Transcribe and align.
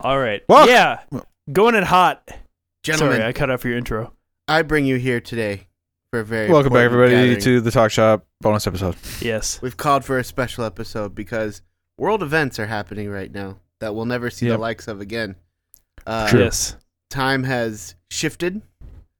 All 0.00 0.18
right. 0.18 0.42
Well- 0.48 0.68
yeah. 0.68 1.00
Going 1.52 1.74
in 1.74 1.82
hot. 1.84 2.28
Gentlemen, 2.82 3.18
Sorry, 3.18 3.28
I 3.28 3.32
cut 3.32 3.50
off 3.50 3.64
your 3.64 3.76
intro. 3.76 4.12
I 4.48 4.62
bring 4.62 4.86
you 4.86 4.96
here 4.96 5.20
today 5.20 5.66
for 6.10 6.20
a 6.20 6.24
very 6.24 6.48
Welcome 6.50 6.72
back, 6.72 6.84
everybody, 6.84 7.12
gathering. 7.14 7.40
to 7.40 7.60
the 7.60 7.70
Talk 7.70 7.90
Shop 7.90 8.24
bonus 8.40 8.66
episode. 8.66 8.96
Yes. 9.20 9.60
We've 9.60 9.76
called 9.76 10.04
for 10.04 10.18
a 10.18 10.24
special 10.24 10.64
episode 10.64 11.14
because 11.14 11.60
world 11.98 12.22
events 12.22 12.58
are 12.58 12.66
happening 12.66 13.10
right 13.10 13.30
now 13.30 13.58
that 13.80 13.94
we'll 13.94 14.06
never 14.06 14.30
see 14.30 14.46
Yep. 14.46 14.54
the 14.54 14.58
likes 14.60 14.88
of 14.88 15.00
again. 15.00 15.36
Uh, 16.06 16.28
True. 16.28 16.40
Yes. 16.44 16.76
Time 17.10 17.44
has 17.44 17.94
shifted. 18.10 18.62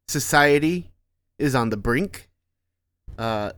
Society 0.09 0.91
is 1.39 1.55
on 1.55 1.69
the 1.71 1.77
brink. 1.77 2.29
Uh, 3.19 3.53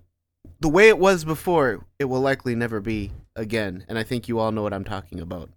the 0.61 0.69
way 0.69 0.89
it 0.89 0.99
was 0.99 1.25
before, 1.25 1.87
it 2.01 2.07
will 2.07 2.21
likely 2.21 2.55
never 2.57 2.81
be 2.81 3.13
again. 3.37 3.85
And 3.89 3.97
I 3.99 4.03
think 4.03 4.27
you 4.29 4.41
all 4.41 4.51
know 4.51 4.63
what 4.63 4.73
I'm 4.73 4.85
talking 4.85 5.21
about. 5.21 5.51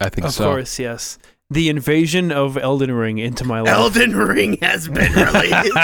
I 0.00 0.08
think 0.08 0.26
Of 0.26 0.34
so. 0.34 0.44
Of 0.44 0.54
course, 0.56 0.78
yes. 0.78 1.18
The 1.50 1.68
invasion 1.68 2.32
of 2.32 2.56
Elden 2.56 2.92
Ring 2.92 3.18
into 3.18 3.44
my 3.44 3.60
life. 3.60 3.72
Elden 3.72 4.16
Ring 4.16 4.58
has 4.62 4.88
been 4.88 5.12
released. 5.12 5.76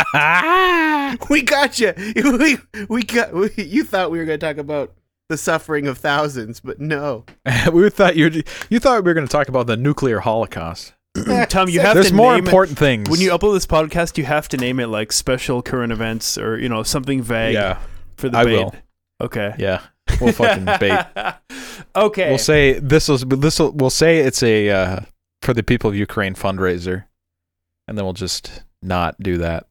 we 1.31 1.43
got 1.43 1.79
you. 1.79 1.93
We, 2.17 2.57
we 2.89 3.03
got. 3.03 3.33
We, 3.33 3.51
you 3.57 3.85
thought 3.85 4.11
we 4.11 4.19
were 4.19 4.25
going 4.25 4.39
to 4.41 4.47
talk 4.47 4.57
about 4.57 4.95
the 5.29 5.37
suffering 5.37 5.87
of 5.87 5.99
thousands, 5.99 6.61
but 6.61 6.81
no. 6.81 7.25
we 7.73 7.89
thought 7.91 8.17
you 8.17 8.43
you 8.69 8.79
thought 8.81 9.05
we 9.05 9.11
were 9.11 9.15
going 9.15 9.27
to 9.27 9.31
talk 9.31 9.49
about 9.49 9.67
the 9.67 9.77
nuclear 9.77 10.21
holocaust. 10.21 10.95
Tom, 11.49 11.69
you 11.69 11.81
have 11.81 11.95
There's 11.95 12.09
to 12.09 12.15
more 12.15 12.35
name 12.35 12.45
it- 12.45 12.49
important 12.49 12.79
things. 12.79 13.11
When 13.11 13.21
you 13.21 13.31
upload 13.31 13.55
this 13.55 13.67
podcast, 13.67 14.17
you 14.19 14.25
have 14.25 14.49
to 14.49 14.57
name 14.57 14.81
it 14.81 14.87
like 14.87 15.13
special 15.13 15.61
current 15.63 15.93
events 15.93 16.39
or 16.39 16.59
you 16.59 16.69
know 16.69 16.83
something 16.83 17.23
vague 17.23 17.55
yeah, 17.55 17.79
for 18.17 18.29
the 18.29 18.39
I 18.39 18.45
bait. 18.45 18.53
will. 18.57 18.75
Okay. 19.21 19.55
yeah, 19.59 19.83
we'll 20.21 20.33
fucking 20.33 20.65
bait. 20.79 21.05
okay. 21.97 22.29
We'll 22.29 22.39
say 22.39 22.79
this 22.79 23.09
was 23.09 23.25
this 23.25 23.59
will 23.59 23.73
we'll 23.73 23.91
say 23.91 24.19
it's 24.19 24.43
a 24.43 24.71
uh, 24.71 25.01
for 25.43 25.55
the 25.55 25.63
people 25.63 25.91
of 25.91 25.97
Ukraine 25.97 26.35
fundraiser, 26.35 27.05
and 27.89 27.97
then 27.99 28.05
we'll 28.05 28.15
just 28.15 28.63
not 28.83 29.21
do 29.21 29.39
that. 29.39 29.67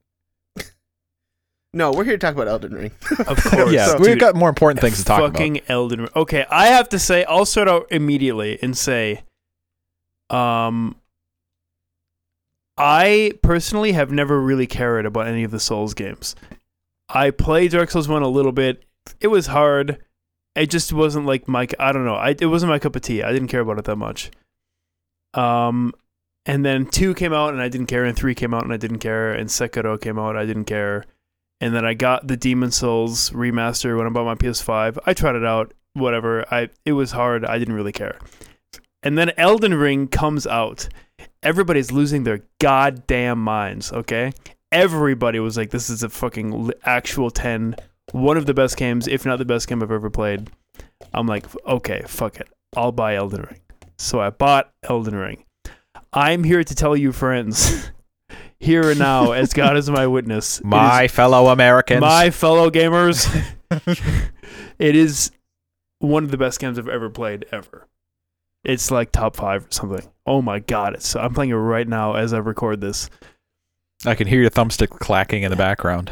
No, 1.72 1.92
we're 1.92 2.04
here 2.04 2.14
to 2.14 2.18
talk 2.18 2.34
about 2.34 2.48
Elden 2.48 2.74
Ring. 2.74 2.92
Of 3.28 3.44
course. 3.44 3.72
yeah, 3.72 3.88
So- 3.88 3.98
we've 3.98 4.06
Dude, 4.08 4.20
got 4.20 4.36
more 4.36 4.50
important 4.50 4.82
things 4.82 4.98
to 4.98 5.06
talk 5.06 5.20
fucking 5.22 5.58
about. 5.58 5.70
Elden 5.70 6.00
Ring. 6.02 6.10
Okay, 6.16 6.46
I 6.50 6.68
have 6.68 6.90
to 6.90 7.00
say, 7.00 7.24
I'll 7.26 7.46
start 7.46 7.68
out 7.68 7.86
immediately 7.92 8.58
and 8.64 8.76
say, 8.76 9.22
um, 10.32 10.96
I 12.76 13.34
personally 13.44 13.92
have 13.92 14.12
never 14.12 14.42
really 14.42 14.66
cared 14.66 15.06
about 15.06 15.28
any 15.28 15.44
of 15.44 15.52
the 15.52 15.60
Souls 15.60 15.94
games. 15.94 16.36
I 17.08 17.30
played 17.30 17.72
Dark 17.72 17.92
Souls 17.92 18.08
one 18.08 18.24
a 18.24 18.28
little 18.28 18.52
bit. 18.52 18.84
It 19.20 19.28
was 19.28 19.48
hard. 19.48 20.00
It 20.56 20.70
just 20.70 20.92
wasn't 20.92 21.26
like 21.26 21.48
my. 21.48 21.68
I 21.80 21.92
don't 21.92 22.06
know. 22.06 22.16
I 22.16 22.36
it 22.40 22.48
wasn't 22.48 22.72
my 22.72 22.80
cup 22.80 22.96
of 22.96 23.02
tea. 23.02 23.24
I 23.24 23.32
didn't 23.32 23.48
care 23.48 23.62
about 23.62 23.80
it 23.80 23.86
that 23.86 23.96
much. 23.96 24.32
Um, 25.34 25.94
and 26.46 26.66
then 26.66 26.86
two 26.86 27.14
came 27.14 27.34
out 27.34 27.54
and 27.54 27.62
I 27.62 27.70
didn't 27.70 27.88
care, 27.88 28.06
and 28.06 28.16
three 28.16 28.36
came 28.36 28.54
out 28.54 28.64
and 28.64 28.74
I 28.74 28.78
didn't 28.78 29.00
care, 29.00 29.32
and 29.32 29.50
Sekiro 29.50 30.00
came 30.00 30.18
out 30.18 30.36
I 30.36 30.46
didn't 30.46 30.66
care, 30.66 31.06
and 31.62 31.76
then 31.76 31.86
I 31.86 31.94
got 31.94 32.28
the 32.28 32.38
Demon's 32.38 32.78
Souls 32.78 33.30
remaster 33.32 33.98
when 33.98 34.08
I 34.08 34.10
bought 34.10 34.26
my 34.26 34.36
PS5. 34.36 34.98
I 35.06 35.14
tried 35.14 35.36
it 35.36 35.46
out, 35.46 35.74
whatever. 35.94 36.46
I 36.52 36.70
it 36.86 36.94
was 36.94 37.12
hard. 37.12 37.46
I 37.46 37.60
didn't 37.60 37.76
really 37.76 37.92
care. 37.92 38.18
And 39.04 39.18
then 39.18 39.32
Elden 39.38 39.76
Ring 39.76 40.08
comes 40.08 40.46
out. 40.48 40.90
Everybody's 41.44 41.92
losing 41.92 42.24
their 42.24 42.42
goddamn 42.60 43.40
minds. 43.40 43.92
Okay, 43.92 44.32
everybody 44.72 45.40
was 45.40 45.58
like, 45.58 45.70
"This 45.70 45.90
is 45.90 46.04
a 46.04 46.10
fucking 46.10 46.72
actual 46.84 47.30
ten, 47.30 47.76
one 48.12 48.38
of 48.38 48.46
the 48.46 48.54
best 48.54 48.78
games, 48.78 49.08
if 49.08 49.26
not 49.26 49.38
the 49.40 49.46
best 49.46 49.68
game 49.68 49.82
I've 49.84 49.92
ever 49.92 50.10
played." 50.10 50.50
I'm 51.14 51.28
like, 51.28 51.46
okay, 51.66 52.04
fuck 52.08 52.40
it. 52.40 52.48
I'll 52.76 52.92
buy 52.92 53.16
Elden 53.16 53.42
Ring. 53.44 53.60
So 53.98 54.20
I 54.20 54.30
bought 54.30 54.72
Elden 54.84 55.16
Ring. 55.16 55.44
I'm 56.14 56.44
here 56.44 56.64
to 56.64 56.76
tell 56.76 56.96
you, 56.96 57.12
friends, 57.12 57.92
here 58.60 58.90
and 58.90 59.00
now, 59.00 59.32
as 59.32 59.54
God 59.54 59.78
is 59.78 59.90
my 59.90 60.08
witness, 60.08 60.60
it 60.60 60.62
is 60.62 60.66
My 60.66 61.08
fellow 61.08 61.48
Americans. 61.48 62.02
my 62.02 62.30
fellow 62.30 62.70
gamers, 62.70 63.28
it 64.80 64.96
is 64.96 65.32
one 66.00 66.24
of 66.24 66.32
the 66.32 66.38
best 66.38 66.60
games 66.60 66.80
I've 66.80 66.88
ever 66.88 67.10
played 67.10 67.46
ever. 67.52 67.88
It's 68.64 68.92
like 68.92 69.12
top 69.12 69.36
five 69.36 69.66
or 69.66 69.72
something. 69.72 70.08
Oh 70.26 70.42
my 70.42 70.60
god! 70.60 70.94
It's 70.94 71.16
I'm 71.16 71.34
playing 71.34 71.52
it 71.52 71.56
right 71.56 71.88
now 71.88 72.16
as 72.16 72.34
I 72.34 72.40
record 72.40 72.82
this. 72.82 73.10
I 74.06 74.16
can 74.16 74.28
hear 74.28 74.42
your 74.42 74.50
thumbstick 74.50 74.90
clacking 74.90 75.44
in 75.44 75.50
the 75.50 75.58
background. 75.58 76.12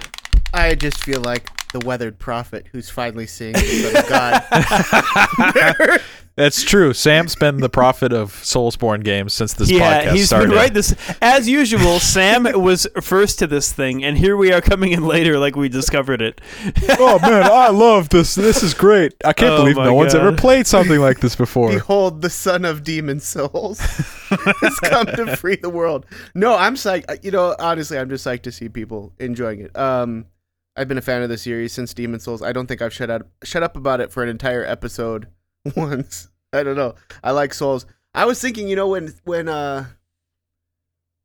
I 0.53 0.75
just 0.75 1.03
feel 1.03 1.21
like 1.21 1.49
the 1.73 1.85
weathered 1.85 2.19
prophet 2.19 2.67
who's 2.71 2.89
finally 2.89 3.27
seeing 3.27 3.53
the 3.53 3.59
Son 3.59 4.03
of 4.03 4.09
God. 4.09 6.01
That's 6.37 6.61
true. 6.61 6.93
Sam's 6.93 7.35
been 7.35 7.57
the 7.57 7.69
prophet 7.69 8.13
of 8.13 8.31
Soulsborne 8.31 9.03
games 9.03 9.33
since 9.33 9.55
this 9.55 9.71
yeah, 9.71 10.03
podcast 10.03 10.11
he's 10.11 10.27
started. 10.27 10.49
been 10.49 10.55
right. 10.55 10.71
This 10.71 10.93
as 11.19 11.49
usual. 11.49 11.99
Sam 11.99 12.43
was 12.61 12.87
first 13.01 13.39
to 13.39 13.47
this 13.47 13.73
thing, 13.73 14.03
and 14.03 14.15
here 14.15 14.37
we 14.37 14.53
are 14.53 14.61
coming 14.61 14.91
in 14.91 15.03
later, 15.03 15.39
like 15.39 15.55
we 15.55 15.67
discovered 15.67 16.21
it. 16.21 16.39
oh 16.99 17.17
man, 17.23 17.41
I 17.41 17.69
love 17.69 18.09
this. 18.09 18.35
This 18.35 18.61
is 18.61 18.75
great. 18.75 19.15
I 19.25 19.33
can't 19.33 19.53
Oh 19.53 19.57
believe 19.57 19.77
my 19.77 19.85
no 19.85 19.95
one's 19.95 20.13
ever 20.13 20.31
played 20.31 20.67
something 20.67 20.99
like 20.99 21.21
this 21.21 21.35
before. 21.35 21.69
Behold, 21.69 22.21
the 22.21 22.29
son 22.29 22.65
of 22.65 22.83
demon 22.83 23.19
souls 23.19 23.79
has 24.29 24.79
come 24.81 25.07
to 25.07 25.35
free 25.37 25.55
the 25.55 25.71
world. 25.71 26.05
No, 26.35 26.55
I'm 26.55 26.75
psyched. 26.75 27.23
You 27.23 27.31
know, 27.31 27.55
honestly, 27.57 27.97
I'm 27.97 28.09
just 28.09 28.23
psyched 28.23 28.43
to 28.43 28.51
see 28.51 28.69
people 28.69 29.11
enjoying 29.17 29.61
it. 29.61 29.75
Um, 29.75 30.27
I've 30.77 30.87
been 30.87 30.97
a 30.97 31.01
fan 31.01 31.21
of 31.23 31.29
the 31.29 31.37
series 31.37 31.73
since 31.73 31.93
Demon's 31.93 32.23
Souls. 32.23 32.41
I 32.41 32.51
don't 32.51 32.67
think 32.67 32.81
I've 32.81 32.93
shut 32.93 33.09
up 33.09 33.27
shut 33.43 33.63
up 33.63 33.75
about 33.75 33.99
it 34.01 34.11
for 34.11 34.23
an 34.23 34.29
entire 34.29 34.63
episode 34.65 35.27
once. 35.75 36.29
I 36.53 36.63
don't 36.63 36.75
know. 36.77 36.95
I 37.23 37.31
like 37.31 37.53
Souls. 37.53 37.85
I 38.13 38.25
was 38.25 38.39
thinking, 38.41 38.67
you 38.67 38.75
know, 38.75 38.87
when 38.87 39.13
when 39.23 39.49
uh, 39.49 39.85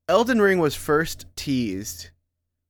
Elden 0.09 0.41
Ring 0.41 0.59
was 0.59 0.75
first 0.75 1.27
teased, 1.37 2.11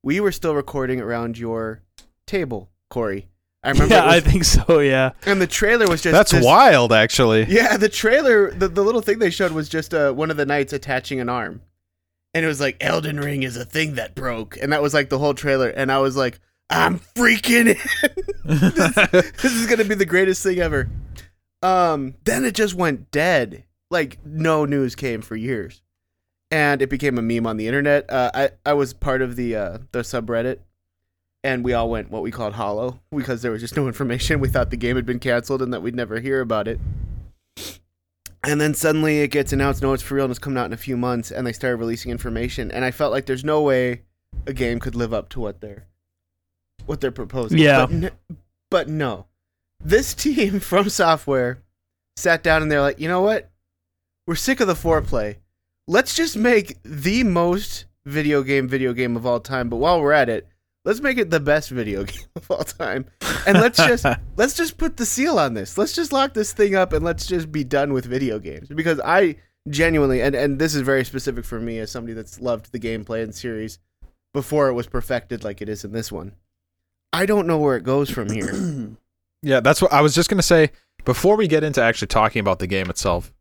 we 0.03 0.21
were 0.21 0.33
still 0.33 0.55
recording 0.55 1.01
around 1.01 1.39
your 1.39 1.83
table, 2.27 2.71
Corey. 2.91 3.29
I 3.65 3.71
remember, 3.71 3.95
yeah, 3.95 4.05
it 4.07 4.09
I 4.09 4.21
think 4.21 4.43
so. 4.45 4.81
Yeah. 4.81 5.13
and 5.25 5.41
the 5.41 5.47
trailer 5.47 5.89
was 5.89 6.03
just 6.03 6.13
That's 6.13 6.33
this- 6.33 6.45
wild, 6.45 6.93
actually. 6.93 7.45
yeah, 7.45 7.77
the 7.77 7.89
trailer, 7.89 8.51
the, 8.51 8.67
the 8.67 8.83
little 8.83 9.01
thing 9.03 9.21
they 9.21 9.31
showed 9.31 9.53
was 9.53 9.69
just 9.69 9.95
uh, 9.95 10.13
one 10.13 10.33
of 10.33 10.37
the 10.37 10.45
knights 10.45 10.73
attaching 10.73 11.21
an 11.21 11.29
arm. 11.29 11.63
And 12.35 12.45
it 12.45 12.49
was 12.49 12.61
like, 12.61 12.77
Elden 12.81 13.21
Ring 13.21 13.45
is 13.45 13.57
a 13.57 13.65
thing 13.65 13.95
that 13.95 14.17
broke. 14.17 14.57
And 14.61 14.73
that 14.73 14.83
was 14.83 14.95
like 14.95 15.11
the 15.11 15.19
whole 15.21 15.35
trailer. 15.35 15.69
And 15.69 15.93
I 15.93 15.99
was 15.99 16.17
like, 16.17 16.41
I'm 16.73 16.99
freaking 16.99 17.69
in. 17.69 17.77
this, 18.45 18.95
this 19.43 19.53
is 19.53 19.67
to 19.67 19.85
be 19.85 19.95
the 19.95 20.07
greatest 20.07 20.43
thing 20.43 20.59
ever. 20.59 20.89
Um, 21.63 22.15
then 22.25 22.45
it 22.45 22.55
just 22.55 22.75
went 22.75 23.11
dead. 23.11 23.65
Like, 23.91 24.19
no 24.25 24.65
news 24.65 24.95
came 24.95 25.21
for 25.21 25.37
years. 25.37 25.83
And 26.51 26.81
it 26.81 26.89
became 26.89 27.19
a 27.19 27.23
meme 27.23 27.47
on 27.47 27.59
the 27.59 27.67
internet. 27.67 28.11
Uh, 28.11 28.31
I, 28.35 28.51
I 28.65 28.73
was 28.73 28.95
part 28.95 29.21
of 29.23 29.37
the, 29.37 29.55
uh, 29.55 29.79
the 29.93 30.01
subreddit. 30.01 30.61
And 31.45 31.65
we 31.65 31.75
all 31.75 31.91
went 31.91 32.11
what 32.11 32.23
we 32.23 32.31
called 32.31 32.55
hollow 32.55 33.01
because 33.15 33.43
there 33.43 33.51
was 33.51 33.61
just 33.61 33.77
no 33.77 33.87
information. 33.89 34.41
We 34.41 34.49
thought 34.49 34.71
the 34.71 34.77
game 34.77 34.97
had 34.97 35.07
been 35.07 35.19
canceled 35.19 35.61
and 35.61 35.75
that 35.75 35.83
we'd 35.83 35.95
never 35.95 36.21
hear 36.21 36.41
about 36.41 36.69
it. 36.69 36.81
And 38.45 38.61
then 38.61 38.75
suddenly 38.75 39.21
it 39.21 39.29
gets 39.29 39.53
announced, 39.53 39.83
no, 39.83 39.93
it's 39.93 40.03
for 40.03 40.15
real 40.15 40.25
and 40.25 40.31
it's 40.31 40.39
coming 40.39 40.59
out 40.59 40.67
in 40.67 40.73
a 40.73 40.77
few 40.77 40.97
months, 40.97 41.31
and 41.31 41.47
they 41.47 41.53
started 41.53 41.77
releasing 41.77 42.11
information. 42.11 42.73
And 42.73 42.85
I 42.85 42.91
felt 42.91 43.13
like 43.13 43.27
there's 43.27 43.45
no 43.45 43.63
way 43.63 44.03
a 44.47 44.53
game 44.53 44.81
could 44.81 44.97
live 44.97 45.15
up 45.15 45.29
to 45.31 45.41
what 45.41 45.61
they're 45.61 45.87
what 46.87 47.01
they're 47.01 47.11
proposing. 47.11 47.59
Yeah. 47.59 47.87
But, 47.87 47.95
n- 47.95 48.11
but 48.71 48.89
no. 48.89 49.27
This 49.85 50.15
team 50.15 50.61
from 50.61 50.89
software 50.89 51.63
sat 52.17 52.43
down 52.43 52.63
and 52.63 52.71
they're 52.71 52.81
like, 52.81 53.01
you 53.01 53.09
know 53.09 53.23
what? 53.23 53.51
We're 54.27 54.35
sick 54.37 54.61
of 54.61 54.69
the 54.69 54.75
foreplay. 54.75 55.37
Let's 55.89 56.15
just 56.15 56.37
make 56.37 56.79
the 56.85 57.25
most 57.25 57.87
video 58.05 58.43
game 58.43 58.69
video 58.69 58.93
game 58.93 59.17
of 59.17 59.27
all 59.27 59.41
time. 59.41 59.69
But 59.69 59.77
while 59.77 60.01
we're 60.01 60.13
at 60.13 60.29
it, 60.29 60.47
let's 60.85 61.01
make 61.01 61.19
it 61.19 61.31
the 61.31 61.41
best 61.41 61.71
video 61.71 62.05
game 62.05 62.27
of 62.37 62.51
all 62.51 62.65
time. 62.65 63.07
And 63.47 63.59
let's 63.59 63.79
just 63.79 64.05
let's 64.37 64.55
just 64.55 64.79
put 64.79 64.97
the 64.97 65.07
seal 65.07 65.39
on 65.39 65.55
this. 65.55 65.77
Let's 65.77 65.93
just 65.93 66.13
lock 66.13 66.35
this 66.35 66.53
thing 66.53 66.75
up 66.75 66.93
and 66.93 67.05
let's 67.05 67.27
just 67.27 67.51
be 67.51 67.65
done 67.65 67.93
with 67.93 68.07
video 68.07 68.39
games. 68.39 68.69
Because 68.69 69.01
I 69.01 69.37
genuinely 69.69 70.21
and, 70.21 70.35
and 70.35 70.59
this 70.59 70.75
is 70.75 70.83
very 70.83 71.05
specific 71.05 71.45
for 71.45 71.61
me 71.61 71.79
as 71.79 71.91
somebody 71.91 72.15
that's 72.15 72.41
loved 72.41 72.73
the 72.73 72.81
gameplay 72.81 73.23
and 73.23 73.35
series 73.35 73.79
before 74.35 74.69
it 74.69 74.73
was 74.73 74.87
perfected 74.87 75.45
like 75.45 75.61
it 75.61 75.69
is 75.69 75.85
in 75.85 75.93
this 75.93 76.11
one. 76.11 76.33
I 77.13 77.27
don't 77.27 77.47
know 77.47 77.59
where 77.59 77.77
it 77.77 77.85
goes 77.85 78.11
from 78.11 78.31
here. 78.31 78.53
Yeah, 79.45 79.59
that's 79.59 79.83
what 79.83 79.93
I 79.93 80.03
was 80.03 80.15
just 80.15 80.31
gonna 80.31 80.41
say. 80.41 80.71
Before 81.05 81.37
we 81.37 81.49
get 81.49 81.65
into 81.65 81.83
actually 81.83 82.07
talking 82.07 82.39
about 82.39 82.61
the 82.61 82.69
game 82.69 82.89
itself, 82.89 83.33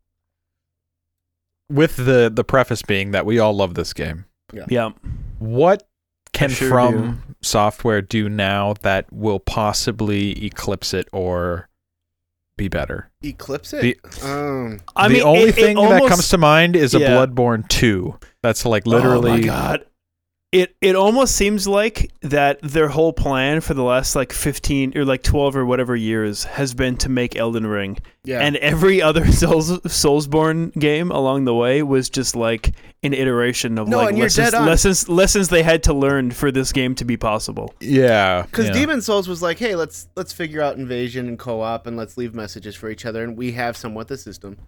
with 1.70 1.94
the 1.96 2.28
the 2.34 2.42
preface 2.42 2.82
being 2.82 3.12
that 3.12 3.24
we 3.24 3.38
all 3.38 3.54
love 3.54 3.74
this 3.74 3.92
game, 3.92 4.24
Yeah. 4.68 4.90
what 5.38 5.86
can 6.32 6.50
sure 6.50 6.68
From 6.70 7.36
Software 7.40 8.02
do 8.02 8.28
now 8.28 8.74
that 8.82 9.12
will 9.12 9.38
possibly 9.38 10.44
eclipse 10.44 10.92
it 10.92 11.08
or 11.12 11.68
be 12.56 12.66
better? 12.66 13.10
Eclipse 13.22 13.70
The- 13.70 13.90
it? 13.90 14.24
um, 14.24 14.80
I 14.96 15.06
the 15.06 15.14
mean, 15.14 15.22
only 15.22 15.42
it- 15.42 15.48
it 15.50 15.54
thing 15.54 15.76
that 15.76 16.08
comes 16.08 16.28
to 16.30 16.38
mind 16.38 16.74
is 16.74 16.94
a 16.94 16.98
Yeah. 16.98 17.10
Bloodborne 17.10 17.68
2. 17.68 18.18
That's 18.42 18.64
like 18.66 18.86
literally. 18.88 19.30
Oh 19.30 19.34
my 19.34 19.36
literally 19.36 19.42
god. 19.46 19.86
It 20.52 20.76
it 20.82 20.94
almost 20.94 21.34
seems 21.34 21.66
like 21.66 22.12
that 22.20 22.60
their 22.62 22.88
whole 22.88 23.14
plan 23.14 23.62
for 23.62 23.72
the 23.72 23.82
last 23.82 24.14
like 24.14 24.34
15 24.34 24.96
or 24.96 25.06
like 25.06 25.22
12 25.22 25.56
or 25.56 25.64
whatever 25.64 25.96
years 25.96 26.44
has 26.44 26.74
been 26.74 26.98
to 26.98 27.08
make 27.08 27.36
Elden 27.36 27.66
Ring. 27.66 27.96
Yeah. 28.24 28.40
And 28.40 28.56
every 28.56 29.00
other 29.00 29.26
Souls 29.32 29.70
Soulsborne 29.80 30.78
game 30.78 31.10
along 31.10 31.46
the 31.46 31.54
way 31.54 31.82
was 31.82 32.10
just 32.10 32.36
like 32.36 32.74
an 33.02 33.14
iteration 33.14 33.78
of 33.78 33.88
No, 33.88 33.96
like 33.96 34.14
lessons, 34.14 34.52
lessons 34.52 35.08
lessons 35.08 35.48
they 35.48 35.62
had 35.62 35.82
to 35.84 35.94
learn 35.94 36.30
for 36.30 36.52
this 36.52 36.70
game 36.70 36.94
to 36.96 37.04
be 37.06 37.16
possible. 37.16 37.74
Yeah. 37.80 38.42
Because 38.42 38.66
yeah. 38.66 38.72
Demon's 38.74 39.06
Souls 39.06 39.28
was 39.28 39.40
like, 39.40 39.58
hey, 39.58 39.74
let's 39.74 40.08
let's 40.16 40.34
figure 40.34 40.60
out 40.60 40.76
invasion 40.76 41.28
and 41.28 41.38
co-op, 41.38 41.86
and 41.86 41.96
let's 41.96 42.18
leave 42.18 42.34
messages 42.34 42.76
for 42.76 42.90
each 42.90 43.06
other, 43.06 43.24
and 43.24 43.38
we 43.38 43.52
have 43.52 43.74
somewhat 43.74 44.08
the 44.08 44.18
system. 44.18 44.58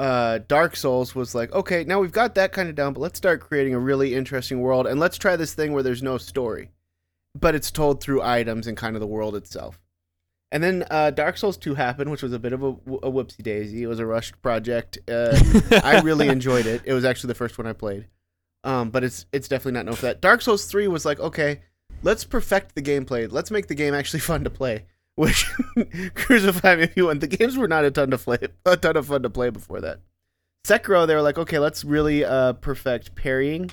Uh, 0.00 0.38
Dark 0.48 0.76
Souls 0.76 1.14
was 1.14 1.34
like, 1.34 1.52
okay, 1.52 1.84
now 1.84 2.00
we've 2.00 2.10
got 2.10 2.34
that 2.36 2.52
kind 2.52 2.70
of 2.70 2.74
down, 2.74 2.94
but 2.94 3.00
let's 3.00 3.18
start 3.18 3.42
creating 3.42 3.74
a 3.74 3.78
really 3.78 4.14
interesting 4.14 4.62
world, 4.62 4.86
and 4.86 4.98
let's 4.98 5.18
try 5.18 5.36
this 5.36 5.52
thing 5.52 5.74
where 5.74 5.82
there's 5.82 6.02
no 6.02 6.16
story, 6.16 6.70
but 7.38 7.54
it's 7.54 7.70
told 7.70 8.02
through 8.02 8.22
items 8.22 8.66
and 8.66 8.78
kind 8.78 8.96
of 8.96 9.00
the 9.00 9.06
world 9.06 9.36
itself. 9.36 9.78
And 10.52 10.62
then 10.62 10.86
uh, 10.90 11.10
Dark 11.10 11.36
Souls 11.36 11.58
2 11.58 11.74
happened, 11.74 12.10
which 12.10 12.22
was 12.22 12.32
a 12.32 12.38
bit 12.38 12.54
of 12.54 12.62
a, 12.62 12.68
a 12.68 13.12
whoopsie 13.12 13.42
daisy. 13.42 13.82
It 13.82 13.88
was 13.88 13.98
a 13.98 14.06
rushed 14.06 14.40
project. 14.40 14.98
Uh, 15.06 15.38
I 15.84 16.00
really 16.00 16.28
enjoyed 16.30 16.64
it. 16.64 16.80
It 16.86 16.94
was 16.94 17.04
actually 17.04 17.28
the 17.28 17.34
first 17.34 17.58
one 17.58 17.66
I 17.66 17.74
played. 17.74 18.06
Um, 18.64 18.88
but 18.88 19.04
it's 19.04 19.26
it's 19.32 19.48
definitely 19.48 19.72
not 19.72 19.84
known 19.84 19.96
for 19.96 20.06
that. 20.06 20.22
Dark 20.22 20.40
Souls 20.40 20.64
3 20.64 20.88
was 20.88 21.04
like, 21.04 21.20
okay, 21.20 21.60
let's 22.02 22.24
perfect 22.24 22.74
the 22.74 22.82
gameplay. 22.82 23.30
Let's 23.30 23.50
make 23.50 23.66
the 23.66 23.74
game 23.74 23.92
actually 23.92 24.20
fun 24.30 24.44
to 24.44 24.50
play. 24.50 24.86
Which 25.20 25.44
crucify 26.14 26.76
me 26.76 26.84
if 26.84 26.96
you 26.96 27.04
want. 27.06 27.20
The 27.20 27.26
games 27.26 27.58
were 27.58 27.68
not 27.68 27.84
a 27.84 27.90
ton 27.90 28.10
to 28.10 28.16
play, 28.16 28.38
a 28.64 28.76
ton 28.78 28.96
of 28.96 29.06
fun 29.06 29.22
to 29.22 29.28
play 29.28 29.50
before 29.50 29.82
that. 29.82 30.00
Sekiro, 30.66 31.06
they 31.06 31.14
were 31.14 31.20
like, 31.20 31.36
okay, 31.36 31.58
let's 31.58 31.84
really 31.84 32.24
uh, 32.24 32.54
perfect 32.54 33.14
parrying 33.14 33.70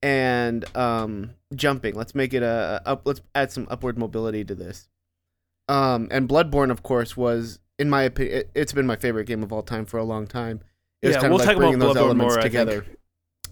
and 0.00 0.64
um, 0.76 1.30
jumping. 1.56 1.96
Let's 1.96 2.14
make 2.14 2.32
it 2.34 2.44
a, 2.44 2.80
a 2.84 2.90
up. 2.90 3.02
Let's 3.04 3.20
add 3.34 3.50
some 3.50 3.66
upward 3.68 3.98
mobility 3.98 4.44
to 4.44 4.54
this. 4.54 4.88
Um, 5.68 6.06
and 6.12 6.28
Bloodborne, 6.28 6.70
of 6.70 6.84
course, 6.84 7.16
was 7.16 7.58
in 7.80 7.90
my 7.90 8.02
opinion, 8.02 8.38
it, 8.38 8.50
it's 8.54 8.72
been 8.72 8.86
my 8.86 8.96
favorite 8.96 9.26
game 9.26 9.42
of 9.42 9.52
all 9.52 9.64
time 9.64 9.86
for 9.86 9.98
a 9.98 10.04
long 10.04 10.28
time. 10.28 10.60
It 11.02 11.10
Yeah, 11.10 11.28
we'll 11.28 11.40
of 11.40 11.46
talk 11.46 11.56
about 11.56 11.78
those 11.80 11.96
Bloodborne 11.96 12.00
elements 12.00 12.34
more, 12.36 12.42
together. 12.42 12.86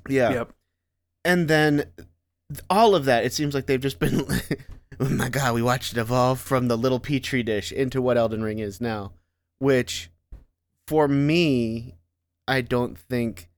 Yeah 0.08 0.32
Yep. 0.32 0.52
and 1.24 1.48
then 1.48 1.76
th- 2.52 2.60
all 2.70 2.94
of 2.94 3.06
that 3.06 3.24
it 3.24 3.32
seems 3.32 3.54
like 3.54 3.66
they've 3.66 3.80
just 3.80 3.98
been 3.98 4.24
oh 5.00 5.08
my 5.08 5.28
god 5.28 5.54
we 5.54 5.62
watched 5.62 5.92
it 5.92 5.98
evolve 5.98 6.40
from 6.40 6.68
the 6.68 6.76
little 6.76 7.00
petri 7.00 7.42
dish 7.42 7.72
into 7.72 8.00
what 8.00 8.16
elden 8.16 8.42
ring 8.42 8.58
is 8.58 8.80
now 8.80 9.12
which 9.58 10.10
for 10.86 11.08
me 11.08 11.94
i 12.46 12.60
don't 12.60 12.98
think 12.98 13.48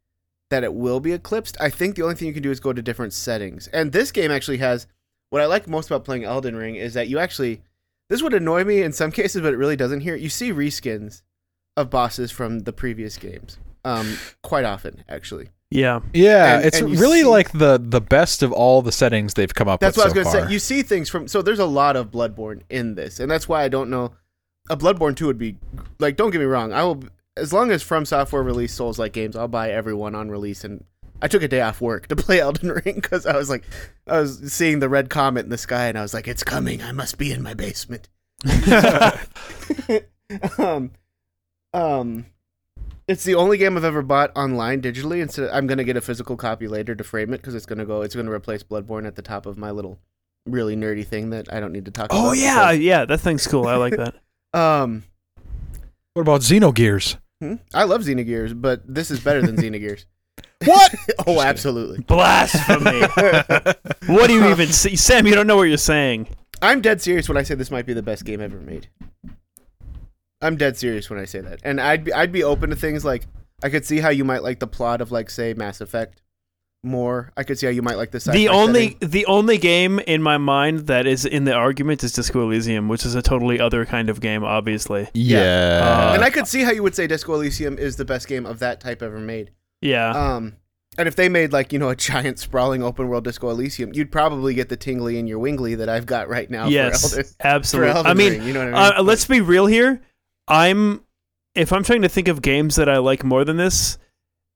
that 0.50 0.64
it 0.64 0.74
will 0.74 1.00
be 1.00 1.12
eclipsed. 1.12 1.56
I 1.60 1.70
think 1.70 1.96
the 1.96 2.02
only 2.02 2.14
thing 2.14 2.28
you 2.28 2.34
can 2.34 2.42
do 2.42 2.50
is 2.50 2.60
go 2.60 2.72
to 2.72 2.82
different 2.82 3.12
settings. 3.12 3.66
And 3.68 3.92
this 3.92 4.12
game 4.12 4.30
actually 4.30 4.58
has 4.58 4.86
what 5.30 5.42
i 5.42 5.46
like 5.46 5.66
most 5.66 5.90
about 5.90 6.04
playing 6.04 6.24
elden 6.24 6.54
ring 6.54 6.76
is 6.76 6.94
that 6.94 7.08
you 7.08 7.18
actually 7.18 7.60
this 8.08 8.22
would 8.22 8.32
annoy 8.32 8.62
me 8.62 8.82
in 8.82 8.92
some 8.92 9.10
cases 9.20 9.42
but 9.42 9.52
it 9.52 9.56
really 9.56 9.76
doesn't 9.76 10.00
here. 10.00 10.16
You 10.16 10.28
see 10.28 10.52
reskins 10.52 11.22
of 11.76 11.90
bosses 11.90 12.30
from 12.30 12.60
the 12.60 12.72
previous 12.72 13.18
games 13.18 13.58
um 13.84 14.18
quite 14.42 14.64
often 14.64 15.04
actually 15.08 15.50
Yeah. 15.76 16.00
Yeah, 16.14 16.56
And- 16.56 16.64
it's 16.64 16.80
and 16.80 16.98
really 16.98 17.20
see- 17.20 17.26
like 17.28 17.52
the 17.52 17.78
the 17.82 18.00
best 18.00 18.42
of 18.42 18.52
all 18.52 18.80
the 18.82 18.92
settings 18.92 19.34
they've 19.34 19.52
come 19.52 19.68
up 19.68 19.80
with. 19.80 19.94
That's 19.94 19.96
with 19.96 20.16
what 20.16 20.16
I 20.16 20.24
was 20.24 20.32
gonna 20.32 20.46
say. 20.48 20.52
You 20.52 20.58
see 20.58 20.82
things 20.82 21.10
from 21.10 21.28
so 21.28 21.42
there's 21.42 21.58
a 21.58 21.66
lot 21.66 21.96
of 21.96 22.10
Bloodborne 22.10 22.62
in 22.70 22.94
this, 22.94 23.20
and 23.20 23.30
that's 23.30 23.48
why 23.48 23.62
I 23.62 23.68
don't 23.68 23.90
know. 23.90 24.12
A 24.70 24.76
Bloodborne 24.76 25.16
two 25.16 25.26
would 25.26 25.38
be 25.38 25.56
like. 25.98 26.16
Don't 26.16 26.30
get 26.30 26.38
me 26.38 26.44
wrong. 26.46 26.72
I 26.72 26.82
will 26.82 27.04
as 27.36 27.52
long 27.52 27.70
as 27.70 27.82
From 27.82 28.06
Software 28.06 28.42
release 28.42 28.74
Souls 28.74 28.98
like 28.98 29.12
games. 29.12 29.36
I'll 29.36 29.48
buy 29.48 29.70
every 29.70 29.94
one 29.94 30.14
on 30.14 30.30
release. 30.30 30.64
And 30.64 30.84
I 31.20 31.28
took 31.28 31.42
a 31.42 31.48
day 31.48 31.60
off 31.60 31.80
work 31.80 32.06
to 32.08 32.16
play 32.16 32.40
Elden 32.40 32.72
Ring 32.72 32.94
because 32.96 33.26
I 33.26 33.36
was 33.36 33.50
like, 33.50 33.64
I 34.06 34.20
was 34.20 34.52
seeing 34.52 34.80
the 34.80 34.88
red 34.88 35.10
comet 35.10 35.44
in 35.44 35.50
the 35.50 35.58
sky, 35.58 35.86
and 35.88 35.98
I 35.98 36.02
was 36.02 36.14
like, 36.14 36.26
it's 36.26 36.42
coming. 36.42 36.82
I 36.82 36.92
must 36.92 37.18
be 37.18 37.32
in 37.32 37.42
my 37.42 37.54
basement. 37.54 38.08
um, 40.58 40.90
um, 41.72 42.26
it's 43.08 43.24
the 43.24 43.34
only 43.34 43.58
game 43.58 43.76
I've 43.76 43.84
ever 43.84 44.02
bought 44.02 44.36
online 44.36 44.82
digitally. 44.82 45.22
And 45.22 45.30
so 45.30 45.48
I'm 45.52 45.66
gonna 45.66 45.84
get 45.84 45.96
a 45.96 46.00
physical 46.00 46.36
copy 46.36 46.68
later 46.68 46.94
to 46.94 47.04
frame 47.04 47.32
it 47.32 47.38
because 47.38 47.54
it's 47.54 47.66
gonna 47.66 47.84
go. 47.86 48.02
It's 48.02 48.14
gonna 48.14 48.32
replace 48.32 48.62
Bloodborne 48.62 49.06
at 49.06 49.14
the 49.16 49.22
top 49.22 49.46
of 49.46 49.56
my 49.56 49.70
little 49.70 49.98
really 50.46 50.76
nerdy 50.76 51.06
thing 51.06 51.30
that 51.30 51.52
I 51.52 51.60
don't 51.60 51.72
need 51.72 51.84
to 51.84 51.90
talk 51.90 52.06
about. 52.06 52.24
Oh 52.24 52.32
yeah, 52.32 52.70
yeah, 52.72 53.04
that 53.04 53.18
thing's 53.18 53.46
cool. 53.46 53.66
I 53.66 53.76
like 53.76 53.96
that. 53.96 54.14
Um, 54.52 55.04
what 56.14 56.22
about 56.22 56.40
Xenogears? 56.40 57.16
hmm? 57.40 57.54
I 57.74 57.84
love 57.84 58.02
Xenogears, 58.02 58.60
but 58.60 58.82
this 58.86 59.10
is 59.10 59.20
better 59.20 59.42
than 59.42 59.56
Xenogears. 59.56 60.04
What? 60.64 60.94
oh, 61.26 61.42
absolutely. 61.42 62.02
Blasphemy. 62.04 63.00
what 64.06 64.26
do 64.26 64.32
you 64.32 64.48
even 64.48 64.68
see? 64.68 64.96
Sam, 64.96 65.26
you 65.26 65.34
don't 65.34 65.46
know 65.46 65.56
what 65.56 65.64
you're 65.64 65.76
saying. 65.76 66.28
I'm 66.62 66.80
dead 66.80 67.02
serious 67.02 67.28
when 67.28 67.36
I 67.36 67.42
say 67.42 67.54
this 67.54 67.70
might 67.70 67.84
be 67.84 67.92
the 67.92 68.02
best 68.02 68.24
game 68.24 68.40
ever 68.40 68.58
made. 68.58 68.88
I'm 70.40 70.56
dead 70.56 70.76
serious 70.76 71.08
when 71.08 71.18
I 71.18 71.24
say 71.24 71.40
that, 71.40 71.60
and 71.64 71.80
I'd 71.80 72.04
be 72.04 72.12
I'd 72.12 72.32
be 72.32 72.44
open 72.44 72.70
to 72.70 72.76
things 72.76 73.04
like 73.04 73.24
I 73.62 73.70
could 73.70 73.84
see 73.84 73.98
how 74.00 74.10
you 74.10 74.24
might 74.24 74.42
like 74.42 74.60
the 74.60 74.66
plot 74.66 75.00
of 75.00 75.10
like 75.10 75.30
say 75.30 75.54
Mass 75.54 75.80
Effect 75.80 76.22
more. 76.82 77.32
I 77.36 77.42
could 77.42 77.58
see 77.58 77.66
how 77.66 77.72
you 77.72 77.82
might 77.82 77.96
like 77.96 78.10
the 78.10 78.20
sci-fi 78.20 78.36
the 78.36 78.48
only 78.48 78.92
setting. 78.92 79.08
the 79.10 79.26
only 79.26 79.58
game 79.58 79.98
in 80.00 80.22
my 80.22 80.38
mind 80.38 80.86
that 80.86 81.06
is 81.06 81.24
in 81.24 81.44
the 81.44 81.52
argument 81.54 82.04
is 82.04 82.12
Disco 82.12 82.42
Elysium, 82.42 82.88
which 82.88 83.04
is 83.04 83.14
a 83.14 83.22
totally 83.22 83.60
other 83.60 83.84
kind 83.84 84.08
of 84.08 84.20
game, 84.20 84.44
obviously. 84.44 85.08
Yeah. 85.14 86.10
Uh, 86.10 86.14
and 86.14 86.24
I 86.24 86.30
could 86.30 86.46
see 86.46 86.62
how 86.62 86.70
you 86.70 86.82
would 86.82 86.94
say 86.94 87.06
Disco 87.06 87.34
Elysium 87.34 87.78
is 87.78 87.96
the 87.96 88.04
best 88.04 88.28
game 88.28 88.46
of 88.46 88.58
that 88.60 88.80
type 88.80 89.02
ever 89.02 89.18
made. 89.18 89.50
Yeah. 89.80 90.10
Um, 90.10 90.56
and 90.98 91.08
if 91.08 91.16
they 91.16 91.28
made 91.28 91.52
like 91.52 91.72
you 91.72 91.78
know 91.78 91.88
a 91.88 91.96
giant 91.96 92.38
sprawling 92.38 92.82
open 92.82 93.08
world 93.08 93.24
Disco 93.24 93.50
Elysium, 93.50 93.92
you'd 93.92 94.12
probably 94.12 94.54
get 94.54 94.68
the 94.68 94.76
tingly 94.76 95.18
in 95.18 95.26
your 95.26 95.40
wingly 95.40 95.76
that 95.76 95.88
I've 95.88 96.06
got 96.06 96.28
right 96.28 96.50
now. 96.50 96.68
yes, 96.68 97.10
for 97.10 97.18
Elden, 97.18 97.32
for 97.32 97.46
absolutely. 97.46 97.92
Elden 97.92 98.10
I 98.10 98.14
mean, 98.14 98.32
Ring, 98.32 98.42
you 98.42 98.52
know 98.52 98.64
what 98.70 98.74
I 98.74 98.90
mean? 98.90 98.98
uh, 99.00 99.02
let's 99.02 99.26
be 99.26 99.40
real 99.40 99.66
here. 99.66 100.00
I'm 100.48 101.02
if 101.54 101.72
I'm 101.72 101.82
trying 101.82 102.02
to 102.02 102.08
think 102.08 102.28
of 102.28 102.42
games 102.42 102.76
that 102.76 102.88
I 102.88 102.98
like 102.98 103.24
more 103.24 103.44
than 103.44 103.56
this, 103.56 103.98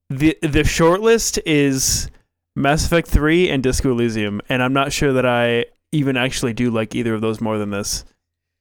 the 0.08 0.36
the 0.42 0.64
short 0.64 1.00
list 1.00 1.38
is 1.46 2.10
Mass 2.56 2.84
Effect 2.84 3.08
3 3.08 3.48
and 3.50 3.62
Disco 3.62 3.90
Elysium, 3.92 4.40
and 4.48 4.62
I'm 4.62 4.72
not 4.72 4.92
sure 4.92 5.12
that 5.12 5.26
I 5.26 5.66
even 5.92 6.16
actually 6.16 6.52
do 6.52 6.70
like 6.70 6.94
either 6.94 7.14
of 7.14 7.20
those 7.20 7.40
more 7.40 7.58
than 7.58 7.70
this. 7.70 8.04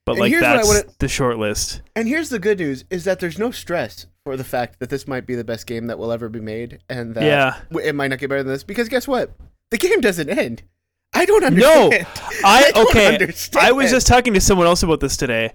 But 0.05 0.13
And 0.13 0.21
like 0.21 0.39
that's 0.39 0.67
wanna- 0.67 0.83
the 0.99 1.07
short 1.07 1.37
list. 1.37 1.81
And 1.95 2.07
here's 2.07 2.29
the 2.29 2.39
good 2.39 2.59
news: 2.59 2.85
is 2.89 3.03
that 3.03 3.19
there's 3.19 3.37
no 3.37 3.51
stress 3.51 4.07
for 4.23 4.35
the 4.37 4.43
fact 4.43 4.79
that 4.79 4.89
this 4.89 5.07
might 5.07 5.27
be 5.27 5.35
the 5.35 5.43
best 5.43 5.67
game 5.67 5.87
that 5.87 5.99
will 5.99 6.11
ever 6.11 6.29
be 6.29 6.39
made, 6.39 6.79
and 6.89 7.13
that 7.15 7.23
Yeah. 7.23 7.57
it 7.83 7.93
might 7.93 8.07
not 8.07 8.19
get 8.19 8.29
better 8.29 8.43
than 8.43 8.53
this. 8.53 8.63
Because 8.63 8.89
guess 8.89 9.07
what? 9.07 9.31
The 9.71 9.77
game 9.77 10.01
doesn't 10.01 10.29
end. 10.29 10.63
I 11.13 11.25
don't 11.25 11.41
No, 11.53 11.83
understand. 11.85 12.07
I 12.43 12.71
don't 12.75 12.89
okay. 12.89 13.13
understand. 13.13 13.65
I 13.67 13.71
was 13.71 13.91
just 13.91 14.07
talking 14.07 14.33
to 14.33 14.41
someone 14.41 14.65
else 14.67 14.81
about 14.83 14.99
this 14.99 15.17
today. 15.17 15.51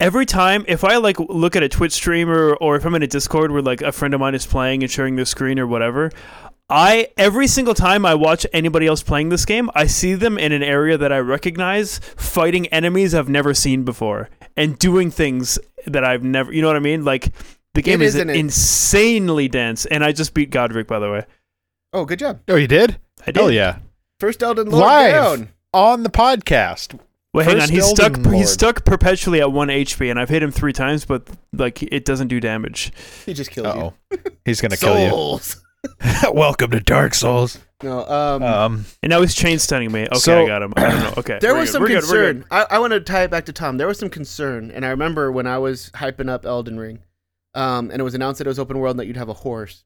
Every 0.00 0.26
time, 0.26 0.64
if 0.68 0.82
I 0.84 0.96
like 0.96 1.18
look 1.20 1.54
at 1.56 1.62
a 1.62 1.68
Twitch 1.68 1.92
stream 1.92 2.28
or, 2.28 2.54
or 2.56 2.76
if 2.76 2.84
I'm 2.84 2.94
in 2.94 3.02
a 3.02 3.06
Discord 3.06 3.52
where 3.52 3.62
like 3.62 3.80
a 3.80 3.92
friend 3.92 4.12
of 4.12 4.20
mine 4.20 4.34
is 4.34 4.44
playing 4.46 4.82
and 4.82 4.90
sharing 4.90 5.16
their 5.16 5.24
screen 5.24 5.58
or 5.58 5.66
whatever, 5.66 6.10
I 6.68 7.08
every 7.16 7.46
single 7.46 7.74
time 7.74 8.04
I 8.04 8.14
watch 8.14 8.44
anybody 8.52 8.86
else 8.86 9.02
playing 9.02 9.28
this 9.28 9.44
game, 9.44 9.70
I 9.74 9.86
see 9.86 10.14
them 10.14 10.36
in 10.36 10.50
an 10.52 10.62
area 10.62 10.98
that 10.98 11.12
I 11.12 11.18
recognize, 11.18 11.98
fighting 12.16 12.66
enemies 12.68 13.14
I've 13.14 13.28
never 13.28 13.54
seen 13.54 13.84
before 13.84 14.30
and 14.56 14.78
doing 14.78 15.10
things 15.10 15.58
that 15.86 16.04
I've 16.04 16.24
never. 16.24 16.52
You 16.52 16.62
know 16.62 16.68
what 16.68 16.76
I 16.76 16.80
mean? 16.80 17.04
Like 17.04 17.32
the 17.74 17.82
game 17.82 18.02
It 18.02 18.06
is 18.06 18.14
isn't 18.16 18.30
it? 18.30 18.36
insanely 18.36 19.46
dense, 19.48 19.86
and 19.86 20.04
I 20.04 20.10
just 20.12 20.34
beat 20.34 20.50
Godrick 20.50 20.86
by 20.88 20.98
the 20.98 21.10
way. 21.10 21.24
Oh, 21.92 22.04
good 22.04 22.18
job. 22.18 22.40
oh, 22.48 22.56
you 22.56 22.66
did? 22.66 22.98
I 23.22 23.26
did. 23.26 23.36
Hell 23.36 23.50
yeah. 23.50 23.78
First 24.18 24.42
Elden 24.42 24.70
Lord 24.70 24.82
Live 24.82 25.12
down. 25.12 25.48
on 25.72 26.02
the 26.02 26.10
podcast. 26.10 26.98
Wait, 27.34 27.44
hang 27.46 27.54
on. 27.56 27.60
First 27.62 27.72
He's 27.72 27.86
stuck. 27.90 28.16
Lord. 28.18 28.36
He's 28.36 28.50
stuck 28.50 28.84
perpetually 28.84 29.40
at 29.40 29.52
one 29.52 29.68
HP, 29.68 30.08
and 30.10 30.18
I've 30.20 30.28
hit 30.28 30.42
him 30.42 30.50
three 30.52 30.72
times, 30.72 31.04
but 31.04 31.28
like 31.52 31.82
it 31.82 32.04
doesn't 32.04 32.28
do 32.28 32.40
damage. 32.40 32.92
He 33.26 33.34
just 33.34 33.50
killed 33.50 33.66
Uh 33.66 33.74
you. 34.10 34.16
oh. 34.16 34.18
He's 34.44 34.60
gonna 34.60 34.76
kill 34.76 34.98
you. 34.98 35.10
Souls. 35.10 35.60
Welcome 36.32 36.70
to 36.70 36.80
Dark 36.80 37.12
Souls. 37.14 37.58
No. 37.82 38.06
Um. 38.08 38.42
Um, 38.42 38.84
And 39.02 39.10
now 39.10 39.20
he's 39.20 39.34
chain 39.34 39.58
stunning 39.58 39.92
me. 39.92 40.04
Okay, 40.06 40.16
So- 40.18 40.44
I 40.44 40.46
got 40.46 40.62
him. 40.62 40.72
I 40.76 40.80
don't 40.90 41.00
know. 41.00 41.14
Okay, 41.18 41.38
there 41.40 41.52
we're 41.54 41.60
was 41.60 41.68
good, 41.70 41.72
some 41.72 41.82
we're 41.82 41.88
good, 41.88 42.04
we're 42.04 42.32
good. 42.32 42.42
concern. 42.42 42.66
I, 42.70 42.76
I 42.76 42.78
want 42.78 42.92
to 42.92 43.00
tie 43.00 43.24
it 43.24 43.30
back 43.30 43.44
to 43.46 43.52
Tom. 43.52 43.76
There 43.76 43.86
was 43.88 43.98
some 43.98 44.08
concern, 44.08 44.70
and 44.70 44.86
I 44.86 44.88
remember 44.90 45.30
when 45.32 45.46
I 45.46 45.58
was 45.58 45.90
hyping 45.90 46.30
up 46.30 46.46
Elden 46.46 46.78
Ring, 46.78 47.00
um, 47.54 47.90
and 47.90 48.00
it 48.00 48.04
was 48.04 48.14
announced 48.14 48.38
that 48.38 48.46
it 48.46 48.50
was 48.50 48.58
open 48.58 48.78
world 48.78 48.92
and 48.94 49.00
that 49.00 49.06
you'd 49.06 49.16
have 49.18 49.28
a 49.28 49.34
horse. 49.34 49.84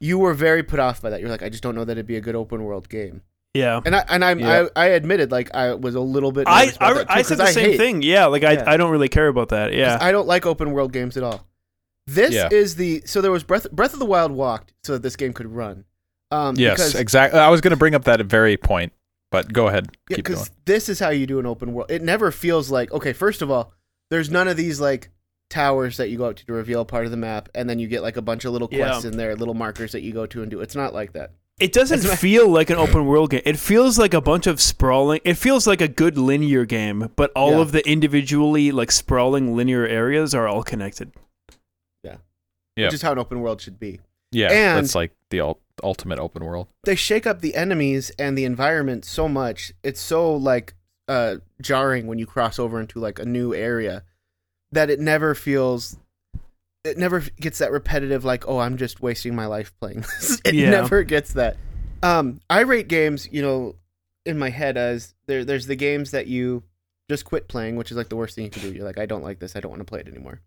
You 0.00 0.18
were 0.18 0.34
very 0.34 0.62
put 0.64 0.80
off 0.80 1.00
by 1.00 1.10
that. 1.10 1.20
You're 1.20 1.30
like, 1.30 1.42
I 1.44 1.48
just 1.48 1.62
don't 1.62 1.76
know 1.76 1.84
that 1.84 1.92
it'd 1.92 2.06
be 2.08 2.16
a 2.16 2.20
good 2.20 2.34
open 2.34 2.64
world 2.64 2.88
game. 2.88 3.22
Yeah. 3.54 3.80
And 3.84 3.94
I 3.94 4.04
and 4.08 4.24
I'm, 4.24 4.38
Yeah. 4.38 4.68
I 4.74 4.84
I 4.84 4.86
admitted 4.88 5.30
like 5.30 5.54
I 5.54 5.74
was 5.74 5.94
a 5.94 6.00
little 6.00 6.32
bit. 6.32 6.46
I 6.48 6.64
about 6.64 6.80
I, 6.82 6.94
that 6.94 7.06
too, 7.08 7.12
I 7.12 7.22
said 7.22 7.38
'cause 7.38 7.46
the 7.48 7.52
same 7.52 7.70
hate- 7.72 7.76
thing. 7.76 8.02
Yeah, 8.02 8.26
like 8.26 8.44
I 8.44 8.52
Yeah. 8.52 8.64
I 8.66 8.76
don't 8.76 8.90
really 8.90 9.08
care 9.08 9.28
about 9.28 9.50
that. 9.50 9.72
Yeah. 9.74 9.98
I 10.00 10.10
don't 10.12 10.26
like 10.26 10.46
open 10.46 10.72
world 10.72 10.92
games 10.92 11.16
at 11.16 11.22
all. 11.22 11.46
This 12.06 12.32
Yeah. 12.34 12.48
is 12.50 12.76
the 12.76 13.02
so 13.04 13.20
there 13.20 13.30
was 13.30 13.44
Breath 13.44 13.70
Breath 13.70 13.92
of 13.92 13.98
the 13.98 14.06
Wild 14.06 14.32
walked 14.32 14.72
so 14.84 14.94
that 14.94 15.02
this 15.02 15.16
game 15.16 15.32
could 15.32 15.46
run. 15.48 15.84
Um, 16.30 16.56
yes, 16.56 16.78
because, 16.78 16.94
exactly. 16.94 17.38
I 17.40 17.50
was 17.50 17.60
gonna 17.60 17.76
bring 17.76 17.94
up 17.94 18.04
that 18.04 18.20
very 18.22 18.56
point, 18.56 18.92
but 19.30 19.52
go 19.52 19.68
ahead. 19.68 19.88
Yeah, 20.08 20.16
because 20.16 20.50
this 20.64 20.88
is 20.88 20.98
how 20.98 21.10
you 21.10 21.26
do 21.26 21.38
an 21.38 21.44
open 21.44 21.74
world. 21.74 21.90
It 21.90 22.00
never 22.02 22.30
feels 22.30 22.70
like 22.70 22.90
okay. 22.92 23.12
First 23.12 23.42
of 23.42 23.50
all, 23.50 23.74
there's 24.10 24.30
none 24.30 24.48
of 24.48 24.56
these 24.56 24.80
like 24.80 25.10
towers 25.50 25.98
that 25.98 26.08
you 26.08 26.16
go 26.16 26.28
out 26.28 26.36
to 26.38 26.46
to 26.46 26.52
reveal 26.54 26.86
part 26.86 27.04
of 27.04 27.10
the 27.10 27.18
map, 27.18 27.50
and 27.54 27.68
then 27.68 27.78
you 27.78 27.86
get 27.86 28.02
like 28.02 28.16
a 28.16 28.22
bunch 28.22 28.46
of 28.46 28.52
little 28.52 28.68
Yeah. 28.72 28.86
quests 28.86 29.04
in 29.04 29.18
there, 29.18 29.36
little 29.36 29.52
markers 29.52 29.92
that 29.92 30.00
you 30.00 30.14
go 30.14 30.24
to 30.24 30.40
and 30.40 30.50
do. 30.50 30.62
It's 30.62 30.74
not 30.74 30.94
like 30.94 31.12
that. 31.12 31.32
It 31.62 31.72
doesn't 31.72 32.04
As 32.04 32.20
feel 32.20 32.48
like 32.48 32.70
an 32.70 32.76
open 32.76 33.06
world 33.06 33.30
game. 33.30 33.42
It 33.44 33.56
feels 33.58 33.98
like 33.98 34.14
a 34.14 34.20
bunch 34.20 34.46
of 34.46 34.60
sprawling. 34.60 35.20
It 35.24 35.34
feels 35.34 35.66
like 35.66 35.80
a 35.80 35.88
good 35.88 36.18
linear 36.18 36.64
game, 36.64 37.10
but 37.16 37.30
all 37.36 37.52
Yeah. 37.52 37.60
of 37.60 37.72
the 37.72 37.88
individually 37.88 38.72
like 38.72 38.90
sprawling 38.90 39.54
linear 39.56 39.86
areas 39.86 40.34
are 40.34 40.48
all 40.48 40.62
connected. 40.62 41.12
Yeah, 42.74 42.86
which 42.86 42.94
is 42.94 43.02
how 43.02 43.12
an 43.12 43.18
open 43.18 43.40
world 43.42 43.60
should 43.60 43.78
be. 43.78 44.00
Yeah, 44.30 44.50
And- 44.50 44.78
that's 44.84 44.94
like 44.94 45.12
the 45.28 45.40
ul- 45.40 45.60
ultimate 45.84 46.18
open 46.18 46.42
world. 46.42 46.68
They 46.84 46.94
shake 46.94 47.26
up 47.26 47.42
the 47.42 47.54
enemies 47.54 48.10
and 48.18 48.36
the 48.36 48.46
environment 48.46 49.04
so 49.04 49.28
much. 49.28 49.72
It's 49.82 50.00
so 50.00 50.34
like 50.34 50.74
uh 51.06 51.36
jarring 51.60 52.06
when 52.06 52.18
you 52.18 52.24
cross 52.26 52.58
over 52.58 52.80
into 52.80 52.98
like 52.98 53.18
a 53.18 53.26
new 53.26 53.52
area 53.54 54.04
that 54.70 54.88
it 54.88 55.00
never 55.00 55.34
feels 55.34 55.98
it 56.84 56.98
never 56.98 57.20
gets 57.40 57.58
that 57.58 57.70
repetitive 57.72 58.24
like 58.24 58.46
oh 58.48 58.58
I'm 58.58 58.76
just 58.76 59.00
wasting 59.00 59.34
my 59.34 59.46
life 59.46 59.72
playing 59.80 60.00
this. 60.20 60.40
it 60.44 60.54
Yeah. 60.54 60.70
never 60.70 61.02
gets 61.04 61.34
that. 61.34 61.56
Um 62.02 62.40
I 62.50 62.60
rate 62.60 62.88
games, 62.88 63.28
you 63.30 63.42
know, 63.42 63.76
in 64.26 64.38
my 64.38 64.50
head 64.50 64.76
as 64.76 65.14
there 65.26 65.44
there's 65.44 65.66
the 65.66 65.76
games 65.76 66.10
that 66.12 66.26
you 66.26 66.62
just 67.10 67.24
quit 67.24 67.48
playing, 67.48 67.76
which 67.76 67.90
is 67.90 67.96
like 67.96 68.08
the 68.08 68.16
worst 68.16 68.34
thing 68.34 68.44
you 68.44 68.50
can 68.50 68.62
do. 68.62 68.72
You're 68.72 68.84
like 68.84 68.98
I 68.98 69.06
don't 69.06 69.22
like 69.22 69.38
this. 69.38 69.54
I 69.56 69.60
don't 69.60 69.70
want 69.70 69.80
to 69.80 69.84
play 69.84 70.00
it 70.00 70.08
anymore. 70.08 70.40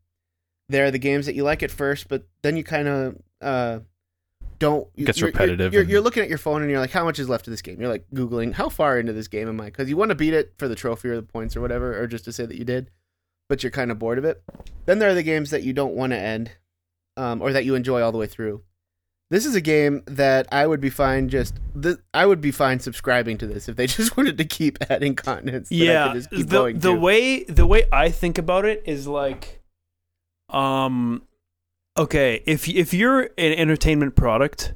There 0.70 0.86
are 0.86 0.92
the 0.92 1.00
games 1.00 1.26
that 1.28 1.36
you 1.36 1.44
like 1.44 1.62
at 1.64 1.72
first, 1.72 2.08
but 2.10 2.28
then 2.42 2.58
you 2.58 2.64
kind 2.64 2.88
of 2.88 3.18
uh 3.42 3.80
don't 4.58 4.88
you- 4.96 5.06
Gets 5.06 5.20
you're- 5.20 5.28
you're- 5.30 5.32
repetitive 5.34 5.74
You're, 5.74 5.82
and- 5.84 5.92
you're 5.92 6.02
looking 6.02 6.24
at 6.24 6.30
your 6.30 6.38
phone 6.38 6.62
and 6.62 6.72
you're 6.72 6.80
like, 6.80 6.92
how 6.92 7.04
much 7.04 7.20
is 7.20 7.28
left 7.30 7.46
of 7.48 7.52
this 7.52 7.62
game? 7.62 7.80
You're 7.80 7.90
like 7.90 8.06
googling 8.14 8.54
how 8.54 8.70
far 8.70 8.98
into 9.00 9.12
this 9.14 9.28
game 9.28 9.48
am 9.50 9.60
I? 9.60 9.66
Because 9.66 9.90
you 9.90 9.98
want 9.98 10.10
to 10.10 10.16
beat 10.16 10.34
it 10.34 10.54
for 10.58 10.68
the 10.70 10.76
trophy 10.76 11.10
or 11.10 11.16
the 11.18 11.22
points 11.24 11.56
or 11.58 11.62
whatever, 11.62 12.02
or 12.02 12.08
just 12.08 12.24
to 12.26 12.32
say 12.34 12.46
that 12.46 12.58
you 12.58 12.64
did, 12.64 12.90
but 13.50 13.64
you're 13.64 13.72
kind 13.72 13.92
of 13.92 14.00
bored 14.00 14.18
of 14.18 14.26
it. 14.26 14.42
Then 14.86 15.00
there 15.00 15.10
are 15.10 15.14
the 15.14 15.24
games 15.24 15.52
that 15.52 15.64
you 15.64 15.74
don't 15.74 15.96
want 15.96 16.12
to 16.12 16.18
end, 16.18 16.52
um, 17.18 17.42
or 17.42 17.52
that 17.54 17.66
you 17.66 17.76
enjoy 17.76 18.02
all 18.02 18.12
the 18.12 18.18
way 18.18 18.28
through. 18.28 18.62
This 19.32 19.46
is 19.46 19.56
a 19.56 19.62
game 19.62 20.04
that 20.06 20.48
I 20.52 20.68
would 20.68 20.80
be 20.80 20.92
fine 20.92 21.30
just 21.30 21.56
th- 21.82 21.98
I 22.14 22.28
would 22.28 22.42
be 22.42 22.52
fine 22.52 22.80
subscribing 22.80 23.40
to 23.40 23.48
this 23.48 23.68
if 23.68 23.76
they 23.76 23.88
just 23.88 24.16
wanted 24.16 24.38
to 24.38 24.46
keep 24.46 24.78
adding 24.90 25.16
continents. 25.16 25.72
yeah, 25.72 26.08
could 26.08 26.14
just 26.14 26.30
keep 26.30 26.48
the 26.48 26.58
going 26.58 26.80
the 26.80 26.94
way 26.94 27.44
the 27.44 27.66
way 27.66 27.86
I 27.92 28.10
think 28.10 28.38
about 28.38 28.66
it 28.66 28.84
is 28.86 29.08
like, 29.08 29.62
um, 30.50 31.24
okay, 31.98 32.44
if 32.46 32.70
if 32.70 32.94
you're 32.94 33.24
an 33.24 33.54
entertainment 33.54 34.16
product, 34.16 34.74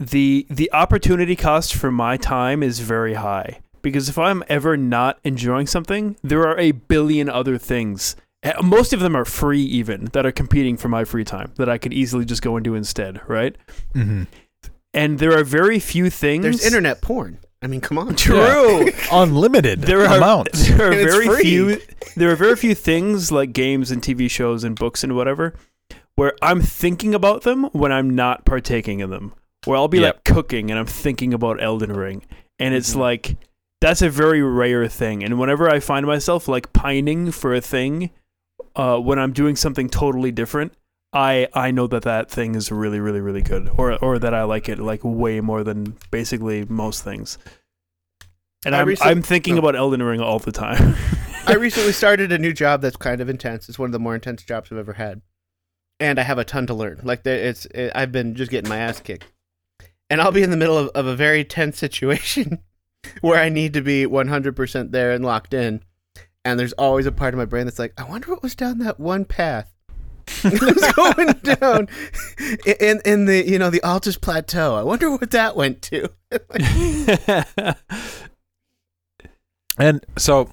the 0.00 0.46
the 0.48 0.72
opportunity 0.72 1.36
cost 1.36 1.74
for 1.74 1.90
my 1.90 2.16
time 2.16 2.62
is 2.62 2.80
very 2.80 3.14
high 3.14 3.60
because 3.82 4.08
if 4.08 4.18
I'm 4.18 4.42
ever 4.48 4.76
not 4.76 5.18
enjoying 5.24 5.66
something, 5.66 6.16
there 6.22 6.46
are 6.46 6.58
a 6.58 6.72
billion 6.72 7.28
other 7.28 7.58
things. 7.58 8.16
eh, 8.42 8.52
Most 8.62 8.92
of 8.92 9.00
them 9.00 9.16
are 9.16 9.24
free, 9.24 9.62
even 9.62 10.06
that 10.12 10.24
are 10.26 10.32
competing 10.32 10.76
for 10.76 10.88
my 10.88 11.04
free 11.04 11.24
time 11.24 11.52
that 11.56 11.68
I 11.68 11.78
could 11.78 11.92
easily 11.92 12.24
just 12.24 12.42
go 12.42 12.56
and 12.56 12.64
do 12.64 12.74
instead, 12.74 13.20
right? 13.28 13.56
Mm-hmm. 13.94 14.24
And 14.94 15.18
there 15.18 15.36
are 15.38 15.44
very 15.44 15.78
few 15.78 16.10
things. 16.10 16.42
There's 16.42 16.64
internet 16.64 17.00
porn. 17.02 17.38
I 17.60 17.66
mean, 17.66 17.80
come 17.80 17.98
on. 17.98 18.14
True. 18.16 18.88
Unlimited 19.12 19.82
there 19.82 20.02
are 20.06 20.16
amounts. 20.16 20.68
there 20.76 20.88
are 20.88 20.92
And 20.92 21.00
it's 21.00 21.12
very 21.14 21.26
free. 21.26 21.42
few 21.42 21.80
there 22.16 22.30
are 22.30 22.36
very 22.36 22.56
few 22.56 22.74
things 22.74 23.30
like 23.32 23.52
games 23.52 23.90
and 23.90 24.00
TV 24.00 24.30
shows 24.30 24.64
and 24.64 24.76
books 24.78 25.02
and 25.04 25.14
whatever 25.16 25.54
where 26.14 26.34
I'm 26.42 26.60
thinking 26.62 27.14
about 27.14 27.42
them 27.42 27.64
when 27.72 27.92
I'm 27.92 28.10
not 28.10 28.44
partaking 28.44 29.00
in 29.00 29.10
them. 29.10 29.34
Where 29.64 29.76
I'll 29.76 29.88
be 29.88 29.98
Yep. 30.00 30.14
like 30.14 30.24
cooking 30.24 30.70
and 30.70 30.78
I'm 30.78 30.86
thinking 30.86 31.34
about 31.34 31.60
Elden 31.62 31.92
Ring 31.92 32.24
and 32.60 32.74
it's 32.74 32.94
Mhm. 32.94 32.98
like 33.00 33.36
that's 33.80 34.02
a 34.02 34.10
very 34.10 34.42
rare 34.42 34.88
thing 34.88 35.22
and 35.22 35.38
whenever 35.38 35.68
I 35.68 35.80
find 35.80 36.06
myself 36.06 36.48
like 36.48 36.72
pining 36.72 37.30
for 37.30 37.54
a 37.54 37.60
thing 37.60 38.10
uh, 38.76 38.98
when 38.98 39.18
I'm 39.18 39.32
doing 39.32 39.56
something 39.56 39.88
totally 39.88 40.32
different 40.32 40.72
I 41.12 41.48
I 41.54 41.70
know 41.70 41.86
that 41.86 42.02
that 42.02 42.30
thing 42.30 42.54
is 42.54 42.70
really 42.70 43.00
really 43.00 43.20
really 43.20 43.40
good 43.40 43.70
or 43.76 43.96
or 44.04 44.18
that 44.18 44.34
I 44.34 44.42
like 44.44 44.68
it 44.68 44.78
like 44.78 45.00
way 45.02 45.40
more 45.40 45.64
than 45.64 45.96
basically 46.10 46.64
most 46.66 47.02
things. 47.02 47.38
And 48.64 48.74
I 48.74 48.80
I'm 48.80 48.88
recent- 48.88 49.08
I'm 49.08 49.22
thinking 49.22 49.54
oh. 49.54 49.58
about 49.58 49.76
Elden 49.76 50.02
Ring 50.02 50.20
all 50.20 50.38
the 50.38 50.52
time. 50.52 50.96
I 51.46 51.54
recently 51.58 51.92
started 51.92 52.30
a 52.32 52.38
new 52.38 52.52
job 52.52 52.82
that's 52.82 52.96
kind 52.96 53.20
of 53.20 53.28
intense. 53.28 53.68
It's 53.68 53.78
one 53.78 53.86
of 53.86 53.92
the 53.92 53.98
more 53.98 54.14
intense 54.14 54.42
jobs 54.42 54.70
I've 54.70 54.78
ever 54.78 54.94
had, 54.94 55.22
and 55.98 56.18
I 56.18 56.24
have 56.24 56.38
a 56.38 56.44
ton 56.44 56.66
to 56.66 56.74
learn. 56.74 57.00
Like 57.02 57.24
it's 57.24 57.64
it, 57.66 57.92
I've 57.94 58.12
been 58.12 58.34
just 58.34 58.50
getting 58.50 58.68
my 58.68 58.78
ass 58.78 59.00
kicked, 59.00 59.32
and 60.10 60.20
I'll 60.20 60.32
be 60.32 60.42
in 60.42 60.50
the 60.50 60.56
middle 60.58 60.76
of, 60.76 60.88
of 60.88 61.06
a 61.06 61.16
very 61.16 61.42
tense 61.42 61.78
situation 61.78 62.58
where 63.20 63.40
I 63.40 63.48
need 63.48 63.72
to 63.74 63.82
be 63.82 64.06
100% 64.06 64.90
there 64.90 65.12
and 65.12 65.24
locked 65.24 65.54
in. 65.54 65.82
And 66.44 66.58
there's 66.58 66.72
always 66.74 67.06
a 67.06 67.12
part 67.12 67.34
of 67.34 67.38
my 67.38 67.44
brain 67.44 67.66
that's 67.66 67.78
like, 67.78 67.92
I 67.98 68.04
wonder 68.04 68.30
what 68.30 68.42
was 68.42 68.54
down 68.54 68.78
that 68.78 68.98
one 68.98 69.24
path. 69.24 69.72
it 70.44 70.60
was 70.60 70.92
going 70.96 71.32
down 71.42 71.88
in 72.66 73.00
in 73.06 73.24
the 73.24 73.48
you 73.48 73.58
know 73.58 73.70
the 73.70 73.80
Altus 73.80 74.20
Plateau. 74.20 74.74
I 74.74 74.82
wonder 74.82 75.10
what 75.10 75.30
that 75.30 75.56
went 75.56 75.80
to. 75.82 76.10
And 79.78 80.04
so 80.16 80.50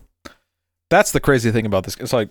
that's 0.90 1.12
the 1.12 1.20
crazy 1.20 1.52
thing 1.52 1.66
about 1.66 1.84
this. 1.84 1.98
It's 2.00 2.14
like 2.14 2.30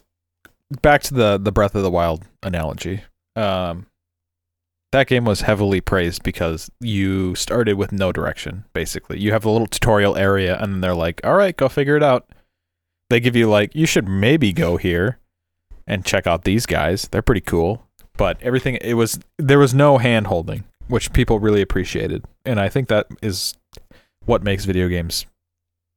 back 0.80 1.02
to 1.04 1.14
the 1.14 1.38
the 1.38 1.52
Breath 1.52 1.74
of 1.74 1.82
the 1.82 1.90
Wild 1.90 2.24
analogy. 2.42 3.02
Um, 3.36 3.86
that 4.94 5.08
game 5.08 5.24
was 5.24 5.40
heavily 5.42 5.80
praised 5.80 6.22
because 6.22 6.70
you 6.80 7.34
started 7.34 7.74
with 7.76 7.90
no 7.92 8.12
direction. 8.12 8.64
Basically, 8.72 9.18
you 9.18 9.32
have 9.32 9.44
a 9.44 9.50
little 9.50 9.66
tutorial 9.66 10.16
area, 10.16 10.56
and 10.60 10.72
then 10.72 10.80
they're 10.80 10.94
like, 10.94 11.20
"All 11.24 11.34
right, 11.34 11.56
go 11.56 11.68
figure 11.68 11.96
it 11.96 12.02
out." 12.02 12.28
They 13.10 13.18
give 13.20 13.34
you 13.36 13.48
like, 13.50 13.74
"You 13.74 13.86
should 13.86 14.08
maybe 14.08 14.52
go 14.52 14.76
here 14.76 15.18
and 15.86 16.04
check 16.04 16.26
out 16.26 16.44
these 16.44 16.64
guys. 16.64 17.08
They're 17.10 17.22
pretty 17.22 17.40
cool." 17.42 17.86
But 18.16 18.40
everything 18.42 18.76
it 18.80 18.94
was 18.94 19.18
there 19.38 19.58
was 19.58 19.74
no 19.74 19.98
hand 19.98 20.28
holding, 20.28 20.62
which 20.86 21.12
people 21.12 21.40
really 21.40 21.60
appreciated, 21.60 22.24
and 22.44 22.60
I 22.60 22.68
think 22.68 22.88
that 22.88 23.06
is 23.20 23.54
what 24.24 24.42
makes 24.44 24.64
video 24.64 24.88
games 24.88 25.26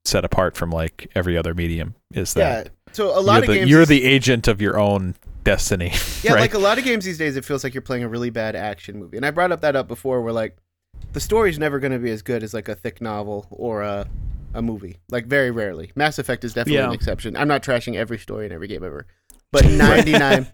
set 0.05 0.25
apart 0.25 0.55
from 0.57 0.71
like 0.71 1.09
every 1.15 1.37
other 1.37 1.53
medium 1.53 1.93
is 2.13 2.33
Yeah. 2.35 2.63
that 2.63 2.69
So 2.93 3.17
a 3.17 3.21
lot 3.21 3.35
you're, 3.35 3.41
of 3.43 3.47
the, 3.47 3.53
games 3.55 3.69
you're 3.69 3.85
these- 3.85 4.01
the 4.01 4.03
agent 4.05 4.47
of 4.47 4.61
your 4.61 4.79
own 4.79 5.15
destiny. 5.47 5.93
Yeah, 6.23 6.33
right? 6.35 6.41
like 6.41 6.53
a 6.53 6.59
lot 6.59 6.77
of 6.77 6.83
games 6.83 7.05
these 7.05 7.17
days, 7.17 7.37
it 7.37 7.45
feels 7.45 7.63
like 7.63 7.73
you're 7.73 7.81
playing 7.81 8.03
a 8.03 8.09
really 8.09 8.29
bad 8.29 8.55
action 8.55 8.99
movie. 8.99 9.15
And 9.17 9.25
I 9.25 9.31
brought 9.31 9.51
up 9.51 9.61
that 9.61 9.75
up 9.75 9.87
before, 9.87 10.21
where 10.21 10.33
like 10.33 10.57
the 11.13 11.19
story's 11.21 11.57
never 11.57 11.79
going 11.79 11.93
to 11.93 11.99
be 11.99 12.11
as 12.11 12.21
good 12.21 12.43
as 12.43 12.53
like 12.53 12.67
a 12.67 12.75
thick 12.75 13.01
novel 13.01 13.47
or 13.49 13.81
a 13.81 14.07
a 14.53 14.61
movie. 14.61 14.97
Like 15.09 15.25
very 15.27 15.51
rarely. 15.51 15.91
Mass 15.95 16.19
Effect 16.19 16.43
is 16.43 16.53
definitely 16.53 16.79
Yeah. 16.79 16.87
an 16.87 16.93
exception. 16.93 17.37
I'm 17.37 17.47
not 17.47 17.63
trashing 17.63 17.95
every 17.95 18.17
story 18.17 18.45
in 18.45 18.51
every 18.51 18.67
game 18.67 18.83
ever, 18.83 19.05
but 19.51 19.65
99 19.69 20.47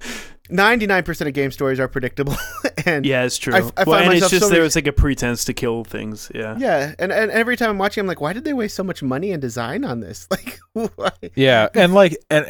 99% 0.49 1.27
of 1.27 1.33
game 1.33 1.51
stories 1.51 1.79
are 1.79 1.87
predictable. 1.87 2.35
and 2.85 3.05
yeah, 3.05 3.23
it's 3.23 3.37
true. 3.37 3.53
I- 3.53 3.57
I 3.57 3.83
well, 3.85 3.99
find 3.99 4.05
and 4.05 4.13
it's 4.13 4.29
just 4.29 4.43
so 4.45 4.49
there 4.49 4.61
was 4.61 4.75
like 4.75 4.87
a 4.87 4.93
pretense 4.93 5.45
to 5.45 5.53
kill 5.53 5.83
things. 5.83 6.31
Yeah. 6.33 6.55
yeah, 6.57 6.93
and, 6.99 7.11
and 7.11 7.31
every 7.31 7.55
time 7.57 7.69
I'm 7.69 7.77
watching, 7.77 8.01
I'm 8.01 8.07
like, 8.07 8.21
why 8.21 8.33
did 8.33 8.43
they 8.43 8.53
waste 8.53 8.75
so 8.75 8.83
much 8.83 9.01
money 9.03 9.31
and 9.31 9.41
design 9.41 9.83
on 9.85 9.99
this? 9.99 10.27
Like, 10.75 10.91
why? 10.95 11.11
yeah, 11.35 11.69
and 11.75 11.93
like 11.93 12.17
and 12.31 12.45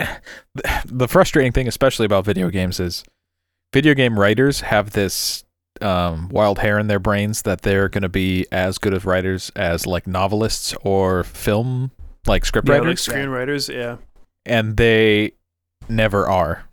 the 0.86 1.08
frustrating 1.08 1.52
thing 1.52 1.68
especially 1.68 2.06
about 2.06 2.24
video 2.26 2.50
games 2.50 2.80
is 2.80 3.04
video 3.74 3.94
game 3.94 4.18
writers 4.20 4.62
have 4.62 4.92
this 4.92 5.44
um, 5.82 6.30
wild 6.30 6.60
hair 6.60 6.80
in 6.80 6.88
their 6.88 7.00
brains 7.00 7.42
that 7.42 7.64
they're 7.64 7.90
going 7.90 8.04
to 8.04 8.10
be 8.10 8.46
as 8.52 8.78
good 8.78 8.94
as 8.94 9.04
writers 9.04 9.52
as 9.56 9.86
like 9.88 10.08
novelists 10.08 10.74
or 10.84 11.24
film 11.26 11.92
like 12.28 12.46
script 12.46 12.70
Yeah, 12.70 12.76
like 12.76 12.84
writers 12.84 13.06
screenwriters. 13.08 13.74
Yeah. 13.74 13.98
and 14.46 14.78
they 14.78 15.34
never 15.90 16.30
are 16.30 16.64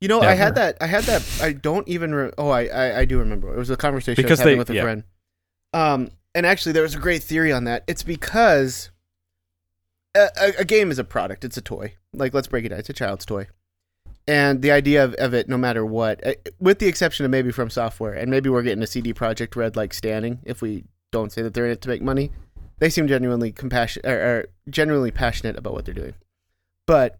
You 0.00 0.08
know, 0.08 0.20
I 0.22 0.32
had 0.34 0.54
that. 0.54 0.78
I 0.80 0.86
had 0.86 1.04
that. 1.04 1.40
I 1.42 1.52
don't 1.52 1.86
even. 1.88 2.14
Re- 2.14 2.30
oh, 2.38 2.48
I, 2.48 2.64
I 2.66 2.98
I 3.00 3.04
do 3.04 3.18
remember. 3.18 3.52
It 3.54 3.58
was 3.58 3.68
a 3.70 3.76
conversation 3.76 4.22
Because 4.22 4.40
I 4.40 4.44
was 4.44 4.50
having 4.50 4.54
they- 4.54 4.58
with 4.58 4.70
a 4.70 4.74
yeah. 4.74 4.82
friend. 4.82 5.04
Um, 5.72 6.10
and 6.34 6.46
actually, 6.46 6.72
there 6.72 6.82
was 6.82 6.94
a 6.94 6.98
great 6.98 7.22
theory 7.22 7.52
on 7.52 7.64
that. 7.64 7.84
It's 7.86 8.02
because 8.02 8.90
a, 10.16 10.28
a, 10.40 10.52
a 10.60 10.64
game 10.64 10.90
is 10.90 10.98
a 10.98 11.04
product. 11.04 11.44
It's 11.44 11.56
a 11.56 11.60
toy. 11.62 11.94
Like, 12.12 12.34
let's 12.34 12.48
break 12.48 12.64
it 12.64 12.70
down. 12.70 12.78
It's 12.78 12.88
a 12.90 12.94
child's 12.94 13.24
toy. 13.26 13.46
And 14.26 14.62
the 14.62 14.70
idea 14.72 15.04
of, 15.04 15.14
of 15.14 15.34
it, 15.34 15.48
no 15.48 15.56
matter 15.58 15.84
what, 15.84 16.26
uh, 16.26 16.32
with 16.58 16.78
the 16.78 16.86
exception 16.86 17.24
of 17.24 17.30
maybe 17.30 17.52
from 17.52 17.70
software, 17.70 18.14
and 18.14 18.30
maybe 18.30 18.48
we're 18.48 18.62
getting 18.62 18.82
a 18.82 18.86
CD 18.86 19.12
Projekt 19.12 19.54
Red 19.54 19.76
like 19.76 19.92
standing 19.94 20.40
if 20.44 20.60
we 20.62 20.84
don't 21.12 21.30
say 21.30 21.42
that 21.42 21.52
they're 21.54 21.66
in 21.66 21.72
it 21.72 21.82
to 21.82 21.88
make 21.88 22.02
money. 22.02 22.32
They 22.78 22.90
seem 22.90 23.06
genuinely 23.06 23.52
compassionate 23.52 24.06
or, 24.10 24.18
or 24.20 24.46
genuinely 24.68 25.10
passionate 25.10 25.56
about 25.56 25.74
what 25.74 25.84
they're 25.84 25.94
doing. 25.94 26.14
But 26.86 27.19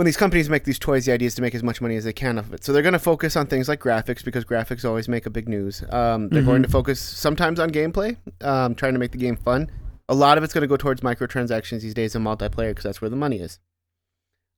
when 0.00 0.06
these 0.06 0.16
companies 0.16 0.48
make 0.48 0.64
these 0.64 0.78
toys, 0.78 1.04
the 1.04 1.12
idea 1.12 1.26
is 1.26 1.34
to 1.34 1.42
make 1.42 1.54
as 1.54 1.62
much 1.62 1.82
money 1.82 1.94
as 1.94 2.04
they 2.04 2.12
can 2.14 2.38
off 2.38 2.46
of 2.46 2.54
it. 2.54 2.64
So 2.64 2.72
they're 2.72 2.80
going 2.80 2.94
to 2.94 2.98
focus 2.98 3.36
on 3.36 3.48
things 3.48 3.68
like 3.68 3.80
graphics 3.80 4.24
because 4.24 4.46
graphics 4.46 4.82
always 4.82 5.10
make 5.10 5.26
a 5.26 5.30
big 5.30 5.46
news. 5.46 5.84
Um, 5.90 6.30
they're 6.30 6.40
going 6.42 6.62
Mhm. 6.62 6.64
to 6.68 6.70
focus 6.70 6.98
sometimes 6.98 7.60
on 7.60 7.68
gameplay, 7.68 8.16
um, 8.40 8.74
trying 8.74 8.94
to 8.94 8.98
make 8.98 9.12
the 9.12 9.18
game 9.18 9.36
fun. 9.36 9.70
A 10.08 10.14
lot 10.14 10.38
of 10.38 10.42
it's 10.42 10.54
going 10.54 10.62
to 10.62 10.66
go 10.68 10.78
towards 10.78 11.02
microtransactions 11.02 11.82
these 11.82 11.92
days 11.92 12.14
and 12.14 12.24
multiplayer 12.24 12.70
because 12.70 12.84
that's 12.84 13.02
where 13.02 13.10
the 13.10 13.16
money 13.16 13.40
is. 13.40 13.58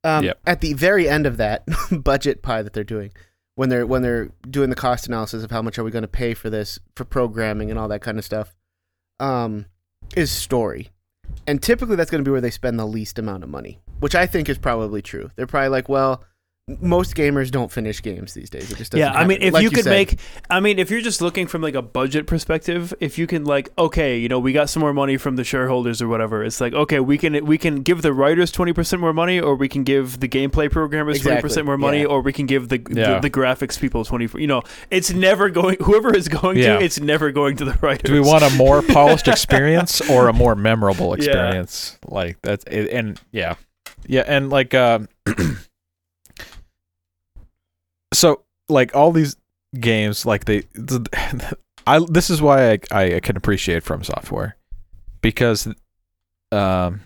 Um, 0.04 0.26
Yep. 0.26 0.38
At 0.46 0.61
the 0.61 0.75
very 0.75 1.08
end 1.08 1.26
of 1.26 1.38
that 1.38 1.64
budget 1.90 2.42
pie 2.42 2.62
that 2.62 2.72
they're 2.72 2.84
doing, 2.84 3.11
when 3.56 3.68
they're 3.68 3.84
when 3.84 4.02
they're 4.02 4.30
doing 4.49 4.70
the 4.70 4.76
cost 4.76 5.08
analysis 5.08 5.42
of 5.42 5.50
how 5.50 5.61
much 5.61 5.76
are 5.76 5.82
we 5.82 5.90
going 5.90 6.02
to 6.02 6.08
pay 6.08 6.34
for 6.34 6.50
this 6.50 6.78
for 6.94 7.04
programming 7.04 7.68
and 7.68 7.80
all 7.80 7.88
that 7.88 8.00
kind 8.00 8.16
of 8.16 8.25
stuff, 8.25 8.54
um, 9.18 9.66
is 10.14 10.30
story. 10.30 10.91
And 11.46 11.62
typically 11.62 11.96
that's 11.96 12.10
going 12.10 12.22
to 12.22 12.28
be 12.28 12.30
where 12.30 12.40
they 12.40 12.50
spend 12.50 12.78
the 12.78 12.86
least 12.86 13.18
amount 13.18 13.42
of 13.42 13.50
money, 13.50 13.80
which 14.00 14.14
I 14.14 14.26
think 14.26 14.48
is 14.48 14.58
probably 14.58 15.02
true. 15.02 15.30
They're 15.36 15.46
probably 15.46 15.68
like, 15.68 15.88
well, 15.88 16.24
most 16.81 17.16
gamers 17.16 17.50
don't 17.50 17.73
finish 17.73 18.00
games 18.02 18.35
these 18.35 18.49
days. 18.49 18.71
It 18.71 18.76
just 18.78 18.92
doesn't 18.92 19.00
Yeah, 19.00 19.12
I 19.19 19.26
mean, 19.26 19.38
if 19.42 19.52
Like 19.52 19.64
you 19.64 19.71
could 19.71 19.83
said, 19.83 19.90
make, 19.90 20.21
I 20.49 20.61
mean, 20.61 20.78
if 20.78 20.92
you're 20.92 21.00
just 21.00 21.21
looking 21.21 21.49
from 21.49 21.61
like 21.61 21.75
a 21.75 21.83
budget 21.83 22.28
perspective, 22.28 22.95
if 23.00 23.19
you 23.19 23.26
can 23.26 23.45
like, 23.45 23.71
okay, 23.76 24.16
you 24.16 24.28
know, 24.28 24.38
we 24.38 24.52
got 24.52 24.71
some 24.71 24.81
more 24.81 24.92
money 24.92 25.16
from 25.16 25.35
the 25.35 25.42
shareholders 25.42 26.00
or 26.00 26.07
whatever, 26.07 26.45
it's 26.45 26.61
like, 26.61 26.73
okay, 26.73 27.00
we 27.00 27.19
can 27.19 27.45
we 27.45 27.59
can 27.59 27.83
give 27.83 28.02
the 28.02 28.12
writers 28.12 28.52
twenty 28.52 28.73
percent 28.73 29.00
more 29.00 29.12
money, 29.12 29.40
or 29.40 29.57
we 29.57 29.69
can 29.69 29.83
give 29.83 30.21
the 30.21 30.28
gameplay 30.28 30.71
programmers 30.71 31.16
twenty 31.21 31.33
Exactly, 31.35 31.42
percent 31.49 31.66
more 31.66 31.76
money, 31.78 32.00
yeah. 32.02 32.07
or 32.07 32.21
we 32.21 32.33
can 32.33 32.47
give 32.47 32.69
the, 32.69 32.78
Yeah. 32.90 33.14
the 33.14 33.21
the 33.23 33.31
graphics 33.31 33.78
people 33.81 34.04
twenty. 34.04 34.28
You 34.40 34.47
know, 34.47 34.62
it's 34.88 35.12
never 35.12 35.50
going. 35.50 35.78
Whoever 35.83 36.14
is 36.14 36.28
going 36.28 36.59
Yeah. 36.59 36.78
to, 36.78 36.85
it's 36.85 37.00
never 37.00 37.33
going 37.33 37.57
to 37.57 37.64
the 37.64 37.76
writers. 37.83 38.02
Do 38.09 38.12
we 38.12 38.21
want 38.21 38.45
a 38.45 38.50
more 38.50 38.83
polished 38.88 39.26
experience 39.26 40.00
or 40.09 40.28
a 40.28 40.33
more 40.33 40.54
memorable 40.54 41.09
Yeah. 41.09 41.14
experience? 41.25 41.99
Like 42.07 42.38
that's 42.42 42.64
it, 42.71 42.88
and 42.92 43.21
yeah, 43.33 43.57
yeah, 44.07 44.23
and 44.28 44.49
like 44.49 44.75
um, 44.75 45.09
so 48.12 48.42
like 48.69 48.95
all 48.95 49.12
these 49.12 49.37
games, 49.78 50.25
like 50.26 50.45
they, 50.45 50.64
I 51.87 52.00
this 52.09 52.31
is 52.31 52.40
why 52.40 52.73
I 52.73 52.78
I 52.90 53.21
can 53.21 53.37
appreciate 53.37 53.83
from 53.83 54.04
software 54.04 54.57
because 55.21 55.69
um 56.50 57.00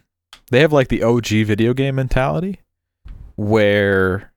they 0.51 0.61
have 0.61 0.73
like 0.73 0.89
the 0.89 1.03
OG 1.03 1.27
video 1.29 1.75
game 1.75 1.95
mentality 1.97 2.61
where 3.37 4.33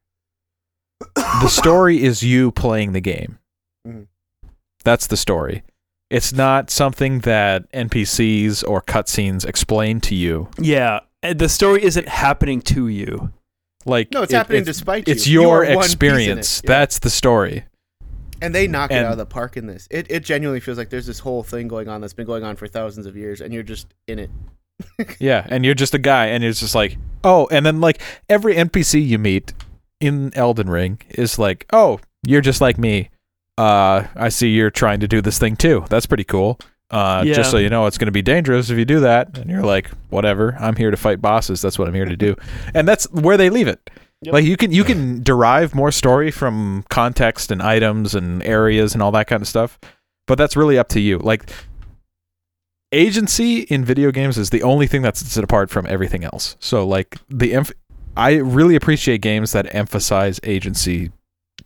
the 1.15 1.47
story 1.49 2.03
is 2.03 2.23
you 2.23 2.51
playing 2.51 2.93
the 2.93 3.01
game. 3.01 3.39
Mhm. 3.87 4.07
That's 4.83 5.07
the 5.07 5.17
story. 5.17 5.63
It's 6.09 6.33
not 6.33 6.69
something 6.71 7.19
that 7.19 7.71
NPCs 7.71 8.67
or 8.67 8.81
cutscenes 8.81 9.45
explain 9.45 9.99
to 10.01 10.15
you. 10.15 10.49
Yeah, 10.57 11.01
the 11.21 11.47
story 11.49 11.83
isn't 11.83 12.07
happening 12.07 12.61
to 12.63 12.87
you. 12.87 13.31
Like 13.85 14.11
no, 14.11 14.23
it's 14.23 14.33
it- 14.33 14.35
happening 14.37 14.59
it's, 14.59 14.67
despite 14.67 15.07
you. 15.07 15.11
it's 15.13 15.27
You 15.27 15.41
your 15.41 15.63
it. 15.63 15.77
experience. 15.77 16.61
Yeah. 16.63 16.67
That's 16.67 16.99
the 16.99 17.09
story. 17.09 17.65
and 18.41 18.53
they 18.55 18.67
knock 18.67 18.91
it 18.91 19.03
out 19.05 19.11
of 19.13 19.17
the 19.17 19.25
park 19.25 19.57
in 19.57 19.67
this. 19.67 19.87
It 19.91 20.07
it 20.09 20.23
genuinely 20.23 20.59
feels 20.59 20.77
like 20.77 20.89
there's 20.89 21.05
this 21.07 21.19
whole 21.19 21.43
thing 21.43 21.67
going 21.67 21.87
on 21.89 22.01
that's 22.01 22.13
been 22.13 22.25
going 22.27 22.43
on 22.43 22.55
for 22.55 22.67
thousands 22.67 23.05
of 23.05 23.15
years, 23.17 23.41
and 23.41 23.53
you're 23.53 23.63
just 23.63 23.87
in 24.07 24.19
it. 24.19 24.29
Yeah, 25.19 25.45
and 25.49 25.65
you're 25.65 25.73
just 25.75 25.93
a 25.93 25.97
guy, 25.99 26.27
and 26.27 26.41
it's 26.43 26.59
just 26.61 26.73
like, 26.75 26.97
oh, 27.25 27.47
and 27.51 27.65
then 27.65 27.81
like 27.81 28.01
every 28.29 28.55
NPC 28.55 29.05
you 29.05 29.17
meet 29.19 29.53
in 29.99 30.31
Elden 30.35 30.69
Ring 30.69 30.99
is 31.09 31.37
like, 31.37 31.65
oh, 31.73 31.99
you're 32.25 32.39
just 32.41 32.61
like 32.61 32.77
me. 32.77 33.09
Uh, 33.57 34.07
I 34.15 34.29
see 34.29 34.47
you're 34.49 34.71
trying 34.71 35.01
to 35.01 35.07
do 35.07 35.21
this 35.21 35.37
thing 35.37 35.57
too. 35.57 35.83
That's 35.89 36.05
pretty 36.05 36.23
cool. 36.23 36.59
Uh, 36.91 37.23
Yeah. 37.25 37.33
just 37.35 37.51
so 37.51 37.57
you 37.57 37.69
know, 37.69 37.85
it's 37.85 37.97
going 37.97 38.07
to 38.07 38.11
be 38.11 38.21
dangerous 38.21 38.69
if 38.69 38.77
you 38.77 38.85
do 38.85 38.99
that. 39.01 39.37
And 39.37 39.49
you're 39.49 39.63
like, 39.63 39.89
whatever. 40.09 40.55
I'm 40.59 40.75
here 40.75 40.89
to 40.91 40.97
fight 40.97 41.21
bosses. 41.21 41.61
That's 41.61 41.77
what 41.77 41.87
I'm 41.87 41.93
here 41.93 42.05
to 42.05 42.17
do. 42.17 42.35
And 42.73 42.87
that's 42.87 43.05
where 43.11 43.37
they 43.37 43.49
leave 43.49 43.67
it. 43.67 43.89
Yep. 44.21 44.33
Like 44.33 44.43
you 44.43 44.57
can 44.57 44.71
you 44.73 44.83
can 44.83 45.23
derive 45.23 45.73
more 45.73 45.91
story 45.91 46.29
from 46.29 46.83
context 46.89 47.51
and 47.51 47.61
items 47.61 48.15
and 48.15 48.43
areas 48.43 48.93
and 48.93 49.01
all 49.01 49.11
that 49.13 49.27
kind 49.27 49.41
of 49.41 49.47
stuff, 49.47 49.79
but 50.27 50.37
that's 50.37 50.57
really 50.57 50.77
up 50.77 50.89
to 50.89 50.99
you. 50.99 51.19
Like 51.19 51.49
agency 52.91 53.61
in 53.61 53.85
video 53.85 54.11
games 54.11 54.37
is 54.37 54.49
the 54.49 54.63
only 54.63 54.87
thing 54.87 55.03
that 55.03 55.15
sets 55.17 55.37
it 55.37 55.43
apart 55.43 55.69
from 55.69 55.85
everything 55.87 56.23
else. 56.23 56.57
So 56.59 56.85
like 56.87 57.17
the 57.29 57.53
emph- 57.53 57.71
I 58.17 58.33
really 58.37 58.75
appreciate 58.75 59.21
games 59.21 59.51
that 59.53 59.73
emphasize 59.73 60.39
agency 60.43 61.11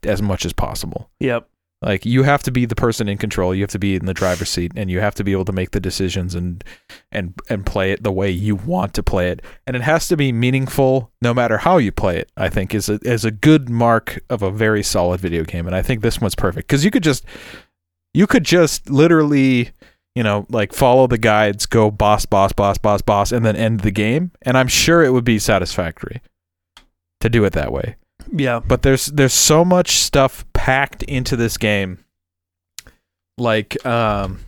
as 0.03 0.21
much 0.21 0.45
as 0.45 0.53
possible. 0.53 1.09
Yep. 1.19 1.47
Like 1.83 2.05
you 2.05 2.23
have 2.23 2.41
to 2.43 2.51
be 2.51 2.65
the 2.65 2.75
person 2.75 3.09
in 3.09 3.17
control. 3.17 3.53
You 3.53 3.63
have 3.63 3.71
to 3.71 3.79
be 3.79 3.95
in 3.95 4.05
the 4.05 4.13
driver's 4.13 4.49
seat, 4.49 4.71
and 4.75 4.89
you 4.89 4.99
have 4.99 5.15
to 5.15 5.23
be 5.23 5.31
able 5.31 5.45
to 5.45 5.51
make 5.51 5.71
the 5.71 5.79
decisions 5.79 6.33
and 6.33 6.63
and 7.11 7.33
and 7.49 7.65
play 7.65 7.91
it 7.91 8.03
the 8.03 8.11
way 8.11 8.29
you 8.31 8.55
want 8.55 8.93
to 8.93 9.03
play 9.03 9.29
it. 9.29 9.41
And 9.67 9.75
it 9.75 9.81
has 9.81 10.07
to 10.07 10.17
be 10.17 10.31
meaningful, 10.31 11.11
no 11.21 11.33
matter 11.33 11.57
how 11.57 11.77
you 11.77 11.91
play 11.91 12.17
it. 12.17 12.31
I 12.37 12.49
think 12.49 12.73
is 12.73 12.89
a 12.89 12.99
is 13.03 13.25
a 13.25 13.31
good 13.31 13.69
mark 13.69 14.19
of 14.29 14.41
a 14.41 14.51
very 14.51 14.83
solid 14.83 15.19
video 15.19 15.43
game. 15.43 15.67
And 15.67 15.75
I 15.75 15.81
think 15.81 16.01
this 16.01 16.21
one's 16.21 16.35
perfect 16.35 16.67
because 16.67 16.85
you 16.85 16.91
could 16.91 17.03
just 17.03 17.25
you 18.13 18.27
could 18.27 18.45
just 18.45 18.89
literally 18.89 19.71
you 20.15 20.23
know 20.23 20.45
like 20.49 20.73
follow 20.73 21.07
the 21.07 21.17
guides, 21.17 21.65
go 21.65 21.91
boss, 21.91 22.25
boss, 22.25 22.53
boss, 22.53 22.77
boss, 22.77 23.01
boss, 23.01 23.31
and 23.31 23.45
then 23.45 23.55
end 23.55 23.81
the 23.81 23.91
game. 23.91 24.31
And 24.41 24.57
I'm 24.57 24.67
sure 24.69 25.03
it 25.03 25.11
would 25.11 25.25
be 25.25 25.39
satisfactory 25.39 26.21
to 27.19 27.29
do 27.29 27.43
it 27.43 27.53
that 27.53 27.71
way 27.71 27.95
Yeah. 28.35 28.59
but 28.59 28.81
there's 28.81 29.05
there's 29.07 29.33
so 29.33 29.63
much 29.63 29.97
stuff 29.97 30.45
packed 30.53 31.03
into 31.03 31.35
this 31.35 31.57
game 31.57 31.99
like 33.37 33.83
um 33.85 34.39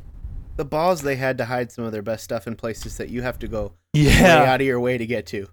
The 0.55 0.65
balls 0.65 1.01
they 1.01 1.15
had 1.15 1.37
to 1.39 1.45
hide 1.45 1.71
some 1.71 1.85
of 1.85 1.91
their 1.91 2.01
best 2.01 2.23
stuff 2.23 2.47
in 2.47 2.55
places 2.55 2.97
that 2.97 3.09
you 3.09 3.21
have 3.21 3.39
to 3.39 3.47
go 3.47 3.73
way 3.93 4.01
Yeah. 4.01 4.43
out 4.51 4.61
of 4.61 4.67
your 4.67 4.79
way 4.79 4.97
to 4.97 5.05
get 5.05 5.25
to. 5.27 5.47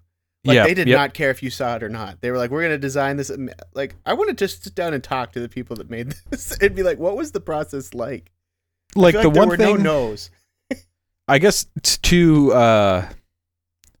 Like 0.45 0.55
yeah 0.55 0.63
they 0.65 0.73
did 0.73 0.87
yep. 0.89 0.97
not 0.97 1.13
care 1.13 1.29
if 1.29 1.41
you 1.41 1.49
saw 1.49 1.75
it 1.77 1.83
or 1.83 1.89
not. 1.89 2.19
They 2.19 2.29
were 2.29 2.37
like, 2.37 2.51
"We're 2.51 2.63
gonna 2.63 2.77
design 2.77 3.15
this." 3.15 3.31
Like 3.73 3.95
I 4.05 4.13
want 4.13 4.27
to 4.29 4.35
just 4.35 4.61
sit 4.63 4.75
down 4.75 4.93
and 4.93 5.01
talk 5.01 5.31
to 5.33 5.39
the 5.39 5.47
people 5.47 5.77
that 5.77 5.89
made 5.89 6.13
this 6.29 6.57
and 6.59 6.75
be 6.75 6.83
like, 6.83 6.99
"What 6.99 7.15
was 7.15 7.31
the 7.31 7.39
process 7.39 7.93
like?" 7.93 8.29
I 8.95 8.99
like 8.99 9.13
feel 9.13 9.21
the 9.23 9.29
there 9.29 9.39
one 9.41 9.49
were 9.49 9.57
thing 9.57 9.77
no 9.83 10.07
no's. 10.09 10.29
i 11.29 11.39
guess 11.39 11.65
to 11.83 12.51
uh 12.51 13.07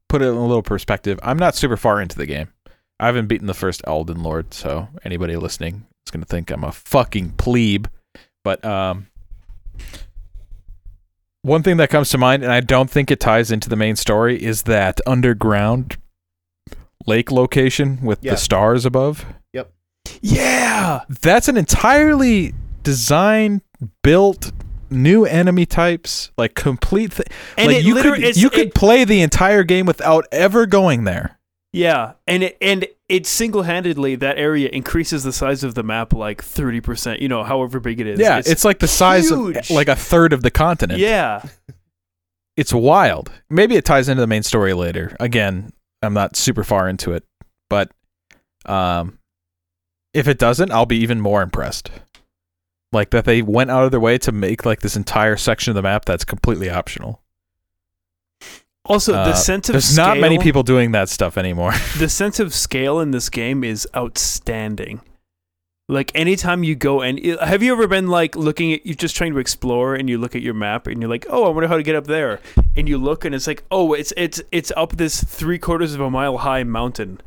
put 0.09 0.21
it 0.21 0.25
in 0.25 0.33
a 0.35 0.41
little 0.45 0.61
perspective 0.61 1.17
i'm 1.23 1.37
not 1.37 1.55
super 1.55 1.77
far 1.77 2.01
into 2.01 2.17
the 2.17 2.25
game 2.25 2.49
i 2.99 3.05
haven't 3.07 3.27
beaten 3.27 3.47
the 3.47 3.53
first 3.53 3.81
elden 3.85 4.21
lord 4.23 4.53
so 4.53 4.87
anybody 5.03 5.35
listening 5.35 5.85
is 6.05 6.11
going 6.11 6.21
to 6.21 6.27
think 6.27 6.49
i'm 6.51 6.63
a 6.63 6.71
fucking 6.71 7.31
plebe 7.37 7.87
but 8.43 8.63
um 8.65 9.07
one 11.41 11.63
thing 11.63 11.77
that 11.77 11.89
comes 11.89 12.09
to 12.09 12.17
mind 12.17 12.43
and 12.43 12.51
i 12.51 12.59
don't 12.59 12.89
think 12.89 13.11
it 13.11 13.19
ties 13.19 13.51
into 13.51 13.69
the 13.69 13.75
main 13.75 13.95
story 13.95 14.41
is 14.41 14.63
that 14.63 14.99
underground 15.05 15.97
lake 17.05 17.31
location 17.31 17.99
with 18.01 18.19
Yeah. 18.21 18.31
the 18.31 18.37
stars 18.37 18.85
above 18.85 19.25
Yep. 19.53 19.71
Yeah. 20.21 21.01
that's 21.21 21.47
an 21.47 21.57
entirely 21.57 22.53
designed, 22.83 23.61
built 24.03 24.51
new 24.89 25.25
enemy 25.25 25.65
types, 25.65 26.31
like 26.37 26.53
complete. 26.53 27.11
Th- 27.13 27.27
And 27.57 27.71
like 27.73 27.83
you 27.83 27.95
could 27.95 28.35
you 28.37 28.49
could 28.49 28.75
play 28.75 29.03
the 29.05 29.21
entire 29.21 29.63
game 29.63 29.85
without 29.85 30.25
ever 30.31 30.65
going 30.65 31.03
there. 31.05 31.39
Yeah, 31.73 32.13
and 32.27 32.43
it, 32.43 32.57
and 32.61 32.87
it 33.09 33.25
single-handedly 33.25 34.15
that 34.17 34.37
area 34.37 34.69
increases 34.69 35.23
the 35.23 35.33
size 35.33 35.63
of 35.63 35.73
the 35.73 35.81
map 35.81 36.13
like 36.13 36.43
thirty 36.43 36.79
percent. 36.79 37.19
You 37.19 37.27
know, 37.27 37.43
however 37.43 37.79
big 37.79 37.99
it 37.99 38.07
is. 38.07 38.19
yeah, 38.19 38.41
it's, 38.45 38.63
like 38.63 38.77
the 38.77 38.87
size 38.87 39.29
huge. 39.29 39.57
of 39.57 39.69
like 39.71 39.87
a 39.87 39.95
third 39.95 40.33
of 40.33 40.43
the 40.43 40.51
continent. 40.51 40.99
yeah, 40.99 41.43
it's 42.57 42.71
wild. 42.71 43.31
Maybe 43.49 43.75
it 43.75 43.85
ties 43.85 44.07
into 44.07 44.21
the 44.21 44.27
main 44.27 44.43
story 44.43 44.73
later. 44.73 45.17
Again, 45.19 45.73
I'm 46.03 46.13
not 46.13 46.35
super 46.35 46.63
far 46.63 46.87
into 46.87 47.13
it, 47.13 47.23
but 47.71 47.91
um, 48.67 49.17
if 50.13 50.27
it 50.27 50.37
doesn't, 50.37 50.71
I'll 50.71 50.85
be 50.85 50.97
even 50.97 51.21
more 51.21 51.41
impressed. 51.41 51.89
Like 52.91 53.09
that 53.09 53.25
they 53.25 53.41
went 53.41 53.71
out 53.71 53.83
of 53.83 53.89
their 53.89 53.99
way 53.99 54.19
to 54.19 54.31
make 54.31 54.63
like 54.63 54.81
this 54.81 54.95
entire 54.95 55.37
section 55.37 55.71
of 55.71 55.75
the 55.75 55.81
map 55.81 56.05
that's 56.05 56.23
completely 56.23 56.69
optional. 56.69 57.22
Also, 58.85 59.13
Uh, 59.13 59.25
the 59.25 59.33
sense 59.33 59.69
of 59.69 59.73
There's 59.73 59.95
not 59.95 60.17
many 60.17 60.37
people 60.39 60.63
doing 60.63 60.91
that 60.91 61.07
stuff 61.09 61.37
anymore. 61.37 61.73
The 61.97 62.09
sense 62.09 62.39
of 62.39 62.53
scale 62.53 62.99
in 62.99 63.11
this 63.11 63.29
game 63.29 63.63
is 63.63 63.87
outstanding. 63.95 65.01
Like 65.89 66.11
anytime 66.15 66.63
you 66.63 66.75
go 66.75 67.01
and 67.01 67.19
have 67.41 67.61
you 67.61 67.71
ever 67.73 67.87
been 67.87 68.07
like 68.07 68.35
looking 68.37 68.71
at 68.73 68.85
you're 68.85 68.95
just 68.95 69.15
trying 69.17 69.33
to 69.33 69.39
explore 69.39 69.95
and 69.95 70.09
you 70.09 70.17
look 70.17 70.33
at 70.33 70.41
your 70.41 70.53
map 70.53 70.87
and 70.87 71.01
you're 71.01 71.09
like, 71.09 71.25
oh, 71.29 71.43
I 71.45 71.49
wonder 71.49 71.67
how 71.67 71.75
to 71.77 71.83
get 71.83 71.95
up 71.95 72.07
there, 72.07 72.39
and 72.75 72.87
you 72.87 72.97
look 72.97 73.25
and 73.25 73.35
it's 73.35 73.47
like, 73.47 73.63
oh, 73.69 73.93
it's 73.93 74.13
it's 74.15 74.41
it's 74.51 74.71
up 74.77 74.95
this 74.95 75.21
three 75.23 75.59
quarters 75.59 75.93
of 75.93 75.99
a 75.99 76.09
mile 76.09 76.37
high 76.39 76.63
mountain. 76.63 77.19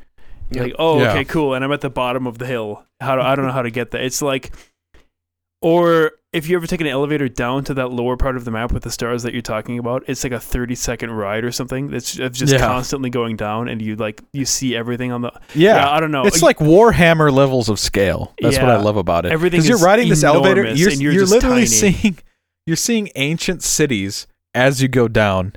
You're 0.50 0.64
Yep. 0.64 0.72
like, 0.72 0.76
oh, 0.78 1.00
Yeah. 1.02 1.10
okay, 1.10 1.24
cool, 1.24 1.52
and 1.54 1.64
I'm 1.64 1.72
at 1.72 1.82
the 1.82 1.90
bottom 1.90 2.26
of 2.26 2.38
the 2.38 2.46
hill. 2.46 2.84
How 3.00 3.14
do 3.16 3.20
I 3.22 3.34
don't 3.34 3.46
know 3.46 3.52
how 3.52 3.62
to 3.62 3.70
get 3.70 3.90
there? 3.90 4.02
It's 4.02 4.22
like, 4.22 4.52
or 5.62 6.12
if 6.32 6.48
you 6.48 6.56
ever 6.56 6.66
take 6.66 6.82
an 6.82 6.86
elevator 6.86 7.28
down 7.28 7.64
to 7.64 7.72
that 7.74 7.88
lower 7.90 8.16
part 8.16 8.36
of 8.36 8.44
the 8.44 8.50
map 8.50 8.70
with 8.70 8.82
the 8.82 8.90
stars 8.90 9.22
that 9.22 9.32
you're 9.32 9.40
talking 9.40 9.78
about, 9.78 10.04
it's 10.06 10.22
like 10.22 10.32
a 10.34 10.40
30 10.40 10.74
second 10.74 11.10
ride 11.10 11.44
or 11.44 11.50
something. 11.52 11.88
That's 11.88 12.18
it's 12.18 12.38
just 12.38 12.52
Yeah. 12.52 12.58
constantly 12.58 13.08
going 13.08 13.36
down, 13.36 13.68
and 13.68 13.80
you 13.80 13.96
like 13.96 14.22
you 14.32 14.44
see 14.44 14.76
everything 14.76 15.12
on 15.12 15.22
the. 15.22 15.32
Yeah. 15.54 15.88
I 15.90 15.98
don't 15.98 16.10
know. 16.10 16.24
It's 16.26 16.42
like 16.42 16.58
Warhammer 16.58 17.32
levels 17.32 17.68
of 17.68 17.78
scale. 17.78 18.34
That's 18.40 18.58
what 18.58 18.68
I 18.68 18.76
love 18.76 18.96
about 18.98 19.24
it. 19.24 19.32
Everything 19.32 19.60
Because 19.60 19.68
you're 19.68 19.86
riding 19.86 20.08
this 20.08 20.22
elevator, 20.24 20.62
you're, 20.74 20.90
and 20.90 21.00
you're 21.00 21.12
you're 21.12 21.22
just 21.22 21.32
literally 21.32 21.66
tiny. 21.66 21.66
seeing 21.66 22.18
you're 22.66 22.76
seeing 22.76 23.08
ancient 23.14 23.62
cities 23.62 24.26
as 24.54 24.82
you 24.82 24.88
go 24.88 25.08
down, 25.08 25.54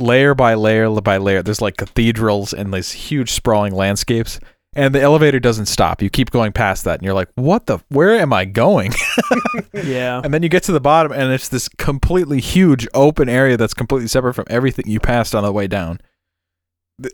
layer 0.00 0.34
by 0.34 0.54
layer 0.54 0.90
by 1.00 1.16
layer. 1.18 1.42
There's 1.42 1.60
like 1.60 1.76
cathedrals 1.76 2.52
and 2.52 2.72
these 2.74 2.92
huge 2.92 3.30
sprawling 3.32 3.74
landscapes, 3.74 4.40
and 4.78 4.94
the 4.94 5.00
elevator 5.02 5.40
doesn't 5.40 5.66
stop. 5.66 6.00
You 6.00 6.08
keep 6.08 6.30
going 6.30 6.52
past 6.52 6.84
that, 6.84 7.00
and 7.00 7.02
you're 7.02 7.12
like, 7.12 7.28
"What 7.34 7.66
the? 7.66 7.78
Where 7.88 8.12
am 8.16 8.32
I 8.32 8.44
going?" 8.44 8.92
yeah, 9.74 10.20
and 10.22 10.32
then 10.32 10.44
you 10.44 10.48
get 10.48 10.62
to 10.64 10.72
the 10.72 10.80
bottom, 10.80 11.10
and 11.10 11.32
it's 11.32 11.48
this 11.48 11.68
completely 11.68 12.40
huge 12.40 12.86
open 12.94 13.28
area 13.28 13.56
that's 13.56 13.74
completely 13.74 14.06
separate 14.06 14.34
from 14.34 14.44
everything 14.48 14.86
you 14.86 15.00
passed 15.00 15.34
on 15.34 15.42
the 15.42 15.50
way 15.52 15.66
down. 15.66 16.00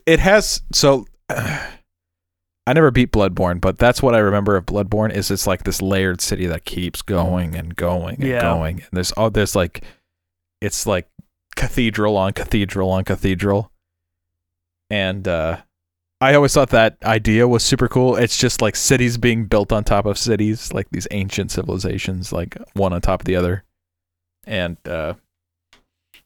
It 0.07 0.21
has 0.21 0.61
so. 0.73 1.07
I 2.67 2.73
never 2.73 2.91
beat 2.91 3.13
Bloodborne, 3.13 3.61
but 3.61 3.79
that's 3.79 4.03
what 4.03 4.15
I 4.15 4.19
remember 4.19 4.57
of 4.57 4.67
Bloodborne. 4.67 5.13
Is 5.13 5.31
it's 5.31 5.47
like 5.47 5.65
this 5.65 5.81
layered 5.81 6.21
city 6.21 6.47
that 6.47 6.65
keeps 6.67 7.01
going 7.03 7.55
and 7.57 7.75
going 7.75 8.17
and 8.17 8.25
Yeah. 8.29 8.41
going, 8.43 8.81
and 8.81 8.89
there's 8.93 9.13
oh, 9.17 9.31
there's 9.31 9.57
like, 9.57 9.83
it's 10.61 10.87
like 10.87 11.09
cathedral 11.57 12.17
on 12.19 12.33
cathedral 12.35 12.91
on 12.91 13.05
cathedral, 13.05 13.71
and 14.91 15.27
uh, 15.29 15.59
I 16.25 16.35
always 16.37 16.55
thought 16.55 16.71
that 16.71 16.97
idea 17.05 17.47
was 17.47 17.63
super 17.63 17.87
cool. 17.87 18.17
It's 18.17 18.39
just 18.39 18.63
like 18.63 18.77
cities 18.77 19.19
being 19.19 19.45
built 19.45 19.73
on 19.73 19.85
top 19.85 20.07
of 20.07 20.17
cities, 20.17 20.73
like 20.73 20.89
these 20.91 21.07
ancient 21.11 21.51
civilizations, 21.51 22.33
like 22.33 22.57
one 22.73 22.95
on 22.95 23.03
top 23.03 23.21
of 23.21 23.27
the 23.27 23.37
other. 23.37 23.63
And 24.47 24.79
uh, 24.89 25.15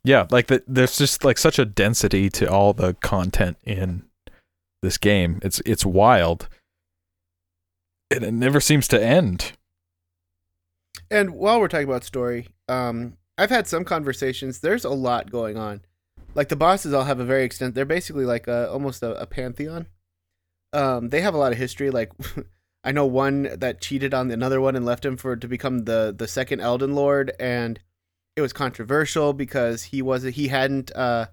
yeah, 0.04 0.28
like 0.30 0.46
the, 0.46 0.62
there's 0.68 0.96
just 0.96 1.24
like 1.24 1.36
such 1.36 1.58
a 1.58 1.64
density 1.64 2.30
to 2.30 2.48
all 2.48 2.72
the 2.72 2.94
content 2.94 3.56
in 3.64 4.04
this 4.82 4.98
game. 4.98 5.40
It's 5.42 5.60
it's 5.66 5.84
wild, 5.84 6.48
and 8.12 8.22
it 8.22 8.32
never 8.32 8.60
seems 8.60 8.86
to 8.88 9.04
end. 9.04 9.52
And 11.10 11.30
while 11.30 11.58
we're 11.58 11.66
talking 11.66 11.88
about 11.88 12.04
story, 12.04 12.46
um, 12.68 13.16
I've 13.36 13.50
had 13.50 13.66
some 13.66 13.84
conversations. 13.84 14.60
There's 14.60 14.84
a 14.84 14.90
lot 14.90 15.32
going 15.32 15.56
on. 15.56 15.80
Like 16.38 16.50
the 16.50 16.54
bosses 16.54 16.94
all 16.94 17.02
have 17.02 17.18
a 17.18 17.24
very 17.24 17.42
extent. 17.42 17.74
They're 17.74 17.84
basically 17.84 18.24
like 18.24 18.46
a, 18.46 18.70
almost 18.70 19.02
a, 19.02 19.20
a 19.20 19.26
pantheon. 19.26 19.88
Um, 20.72 21.08
they 21.08 21.20
have 21.20 21.34
a 21.34 21.36
lot 21.36 21.50
of 21.50 21.58
history. 21.58 21.90
Like 21.90 22.12
I 22.84 22.92
know 22.92 23.06
one 23.06 23.48
that 23.58 23.80
cheated 23.80 24.14
on 24.14 24.30
another 24.30 24.60
one 24.60 24.76
and 24.76 24.86
left 24.86 25.04
him 25.04 25.16
for 25.16 25.34
to 25.34 25.48
become 25.48 25.80
the 25.80 26.14
the 26.16 26.28
second 26.28 26.60
Elden 26.60 26.94
Lord, 26.94 27.32
and 27.40 27.80
it 28.36 28.40
was 28.40 28.52
controversial 28.52 29.32
because 29.32 29.82
he 29.82 30.00
was 30.00 30.22
he 30.22 30.46
hadn't 30.46 30.94
uh 30.94 31.26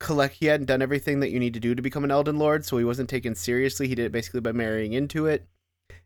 collect 0.00 0.34
he 0.34 0.46
hadn't 0.46 0.66
done 0.66 0.82
everything 0.82 1.20
that 1.20 1.30
you 1.30 1.38
need 1.38 1.54
to 1.54 1.60
do 1.60 1.76
to 1.76 1.82
become 1.82 2.02
an 2.02 2.10
Elden 2.10 2.36
Lord, 2.36 2.64
so 2.66 2.76
he 2.76 2.82
wasn't 2.82 3.08
taken 3.08 3.36
seriously. 3.36 3.86
He 3.86 3.94
did 3.94 4.06
it 4.06 4.12
basically 4.12 4.40
by 4.40 4.50
marrying 4.50 4.94
into 4.94 5.26
it. 5.26 5.46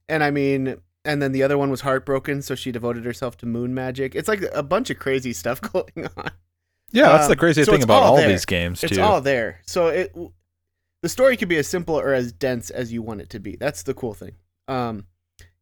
And 0.07 0.23
I 0.23 0.31
mean, 0.31 0.77
and 1.03 1.23
then 1.23 1.33
the 1.33 1.45
other 1.45 1.57
one 1.57 1.71
was 1.71 1.81
heartbroken, 1.81 2.43
so 2.43 2.55
she 2.55 2.73
devoted 2.73 3.07
herself 3.07 3.39
to 3.39 3.47
moon 3.47 3.73
magic. 3.73 4.15
It's 4.15 4.29
like 4.29 4.45
a 4.53 4.63
bunch 4.63 4.91
of 4.91 4.99
crazy 4.99 5.33
stuff 5.33 5.63
going 5.73 6.11
on. 6.15 6.31
Yeah, 6.92 7.09
that's 7.09 7.29
the 7.29 7.37
craziest 7.37 7.66
so 7.66 7.73
thing 7.73 7.83
about 7.83 8.03
all 8.03 8.16
all 8.18 8.27
these 8.29 8.44
games 8.44 8.81
too. 8.81 8.87
It's 8.87 8.99
all 8.99 9.20
there. 9.20 9.61
So 9.66 9.88
it 9.88 10.14
the 11.03 11.09
story 11.09 11.37
could 11.37 11.49
be 11.49 11.59
as 11.59 11.68
simple 11.68 11.99
or 11.99 12.14
as 12.14 12.33
dense 12.33 12.70
as 12.70 12.92
you 12.92 13.03
want 13.03 13.20
it 13.20 13.31
to 13.31 13.38
be. 13.38 13.57
That's 13.57 13.83
the 13.83 13.94
cool 13.94 14.14
thing. 14.14 14.37
Um, 14.68 15.05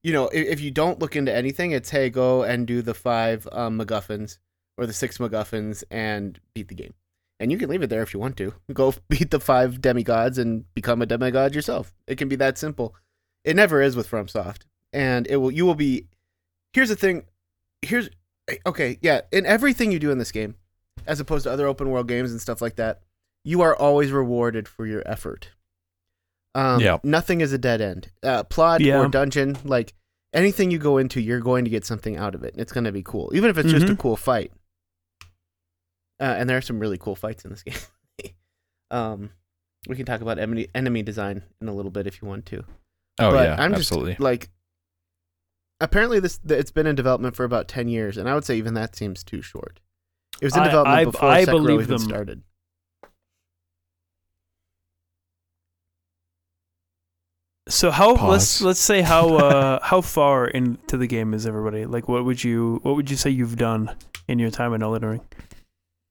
you 0.03 0.13
know, 0.13 0.29
if, 0.29 0.47
if 0.47 0.61
you 0.61 0.71
don't 0.71 1.01
look 1.01 1.17
into 1.17 1.35
anything, 1.35 1.73
it's 1.73 1.91
hey, 1.91 2.11
go 2.11 2.43
and 2.43 2.67
do 2.67 2.83
the 2.83 2.95
five 2.95 3.49
um, 3.51 3.79
MacGuffins 3.79 4.39
or 4.77 4.87
the 4.87 4.93
six 4.93 5.19
MacGuffins 5.19 5.83
and 5.91 6.39
beat 6.55 6.69
the 6.69 6.75
game. 6.75 6.95
And 7.41 7.51
you 7.51 7.59
can 7.59 7.69
leave 7.69 7.83
it 7.83 7.91
there 7.91 8.03
if 8.03 8.15
you 8.15 8.21
want 8.21 8.37
to. 8.37 8.55
Go 8.73 8.95
beat 9.09 9.31
the 9.31 9.41
five 9.41 9.81
demigods 9.81 10.39
and 10.39 10.65
become 10.75 11.03
a 11.03 11.07
demigod 11.07 11.55
yourself. 11.55 11.93
It 12.07 12.19
can 12.19 12.29
be 12.29 12.37
that 12.37 12.57
simple. 12.57 12.95
It 13.45 13.57
never 13.57 13.83
is 13.83 13.97
with 13.97 14.09
FromSoft, 14.09 14.63
and 14.93 15.27
it 15.27 15.39
will. 15.39 15.51
You 15.51 15.67
will 15.67 15.75
be. 15.75 16.07
Here's 16.73 16.89
the 16.89 16.95
thing. 16.95 17.25
Here's 17.83 18.09
okay. 18.65 18.99
Yeah, 19.03 19.23
in 19.33 19.45
everything 19.45 19.91
you 19.91 19.99
do 19.99 20.13
in 20.13 20.19
this 20.19 20.31
game, 20.31 20.55
as 21.07 21.21
opposed 21.21 21.45
to 21.45 21.51
other 21.51 21.67
open 21.67 21.91
world 21.91 22.09
games 22.09 22.31
and 22.31 22.41
stuff 22.41 22.61
like 22.63 22.77
that, 22.77 23.01
you 23.45 23.61
are 23.63 23.75
always 23.77 24.13
rewarded 24.13 24.69
for 24.69 24.87
your 24.87 25.03
effort. 25.07 25.51
Um, 26.55 26.81
Yeah. 26.81 26.99
Nothing 27.03 27.41
is 27.41 27.53
a 27.53 27.59
dead 27.59 27.81
end. 27.81 28.11
Uh, 28.23 28.43
plot 28.45 28.81
Yeah. 28.81 28.99
or 29.01 29.09
dungeon, 29.09 29.57
like 29.65 29.95
anything 30.33 30.71
you 30.71 30.79
go 30.79 30.99
into, 30.99 31.21
you're 31.21 31.41
going 31.41 31.65
to 31.65 31.71
get 31.71 31.85
something 31.85 32.17
out 32.17 32.35
of 32.35 32.45
it. 32.45 32.55
It's 32.57 32.73
going 32.73 32.85
to 32.85 32.93
be 32.93 33.03
cool, 33.03 33.31
even 33.35 33.51
if 33.51 33.59
it's 33.59 33.71
just 33.71 33.87
a 33.89 33.95
Mhm. 33.95 33.99
cool 33.99 34.17
fight. 34.17 34.53
Uh, 36.21 36.35
and 36.39 36.49
there 36.49 36.57
are 36.57 36.63
some 36.63 36.79
really 36.79 36.99
cool 36.99 37.17
fights 37.17 37.45
in 37.45 37.51
this 37.51 37.63
game. 37.65 38.33
um, 38.91 39.31
we 39.89 39.97
can 39.97 40.07
talk 40.07 40.21
about 40.21 40.39
enemy 40.39 40.69
enemy 40.75 41.03
design 41.03 41.43
in 41.61 41.69
a 41.69 41.75
little 41.75 41.91
bit 41.91 42.07
if 42.07 42.23
you 42.23 42.29
want 42.29 42.47
to. 42.47 42.59
oh 43.19 43.33
but 43.33 43.45
yeah, 43.49 43.57
I'm 43.59 43.75
absolutely. 43.75 44.13
just 44.13 44.21
like, 44.21 44.49
apparently 45.81 46.21
this 46.21 46.39
it's 46.49 46.71
been 46.71 46.87
in 46.87 46.95
development 46.95 47.35
for 47.35 47.45
about 47.45 47.67
ten 47.67 47.89
years, 47.89 48.17
and 48.17 48.29
I 48.29 48.35
would 48.35 48.45
say 48.45 48.57
even 48.57 48.75
that 48.75 48.95
seems 48.95 49.25
too 49.25 49.43
short. 49.43 49.81
It 50.43 50.47
was 50.47 50.57
in 50.57 50.63
I- 50.63 50.65
development 50.67 50.99
I- 50.99 51.05
before 51.05 51.29
I 51.31 51.43
Sekiro 51.45 51.51
believe 51.53 51.81
even 51.83 51.89
them. 51.89 51.99
started. 52.01 52.43
So 57.69 57.91
how 57.91 58.17
Pause. 58.17 58.31
let's 58.31 58.61
let's 58.63 58.81
say 58.81 59.03
how 59.03 59.35
uh 59.37 59.79
how 59.83 60.01
far 60.01 60.47
into 60.47 60.97
the 60.97 61.07
game 61.07 61.33
is 61.33 61.47
everybody? 61.47 61.87
Like 61.87 62.09
what 62.09 62.25
would 62.25 62.43
you 62.43 62.81
what 62.83 62.97
would 62.97 63.11
you 63.11 63.17
say 63.17 63.31
you've 63.31 63.57
done 63.57 63.95
in 64.29 64.39
your 64.39 64.51
time 64.51 64.75
in 64.75 64.83
Elden 64.83 65.05
Ring? 65.05 65.21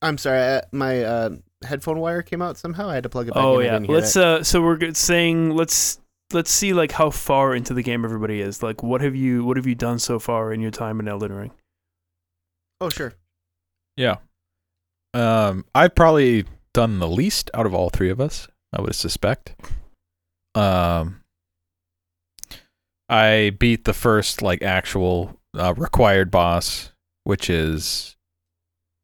I'm 0.00 0.18
sorry, 0.18 0.40
I, 0.56 0.62
my 0.72 1.04
uh, 1.04 1.30
headphone 1.64 2.00
wire 2.00 2.22
came 2.22 2.42
out 2.42 2.56
somehow. 2.56 2.88
I 2.88 2.94
had 2.94 3.04
to 3.04 3.08
plug 3.08 3.28
it 3.28 3.34
back 3.34 3.42
Oh 3.44 3.60
in. 3.60 3.68
I 3.68 3.78
yeah. 3.78 3.86
Let's 3.86 4.16
uh 4.16 4.42
so 4.42 4.62
we're 4.62 4.94
saying 4.94 5.50
let's 5.50 6.00
let's 6.32 6.50
see 6.50 6.72
like 6.72 6.92
how 6.92 7.10
far 7.10 7.54
into 7.54 7.74
the 7.74 7.82
game 7.82 8.04
everybody 8.04 8.40
is. 8.40 8.62
Like 8.62 8.82
what 8.82 9.02
have 9.02 9.14
you 9.14 9.44
what 9.44 9.58
have 9.58 9.66
you 9.66 9.74
done 9.74 9.98
so 9.98 10.18
far 10.18 10.52
in 10.52 10.60
your 10.60 10.70
time 10.70 11.00
in 11.00 11.06
Elden 11.06 11.32
Ring? 11.32 11.50
Oh 12.80 12.88
sure. 12.88 13.12
Yeah. 13.96 14.16
Um, 15.14 15.64
I've 15.74 15.94
probably 15.94 16.44
done 16.72 16.98
the 16.98 17.08
least 17.08 17.50
out 17.54 17.66
of 17.66 17.74
all 17.74 17.90
three 17.90 18.10
of 18.10 18.20
us. 18.20 18.48
I 18.72 18.80
would 18.80 18.94
suspect. 18.94 19.54
Um, 20.54 21.20
I 23.08 23.52
beat 23.58 23.84
the 23.84 23.92
first 23.92 24.40
like 24.42 24.62
actual 24.62 25.38
uh, 25.56 25.74
required 25.74 26.30
boss, 26.30 26.92
which 27.24 27.50
is 27.50 28.16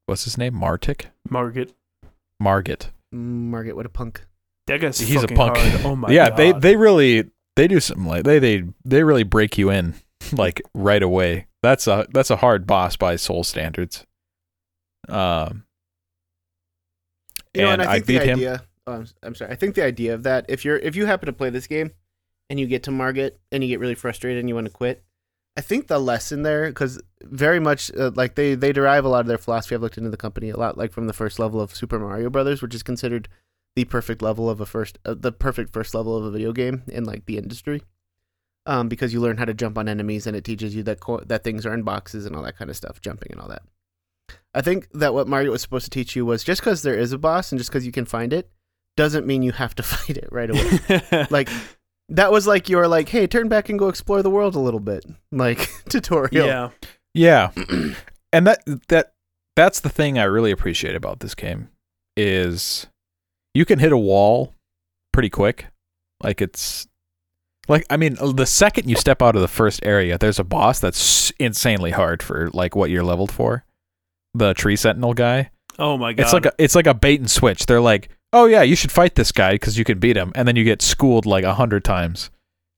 what's 0.06 0.24
his 0.24 0.38
name? 0.38 0.54
Martik. 0.54 1.06
Margaret. 1.28 1.74
Margit. 2.40 2.90
Margaret, 3.12 3.74
what 3.76 3.86
a 3.86 3.90
punk. 3.90 4.24
That 4.66 4.80
guy's 4.80 4.98
He's 4.98 5.22
a 5.22 5.28
punk. 5.28 5.56
hard. 5.56 5.80
Oh 5.84 5.96
my 5.96 6.08
yeah, 6.12 6.28
god. 6.30 6.36
they 6.36 6.52
they 6.52 6.76
really 6.76 7.24
they 7.56 7.68
do 7.68 7.80
something 7.80 8.06
like 8.06 8.24
they 8.24 8.38
they 8.38 8.64
they 8.84 9.02
really 9.02 9.24
break 9.24 9.58
you 9.58 9.70
in 9.70 9.94
like 10.32 10.62
right 10.74 11.02
away. 11.02 11.46
That's 11.62 11.86
a 11.86 12.06
that's 12.12 12.30
a 12.30 12.36
hard 12.36 12.66
boss 12.66 12.96
by 12.96 13.16
soul 13.16 13.44
standards. 13.44 14.06
Um, 15.08 15.64
You 17.54 17.62
know, 17.62 17.70
and, 17.70 17.82
and 17.82 17.90
I 17.90 17.94
I 17.94 18.00
think 18.00 18.06
beat 18.06 18.22
him. 18.22 18.38
idea. 18.38 18.62
Oh, 18.86 19.04
I'm, 19.22 19.34
sorry. 19.34 19.50
I 19.50 19.54
think 19.54 19.74
the 19.74 19.84
idea 19.84 20.14
of 20.14 20.22
that, 20.22 20.46
if 20.48 20.64
you're 20.64 20.78
if 20.78 20.96
you 20.96 21.06
happen 21.06 21.26
to 21.26 21.32
play 21.32 21.50
this 21.50 21.66
game, 21.66 21.92
and 22.50 22.58
you 22.58 22.66
get 22.66 22.82
to 22.84 22.90
Margaret 22.90 23.38
and 23.52 23.62
you 23.62 23.68
get 23.68 23.80
really 23.80 23.94
frustrated 23.94 24.40
and 24.40 24.48
you 24.48 24.54
want 24.54 24.66
to 24.66 24.72
quit, 24.72 25.04
I 25.56 25.60
think 25.60 25.88
the 25.88 25.98
lesson 25.98 26.42
there, 26.42 26.68
because 26.68 27.00
very 27.22 27.60
much 27.60 27.90
uh, 27.94 28.12
like 28.14 28.34
they 28.34 28.54
they 28.54 28.72
derive 28.72 29.04
a 29.04 29.08
lot 29.08 29.20
of 29.20 29.26
their 29.26 29.38
philosophy. 29.38 29.74
I've 29.74 29.82
looked 29.82 29.98
into 29.98 30.10
the 30.10 30.16
company 30.16 30.50
a 30.50 30.56
lot, 30.56 30.78
like 30.78 30.92
from 30.92 31.06
the 31.06 31.12
first 31.12 31.38
level 31.38 31.60
of 31.60 31.74
Super 31.74 31.98
Mario 31.98 32.30
Brothers, 32.30 32.62
which 32.62 32.74
is 32.74 32.82
considered 32.82 33.28
the 33.76 33.84
perfect 33.84 34.22
level 34.22 34.48
of 34.48 34.60
a 34.60 34.66
first, 34.66 34.98
uh, 35.04 35.14
the 35.18 35.32
perfect 35.32 35.72
first 35.72 35.94
level 35.94 36.16
of 36.16 36.24
a 36.24 36.30
video 36.30 36.52
game 36.52 36.82
in 36.88 37.04
like 37.04 37.26
the 37.26 37.36
industry. 37.38 37.82
Um, 38.66 38.88
because 38.88 39.14
you 39.14 39.20
learn 39.20 39.38
how 39.38 39.46
to 39.46 39.54
jump 39.54 39.78
on 39.78 39.88
enemies 39.88 40.26
and 40.26 40.36
it 40.36 40.44
teaches 40.44 40.74
you 40.74 40.82
that 40.82 41.00
co- 41.00 41.22
that 41.26 41.42
things 41.42 41.64
are 41.64 41.72
in 41.72 41.82
boxes 41.82 42.26
and 42.26 42.36
all 42.36 42.42
that 42.42 42.56
kind 42.56 42.70
of 42.70 42.76
stuff, 42.76 43.00
jumping 43.00 43.32
and 43.32 43.40
all 43.40 43.48
that. 43.48 43.62
I 44.54 44.60
think 44.60 44.88
that 44.92 45.14
what 45.14 45.28
Mario 45.28 45.52
was 45.52 45.62
supposed 45.62 45.84
to 45.84 45.90
teach 45.90 46.16
you 46.16 46.24
was 46.24 46.42
just 46.42 46.60
because 46.60 46.82
there 46.82 46.98
is 46.98 47.12
a 47.12 47.18
boss 47.18 47.52
and 47.52 47.58
just 47.58 47.70
because 47.70 47.86
you 47.86 47.92
can 47.92 48.04
find 48.04 48.32
it 48.32 48.50
doesn't 48.96 49.26
mean 49.26 49.42
you 49.42 49.52
have 49.52 49.74
to 49.76 49.82
fight 49.84 50.16
it 50.16 50.28
right 50.30 50.50
away. 50.50 51.26
like 51.30 51.48
that 52.08 52.32
was 52.32 52.46
like 52.46 52.68
your 52.68 52.88
like, 52.88 53.08
hey, 53.08 53.26
turn 53.26 53.48
back 53.48 53.68
and 53.68 53.78
go 53.78 53.88
explore 53.88 54.22
the 54.22 54.30
world 54.30 54.54
a 54.54 54.60
little 54.60 54.80
bit, 54.80 55.04
like 55.32 55.68
tutorial. 55.88 56.46
yeah. 56.46 56.70
Yeah. 57.14 57.50
and 58.32 58.46
that 58.46 58.62
that 58.88 59.12
that's 59.56 59.80
the 59.80 59.88
thing 59.88 60.18
I 60.18 60.24
really 60.24 60.50
appreciate 60.50 60.94
about 60.94 61.20
this 61.20 61.34
game 61.34 61.68
is 62.16 62.86
you 63.54 63.64
can 63.64 63.78
hit 63.78 63.92
a 63.92 63.98
wall 63.98 64.54
pretty 65.12 65.30
quick. 65.30 65.66
Like 66.22 66.40
it's 66.40 66.86
like 67.68 67.86
I 67.90 67.96
mean 67.96 68.16
the 68.20 68.46
second 68.46 68.88
you 68.88 68.96
step 68.96 69.22
out 69.22 69.36
of 69.36 69.42
the 69.42 69.48
first 69.48 69.80
area, 69.84 70.18
there's 70.18 70.38
a 70.38 70.44
boss 70.44 70.80
that's 70.80 71.32
insanely 71.38 71.90
hard 71.90 72.22
for 72.22 72.50
like 72.50 72.76
what 72.76 72.90
you're 72.90 73.04
leveled 73.04 73.32
for. 73.32 73.64
The 74.34 74.54
tree 74.54 74.76
sentinel 74.76 75.14
guy. 75.14 75.50
Oh 75.78 75.96
my 75.96 76.12
god. 76.12 76.22
It's 76.22 76.32
like 76.32 76.46
a 76.46 76.52
it's 76.58 76.74
like 76.74 76.86
a 76.86 76.94
bait 76.94 77.20
and 77.20 77.30
switch. 77.30 77.66
They're 77.66 77.80
like, 77.80 78.08
"Oh 78.32 78.46
yeah, 78.46 78.62
you 78.62 78.74
should 78.76 78.92
fight 78.92 79.14
this 79.14 79.32
guy 79.32 79.52
because 79.52 79.78
you 79.78 79.84
can 79.84 79.98
beat 79.98 80.16
him," 80.16 80.32
and 80.34 80.46
then 80.46 80.56
you 80.56 80.64
get 80.64 80.82
schooled 80.82 81.24
like 81.24 81.44
a 81.44 81.54
hundred 81.54 81.84
times, 81.84 82.30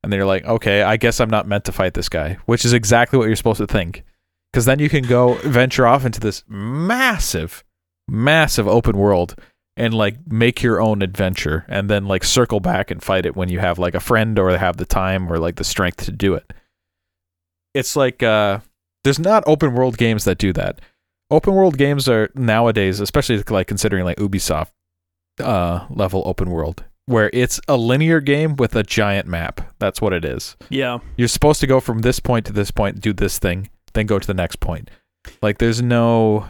and 0.02 0.12
then 0.12 0.18
you're 0.18 0.26
like, 0.26 0.44
"Okay, 0.44 0.82
I 0.82 0.96
guess 0.96 1.20
I'm 1.20 1.30
not 1.30 1.48
meant 1.48 1.64
to 1.64 1.72
fight 1.72 1.94
this 1.94 2.08
guy," 2.08 2.38
which 2.46 2.64
is 2.64 2.72
exactly 2.72 3.18
what 3.18 3.26
you're 3.26 3.36
supposed 3.36 3.58
to 3.58 3.66
think, 3.66 4.04
because 4.52 4.66
then 4.66 4.78
you 4.78 4.88
can 4.88 5.04
go 5.04 5.34
venture 5.44 5.86
off 5.86 6.04
into 6.04 6.20
this 6.20 6.44
massive, 6.46 7.64
massive 8.06 8.68
open 8.68 8.96
world 8.96 9.34
and 9.76 9.94
like 9.94 10.16
make 10.30 10.62
your 10.62 10.80
own 10.80 11.00
adventure, 11.00 11.64
and 11.68 11.88
then 11.88 12.04
like 12.04 12.22
circle 12.22 12.60
back 12.60 12.90
and 12.90 13.02
fight 13.02 13.24
it 13.24 13.34
when 13.34 13.48
you 13.48 13.60
have 13.60 13.78
like 13.78 13.94
a 13.94 14.00
friend 14.00 14.38
or 14.38 14.56
have 14.56 14.76
the 14.76 14.84
time 14.84 15.32
or 15.32 15.38
like 15.38 15.56
the 15.56 15.64
strength 15.64 16.04
to 16.04 16.12
do 16.12 16.34
it. 16.34 16.52
It's 17.72 17.96
like 17.96 18.22
uh, 18.22 18.60
there's 19.04 19.18
not 19.18 19.42
open 19.46 19.72
world 19.72 19.96
games 19.96 20.24
that 20.24 20.36
do 20.36 20.52
that 20.52 20.80
open 21.30 21.54
world 21.54 21.76
games 21.78 22.08
are 22.08 22.30
nowadays, 22.34 23.00
especially 23.00 23.42
like 23.48 23.66
considering 23.66 24.04
like 24.04 24.16
Ubisoft 24.18 24.70
uh, 25.40 25.86
level 25.90 26.22
open 26.26 26.50
world, 26.50 26.84
where 27.06 27.30
it's 27.32 27.60
a 27.68 27.76
linear 27.76 28.20
game 28.20 28.56
with 28.56 28.74
a 28.76 28.82
giant 28.82 29.26
map. 29.26 29.60
That's 29.78 30.00
what 30.00 30.12
it 30.12 30.24
is. 30.24 30.56
yeah. 30.68 30.98
You're 31.16 31.28
supposed 31.28 31.60
to 31.60 31.66
go 31.66 31.80
from 31.80 32.00
this 32.00 32.20
point 32.20 32.46
to 32.46 32.52
this 32.52 32.70
point, 32.70 33.00
do 33.00 33.12
this 33.12 33.38
thing, 33.38 33.70
then 33.94 34.06
go 34.06 34.18
to 34.18 34.26
the 34.26 34.34
next 34.34 34.60
point. 34.60 34.90
Like 35.42 35.58
there's 35.58 35.82
no 35.82 36.46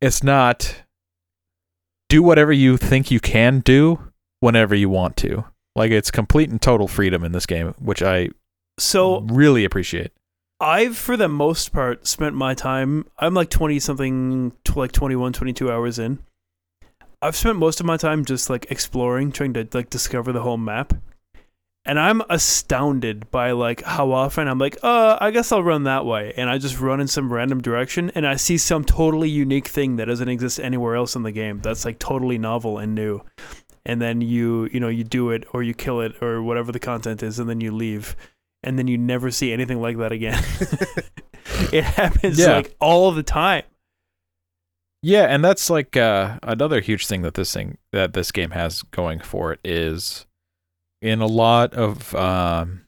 it's 0.00 0.22
not 0.22 0.82
do 2.08 2.22
whatever 2.22 2.52
you 2.52 2.76
think 2.76 3.10
you 3.10 3.18
can 3.18 3.60
do 3.60 3.98
whenever 4.40 4.74
you 4.74 4.88
want 4.88 5.16
to. 5.18 5.44
Like 5.74 5.90
it's 5.90 6.10
complete 6.10 6.48
and 6.50 6.60
total 6.62 6.88
freedom 6.88 7.24
in 7.24 7.32
this 7.32 7.46
game, 7.46 7.74
which 7.78 8.02
I 8.02 8.30
So 8.78 9.20
really 9.22 9.64
appreciate. 9.64 10.12
I've, 10.58 10.96
for 10.96 11.16
the 11.16 11.28
most 11.28 11.72
part, 11.72 12.06
spent 12.06 12.34
my 12.34 12.54
time. 12.54 13.06
I'm 13.18 13.34
like 13.34 13.50
20 13.50 13.78
something, 13.78 14.52
like 14.74 14.92
21, 14.92 15.32
22 15.32 15.70
hours 15.70 15.98
in. 15.98 16.18
I've 17.20 17.36
spent 17.36 17.58
most 17.58 17.80
of 17.80 17.86
my 17.86 17.96
time 17.96 18.24
just 18.24 18.48
like 18.48 18.70
exploring, 18.70 19.32
trying 19.32 19.52
to 19.54 19.68
like 19.72 19.90
discover 19.90 20.32
the 20.32 20.42
whole 20.42 20.56
map. 20.56 20.94
And 21.84 22.00
I'm 22.00 22.22
astounded 22.28 23.30
by 23.30 23.52
like 23.52 23.82
how 23.82 24.10
often 24.10 24.48
I'm 24.48 24.58
like, 24.58 24.76
uh, 24.82 25.18
I 25.20 25.30
guess 25.30 25.52
I'll 25.52 25.62
run 25.62 25.84
that 25.84 26.04
way. 26.04 26.32
And 26.36 26.50
I 26.50 26.58
just 26.58 26.80
run 26.80 27.00
in 27.00 27.06
some 27.06 27.32
random 27.32 27.60
direction 27.60 28.10
and 28.14 28.26
I 28.26 28.36
see 28.36 28.58
some 28.58 28.84
totally 28.84 29.28
unique 29.28 29.68
thing 29.68 29.96
that 29.96 30.06
doesn't 30.06 30.28
exist 30.28 30.58
anywhere 30.58 30.96
else 30.96 31.14
in 31.14 31.22
the 31.22 31.32
game. 31.32 31.60
That's 31.60 31.84
like 31.84 31.98
totally 31.98 32.38
novel 32.38 32.78
and 32.78 32.94
new. 32.94 33.22
And 33.84 34.02
then 34.02 34.20
you, 34.20 34.68
you 34.72 34.80
know, 34.80 34.88
you 34.88 35.04
do 35.04 35.30
it 35.30 35.44
or 35.52 35.62
you 35.62 35.74
kill 35.74 36.00
it 36.00 36.20
or 36.20 36.42
whatever 36.42 36.72
the 36.72 36.80
content 36.80 37.22
is 37.22 37.38
and 37.38 37.48
then 37.48 37.60
you 37.60 37.72
leave. 37.72 38.16
And 38.66 38.78
then 38.78 38.88
you 38.88 38.98
never 38.98 39.30
see 39.30 39.52
anything 39.52 39.80
like 39.80 39.96
that 39.98 40.12
again. 40.12 40.42
it 41.72 41.84
happens 41.84 42.38
Yeah. 42.38 42.56
like 42.56 42.74
all 42.80 43.12
the 43.12 43.22
time. 43.22 43.62
Yeah, 45.02 45.26
and 45.26 45.44
that's 45.44 45.70
like 45.70 45.96
uh, 45.96 46.38
another 46.42 46.80
huge 46.80 47.06
thing 47.06 47.22
that 47.22 47.34
this 47.34 47.54
thing 47.54 47.78
that 47.92 48.12
this 48.12 48.32
game 48.32 48.50
has 48.50 48.82
going 48.82 49.20
for 49.20 49.52
it 49.52 49.60
is 49.62 50.26
in 51.00 51.20
a 51.20 51.26
lot 51.26 51.72
of 51.74 52.12
um, 52.16 52.86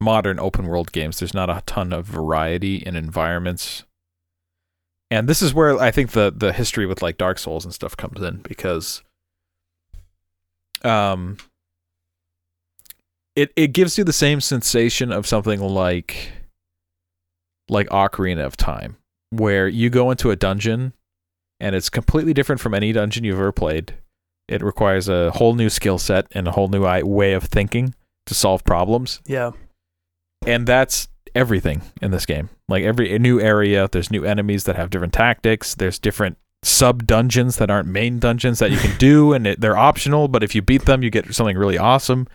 modern 0.00 0.38
open 0.38 0.66
world 0.66 0.92
games. 0.92 1.18
There's 1.18 1.34
not 1.34 1.50
a 1.50 1.62
ton 1.66 1.92
of 1.92 2.06
variety 2.06 2.76
in 2.76 2.94
environments, 2.94 3.82
and 5.10 5.28
this 5.28 5.42
is 5.42 5.52
where 5.52 5.76
I 5.80 5.90
think 5.90 6.12
the 6.12 6.32
the 6.36 6.52
history 6.52 6.86
with 6.86 7.02
like 7.02 7.18
Dark 7.18 7.38
Souls 7.40 7.64
and 7.64 7.74
stuff 7.74 7.96
comes 7.96 8.22
in 8.22 8.36
because 8.42 9.02
um 10.84 11.38
it 13.36 13.52
it 13.54 13.68
gives 13.68 13.96
you 13.98 14.02
the 14.04 14.12
same 14.12 14.40
sensation 14.40 15.12
of 15.12 15.26
something 15.26 15.60
like 15.60 16.32
like 17.68 17.88
Ocarina 17.88 18.44
of 18.44 18.56
Time 18.56 18.96
where 19.30 19.68
you 19.68 19.90
go 19.90 20.10
into 20.10 20.30
a 20.30 20.36
dungeon 20.36 20.92
and 21.60 21.74
it's 21.74 21.90
completely 21.90 22.32
different 22.32 22.60
from 22.60 22.74
any 22.74 22.92
dungeon 22.92 23.24
you've 23.24 23.38
ever 23.38 23.52
played. 23.52 23.94
It 24.48 24.62
requires 24.62 25.08
a 25.08 25.30
whole 25.32 25.54
new 25.54 25.68
skill 25.68 25.98
set 25.98 26.26
and 26.32 26.46
a 26.46 26.52
whole 26.52 26.68
new 26.68 26.82
way 27.04 27.32
of 27.32 27.44
thinking 27.44 27.94
to 28.26 28.34
solve 28.34 28.64
problems, 28.64 29.20
Yeah. 29.26 29.52
and 30.46 30.66
that's 30.66 31.08
everything 31.34 31.82
in 32.00 32.10
this 32.12 32.26
game. 32.26 32.50
Like 32.68 32.84
every 32.84 33.18
new 33.18 33.40
area, 33.40 33.88
there's 33.90 34.10
new 34.10 34.24
enemies 34.24 34.64
that 34.64 34.76
have 34.76 34.90
different 34.90 35.12
tactics. 35.12 35.74
There's 35.74 35.98
different 35.98 36.38
sub 36.62 37.06
dungeons 37.06 37.56
that 37.56 37.70
aren't 37.70 37.88
main 37.88 38.18
dungeons 38.18 38.58
that 38.60 38.70
you 38.70 38.78
can 38.78 38.96
do, 38.98 39.32
and 39.32 39.46
it, 39.46 39.60
they're 39.60 39.76
optional. 39.76 40.28
But 40.28 40.42
if 40.44 40.54
you 40.54 40.62
beat 40.62 40.84
them, 40.86 41.02
you 41.02 41.10
get 41.10 41.32
something 41.34 41.56
really 41.58 41.78
awesome. 41.78 42.26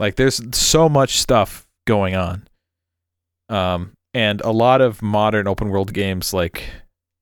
Like 0.00 0.16
there's 0.16 0.40
so 0.56 0.88
much 0.88 1.18
stuff 1.18 1.66
going 1.86 2.14
on. 2.14 2.48
Um, 3.48 3.92
and 4.12 4.40
a 4.40 4.50
lot 4.50 4.80
of 4.80 5.02
modern 5.02 5.46
open 5.46 5.68
world 5.68 5.92
games, 5.92 6.32
like 6.32 6.64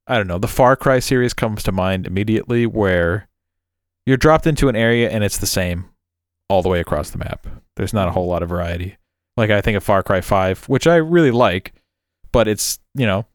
I 0.06 0.16
don't 0.16 0.26
know, 0.26 0.38
the 0.38 0.48
Far 0.48 0.76
Cry 0.76 0.98
series 0.98 1.32
comes 1.32 1.62
to 1.64 1.72
mind 1.72 2.06
immediately, 2.06 2.66
where 2.66 3.28
you're 4.04 4.16
dropped 4.16 4.46
into 4.46 4.68
an 4.68 4.76
area 4.76 5.10
and 5.10 5.22
it's 5.22 5.38
the 5.38 5.46
same 5.46 5.86
all 6.48 6.62
the 6.62 6.68
way 6.68 6.80
across 6.80 7.10
the 7.10 7.18
map. 7.18 7.46
There's 7.76 7.94
not 7.94 8.08
a 8.08 8.10
whole 8.10 8.26
lot 8.26 8.42
of 8.42 8.48
variety. 8.48 8.96
Like 9.36 9.50
I 9.50 9.60
think 9.60 9.76
of 9.76 9.84
Far 9.84 10.02
Cry 10.02 10.20
5, 10.20 10.68
which 10.68 10.86
I 10.86 10.96
really 10.96 11.30
like, 11.30 11.72
but 12.32 12.48
it's, 12.48 12.78
you 12.94 13.06
know, 13.06 13.26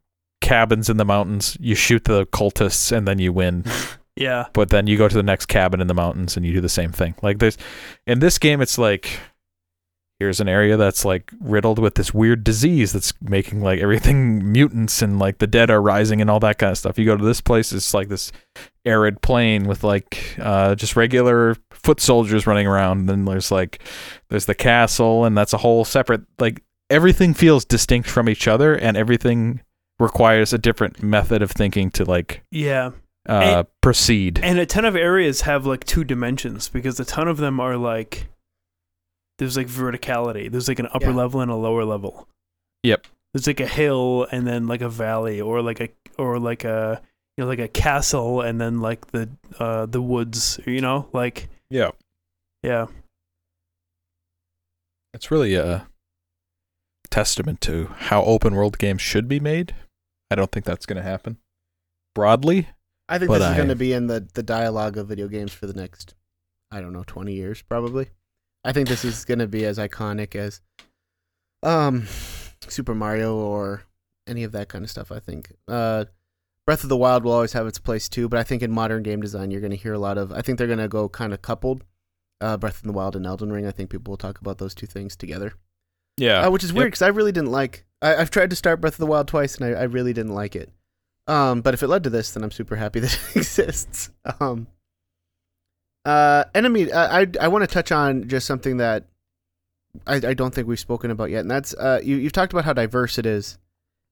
cabins 0.42 0.90
in 0.90 0.98
the 0.98 1.06
mountains. 1.06 1.58
You 1.60 1.74
shoot 1.74 2.04
the 2.04 2.28
cultists 2.28 2.92
and 2.92 3.08
then 3.08 3.20
you 3.20 3.34
win. 3.34 3.64
Yeah. 4.18 4.48
but 4.54 4.70
then 4.70 4.88
you 4.88 4.98
go 4.98 5.08
to 5.08 5.16
the 5.16 5.24
next 5.24 5.46
cabin 5.46 5.80
in 5.82 5.88
the 5.88 5.94
mountains 5.94 6.36
and 6.36 6.46
you 6.46 6.54
do 6.54 6.62
the 6.62 6.70
same 6.70 6.92
thing. 6.92 7.16
Like 7.22 7.40
there's 7.40 7.58
in 8.06 8.20
this 8.20 8.38
game 8.40 8.62
it's 8.62 8.78
like 8.78 9.20
here's 10.20 10.40
an 10.40 10.50
area 10.50 10.76
that's 10.78 11.06
like 11.06 11.32
riddled 11.40 11.78
with 11.78 11.94
this 11.94 12.12
weird 12.12 12.44
disease 12.44 12.92
that's 12.92 13.14
making 13.22 13.62
like 13.62 13.80
everything 13.80 14.52
mutants 14.52 15.02
and 15.04 15.20
like 15.20 15.38
the 15.38 15.46
dead 15.46 15.70
are 15.70 15.82
rising 15.82 16.20
and 16.22 16.30
all 16.30 16.40
that 16.40 16.58
kind 16.58 16.72
of 16.72 16.78
stuff. 16.78 16.98
You 16.98 17.06
go 17.06 17.16
to 17.16 17.24
this 17.26 17.40
place 17.42 17.72
it's 17.72 17.94
like 17.94 18.10
this 18.10 18.32
arid 18.84 19.22
plain 19.22 19.66
with 19.68 19.84
like 19.84 20.36
uh 20.40 20.74
just 20.76 20.96
regular 20.96 21.56
foot 21.72 22.00
soldiers 22.02 22.48
running 22.48 22.66
around 22.66 23.00
and 23.02 23.10
then 23.10 23.26
there's 23.26 23.52
like 23.52 23.82
there's 24.30 24.46
the 24.48 24.56
castle 24.56 25.24
and 25.26 25.38
that's 25.38 25.54
a 25.54 25.58
whole 25.58 25.86
separate 25.86 26.22
like 26.40 26.64
everything 26.90 27.34
feels 27.34 27.64
distinct 27.66 28.10
from 28.10 28.28
each 28.30 28.48
other 28.48 28.74
and 28.74 28.96
everything 28.98 29.62
requires 30.00 30.54
a 30.54 30.58
different 30.58 31.04
method 31.04 31.42
of 31.42 31.52
thinking 31.52 31.92
to 31.92 32.06
like 32.06 32.42
Yeah. 32.50 32.92
Uh 33.28 33.64
proceed. 33.82 34.40
And 34.42 34.58
a 34.60 34.66
ton 34.66 34.86
of 34.86 34.96
areas 34.96 35.42
have 35.42 35.66
like 35.66 35.84
two 35.86 36.04
dimensions 36.04 36.70
because 36.70 37.00
a 37.00 37.06
ton 37.06 37.28
of 37.28 37.38
them 37.38 37.60
are 37.60 37.76
like 37.78 38.28
there's 39.40 39.58
like 39.58 39.68
verticality. 39.68 40.50
There's 40.52 40.68
like 40.68 40.80
an 40.80 40.88
upper 40.94 41.10
Yeah. 41.10 41.16
level 41.16 41.42
and 41.42 41.52
a 41.52 41.56
lower 41.56 41.84
level. 41.86 42.28
Yep. 42.84 43.06
There's 43.34 43.48
like 43.48 43.60
a 43.60 43.68
hill 43.68 44.28
and 44.32 44.48
then 44.48 44.68
like 44.68 44.82
a 44.82 44.90
valley 44.90 45.42
or 45.42 45.62
like 45.62 45.80
a 45.82 45.90
or 46.18 46.40
like 46.40 46.64
a 46.64 47.02
you 47.38 47.44
know 47.44 47.48
like 47.48 47.60
a 47.60 47.68
castle 47.68 48.42
and 48.42 48.60
then 48.60 48.80
like 48.82 49.08
the 49.12 49.30
uh 49.60 49.86
the 49.86 50.02
woods, 50.02 50.60
you 50.66 50.82
know? 50.82 51.08
Like 51.14 51.50
Yeah. 51.70 51.92
yeah. 52.64 52.88
It's 55.14 55.32
really 55.32 55.56
a 55.56 55.88
testament 57.10 57.62
to 57.62 57.88
how 57.98 58.24
open 58.24 58.54
world 58.56 58.78
games 58.78 59.02
should 59.02 59.28
be 59.28 59.40
made. 59.40 59.74
I 60.30 60.36
don't 60.36 60.52
think 60.52 60.66
that's 60.66 60.86
going 60.86 60.98
to 60.98 61.02
happen 61.04 61.38
broadly. 62.14 62.68
I 63.10 63.18
think 63.20 63.30
But 63.30 63.40
this 63.40 63.48
is 63.48 63.54
I- 63.54 63.58
going 63.58 63.70
to 63.70 63.76
be 63.76 63.94
in 63.94 64.08
the, 64.08 64.28
the 64.34 64.44
dialogue 64.44 64.98
of 64.98 65.08
video 65.08 65.28
games 65.28 65.54
for 65.54 65.66
the 65.68 65.74
next, 65.74 66.14
I 66.72 66.82
don't 66.82 66.94
know, 66.94 67.04
20 67.08 67.34
years 67.34 67.62
probably. 67.62 68.10
I 68.64 68.74
think 68.74 68.90
this 68.90 69.06
is 69.06 69.24
going 69.24 69.40
to 69.40 69.48
be 69.48 69.66
as 69.66 69.78
iconic 69.78 70.36
as 70.36 70.62
um, 71.64 72.08
Super 72.68 72.94
Mario 72.96 73.36
or 73.36 73.84
any 74.28 74.44
of 74.44 74.52
that 74.52 74.68
kind 74.68 74.84
of 74.84 74.90
stuff, 74.92 75.12
I 75.12 75.20
think. 75.20 75.52
Uh, 75.68 76.06
Breath 76.66 76.84
of 76.84 76.90
the 76.90 76.98
Wild 76.98 77.24
will 77.24 77.32
always 77.32 77.54
have 77.54 77.66
its 77.66 77.80
place 77.80 78.10
too, 78.10 78.28
but 78.28 78.40
I 78.40 78.44
think 78.44 78.62
in 78.62 78.72
modern 78.72 79.04
game 79.04 79.22
design, 79.22 79.52
you're 79.52 79.62
going 79.62 79.72
to 79.72 79.78
hear 79.78 79.94
a 79.94 80.00
lot 80.00 80.18
of, 80.18 80.34
I 80.34 80.42
think 80.42 80.58
they're 80.58 80.68
going 80.68 80.80
to 80.80 80.90
go 80.90 81.08
kind 81.08 81.34
of 81.34 81.42
coupled. 81.42 81.84
Uh, 82.42 82.56
Breath 82.58 82.78
of 82.78 82.84
the 82.84 82.92
Wild 82.92 83.16
and 83.16 83.26
Elden 83.26 83.52
Ring. 83.52 83.66
I 83.66 83.72
think 83.72 83.90
people 83.90 84.12
will 84.12 84.18
talk 84.18 84.40
about 84.40 84.58
those 84.60 84.76
two 84.76 84.86
things 84.86 85.16
together. 85.16 85.54
Yeah. 86.18 86.42
Uh, 86.46 86.52
which 86.52 86.64
is 86.64 86.72
weird 86.74 86.88
because 86.88 87.02
I 87.02 87.08
really 87.08 87.32
didn't 87.32 87.52
like. 87.52 87.86
I, 88.02 88.16
I've 88.16 88.30
tried 88.30 88.50
to 88.52 88.56
start 88.56 88.80
Breath 88.82 88.94
of 88.94 89.00
the 89.00 89.06
Wild 89.08 89.28
twice 89.28 89.56
and 89.56 89.66
I, 89.76 89.80
I 89.80 89.84
really 89.84 90.14
didn't 90.14 90.34
like 90.36 90.56
it. 90.56 90.72
Um, 91.28 91.62
but 91.62 91.74
if 91.74 91.84
it 91.84 91.88
led 91.88 92.04
to 92.06 92.10
this, 92.10 92.32
then 92.32 92.44
I'm 92.44 92.52
super 92.52 92.76
happy 92.76 93.00
that 93.02 93.14
it 93.14 93.36
exists. 93.38 94.10
Um, 94.40 94.68
uh, 96.06 96.46
enemy. 96.56 96.92
I 96.92 97.22
I, 97.22 97.28
I 97.42 97.48
want 97.50 97.64
to 97.64 97.68
touch 97.68 97.92
on 97.92 98.28
just 98.28 98.48
something 98.48 98.78
that 98.78 99.06
I, 100.06 100.16
I 100.16 100.34
don't 100.34 100.54
think 100.54 100.68
we've 100.68 100.80
spoken 100.80 101.12
about 101.12 101.30
yet, 101.30 101.42
and 101.42 101.52
that's 101.52 101.74
uh, 101.74 102.00
you 102.04 102.16
you've 102.16 102.32
talked 102.34 102.54
about 102.54 102.66
how 102.66 102.74
diverse 102.74 103.18
it 103.18 103.26
is, 103.26 103.58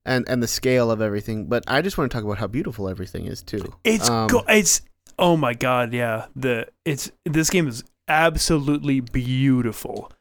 and 0.06 0.28
and 0.28 0.44
the 0.44 0.48
scale 0.48 0.92
of 0.92 1.02
everything. 1.02 1.46
But 1.46 1.64
I 1.68 1.82
just 1.82 1.98
want 1.98 2.12
to 2.12 2.16
talk 2.16 2.24
about 2.26 2.38
how 2.38 2.48
beautiful 2.48 2.90
everything 2.90 3.26
is 3.28 3.42
too. 3.42 3.74
It's 3.84 4.10
Um, 4.10 4.28
go- 4.28 4.44
it's 4.50 4.82
oh 5.18 5.38
my 5.38 5.54
god, 5.54 5.94
yeah. 5.94 6.26
The 6.36 6.68
it's 6.84 7.12
this 7.24 7.50
game 7.50 7.68
is 7.68 7.84
absolutely 8.08 9.00
beautiful. 9.00 10.12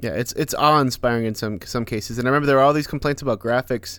Yeah, 0.00 0.12
it's 0.12 0.32
it's 0.34 0.54
awe 0.54 0.80
inspiring 0.80 1.24
in 1.26 1.34
some 1.34 1.60
some 1.64 1.84
cases. 1.84 2.18
And 2.18 2.28
I 2.28 2.30
remember 2.30 2.46
there 2.46 2.56
were 2.56 2.62
all 2.62 2.72
these 2.72 2.86
complaints 2.86 3.20
about 3.20 3.40
graphics 3.40 3.98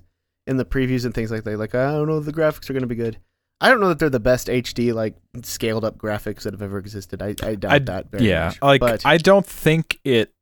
in 0.50 0.58
the 0.58 0.66
previews 0.66 1.06
and 1.06 1.14
things 1.14 1.32
like 1.32 1.44
that. 1.44 1.58
Like 1.58 1.76
I 1.76 1.92
don't 1.92 2.08
know 2.08 2.18
if 2.18 2.26
the 2.26 2.34
graphics 2.34 2.70
are 2.70 2.74
going 2.74 2.82
to 2.82 2.88
be 2.88 2.96
good. 2.96 3.20
I 3.62 3.70
don't 3.70 3.80
know 3.80 3.90
that 3.90 4.00
they're 4.00 4.10
the 4.10 4.20
best 4.20 4.48
HD 4.48 4.94
like 4.94 5.16
scaled 5.44 5.86
up 5.86 5.98
graphics 5.98 6.42
that 6.42 6.54
have 6.54 6.62
ever 6.62 6.78
existed. 6.78 7.22
I, 7.22 7.36
I 7.44 7.56
doubt 7.56 7.72
I- 7.72 7.80
that. 7.80 8.12
Very 8.12 8.28
yeah. 8.28 8.46
much. 8.48 8.62
Like 8.62 8.82
but 8.82 9.06
I 9.06 9.18
don't 9.18 9.46
think 9.46 10.00
it 10.04 10.34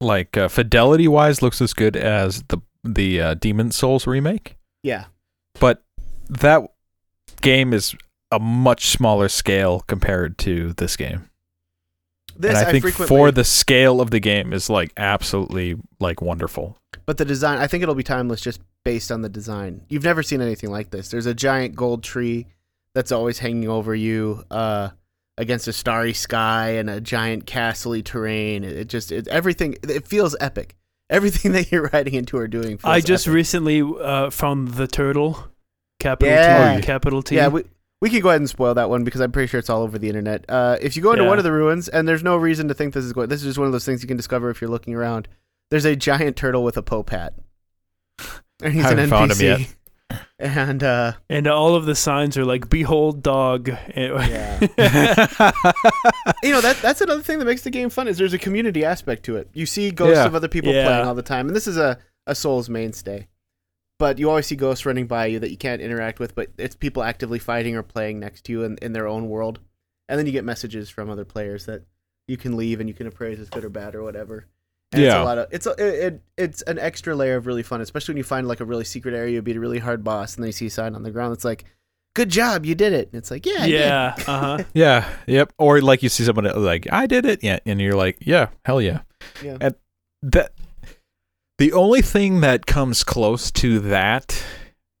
like 0.00 0.36
uh, 0.36 0.48
fidelity 0.48 1.08
wise 1.08 1.40
looks 1.42 1.60
as 1.60 1.72
good 1.72 1.96
as 1.96 2.42
the 2.44 2.58
the 2.84 3.20
uh, 3.20 3.34
Demon's 3.34 3.74
Souls 3.74 4.06
remake, 4.06 4.56
yeah, 4.82 5.06
but 5.58 5.82
that 6.28 6.62
game 7.40 7.72
is 7.72 7.96
a 8.30 8.38
much 8.38 8.90
smaller 8.90 9.28
scale 9.28 9.80
compared 9.80 10.38
to 10.38 10.74
this 10.74 10.96
game. 10.96 11.27
This 12.38 12.56
and 12.56 12.66
I, 12.68 12.70
think 12.72 12.82
frequently, 12.82 13.08
for 13.08 13.30
the 13.30 13.44
scale 13.44 14.00
of 14.00 14.10
the 14.10 14.20
game 14.20 14.52
is 14.52 14.70
like 14.70 14.92
absolutely 14.96 15.76
like 16.00 16.22
wonderful. 16.22 16.76
but 17.06 17.18
the 17.18 17.24
design, 17.24 17.58
I 17.58 17.66
think 17.66 17.82
it'll 17.82 17.94
be 17.94 18.02
timeless 18.02 18.40
just 18.40 18.60
based 18.84 19.10
on 19.10 19.22
the 19.22 19.28
design. 19.28 19.82
You've 19.88 20.04
never 20.04 20.22
seen 20.22 20.40
anything 20.40 20.70
like 20.70 20.90
this. 20.90 21.10
There's 21.10 21.26
a 21.26 21.34
giant 21.34 21.74
gold 21.74 22.02
tree 22.02 22.46
that's 22.94 23.12
always 23.12 23.38
hanging 23.38 23.68
over 23.68 23.94
you. 23.94 24.44
Uh, 24.50 24.90
against 25.38 25.68
a 25.68 25.72
starry 25.72 26.12
sky 26.12 26.70
and 26.70 26.90
a 26.90 27.00
giant 27.00 27.46
castle 27.46 28.02
terrain. 28.02 28.64
It, 28.64 28.76
it 28.76 28.88
just 28.88 29.10
it, 29.12 29.26
everything 29.28 29.76
it 29.82 30.06
feels 30.06 30.36
epic. 30.40 30.74
Everything 31.10 31.52
that 31.52 31.72
you're 31.72 31.88
riding 31.90 32.12
into 32.12 32.36
or 32.36 32.46
doing. 32.46 32.76
Feels 32.76 32.84
I 32.84 33.00
just 33.00 33.26
epic. 33.26 33.34
recently 33.36 33.80
uh, 33.80 34.28
found 34.28 34.72
the 34.74 34.86
turtle, 34.86 35.48
capital 35.98 36.34
Yeah. 36.34 36.76
T, 36.76 36.82
capital 36.82 37.22
T. 37.22 37.34
Yeah, 37.36 37.48
we, 37.48 37.64
we 38.00 38.10
can 38.10 38.20
go 38.20 38.28
ahead 38.28 38.40
and 38.40 38.48
spoil 38.48 38.74
that 38.74 38.88
one 38.90 39.04
because 39.04 39.20
I'm 39.20 39.32
pretty 39.32 39.48
sure 39.48 39.58
it's 39.58 39.70
all 39.70 39.82
over 39.82 39.98
the 39.98 40.08
internet. 40.08 40.44
Uh, 40.48 40.76
if 40.80 40.96
you 40.96 41.02
go 41.02 41.12
into 41.12 41.24
Yeah. 41.24 41.30
one 41.30 41.38
of 41.38 41.44
the 41.44 41.52
ruins, 41.52 41.88
and 41.88 42.06
there's 42.08 42.22
no 42.22 42.36
reason 42.36 42.68
to 42.68 42.74
think 42.74 42.94
this 42.94 43.04
is 43.04 43.12
going, 43.12 43.28
this 43.28 43.40
is 43.40 43.46
just 43.46 43.58
one 43.58 43.66
of 43.66 43.72
those 43.72 43.84
things 43.84 44.02
you 44.02 44.08
can 44.08 44.16
discover 44.16 44.50
if 44.50 44.60
you're 44.60 44.70
looking 44.70 44.94
around. 44.94 45.28
There's 45.70 45.84
a 45.84 45.96
giant 45.96 46.36
turtle 46.36 46.62
with 46.64 46.76
a 46.76 46.82
Pope 46.82 47.10
hat, 47.10 47.34
and 48.62 48.72
he's 48.72 48.84
an 48.84 48.98
Haven't 48.98 49.06
NPC. 49.06 49.10
found 49.10 49.32
him 49.32 49.40
yet. 49.40 49.68
And 50.40 50.82
uh, 50.84 51.12
and 51.28 51.46
all 51.48 51.74
of 51.74 51.84
the 51.84 51.94
signs 51.96 52.38
are 52.38 52.44
like 52.44 52.70
"Behold, 52.70 53.22
dog." 53.24 53.68
yeah, 53.68 54.60
you 54.60 56.50
know 56.50 56.60
that 56.60 56.78
that's 56.80 57.00
another 57.00 57.22
thing 57.22 57.40
that 57.40 57.44
makes 57.44 57.62
the 57.62 57.70
game 57.70 57.90
fun 57.90 58.08
is 58.08 58.18
there's 58.18 58.32
a 58.32 58.38
community 58.38 58.84
aspect 58.84 59.24
to 59.24 59.36
it. 59.36 59.48
You 59.52 59.66
see 59.66 59.90
ghosts 59.90 60.16
Yeah. 60.16 60.26
of 60.26 60.34
other 60.34 60.48
people 60.48 60.72
Yeah. 60.72 60.86
playing 60.86 61.06
all 61.08 61.14
the 61.14 61.22
time, 61.22 61.48
and 61.48 61.56
this 61.56 61.66
is 61.66 61.76
a 61.76 61.98
a 62.26 62.34
Souls 62.34 62.68
mainstay. 62.70 63.26
But 63.98 64.18
you 64.18 64.28
always 64.28 64.46
see 64.46 64.56
ghosts 64.56 64.86
running 64.86 65.06
by 65.06 65.26
you 65.26 65.38
that 65.40 65.50
you 65.50 65.56
can't 65.56 65.82
interact 65.82 66.18
with, 66.20 66.34
but 66.34 66.48
it's 66.58 66.76
people 66.76 67.02
actively 67.02 67.38
fighting 67.38 67.76
or 67.76 67.82
playing 67.82 68.20
next 68.20 68.42
to 68.44 68.52
you 68.52 68.62
in, 68.64 68.78
in 68.80 68.92
their 68.92 69.06
own 69.06 69.28
world. 69.28 69.58
And 70.08 70.18
then 70.18 70.26
you 70.26 70.32
get 70.32 70.44
messages 70.44 70.88
from 70.88 71.10
other 71.10 71.24
players 71.24 71.66
that 71.66 71.82
you 72.26 72.36
can 72.36 72.56
leave 72.56 72.80
and 72.80 72.88
you 72.88 72.94
can 72.94 73.06
appraise 73.06 73.38
as 73.40 73.50
good 73.50 73.64
or 73.64 73.68
bad 73.68 73.94
or 73.94 74.02
whatever. 74.02 74.46
And 74.92 75.02
it's 75.02 75.12
Yeah. 75.12 75.22
a 75.22 75.24
lot 75.24 75.36
of 75.38 75.48
it's 75.50 75.66
a, 75.66 75.70
it, 75.72 75.78
it 76.14 76.22
it's 76.38 76.62
an 76.62 76.78
extra 76.78 77.14
layer 77.14 77.36
of 77.36 77.46
really 77.46 77.62
fun, 77.62 77.80
especially 77.80 78.12
when 78.14 78.18
you 78.18 78.24
find 78.24 78.48
like 78.48 78.60
a 78.60 78.64
really 78.64 78.84
secret 78.84 79.14
area, 79.14 79.34
you 79.34 79.42
beat 79.42 79.56
a 79.56 79.60
really 79.60 79.80
hard 79.80 80.02
boss, 80.04 80.34
and 80.36 80.42
then 80.44 80.48
you 80.48 80.52
see 80.52 80.66
a 80.66 80.70
sign 80.70 80.94
on 80.94 81.02
the 81.02 81.10
ground 81.10 81.32
that's 81.34 81.44
like, 81.44 81.64
"Good 82.14 82.30
job, 82.30 82.64
you 82.64 82.74
did 82.74 82.94
it." 82.94 83.08
And 83.12 83.18
it's 83.18 83.30
like, 83.30 83.44
yeah, 83.44 83.66
yeah. 83.66 84.14
Uh 84.26 84.38
huh. 84.58 84.64
Yeah. 84.72 85.06
Yep. 85.26 85.52
Or 85.58 85.82
like 85.82 86.02
you 86.02 86.08
see 86.08 86.24
someone 86.24 86.46
like 86.46 86.86
I 86.90 87.06
did 87.06 87.26
it, 87.26 87.44
yeah, 87.44 87.58
and 87.66 87.78
you're 87.82 87.96
like, 87.96 88.16
yeah, 88.20 88.48
hell 88.64 88.80
yeah. 88.80 89.00
Yeah. 89.42 89.58
And 89.60 89.74
that 90.22 90.52
the 91.58 91.72
only 91.72 92.02
thing 92.02 92.40
that 92.40 92.66
comes 92.66 93.04
close 93.04 93.50
to 93.52 93.78
that 93.80 94.42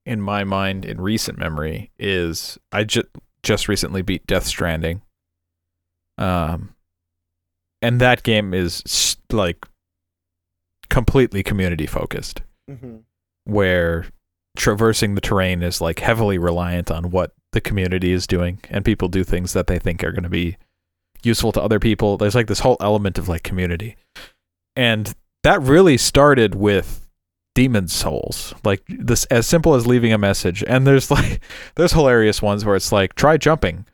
in 0.04 0.20
my 0.20 0.44
mind 0.44 0.84
in 0.84 1.00
recent 1.00 1.38
memory 1.38 1.90
is 1.98 2.58
I 2.72 2.84
just 2.84 3.06
just 3.42 3.68
recently 3.68 4.02
beat 4.02 4.26
Death 4.26 4.46
Stranding. 4.46 5.02
Um, 6.18 6.74
and 7.80 8.00
that 8.00 8.22
game 8.24 8.52
is 8.52 9.16
like 9.30 9.64
completely 10.90 11.42
community 11.42 11.86
focused 11.86 12.42
Mhm. 12.68 13.02
where 13.44 14.06
traversing 14.56 15.14
the 15.14 15.20
terrain 15.20 15.62
is 15.62 15.80
like 15.80 16.00
heavily 16.00 16.38
reliant 16.38 16.90
on 16.90 17.10
what 17.10 17.32
the 17.52 17.60
community 17.60 18.10
is 18.12 18.26
doing 18.26 18.58
and 18.70 18.84
people 18.84 19.08
do 19.08 19.22
things 19.22 19.52
that 19.52 19.68
they 19.68 19.78
think 19.78 20.02
are 20.02 20.10
going 20.10 20.22
to 20.24 20.28
be 20.28 20.56
useful 21.22 21.52
to 21.52 21.62
other 21.62 21.78
people 21.78 22.16
there's 22.16 22.34
like 22.34 22.46
this 22.48 22.60
whole 22.60 22.76
element 22.80 23.18
of 23.18 23.28
like 23.28 23.42
community 23.42 23.96
and 24.74 25.14
that 25.44 25.60
really 25.62 25.96
started 25.96 26.54
with 26.54 27.06
Demon's 27.54 27.92
Souls 27.92 28.54
like 28.64 28.82
this 28.88 29.24
as 29.26 29.46
simple 29.46 29.74
as 29.74 29.86
leaving 29.86 30.12
a 30.12 30.18
message 30.18 30.62
and 30.66 30.86
there's 30.86 31.10
like 31.12 31.40
there's 31.74 31.92
hilarious 31.92 32.40
ones 32.40 32.64
where 32.64 32.76
it's 32.76 32.92
like 32.92 33.14
try 33.14 33.36
jumping 33.36 33.84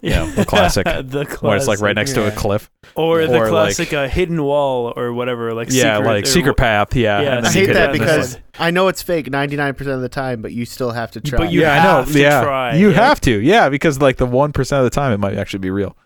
Yeah, 0.00 0.24
the 0.34 0.44
classic. 0.44 0.84
the 1.04 1.24
classic. 1.26 1.42
where 1.42 1.56
it's 1.56 1.66
like 1.66 1.80
right 1.80 1.94
next 1.96 2.12
to 2.14 2.26
a 2.26 2.30
cliff 2.30 2.70
or 2.94 3.26
the 3.26 3.34
or, 3.36 3.50
like- 3.50 3.74
classic 3.74 3.92
uh, 3.92 4.06
hidden 4.08 4.42
wall 4.42 4.92
or 4.96 5.12
whatever. 5.12 5.52
Like 5.54 5.68
yeah 5.70 5.96
secret, 5.96 6.08
like 6.08 6.24
or 6.24 6.26
secret 6.28 6.56
path 6.56 6.94
yeah 6.94 7.20
Yeah, 7.20 7.36
and 7.38 7.46
I 7.46 7.50
hate 7.52 7.66
that 7.66 7.92
because 7.92 8.34
then- 8.34 8.42
I 8.58 8.70
know 8.70 8.88
it's 8.88 9.02
fake 9.02 9.26
99% 9.26 9.80
of 9.88 10.00
the 10.02 10.08
time, 10.08 10.40
but 10.42 10.52
you 10.52 10.64
still 10.64 10.90
have 10.92 11.10
to 11.12 11.20
try. 11.20 11.38
But 11.38 11.50
you 11.52 11.62
yeah, 11.62 11.72
I 11.72 11.76
have 11.78 12.06
know. 12.08 12.12
to 12.12 12.18
yeah, 12.20 12.42
try, 12.42 12.76
you 12.76 12.90
yeah. 12.90 12.94
have 12.94 13.20
to. 13.22 13.40
Yeah, 13.40 13.68
because 13.70 14.00
like 14.00 14.18
the 14.18 14.26
one 14.26 14.52
percent 14.52 14.78
of 14.80 14.84
the 14.84 14.94
time, 14.94 15.12
it 15.12 15.18
might 15.18 15.36
actually 15.38 15.60
be 15.60 15.70
real, 15.70 15.96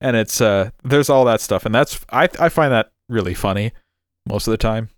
and 0.00 0.16
it's 0.16 0.40
uh, 0.40 0.70
there's 0.84 1.10
all 1.10 1.24
that 1.26 1.40
stuff, 1.40 1.66
and 1.66 1.74
that's 1.74 2.00
I 2.10 2.28
I 2.38 2.48
find 2.48 2.72
that 2.72 2.92
really 3.08 3.34
funny 3.34 3.72
most 4.26 4.46
of 4.46 4.50
the 4.52 4.56
time. 4.58 4.90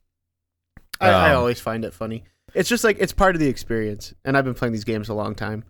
I, 1.01 1.09
I 1.11 1.31
Um, 1.33 1.39
always 1.39 1.61
find 1.61 1.85
it 1.85 1.95
funny. 1.95 2.25
It's 2.55 2.69
just 2.69 2.83
like 2.85 2.97
it's 2.99 3.13
part 3.13 3.35
of 3.37 3.41
the 3.41 3.49
experience, 3.49 4.15
and 4.25 4.37
I've 4.37 4.45
been 4.45 4.55
playing 4.55 4.73
these 4.73 4.85
games 4.85 5.09
a 5.09 5.15
long 5.15 5.35
time. 5.35 5.65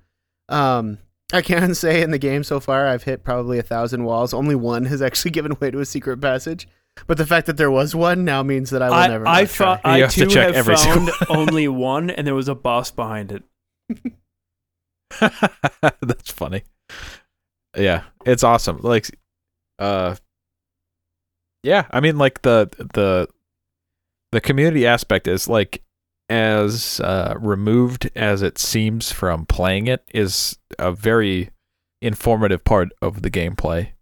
Um, 0.49 0.99
I 1.33 1.43
can 1.43 1.75
say 1.77 2.03
in 2.03 2.11
the 2.13 2.19
game 2.19 2.45
so 2.45 2.61
far, 2.61 2.87
I've 2.87 3.03
hit 3.03 3.25
probably 3.25 3.59
a 3.59 3.63
thousand 3.63 4.05
walls. 4.05 4.33
Only 4.33 4.55
one 4.55 4.85
has 4.87 5.03
actually 5.03 5.31
given 5.39 5.57
way 5.61 5.71
to 5.71 5.81
a 5.81 5.85
secret 5.85 6.21
passage, 6.21 6.67
but 7.07 7.19
the 7.19 7.27
fact 7.27 7.47
that 7.47 7.57
there 7.57 7.71
was 7.71 7.95
one 7.95 8.25
now 8.25 8.43
means 8.43 8.71
that 8.71 8.81
I 8.81 8.89
will 8.89 8.95
I, 8.95 9.07
never. 9.09 9.27
I, 9.29 9.45
thought 9.45 9.81
I 9.85 9.97
You 9.99 10.03
have 10.05 10.13
to 10.15 10.21
too 10.21 10.31
check 10.31 10.47
have 10.47 10.55
every 10.57 10.77
found 10.77 11.09
single- 11.11 11.37
only 11.37 11.69
one, 11.69 12.11
and 12.11 12.27
there 12.27 12.35
was 12.35 12.49
a 12.49 12.55
boss 12.55 12.91
behind 12.91 13.33
it. 13.33 13.43
that's 16.01 16.31
funny. 16.31 16.63
Yeah, 17.77 18.05
it's 18.25 18.45
awesome. 18.45 18.79
Like, 18.83 19.11
uh, 19.79 20.17
yeah, 21.63 21.87
I 21.91 22.01
mean, 22.01 22.19
like 22.19 22.43
the 22.43 22.69
the 22.95 23.29
the 24.33 24.41
community 24.41 24.87
aspect 24.87 25.27
is 25.27 25.49
like 25.49 25.83
as 26.29 27.01
uh, 27.01 27.35
removed 27.39 28.11
as 28.15 28.43
it 28.43 28.59
seems 28.59 29.11
from 29.11 29.47
playing 29.47 29.87
it 29.87 30.05
is 30.13 30.59
a 30.79 30.93
very 30.93 31.51
informative 32.03 32.65
part 32.65 32.91
of 33.01 33.23
the 33.23 33.31
gameplay. 33.31 33.93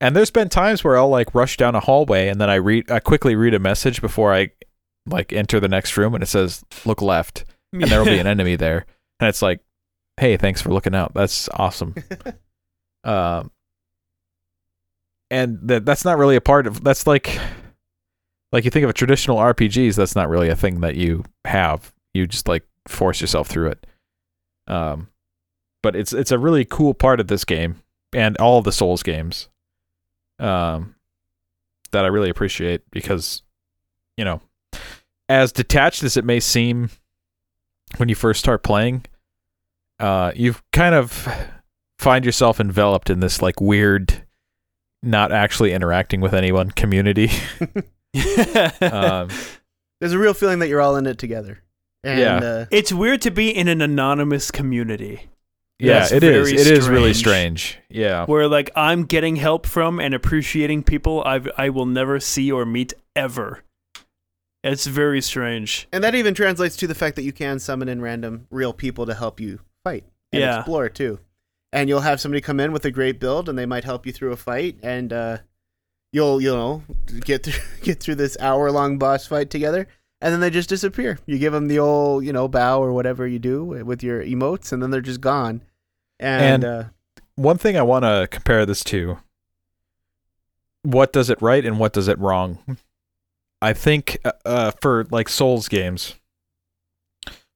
And 0.00 0.16
there's 0.16 0.30
been 0.30 0.48
times 0.48 0.82
where 0.82 0.96
I'll 0.96 1.10
like 1.10 1.34
rush 1.34 1.58
down 1.58 1.74
a 1.74 1.80
hallway 1.80 2.28
and 2.28 2.40
then 2.40 2.48
I 2.48 2.54
read 2.54 2.90
I 2.90 3.00
quickly 3.00 3.36
read 3.36 3.52
a 3.54 3.58
message 3.58 4.00
before 4.00 4.32
I 4.32 4.50
like 5.06 5.32
enter 5.32 5.60
the 5.60 5.68
next 5.68 5.96
room 5.96 6.14
and 6.14 6.22
it 6.22 6.26
says 6.26 6.64
look 6.86 7.02
left. 7.02 7.44
And 7.72 7.84
there 7.84 7.98
will 7.98 8.06
be 8.06 8.18
an 8.18 8.26
enemy 8.26 8.56
there. 8.56 8.86
And 9.20 9.28
it's 9.28 9.42
like 9.42 9.60
hey 10.16 10.38
thanks 10.38 10.62
for 10.62 10.70
looking 10.70 10.94
out. 10.94 11.14
That's 11.14 11.48
awesome. 11.50 11.94
Um 13.02 13.50
and 15.30 15.58
that 15.62 15.86
that's 15.86 16.04
not 16.04 16.18
really 16.18 16.36
a 16.36 16.40
part 16.42 16.66
of 16.66 16.84
that's 16.84 17.06
like 17.06 17.40
like 18.52 18.64
you 18.64 18.70
think 18.70 18.84
of 18.84 18.94
traditional 18.94 19.38
RPGs 19.38 19.96
that's 19.96 20.16
not 20.16 20.28
really 20.28 20.48
a 20.48 20.56
thing 20.56 20.80
that 20.80 20.96
you 20.96 21.24
have. 21.44 21.92
You 22.14 22.26
just 22.26 22.48
like 22.48 22.64
force 22.88 23.20
yourself 23.20 23.48
through 23.48 23.68
it. 23.68 23.86
Um 24.66 25.08
but 25.82 25.96
it's 25.96 26.12
it's 26.12 26.32
a 26.32 26.38
really 26.38 26.64
cool 26.64 26.94
part 26.94 27.20
of 27.20 27.28
this 27.28 27.44
game 27.44 27.82
and 28.12 28.36
all 28.38 28.60
the 28.62 28.72
souls 28.72 29.02
games 29.02 29.48
um 30.38 30.94
that 31.92 32.04
I 32.04 32.08
really 32.08 32.30
appreciate 32.30 32.82
because 32.90 33.42
you 34.16 34.24
know 34.24 34.40
as 35.28 35.52
detached 35.52 36.02
as 36.02 36.16
it 36.16 36.24
may 36.24 36.40
seem 36.40 36.90
when 37.96 38.08
you 38.08 38.14
first 38.14 38.40
start 38.40 38.62
playing 38.62 39.04
uh 39.98 40.32
you 40.34 40.56
kind 40.72 40.94
of 40.94 41.28
find 41.98 42.24
yourself 42.24 42.60
enveloped 42.60 43.10
in 43.10 43.20
this 43.20 43.42
like 43.42 43.60
weird 43.60 44.26
not 45.02 45.32
actually 45.32 45.72
interacting 45.72 46.20
with 46.20 46.34
anyone 46.34 46.70
community 46.70 47.30
um 48.80 49.28
There's 50.00 50.12
a 50.12 50.18
real 50.18 50.34
feeling 50.34 50.58
that 50.60 50.68
you're 50.68 50.80
all 50.80 50.96
in 50.96 51.06
it 51.06 51.18
together. 51.18 51.62
And, 52.02 52.18
Yeah. 52.20 52.36
Uh, 52.38 52.66
it's 52.70 52.92
weird 52.92 53.20
to 53.22 53.30
be 53.30 53.50
in 53.54 53.68
an 53.68 53.80
anonymous 53.82 54.50
community 54.50 55.28
yeah 55.78 56.00
That's 56.00 56.12
it 56.12 56.22
is 56.22 56.50
very 56.50 56.60
it 56.60 56.66
is 56.66 56.88
really 56.90 57.14
strange. 57.14 57.60
strange 57.62 57.78
yeah 57.88 58.26
where 58.26 58.46
like 58.48 58.70
I'm 58.76 59.04
getting 59.04 59.36
help 59.36 59.66
from 59.66 59.98
and 59.98 60.12
appreciating 60.14 60.82
people 60.82 61.22
I 61.24 61.40
I 61.56 61.70
will 61.70 61.86
never 61.86 62.20
see 62.20 62.50
or 62.52 62.66
meet 62.66 62.92
ever. 63.16 63.62
It's 64.62 64.86
very 64.86 65.22
strange. 65.22 65.88
and 65.92 66.04
that 66.04 66.14
even 66.14 66.34
translates 66.34 66.76
to 66.76 66.86
the 66.86 66.94
fact 66.94 67.16
that 67.16 67.22
you 67.22 67.32
can 67.32 67.58
summon 67.58 67.88
in 67.88 68.02
random 68.02 68.46
real 68.50 68.74
people 68.74 69.06
to 69.06 69.14
help 69.14 69.40
you 69.40 69.60
fight 69.84 70.04
and 70.32 70.40
Yeah. 70.42 70.58
explore 70.58 70.90
too. 70.90 71.18
And 71.72 71.88
you'll 71.88 72.00
have 72.00 72.20
somebody 72.20 72.40
come 72.42 72.60
in 72.60 72.72
with 72.72 72.84
a 72.84 72.90
great 72.90 73.18
build, 73.20 73.48
and 73.48 73.56
they 73.56 73.64
might 73.64 73.84
help 73.84 74.04
you 74.04 74.12
through 74.12 74.32
a 74.32 74.36
fight, 74.36 74.76
and 74.82 75.12
uh, 75.12 75.38
you'll 76.12 76.40
you 76.40 76.50
know 76.50 76.82
get 77.20 77.42
through 77.44 77.60
get 77.82 78.00
through 78.00 78.16
this 78.16 78.36
hour 78.40 78.70
long 78.70 78.98
boss 78.98 79.26
fight 79.26 79.50
together, 79.50 79.86
and 80.20 80.32
then 80.32 80.40
they 80.40 80.50
just 80.50 80.68
disappear. 80.68 81.18
You 81.26 81.38
give 81.38 81.52
them 81.52 81.68
the 81.68 81.78
old 81.78 82.24
you 82.24 82.32
know 82.32 82.48
bow 82.48 82.82
or 82.82 82.92
whatever 82.92 83.26
you 83.26 83.38
do 83.38 83.64
with 83.64 84.02
your 84.02 84.22
emotes, 84.24 84.72
and 84.72 84.82
then 84.82 84.90
they're 84.90 85.00
just 85.00 85.20
gone. 85.20 85.62
And, 86.18 86.62
And- 86.62 86.64
uh, 86.64 86.84
one 87.36 87.56
thing 87.58 87.76
I 87.76 87.82
want 87.82 88.04
to 88.04 88.28
compare 88.30 88.66
this 88.66 88.84
to 88.84 89.18
what 90.82 91.12
does 91.12 91.30
it 91.30 91.40
right 91.40 91.64
and 91.64 91.78
what 91.78 91.92
does 91.92 92.08
it 92.08 92.18
wrong. 92.18 92.58
I 93.62 93.72
think 93.72 94.18
uh, 94.24 94.32
uh, 94.44 94.70
for 94.82 95.06
like 95.10 95.28
Souls 95.28 95.68
games. 95.68 96.14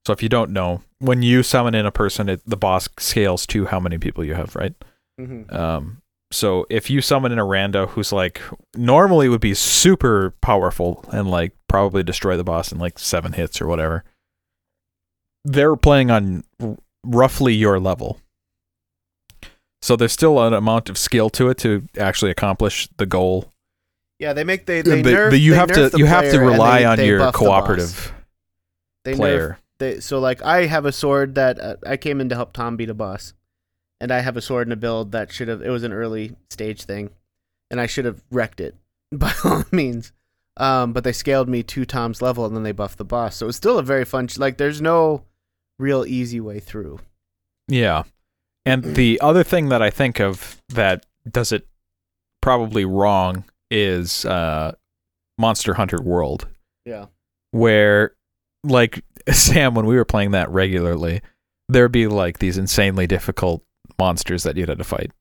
So 0.07 0.13
if 0.13 0.23
you 0.23 0.29
don't 0.29 0.51
know, 0.51 0.83
when 0.99 1.23
you 1.23 1.43
summon 1.43 1.75
in 1.75 1.87
a 1.87 1.91
person, 1.91 2.29
it, 2.29 2.43
the 2.47 2.57
boss 2.59 2.89
scales 2.99 3.47
to 3.49 3.67
how 3.67 3.81
many 3.81 3.97
people 3.99 4.23
you 4.25 4.35
have, 4.35 4.55
right? 4.55 4.75
mhm. 5.19 5.51
Um, 5.53 6.03
so 6.35 6.67
if 6.71 6.91
you 6.91 7.01
summon 7.01 7.33
in 7.33 7.39
a 7.39 7.45
rando 7.45 7.89
who's 7.89 8.13
like 8.13 8.41
normally 8.77 9.29
would 9.29 9.41
be 9.41 9.55
super 9.55 10.35
powerful 10.41 11.05
and 11.13 11.31
like 11.31 11.53
probably 11.69 12.03
destroy 12.03 12.37
the 12.37 12.45
boss 12.45 12.73
in 12.73 12.79
like 12.79 12.99
seven 12.99 13.33
hits 13.33 13.61
or 13.61 13.67
whatever, 13.67 14.05
they're 15.45 15.77
playing 15.77 16.11
on 16.11 16.45
r- 16.61 16.77
roughly 17.05 17.55
your 17.55 17.79
level. 17.79 18.21
So 19.83 19.97
there's 19.97 20.13
still 20.13 20.43
an 20.43 20.55
amount 20.55 20.89
of 20.89 20.97
skill 20.97 21.29
to 21.31 21.51
it 21.51 21.59
to 21.59 21.87
actually 21.99 22.31
accomplish 22.31 22.89
the 22.97 23.07
goal. 23.07 23.53
yeah, 24.19 24.33
they 24.33 24.45
make 24.45 24.65
they 24.67 24.81
they, 24.83 25.03
But- 25.03 25.13
nerf, 25.13 25.31
but 25.31 25.41
you 25.41 25.53
they 25.53 25.57
have 25.59 25.69
nerf 25.71 25.75
to 25.75 25.89
the 25.91 25.99
you 25.99 26.07
have 26.07 26.31
to 26.31 26.39
rely 26.41 26.81
they- 26.81 26.85
on 26.87 26.97
they 26.97 27.07
your 27.09 27.19
buff 27.19 27.35
the 27.35 27.39
boss. 27.41 27.47
cooperative 27.47 28.13
nerf 29.05 29.17
player. 29.17 29.59
they 29.79 30.01
so 30.01 30.19
like 30.21 30.41
I 30.43 30.65
have 30.67 30.87
a 30.87 30.93
sword 30.93 31.35
that 31.35 31.59
uh, 31.61 31.77
I 31.87 31.97
came 31.99 32.21
in 32.23 32.31
to 32.31 32.35
help 32.35 32.53
Tom 32.55 32.77
beat 32.77 32.89
a 32.89 32.95
boss, 32.95 33.35
and 34.05 34.13
I 34.13 34.21
have 34.21 34.37
a 34.37 34.43
sword 34.43 34.67
and 34.67 34.73
a 34.75 34.77
build 34.77 35.13
that 35.13 35.33
should 35.33 35.49
have 35.49 35.63
it 35.63 35.71
was 35.71 35.83
an 35.83 35.93
early 35.95 36.37
stage 36.51 36.83
thing, 36.83 37.09
and 37.71 37.81
I 37.81 37.87
should 37.87 38.05
have 38.05 38.23
wrecked 38.31 38.61
it 38.61 38.75
by 39.13 39.33
all 39.43 39.65
means. 39.73 40.13
Um, 40.59 40.93
but 40.93 41.05
they 41.05 41.13
scaled 41.13 41.49
me 41.49 41.63
two 41.63 41.87
Tom's 41.87 42.21
level, 42.21 42.45
and 42.45 42.55
then 42.55 42.65
they 42.65 42.73
buffed 42.73 42.99
the 42.99 43.05
boss. 43.05 43.35
So 43.37 43.49
it's 43.49 43.57
still 43.57 43.79
a 43.79 43.83
very 43.83 44.05
fun. 44.05 44.29
Like 44.37 44.59
there's 44.59 44.83
no 44.83 45.25
real 45.79 46.05
easy 46.05 46.39
way 46.39 46.61
through. 46.61 47.01
Yeah. 47.67 48.03
And 48.67 48.85
the 48.95 49.19
other 49.23 49.43
thing 49.43 49.71
that 49.71 49.81
I 49.81 49.89
think 49.89 50.21
of 50.21 50.63
that 50.69 51.07
does 51.29 51.51
it 51.51 51.67
probably 52.43 52.85
wrong 52.85 53.45
is 53.71 54.27
uh, 54.27 54.75
Monster 55.39 55.73
Hunter 55.75 56.01
World, 56.03 56.47
Yeah. 56.85 57.07
where, 57.53 58.15
like, 58.63 59.03
Sam, 59.33 59.75
when 59.75 59.87
we 59.87 59.97
were 59.97 60.05
playing 60.05 60.33
that 60.33 60.51
regularly, 60.51 61.23
there'd 61.71 61.91
be 61.91 62.07
like 62.07 62.39
these 62.39 62.59
insanely 62.59 63.07
difficult 63.07 63.65
monsters 63.99 64.43
that 64.45 64.57
you'd 64.57 64.69
have 64.69 64.79
to 64.79 64.85
fight. 64.85 65.13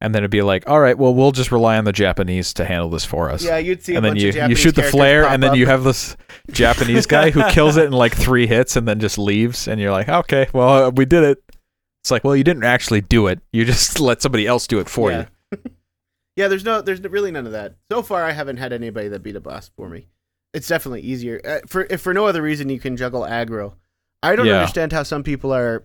and 0.00 0.14
then 0.14 0.20
it'd 0.22 0.30
be 0.30 0.42
like, 0.42 0.68
all 0.68 0.80
right, 0.80 0.98
well, 0.98 1.14
we'll 1.14 1.32
just 1.32 1.50
rely 1.50 1.78
on 1.78 1.84
the 1.84 1.92
Japanese 1.92 2.52
to 2.54 2.64
handle 2.66 2.90
this 2.90 3.04
for 3.04 3.30
us. 3.30 3.42
Yeah, 3.42 3.56
you'd 3.58 3.82
see 3.82 3.94
a 3.94 3.96
and 3.96 4.04
then 4.04 4.16
you 4.16 4.30
you 4.48 4.54
shoot 4.54 4.74
the 4.74 4.82
flare, 4.82 5.24
and 5.24 5.42
then 5.42 5.50
up. 5.52 5.56
you 5.56 5.66
have 5.66 5.84
this 5.84 6.16
Japanese 6.50 7.06
guy 7.06 7.30
who 7.30 7.42
kills 7.50 7.76
it 7.76 7.86
in 7.86 7.92
like 7.92 8.14
three 8.14 8.46
hits, 8.46 8.76
and 8.76 8.86
then 8.86 9.00
just 9.00 9.16
leaves, 9.18 9.66
and 9.68 9.80
you're 9.80 9.92
like, 9.92 10.08
okay, 10.08 10.48
well, 10.52 10.86
uh, 10.86 10.90
we 10.90 11.04
did 11.06 11.24
it. 11.24 11.42
It's 12.02 12.10
like, 12.10 12.24
well, 12.24 12.36
you 12.36 12.44
didn't 12.44 12.64
actually 12.64 13.00
do 13.00 13.26
it. 13.26 13.40
You 13.52 13.64
just 13.64 13.98
let 14.08 14.20
somebody 14.22 14.46
else 14.46 14.66
do 14.66 14.78
it 14.78 14.88
for 14.88 15.10
yeah. 15.10 15.26
you. 15.50 15.58
yeah, 16.36 16.48
there's 16.48 16.64
no, 16.64 16.82
there's 16.82 17.00
really 17.02 17.30
none 17.32 17.46
of 17.46 17.52
that. 17.52 17.74
So 17.90 18.02
far, 18.02 18.22
I 18.22 18.32
haven't 18.32 18.58
had 18.58 18.72
anybody 18.72 19.08
that 19.08 19.22
beat 19.22 19.34
a 19.36 19.40
boss 19.40 19.70
for 19.76 19.88
me. 19.88 20.06
It's 20.52 20.68
definitely 20.68 21.00
easier. 21.00 21.40
Uh, 21.44 21.58
for 21.66 21.86
if 21.90 22.00
for 22.02 22.14
no 22.14 22.26
other 22.26 22.42
reason, 22.42 22.68
you 22.68 22.78
can 22.78 22.96
juggle 22.96 23.22
aggro. 23.22 23.74
I 24.22 24.36
don't 24.36 24.46
Yeah. 24.46 24.58
understand 24.60 24.92
how 24.92 25.02
some 25.02 25.22
people 25.22 25.52
are 25.52 25.84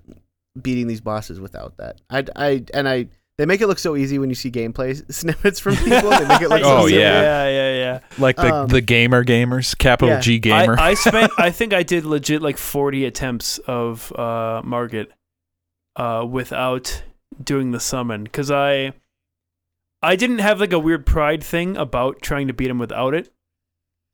beating 0.59 0.87
these 0.87 1.01
bosses 1.01 1.39
without 1.39 1.77
that. 1.77 2.01
I, 2.09 2.25
I, 2.35 2.63
and 2.73 2.87
I, 2.89 3.07
they 3.37 3.45
make 3.45 3.61
it 3.61 3.67
look 3.67 3.79
so 3.79 3.95
easy 3.95 4.19
when 4.19 4.29
you 4.29 4.35
see 4.35 4.51
gameplay 4.51 5.01
snippets 5.13 5.59
from 5.59 5.75
people. 5.77 6.09
They 6.09 6.25
make 6.27 6.41
it 6.41 6.49
look 6.49 6.61
so 6.63 6.77
Oh, 6.77 6.87
simple. 6.87 6.89
yeah. 6.99 7.21
yeah, 7.21 7.47
yeah, 7.49 7.73
yeah. 7.77 7.99
Like 8.17 8.35
the 8.35 8.53
Um, 8.53 8.67
the 8.67 8.81
gamer 8.81 9.23
gamers, 9.23 9.77
capital 9.77 10.15
yeah. 10.15 10.19
G 10.21 10.39
gamer. 10.39 10.77
I, 10.79 10.89
I 10.89 10.93
spent. 10.95 11.31
I 11.37 11.49
think 11.51 11.73
I 11.73 11.83
did 11.83 12.05
legit 12.05 12.41
like 12.41 12.57
forty 12.57 13.05
attempts 13.05 13.57
of 13.59 14.11
uh, 14.17 14.61
Margit 14.63 15.11
uh, 15.95 16.25
without 16.29 17.03
doing 17.41 17.71
the 17.71 17.79
summon 17.79 18.23
because 18.25 18.51
I 18.51 18.93
I 20.03 20.15
didn't 20.15 20.39
have 20.39 20.59
like 20.59 20.73
a 20.73 20.79
weird 20.79 21.05
pride 21.05 21.43
thing 21.43 21.77
about 21.77 22.21
trying 22.21 22.47
to 22.47 22.53
beat 22.53 22.69
him 22.69 22.77
without 22.79 23.13
it, 23.13 23.31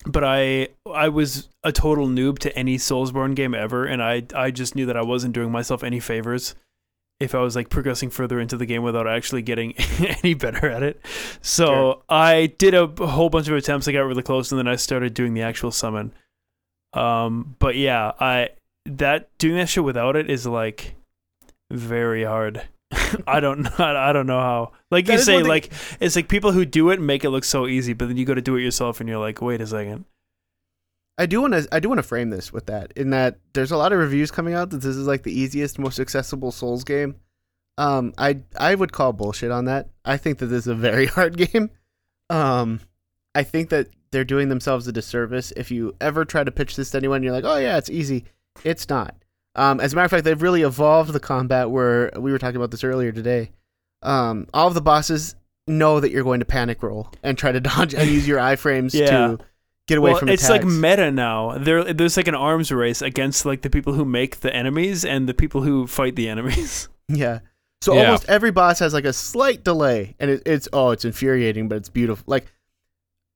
but 0.08 0.24
I 0.24 0.70
I 0.92 1.10
was 1.10 1.50
a 1.64 1.72
total 1.72 2.08
noob 2.08 2.40
to 2.40 2.56
any 2.58 2.78
Soulsborne 2.78 3.36
game 3.36 3.54
ever, 3.54 3.86
and 3.86 4.02
I 4.02 4.24
I 4.36 4.52
just 4.52 4.76
knew 4.76 4.86
that 4.86 4.98
I 4.98 5.02
wasn't 5.04 5.34
doing 5.34 5.52
myself 5.52 5.84
any 5.84 6.00
favors 6.00 6.56
if 7.20 7.34
I 7.34 7.40
was 7.40 7.56
like 7.56 7.70
progressing 7.70 8.10
further 8.10 8.40
into 8.40 8.58
the 8.58 8.66
game 8.66 8.84
without 8.84 9.08
actually 9.08 9.42
getting 9.42 9.74
any 10.00 10.34
better 10.34 10.70
at 10.70 10.84
it. 10.84 11.02
So 11.42 11.66
Sure. 11.66 12.04
I 12.10 12.48
did 12.58 12.74
a 12.74 12.88
whole 13.08 13.30
bunch 13.30 13.48
of 13.48 13.56
attempts. 13.56 13.88
I 13.88 13.92
got 13.92 14.02
really 14.02 14.24
close, 14.24 14.52
and 14.52 14.60
then 14.60 14.68
I 14.68 14.76
started 14.76 15.14
doing 15.14 15.34
the 15.34 15.42
actual 15.42 15.72
summon. 15.72 16.14
Um, 16.94 17.56
but 17.60 17.76
yeah, 17.76 18.14
I 18.20 18.50
that 18.86 19.30
doing 19.38 19.58
that 19.58 19.70
shit 19.70 19.84
without 19.84 20.16
it 20.16 20.30
is 20.30 20.46
like 20.46 20.96
very 21.72 22.24
hard. 22.24 22.64
I 23.28 23.40
don't 23.40 23.62
know. 23.64 23.72
I 23.80 24.12
don't 24.14 24.28
know 24.28 24.40
how. 24.40 24.72
Like 24.92 25.06
That 25.06 25.14
you 25.14 25.20
say, 25.20 25.34
one 25.36 25.44
thing- 25.44 25.50
like 25.50 25.72
it's 26.00 26.16
like 26.16 26.28
people 26.30 26.52
who 26.52 26.66
do 26.66 26.90
it 26.90 27.02
make 27.02 27.24
it 27.24 27.30
look 27.30 27.44
so 27.44 27.68
easy, 27.68 27.94
but 27.94 28.08
then 28.08 28.18
you 28.18 28.26
go 28.26 28.34
to 28.34 28.42
do 28.42 28.56
it 28.56 28.62
yourself, 28.62 29.00
and 29.00 29.10
you're 29.10 29.20
like, 29.20 29.42
wait 29.42 29.62
a 29.62 29.68
second. 29.68 30.06
I 31.18 31.26
do 31.26 31.42
want 31.42 31.54
to 31.54 31.68
I 31.72 31.80
do 31.80 31.90
want 31.90 31.98
to 32.00 32.04
frame 32.04 32.30
this 32.30 32.54
with 32.54 32.68
that 32.68 32.94
in 32.96 33.10
that 33.10 33.40
there's 33.54 33.72
a 33.72 33.78
lot 33.78 33.92
of 33.92 33.98
reviews 34.00 34.30
coming 34.30 34.54
out 34.54 34.70
that 34.70 34.78
this 34.78 34.96
is 34.96 35.08
like 35.08 35.24
the 35.24 35.38
easiest, 35.38 35.80
most 35.80 36.00
accessible 36.00 36.52
Souls 36.52 36.84
game. 36.84 37.16
Um, 37.80 38.14
I 38.18 38.40
I 38.58 38.76
would 38.76 38.92
call 38.92 39.14
bullshit 39.14 39.52
on 39.52 39.66
that. 39.66 39.90
I 40.06 40.18
think 40.18 40.38
that 40.40 40.46
this 40.48 40.64
is 40.64 40.68
a 40.68 40.76
very 40.76 41.06
hard 41.18 41.36
game. 41.38 41.72
Um, 42.30 42.82
I 43.34 43.44
think 43.44 43.70
that 43.70 43.88
they're 44.12 44.24
doing 44.24 44.50
themselves 44.50 44.88
a 44.88 44.92
disservice 44.92 45.52
if 45.58 45.72
you 45.72 45.96
ever 46.00 46.24
try 46.24 46.44
to 46.44 46.52
pitch 46.52 46.76
this 46.76 46.92
to 46.92 46.98
anyone. 46.98 47.24
You're 47.24 47.34
like, 47.34 47.46
oh 47.46 47.58
yeah, 47.58 47.78
it's 47.78 47.90
easy. 47.90 48.26
It's 48.64 48.88
not. 48.88 49.16
Um, 49.58 49.80
as 49.80 49.92
a 49.92 49.96
matter 49.96 50.06
of 50.06 50.12
fact, 50.12 50.24
they've 50.24 50.42
really 50.42 50.62
evolved 50.62 51.12
the 51.12 51.20
combat. 51.20 51.70
Where 51.72 52.12
we 52.18 52.32
were 52.32 52.38
talking 52.40 52.58
about 52.58 52.72
this 52.72 52.84
earlier 52.84 53.12
today. 53.12 53.52
Um, 54.04 54.48
all 54.54 54.68
of 54.68 54.74
the 54.76 54.82
bosses 54.82 55.36
know 55.68 56.00
that 56.00 56.12
you're 56.12 56.24
going 56.24 56.40
to 56.40 56.46
panic 56.46 56.82
roll 56.84 57.12
and 57.24 57.38
try 57.38 57.52
to 57.52 57.60
dodge 57.72 57.94
and 57.94 58.10
use 58.10 58.28
your 58.28 58.38
iframes 58.40 58.94
Yeah. 58.94 59.06
to 59.10 59.40
get 59.88 59.98
away 59.98 60.12
well, 60.12 60.20
from 60.20 60.30
it's 60.30 60.50
like 60.50 60.64
meta 60.64 61.12
now. 61.12 61.58
There, 61.58 61.94
there's 61.94 62.16
like 62.16 62.28
an 62.28 62.36
arms 62.36 62.72
race 62.72 63.02
against 63.02 63.46
like 63.46 63.64
the 63.64 63.70
people 63.70 63.94
who 63.94 64.06
make 64.06 64.42
the 64.42 64.54
enemies 64.56 65.04
and 65.04 65.28
the 65.28 65.34
people 65.34 65.62
who 65.64 65.88
fight 65.88 66.16
the 66.16 66.30
enemies. 66.30 66.88
Yeah. 67.10 67.40
So 67.82 67.94
Yeah. 67.96 68.06
almost 68.06 68.28
every 68.28 68.52
boss 68.52 68.80
has 68.80 68.94
like 68.94 69.06
a 69.06 69.14
slight 69.14 69.64
delay, 69.64 70.16
and 70.20 70.30
it, 70.30 70.44
it's 70.46 70.68
oh, 70.74 70.92
it's 70.92 71.06
infuriating, 71.06 71.70
but 71.70 71.76
it's 71.78 71.88
beautiful. 71.90 72.24
Like, 72.28 72.46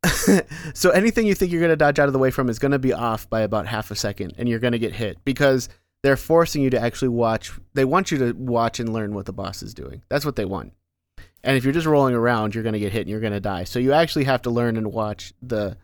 so 0.73 0.89
anything 0.89 1.25
you 1.27 1.35
think 1.35 1.51
you're 1.51 1.61
gonna 1.61 1.75
dodge 1.75 1.99
out 1.99 2.07
of 2.07 2.13
the 2.13 2.19
way 2.19 2.31
from 2.31 2.49
is 2.49 2.59
gonna 2.59 2.79
be 2.79 2.91
off 2.91 3.29
by 3.29 3.41
about 3.41 3.67
half 3.67 3.91
a 3.91 3.95
second, 3.95 4.33
and 4.37 4.49
you're 4.49 4.59
gonna 4.59 4.77
get 4.79 4.93
hit 4.93 5.23
because 5.23 5.69
they're 6.03 6.17
forcing 6.17 6.61
you 6.61 6.69
to 6.71 6.79
actually 6.79 7.09
watch. 7.09 7.51
They 7.73 7.85
want 7.85 8.11
you 8.11 8.17
to 8.19 8.31
watch 8.33 8.79
and 8.79 8.91
learn 8.91 9.13
what 9.13 9.25
the 9.25 9.33
boss 9.33 9.61
is 9.61 9.73
doing. 9.73 10.01
That's 10.09 10.25
what 10.25 10.35
they 10.35 10.45
want. 10.45 10.73
And 11.43 11.57
if 11.57 11.63
you're 11.63 11.73
just 11.73 11.87
rolling 11.87 12.15
around, 12.15 12.53
you're 12.53 12.63
gonna 12.63 12.79
get 12.79 12.91
hit 12.91 13.01
and 13.01 13.09
you're 13.09 13.19
gonna 13.19 13.39
die. 13.39 13.63
So 13.63 13.79
you 13.79 13.93
actually 13.93 14.25
have 14.25 14.41
to 14.43 14.49
learn 14.49 14.77
and 14.77 14.91
watch 14.91 15.33
the 15.41 15.77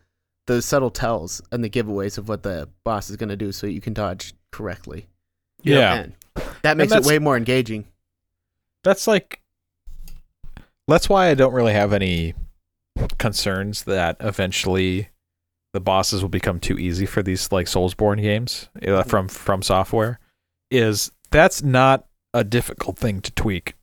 the 0.46 0.62
subtle 0.62 0.90
tells 0.90 1.42
and 1.52 1.62
the 1.62 1.68
giveaways 1.70 2.16
of 2.16 2.28
what 2.28 2.42
the 2.42 2.68
boss 2.84 3.10
is 3.10 3.16
gonna 3.16 3.36
do, 3.36 3.52
so 3.52 3.66
you 3.66 3.80
can 3.80 3.92
dodge 3.92 4.34
correctly. 4.50 5.08
yeah. 5.62 5.94
And 5.94 6.12
that 6.62 6.76
makes 6.76 6.92
it 6.92 7.04
way 7.04 7.18
more 7.18 7.36
engaging. 7.36 7.86
that's 8.84 9.06
like 9.06 9.40
that's 10.86 11.08
why 11.08 11.28
I 11.28 11.34
don't 11.34 11.52
really 11.52 11.72
have 11.74 11.92
any 11.92 12.34
concerns 13.18 13.84
that 13.84 14.16
eventually 14.20 15.08
the 15.78 15.84
bosses 15.84 16.22
will 16.22 16.28
become 16.28 16.58
too 16.58 16.76
easy 16.76 17.06
for 17.06 17.22
these 17.22 17.52
like 17.52 17.66
Soulsborne 17.66 18.20
games 18.20 18.68
uh, 18.84 19.04
from 19.04 19.28
from 19.28 19.62
software. 19.62 20.18
Is 20.72 21.12
that's 21.30 21.62
not 21.62 22.06
a 22.34 22.42
difficult 22.42 22.98
thing 22.98 23.20
to 23.20 23.30
tweak. 23.30 23.74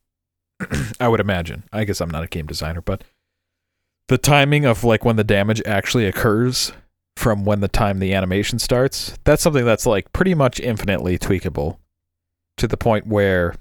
I 0.99 1.07
would 1.07 1.21
imagine. 1.21 1.63
I 1.71 1.85
guess 1.85 2.01
I'm 2.01 2.09
not 2.09 2.25
a 2.25 2.27
game 2.27 2.47
designer, 2.47 2.81
but 2.81 3.05
the 4.09 4.17
timing 4.17 4.65
of 4.65 4.83
like 4.83 5.05
when 5.05 5.15
the 5.15 5.23
damage 5.23 5.61
actually 5.65 6.05
occurs 6.05 6.73
from 7.15 7.45
when 7.45 7.61
the 7.61 7.69
time 7.69 7.99
the 7.99 8.13
animation 8.13 8.59
starts, 8.59 9.17
that's 9.23 9.41
something 9.41 9.63
that's 9.63 9.85
like 9.85 10.11
pretty 10.11 10.33
much 10.33 10.59
infinitely 10.59 11.17
tweakable 11.17 11.77
to 12.57 12.67
the 12.67 12.75
point 12.75 13.07
where 13.07 13.55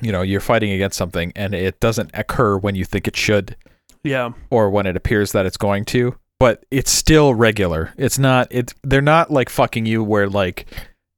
you 0.00 0.12
know 0.12 0.22
you're 0.22 0.40
fighting 0.40 0.72
against 0.72 0.96
something 0.96 1.30
and 1.36 1.54
it 1.54 1.78
doesn't 1.78 2.10
occur 2.14 2.56
when 2.56 2.74
you 2.74 2.86
think 2.86 3.06
it 3.06 3.16
should 3.16 3.54
Yeah, 4.02 4.30
or 4.48 4.70
when 4.70 4.86
it 4.86 4.96
appears 4.96 5.32
that 5.32 5.44
it's 5.44 5.58
going 5.58 5.84
to 5.86 6.16
but 6.42 6.66
it's 6.72 6.90
still 6.90 7.34
regular 7.34 7.94
it's 7.96 8.18
not 8.18 8.48
it's 8.50 8.74
they're 8.82 9.00
not 9.00 9.30
like 9.30 9.48
fucking 9.48 9.86
you 9.86 10.02
where 10.02 10.28
like 10.28 10.66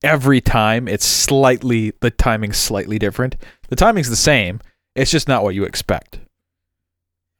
every 0.02 0.38
time 0.38 0.86
it's 0.86 1.06
slightly 1.06 1.94
the 2.00 2.10
timing's 2.10 2.58
slightly 2.58 2.98
different 2.98 3.34
the 3.68 3.76
timing's 3.76 4.10
the 4.10 4.16
same 4.16 4.60
it's 4.94 5.10
just 5.10 5.26
not 5.26 5.42
what 5.42 5.54
you 5.54 5.64
expect 5.64 6.20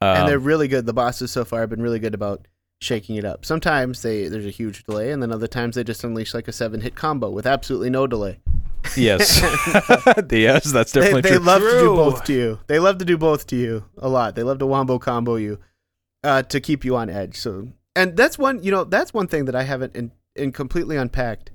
and 0.01 0.23
Um, 0.23 0.27
they're 0.27 0.39
really 0.39 0.67
good. 0.67 0.85
The 0.85 0.93
bosses 0.93 1.31
so 1.31 1.45
far 1.45 1.61
have 1.61 1.69
been 1.69 1.81
really 1.81 1.99
good 1.99 2.13
about 2.13 2.47
shaking 2.81 3.15
it 3.15 3.25
up. 3.25 3.45
Sometimes 3.45 4.01
they 4.01 4.27
there's 4.27 4.45
a 4.45 4.51
huge 4.51 4.83
delay, 4.83 5.11
and 5.11 5.21
then 5.21 5.31
other 5.31 5.47
times 5.47 5.75
they 5.75 5.83
just 5.83 6.03
unleash 6.03 6.33
like 6.33 6.47
a 6.47 6.51
seven 6.51 6.81
hit 6.81 6.95
combo 6.95 7.29
with 7.29 7.47
absolutely 7.47 7.89
no 7.89 8.05
delay. 8.05 8.39
yes 8.97 9.41
yes 10.31 10.71
that's 10.71 10.91
They, 10.91 10.99
definitely 11.01 11.21
they 11.21 11.29
true 11.37 11.39
love 11.39 11.61
to 11.61 11.79
do 11.79 11.95
both 11.95 12.23
to 12.25 12.33
you. 12.33 12.59
They 12.67 12.79
love 12.79 12.97
to 12.97 13.05
do 13.05 13.17
both 13.17 13.47
to 13.47 13.55
you 13.55 13.85
a 13.97 14.09
lot. 14.09 14.35
They 14.35 14.43
love 14.43 14.59
to 14.59 14.65
wombo 14.65 14.99
combo 14.99 15.37
you 15.37 15.59
uh, 16.25 16.43
to 16.43 16.59
keep 16.59 16.83
you 16.83 16.95
on 16.95 17.09
edge. 17.09 17.37
So, 17.37 17.69
and 17.95 18.17
that's 18.17 18.37
one 18.37 18.63
you 18.63 18.71
know 18.71 18.83
that's 18.83 19.13
one 19.13 19.27
thing 19.27 19.45
that 19.45 19.55
I 19.55 19.63
haven't 19.63 19.95
in, 19.95 20.11
in 20.35 20.51
completely 20.51 20.97
unpacked 20.97 21.51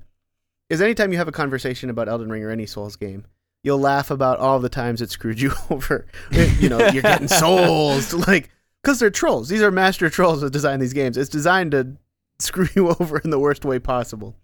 is 0.69 0.81
anytime 0.81 1.11
you 1.11 1.17
have 1.17 1.27
a 1.27 1.33
conversation 1.33 1.89
about 1.89 2.07
Elden 2.07 2.29
Ring 2.29 2.43
or 2.43 2.49
any 2.49 2.65
Souls 2.65 2.95
game. 2.95 3.25
You'll 3.63 3.79
laugh 3.79 4.09
about 4.09 4.39
all 4.39 4.59
the 4.59 4.69
times 4.69 5.03
it 5.03 5.11
screwed 5.11 5.39
you 5.39 5.51
over. 5.69 6.07
you 6.31 6.67
know, 6.67 6.79
you're 6.89 7.03
getting 7.03 7.27
souls 7.27 8.11
like 8.11 8.49
because 8.81 8.99
they're 8.99 9.11
trolls. 9.11 9.49
These 9.49 9.61
are 9.61 9.69
master 9.69 10.09
trolls 10.09 10.41
that 10.41 10.51
design 10.51 10.79
these 10.79 10.93
games. 10.93 11.17
It's 11.17 11.29
designed 11.29 11.71
to 11.71 11.97
screw 12.39 12.67
you 12.75 12.89
over 12.89 13.19
in 13.19 13.29
the 13.29 13.39
worst 13.39 13.65
way 13.65 13.77
possible. 13.77 14.35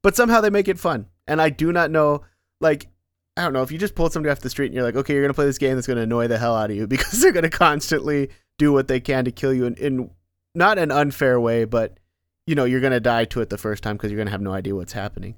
But 0.00 0.16
somehow 0.16 0.40
they 0.40 0.50
make 0.50 0.68
it 0.68 0.78
fun. 0.78 1.06
And 1.26 1.42
I 1.42 1.50
do 1.50 1.72
not 1.72 1.90
know, 1.90 2.22
like, 2.60 2.88
I 3.36 3.42
don't 3.42 3.52
know, 3.52 3.62
if 3.62 3.70
you 3.70 3.78
just 3.78 3.94
pulled 3.94 4.12
somebody 4.12 4.30
off 4.30 4.40
the 4.40 4.50
street 4.50 4.66
and 4.66 4.74
you're 4.74 4.84
like, 4.84 4.96
okay, 4.96 5.12
you're 5.12 5.22
going 5.22 5.30
to 5.30 5.34
play 5.34 5.46
this 5.46 5.58
game 5.58 5.74
that's 5.74 5.86
going 5.86 5.96
to 5.96 6.02
annoy 6.02 6.28
the 6.28 6.38
hell 6.38 6.56
out 6.56 6.70
of 6.70 6.76
you 6.76 6.86
because 6.86 7.20
they're 7.20 7.32
going 7.32 7.42
to 7.42 7.50
constantly 7.50 8.30
do 8.58 8.72
what 8.72 8.88
they 8.88 9.00
can 9.00 9.24
to 9.24 9.32
kill 9.32 9.52
you 9.52 9.66
in, 9.66 9.74
in 9.74 10.10
not 10.54 10.78
an 10.78 10.90
unfair 10.90 11.40
way, 11.40 11.64
but, 11.64 11.98
you 12.46 12.54
know, 12.54 12.64
you're 12.64 12.80
going 12.80 12.92
to 12.92 13.00
die 13.00 13.24
to 13.26 13.40
it 13.40 13.50
the 13.50 13.58
first 13.58 13.82
time 13.82 13.96
because 13.96 14.10
you're 14.10 14.18
going 14.18 14.26
to 14.26 14.32
have 14.32 14.40
no 14.40 14.52
idea 14.52 14.74
what's 14.74 14.92
happening. 14.92 15.36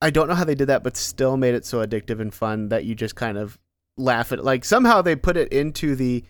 I 0.00 0.10
don't 0.10 0.28
know 0.28 0.34
how 0.34 0.44
they 0.44 0.54
did 0.54 0.68
that, 0.68 0.82
but 0.82 0.96
still 0.96 1.36
made 1.36 1.54
it 1.54 1.64
so 1.64 1.84
addictive 1.84 2.20
and 2.20 2.34
fun 2.34 2.68
that 2.68 2.84
you 2.84 2.94
just 2.94 3.14
kind 3.14 3.38
of 3.38 3.58
laugh 3.96 4.32
at 4.32 4.40
it. 4.40 4.44
Like, 4.44 4.64
somehow 4.64 5.00
they 5.02 5.16
put 5.16 5.36
it 5.36 5.52
into 5.52 5.94
the 5.94 6.24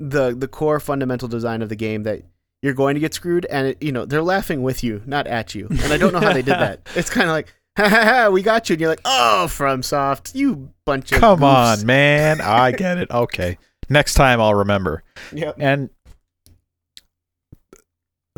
the 0.00 0.34
the 0.34 0.48
core 0.48 0.78
fundamental 0.78 1.28
design 1.28 1.60
of 1.60 1.68
the 1.68 1.76
game 1.76 2.04
that 2.04 2.22
you're 2.62 2.74
going 2.74 2.94
to 2.94 3.00
get 3.00 3.14
screwed 3.14 3.46
and 3.46 3.68
it, 3.68 3.82
you 3.82 3.92
know 3.92 4.04
they're 4.04 4.22
laughing 4.22 4.62
with 4.62 4.84
you 4.84 5.02
not 5.06 5.26
at 5.26 5.54
you 5.54 5.66
and 5.68 5.92
i 5.92 5.96
don't 5.98 6.12
know 6.12 6.20
how 6.20 6.32
they 6.32 6.42
did 6.42 6.54
that 6.54 6.80
it's 6.94 7.10
kind 7.10 7.28
of 7.28 7.32
like 7.32 7.52
ha 7.76 7.88
ha 7.88 8.04
ha 8.04 8.28
we 8.30 8.42
got 8.42 8.68
you 8.68 8.74
and 8.74 8.80
you're 8.80 8.90
like 8.90 9.00
oh 9.04 9.46
FromSoft 9.48 10.34
you 10.34 10.72
bunch 10.84 11.12
of 11.12 11.20
come 11.20 11.40
goofs." 11.40 11.80
on 11.80 11.86
man 11.86 12.40
i 12.40 12.70
get 12.70 12.98
it 12.98 13.10
okay 13.10 13.58
next 13.88 14.14
time 14.14 14.40
i'll 14.40 14.54
remember 14.54 15.02
yep 15.32 15.54
and 15.58 15.90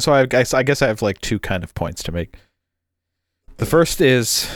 so 0.01 0.13
I 0.13 0.27
guess 0.27 0.55
I 0.55 0.63
guess 0.63 0.83
I 0.83 0.89
have 0.89 1.03
like 1.03 1.21
two 1.21 1.39
kind 1.39 1.63
of 1.63 1.75
points 1.75 2.03
to 2.05 2.13
make. 2.13 2.37
The 3.59 3.67
first 3.67 4.01
is 4.01 4.51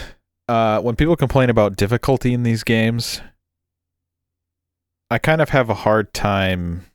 uh, 0.48 0.80
when 0.80 0.96
people 0.96 1.16
complain 1.16 1.50
about 1.50 1.76
difficulty 1.76 2.32
in 2.32 2.42
these 2.42 2.64
games, 2.64 3.20
I 5.10 5.18
kind 5.18 5.40
of 5.40 5.50
have 5.50 5.68
a 5.68 5.74
hard 5.74 6.14
time 6.14 6.86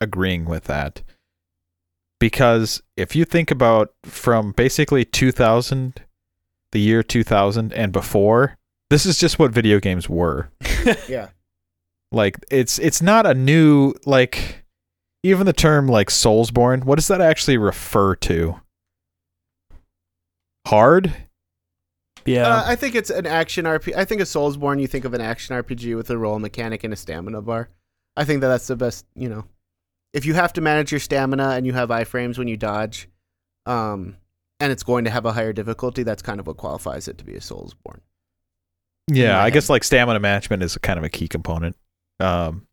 agreeing 0.00 0.44
with 0.44 0.64
that. 0.64 1.02
Because 2.20 2.82
if 2.96 3.16
you 3.16 3.24
think 3.24 3.50
about 3.50 3.94
from 4.04 4.52
basically 4.52 5.04
2000, 5.04 6.02
the 6.70 6.80
year 6.80 7.02
2000 7.02 7.72
and 7.72 7.92
before, 7.92 8.58
this 8.90 9.06
is 9.06 9.18
just 9.18 9.38
what 9.38 9.50
video 9.50 9.80
games 9.80 10.08
were. 10.08 10.50
yeah 11.08 11.28
Like 12.12 12.36
it's 12.50 12.78
it's 12.78 13.00
not 13.00 13.26
a 13.26 13.34
new 13.34 13.94
like 14.04 14.64
even 15.22 15.46
the 15.46 15.52
term 15.52 15.88
like 15.88 16.08
Soulsborne. 16.08 16.84
What 16.84 16.96
does 16.96 17.08
that 17.08 17.20
actually 17.20 17.56
refer 17.56 18.14
to? 18.16 18.60
Hard. 20.66 21.14
Yeah. 22.24 22.48
Uh, 22.48 22.64
I 22.66 22.76
think 22.76 22.94
it's 22.94 23.10
an 23.10 23.26
action 23.26 23.64
RPG. 23.64 23.96
I 23.96 24.04
think 24.04 24.20
of 24.20 24.28
Soulsborne, 24.28 24.80
you 24.80 24.86
think 24.86 25.04
of 25.04 25.14
an 25.14 25.20
action 25.20 25.56
RPG 25.56 25.96
with 25.96 26.10
a 26.10 26.18
roll 26.18 26.38
mechanic 26.38 26.84
and 26.84 26.92
a 26.92 26.96
stamina 26.96 27.42
bar. 27.42 27.68
I 28.16 28.24
think 28.24 28.42
that 28.42 28.48
that's 28.48 28.66
the 28.66 28.76
best. 28.76 29.06
You 29.14 29.28
know, 29.28 29.44
if 30.12 30.24
you 30.26 30.34
have 30.34 30.52
to 30.54 30.60
manage 30.60 30.92
your 30.92 31.00
stamina 31.00 31.50
and 31.50 31.66
you 31.66 31.72
have 31.72 31.88
iframes 31.88 32.38
when 32.38 32.48
you 32.48 32.56
dodge, 32.56 33.08
um, 33.66 34.16
and 34.60 34.70
it's 34.70 34.82
going 34.82 35.04
to 35.04 35.10
have 35.10 35.24
a 35.24 35.32
higher 35.32 35.52
difficulty, 35.52 36.02
that's 36.02 36.22
kind 36.22 36.38
of 36.38 36.46
what 36.46 36.58
qualifies 36.58 37.08
it 37.08 37.18
to 37.18 37.24
be 37.24 37.34
a 37.34 37.40
Soulsborne. 37.40 38.00
Yeah, 39.08 39.32
my 39.32 39.44
I 39.44 39.50
guess 39.50 39.68
like 39.68 39.82
stamina 39.82 40.20
management 40.20 40.62
is 40.62 40.76
kind 40.78 40.98
of 40.98 41.04
a 41.04 41.08
key 41.08 41.26
component. 41.26 41.76
Um, 42.22 42.66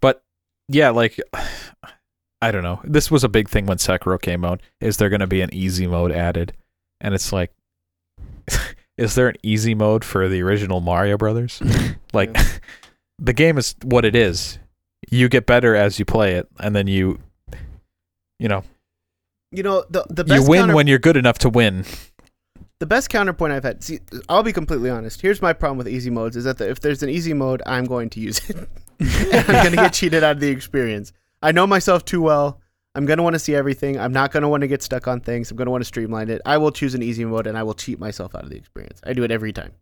but 0.00 0.22
yeah, 0.68 0.90
like 0.90 1.18
I 2.42 2.50
don't 2.50 2.62
know. 2.62 2.80
This 2.84 3.10
was 3.10 3.24
a 3.24 3.28
big 3.28 3.48
thing 3.48 3.66
when 3.66 3.78
Sekiro 3.78 4.20
came 4.20 4.44
out. 4.44 4.60
Is 4.80 4.98
there 4.98 5.08
going 5.08 5.20
to 5.20 5.26
be 5.26 5.40
an 5.40 5.52
easy 5.54 5.86
mode 5.86 6.12
added? 6.12 6.52
And 7.00 7.14
it's 7.14 7.32
like, 7.32 7.50
is 8.98 9.14
there 9.14 9.28
an 9.28 9.36
easy 9.42 9.74
mode 9.74 10.04
for 10.04 10.28
the 10.28 10.42
original 10.42 10.80
Mario 10.80 11.16
Brothers? 11.16 11.62
Like, 12.12 12.30
Yeah. 12.34 12.46
the 13.18 13.32
game 13.32 13.58
is 13.58 13.74
what 13.82 14.04
it 14.04 14.14
is. 14.14 14.58
You 15.10 15.28
get 15.28 15.44
better 15.44 15.74
as 15.74 15.98
you 15.98 16.04
play 16.04 16.34
it, 16.34 16.46
and 16.60 16.74
then 16.74 16.86
you, 16.86 17.18
you 18.38 18.48
know, 18.48 18.62
You 19.52 19.62
know, 19.62 19.84
the 19.90 20.04
the 20.08 20.24
best 20.24 20.42
you 20.44 20.48
win 20.48 20.60
counter- 20.62 20.74
when 20.74 20.86
you're 20.86 20.98
good 20.98 21.16
enough 21.16 21.38
to 21.38 21.48
win. 21.50 21.84
The 22.78 22.86
best 22.86 23.08
counterpoint 23.10 23.52
I've 23.52 23.64
had. 23.64 23.82
See, 23.82 24.00
I'll 24.28 24.42
be 24.42 24.52
completely 24.52 24.90
honest. 24.90 25.20
Here's 25.20 25.40
my 25.42 25.52
problem 25.52 25.78
with 25.78 25.88
easy 25.88 26.10
modes: 26.10 26.36
is 26.36 26.44
that 26.44 26.58
the, 26.58 26.68
if 26.68 26.80
there's 26.80 27.02
an 27.02 27.08
easy 27.08 27.32
mode, 27.34 27.62
I'm 27.66 27.84
going 27.84 28.10
to 28.10 28.20
use 28.20 28.38
it. 28.50 28.68
I'm 29.00 29.64
gonna 29.64 29.76
get 29.76 29.92
cheated 29.92 30.22
out 30.24 30.36
of 30.36 30.40
the 30.40 30.48
experience. 30.48 31.12
I 31.42 31.52
know 31.52 31.66
myself 31.66 32.04
too 32.04 32.22
well. 32.22 32.60
I'm 32.94 33.04
gonna 33.04 33.22
want 33.22 33.34
to 33.34 33.38
see 33.38 33.54
everything. 33.54 33.98
I'm 33.98 34.12
not 34.12 34.32
gonna 34.32 34.48
want 34.48 34.62
to 34.62 34.68
get 34.68 34.82
stuck 34.82 35.06
on 35.06 35.20
things. 35.20 35.50
I'm 35.50 35.56
gonna 35.56 35.70
want 35.70 35.82
to 35.82 35.86
streamline 35.86 36.30
it. 36.30 36.40
I 36.46 36.56
will 36.58 36.70
choose 36.72 36.94
an 36.94 37.02
easy 37.02 37.24
mode, 37.24 37.46
and 37.46 37.56
I 37.58 37.62
will 37.62 37.74
cheat 37.74 37.98
myself 37.98 38.34
out 38.34 38.44
of 38.44 38.50
the 38.50 38.56
experience. 38.56 39.00
I 39.04 39.12
do 39.12 39.22
it 39.24 39.30
every 39.30 39.52
time. 39.52 39.72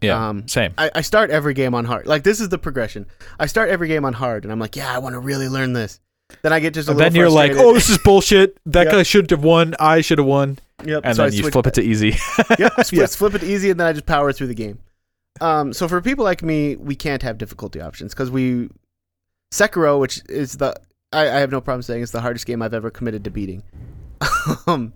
Yeah, 0.00 0.28
Um, 0.28 0.48
same. 0.48 0.72
I, 0.78 0.90
I 0.94 1.00
start 1.02 1.30
every 1.30 1.54
game 1.54 1.74
on 1.74 1.84
hard. 1.84 2.06
Like 2.06 2.22
this 2.24 2.40
is 2.40 2.48
the 2.48 2.58
progression. 2.58 3.06
I 3.38 3.46
start 3.46 3.68
every 3.68 3.88
game 3.88 4.04
on 4.04 4.12
hard, 4.12 4.44
and 4.44 4.50
I'm 4.52 4.58
like, 4.58 4.74
yeah, 4.74 4.92
I 4.92 4.98
want 4.98 5.12
to 5.14 5.18
really 5.20 5.48
learn 5.48 5.72
this. 5.72 6.00
Then 6.42 6.52
I 6.52 6.60
get 6.60 6.74
just 6.74 6.88
a 6.88 6.92
little 6.92 7.10
frustrated. 7.10 7.24
And 7.26 7.34
little 7.34 7.36
then 7.36 7.54
you're 7.56 7.64
like, 7.64 7.66
oh, 7.66 7.74
this 7.74 7.88
is 7.90 7.98
bullshit. 7.98 8.58
That 8.66 8.84
Yep. 8.86 8.92
guy 8.92 9.02
shouldn't 9.02 9.30
have 9.30 9.44
won. 9.44 9.74
I 9.78 10.00
should 10.00 10.18
have 10.18 10.26
won. 10.26 10.58
yep. 10.84 11.02
And 11.04 11.14
so 11.16 11.24
I 11.24 11.28
then 11.30 11.38
you 11.38 11.50
flip 11.50 11.66
it 11.66 11.74
to 11.74 11.82
easy. 11.82 12.16
yep, 12.58 12.72
split, 12.84 12.92
Yeah. 12.92 13.06
flip 13.06 13.34
it 13.34 13.42
easy, 13.42 13.70
and 13.70 13.78
then 13.78 13.86
I 13.86 13.92
just 13.92 14.06
power 14.06 14.32
through 14.32 14.48
the 14.48 14.54
game. 14.54 14.78
Um, 15.40 15.72
so 15.72 15.88
for 15.88 16.00
people 16.00 16.24
like 16.24 16.42
me, 16.42 16.76
we 16.76 16.94
can't 16.94 17.22
have 17.22 17.38
difficulty 17.38 17.80
options 17.80 18.12
because 18.14 18.30
we 18.30 18.68
Sekiro, 19.52 19.98
which 20.00 20.20
is 20.28 20.56
the 20.58 20.74
I, 21.12 21.22
I 21.22 21.40
have 21.40 21.50
no 21.50 21.60
problem 21.60 21.82
saying 21.82 22.02
it's 22.02 22.12
the 22.12 22.20
hardest 22.20 22.46
game 22.46 22.62
I've 22.62 22.74
ever 22.74 22.90
committed 22.90 23.24
to 23.24 23.30
beating. 23.30 23.62
um, 24.66 24.92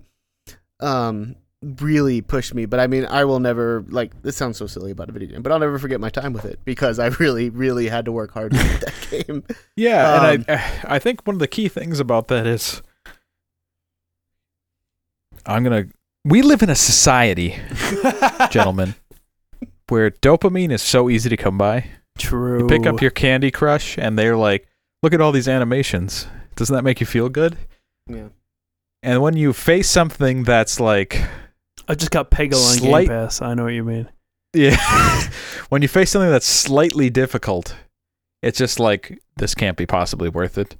um, 0.79 1.35
really 1.79 2.21
pushed 2.21 2.53
me, 2.53 2.65
but 2.65 2.79
I 2.79 2.87
mean, 2.87 3.05
I 3.05 3.25
will 3.25 3.39
never 3.39 3.83
like. 3.89 4.21
This 4.21 4.35
sounds 4.35 4.57
so 4.57 4.67
silly 4.67 4.91
about 4.91 5.09
a 5.09 5.11
video 5.11 5.29
game, 5.29 5.41
but 5.41 5.51
I'll 5.51 5.59
never 5.59 5.77
forget 5.79 5.99
my 5.99 6.09
time 6.09 6.33
with 6.33 6.45
it 6.45 6.59
because 6.65 6.99
I 6.99 7.07
really, 7.19 7.49
really 7.49 7.87
had 7.87 8.05
to 8.05 8.11
work 8.11 8.31
hard 8.31 8.53
to 8.53 8.57
beat 8.57 8.81
that 8.81 8.93
game. 9.27 9.43
Yeah, 9.75 10.13
Um, 10.13 10.25
and 10.25 10.45
I 10.49 10.81
I 10.95 10.99
think 10.99 11.25
one 11.25 11.35
of 11.35 11.39
the 11.39 11.47
key 11.47 11.67
things 11.67 11.99
about 11.99 12.27
that 12.29 12.47
is 12.47 12.81
I'm 15.45 15.63
gonna 15.63 15.85
we 16.25 16.41
live 16.41 16.61
in 16.61 16.69
a 16.69 16.75
society, 16.75 17.55
gentlemen, 18.49 18.95
where 19.87 20.11
dopamine 20.11 20.71
is 20.71 20.81
so 20.81 21.09
easy 21.09 21.29
to 21.29 21.37
come 21.37 21.57
by. 21.57 21.85
True. 22.17 22.59
You 22.61 22.67
pick 22.67 22.85
up 22.85 23.01
your 23.01 23.11
Candy 23.11 23.51
Crush 23.51 23.97
and 23.97 24.17
they're 24.17 24.35
like, 24.35 24.67
look 25.03 25.13
at 25.13 25.21
all 25.21 25.31
these 25.31 25.47
animations. 25.47 26.27
Doesn't 26.55 26.75
that 26.75 26.83
make 26.83 26.99
you 26.99 27.05
feel 27.05 27.29
good? 27.29 27.57
Yeah. 28.09 28.29
And 29.03 29.21
when 29.21 29.37
you 29.37 29.53
face 29.53 29.87
something 29.89 30.43
that's 30.43 30.79
like 30.79 31.21
I 31.87 31.95
just 31.95 32.11
got 32.11 32.29
Peggle 32.31 32.53
on 32.55 32.77
Slight- 32.77 33.07
Game 33.07 33.17
Pass. 33.17 33.41
I 33.41 33.53
know 33.53 33.63
what 33.65 33.73
you 33.73 33.83
mean. 33.83 34.09
Yeah. 34.53 34.75
when 35.69 35.81
you 35.81 35.87
face 35.87 36.09
something 36.11 36.29
that's 36.31 36.45
slightly 36.47 37.09
difficult, 37.09 37.75
it's 38.41 38.57
just 38.57 38.79
like 38.79 39.19
this 39.37 39.53
can't 39.55 39.77
be 39.77 39.85
possibly 39.85 40.29
worth 40.29 40.57
it. 40.57 40.75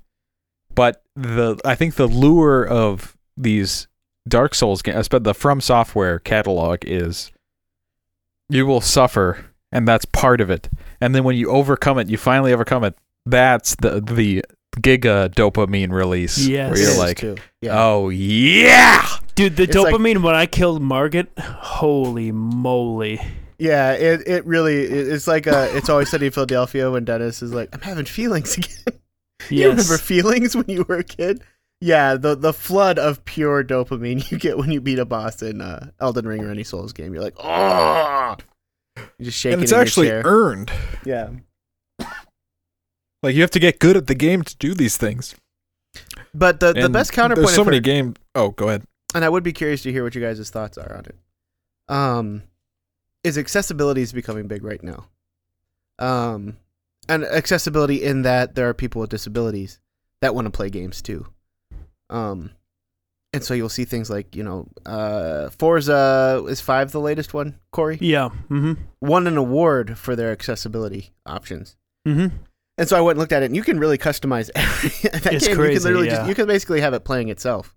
But 0.73 1.03
the 1.15 1.57
I 1.65 1.75
think 1.75 1.95
the 1.95 2.07
lure 2.07 2.65
of 2.65 3.17
these 3.35 3.87
Dark 4.27 4.53
Souls 4.55 4.81
games, 4.81 5.07
but 5.07 5.23
the 5.23 5.33
From 5.33 5.61
Software 5.61 6.19
catalog 6.19 6.79
is 6.85 7.31
you 8.49 8.65
will 8.65 8.81
suffer 8.81 9.45
and 9.71 9.87
that's 9.87 10.05
part 10.05 10.39
of 10.41 10.49
it. 10.49 10.69
And 11.01 11.13
then 11.13 11.23
when 11.23 11.35
you 11.35 11.49
overcome 11.49 11.97
it, 11.99 12.09
you 12.09 12.17
finally 12.17 12.53
overcome 12.53 12.83
it. 12.83 12.95
That's 13.25 13.75
the 13.75 14.01
the 14.01 14.43
giga 14.77 15.29
dopamine 15.33 15.91
release 15.91 16.37
Yes. 16.47 16.71
where 16.71 16.79
you're 16.79 16.89
is, 16.91 16.97
like, 16.99 17.17
too. 17.17 17.35
yeah. 17.61 17.71
"Oh 17.77 18.09
yeah." 18.09 19.05
Dude, 19.37 19.55
the 19.55 19.63
It's 19.63 19.75
like- 19.75 19.93
dopamine 19.93 20.21
when 20.23 20.35
I 20.35 20.45
killed 20.47 20.81
Margit, 20.81 21.27
holy 21.39 22.31
moly. 22.31 23.21
Yeah, 23.59 23.93
it, 23.93 24.27
it 24.27 24.45
really 24.45 24.83
it's 24.83 25.25
like 25.27 25.47
uh 25.47 25.67
it's 25.71 25.89
always 25.89 26.09
sunny 26.09 26.25
in 26.27 26.31
Philadelphia 26.31 26.91
when 26.91 27.05
Dennis 27.05 27.41
is 27.41 27.53
like, 27.53 27.69
I'm 27.73 27.81
having 27.81 28.05
feelings 28.05 28.57
again. 28.57 28.99
You 29.49 29.69
remember 29.69 29.97
feelings 29.97 30.55
when 30.55 30.65
you 30.67 30.83
were 30.87 30.97
a 30.97 31.03
kid? 31.03 31.41
Yeah, 31.81 32.15
the 32.15 32.35
the 32.35 32.53
flood 32.53 32.97
of 32.99 33.23
pure 33.25 33.63
dopamine 33.63 34.29
you 34.31 34.37
get 34.39 34.57
when 34.57 34.71
you 34.71 34.81
beat 34.81 34.99
a 34.99 35.05
boss 35.05 35.41
in 35.43 35.61
uh, 35.61 35.91
Elden 35.99 36.27
Ring 36.27 36.43
or 36.43 36.51
any 36.51 36.63
Souls 36.63 36.91
game. 36.93 37.13
You're 37.13 37.23
like, 37.23 37.35
oh, 37.39 38.35
you 39.19 39.25
just 39.25 39.37
shaking 39.39 39.53
And 39.55 39.63
it's 39.63 39.71
in 39.71 39.75
your 39.75 39.81
actually 39.83 40.07
chair. 40.07 40.21
earned. 40.25 40.71
yeah. 41.05 41.29
Like 43.23 43.33
you 43.35 43.41
have 43.41 43.51
to 43.51 43.59
get 43.59 43.79
good 43.79 43.97
at 43.97 44.07
the 44.07 44.15
game 44.15 44.43
to 44.43 44.55
do 44.57 44.73
these 44.75 44.97
things. 44.97 45.35
But 46.33 46.59
the, 46.59 46.73
the 46.73 46.85
And 46.85 46.93
best 46.93 47.11
counterpoint, 47.11 47.47
There's 47.47 47.55
so 47.55 47.63
many 47.65 47.77
heard- 47.77 47.83
game. 47.83 48.13
Oh, 48.35 48.49
go 48.49 48.67
ahead. 48.67 48.83
And 49.15 49.23
I 49.25 49.29
would 49.29 49.43
be 49.43 49.53
curious 49.53 49.81
to 49.83 49.91
hear 49.91 50.03
what 50.03 50.15
you 50.15 50.21
guys' 50.21 50.49
thoughts 50.49 50.77
are 50.77 50.95
on 50.97 51.05
it. 51.05 51.15
Um, 51.89 52.43
is 53.23 53.37
accessibility 53.37 54.01
is 54.01 54.13
becoming 54.13 54.47
big 54.47 54.63
right 54.63 54.81
now. 54.83 55.07
Um, 55.99 56.57
and 57.09 57.23
accessibility 57.23 58.03
in 58.03 58.21
that 58.23 58.55
there 58.55 58.67
are 58.69 58.73
people 58.73 59.01
with 59.01 59.09
disabilities 59.09 59.79
that 60.21 60.35
want 60.35 60.45
to 60.45 60.51
play 60.51 60.69
games 60.69 61.01
too. 61.01 61.25
Um, 62.09 62.51
and 63.33 63.43
so 63.43 63.53
you'll 63.53 63.69
see 63.69 63.85
things 63.85 64.09
like 64.09 64.35
you 64.35 64.43
know, 64.43 64.67
uh, 64.85 65.49
Forza 65.49 66.45
is 66.47 66.61
five 66.61 66.91
the 66.91 66.99
latest 67.01 67.33
one, 67.33 67.59
Corey 67.71 67.97
Yeah. 67.99 68.29
Mm-hmm. 68.49 68.73
won 69.01 69.27
an 69.27 69.37
award 69.37 69.97
for 69.97 70.15
their 70.15 70.31
accessibility 70.31 71.11
options. 71.25 71.75
Mm-hmm. 72.07 72.35
And 72.79 72.87
so 72.87 72.95
I 72.97 73.01
went 73.01 73.15
and 73.15 73.19
looked 73.19 73.33
at 73.33 73.41
it, 73.41 73.47
and 73.47 73.55
you 73.55 73.63
can 73.63 73.79
really 73.79 73.97
customize 73.97 74.49
every, 74.55 74.89
that 75.09 75.33
It's 75.33 75.47
game. 75.47 75.59
you 75.59 75.65
can 75.73 75.83
literally 75.83 76.07
yeah. 76.07 76.17
just 76.17 76.29
you 76.29 76.35
can 76.35 76.45
basically 76.47 76.79
have 76.81 76.93
it 76.93 77.03
playing 77.03 77.29
itself, 77.29 77.75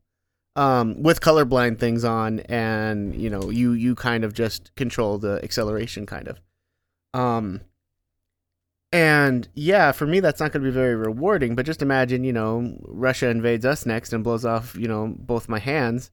um, 0.61 1.02
with 1.02 1.22
colorblind 1.22 1.78
things 1.78 2.04
on, 2.04 2.40
and 2.40 3.14
you 3.14 3.30
know 3.30 3.48
you 3.48 3.72
you 3.72 3.94
kind 3.94 4.24
of 4.24 4.34
just 4.34 4.74
control 4.76 5.16
the 5.16 5.40
acceleration, 5.42 6.04
kind 6.04 6.28
of. 6.28 6.38
Um, 7.18 7.62
and 8.92 9.48
yeah, 9.54 9.92
for 9.92 10.06
me 10.06 10.20
that's 10.20 10.38
not 10.38 10.52
going 10.52 10.62
to 10.62 10.68
be 10.70 10.74
very 10.74 10.94
rewarding. 10.94 11.54
But 11.54 11.64
just 11.64 11.80
imagine, 11.80 12.24
you 12.24 12.34
know, 12.34 12.76
Russia 12.82 13.30
invades 13.30 13.64
us 13.64 13.86
next 13.86 14.12
and 14.12 14.22
blows 14.22 14.44
off, 14.44 14.76
you 14.76 14.86
know, 14.86 15.14
both 15.18 15.48
my 15.48 15.58
hands. 15.58 16.11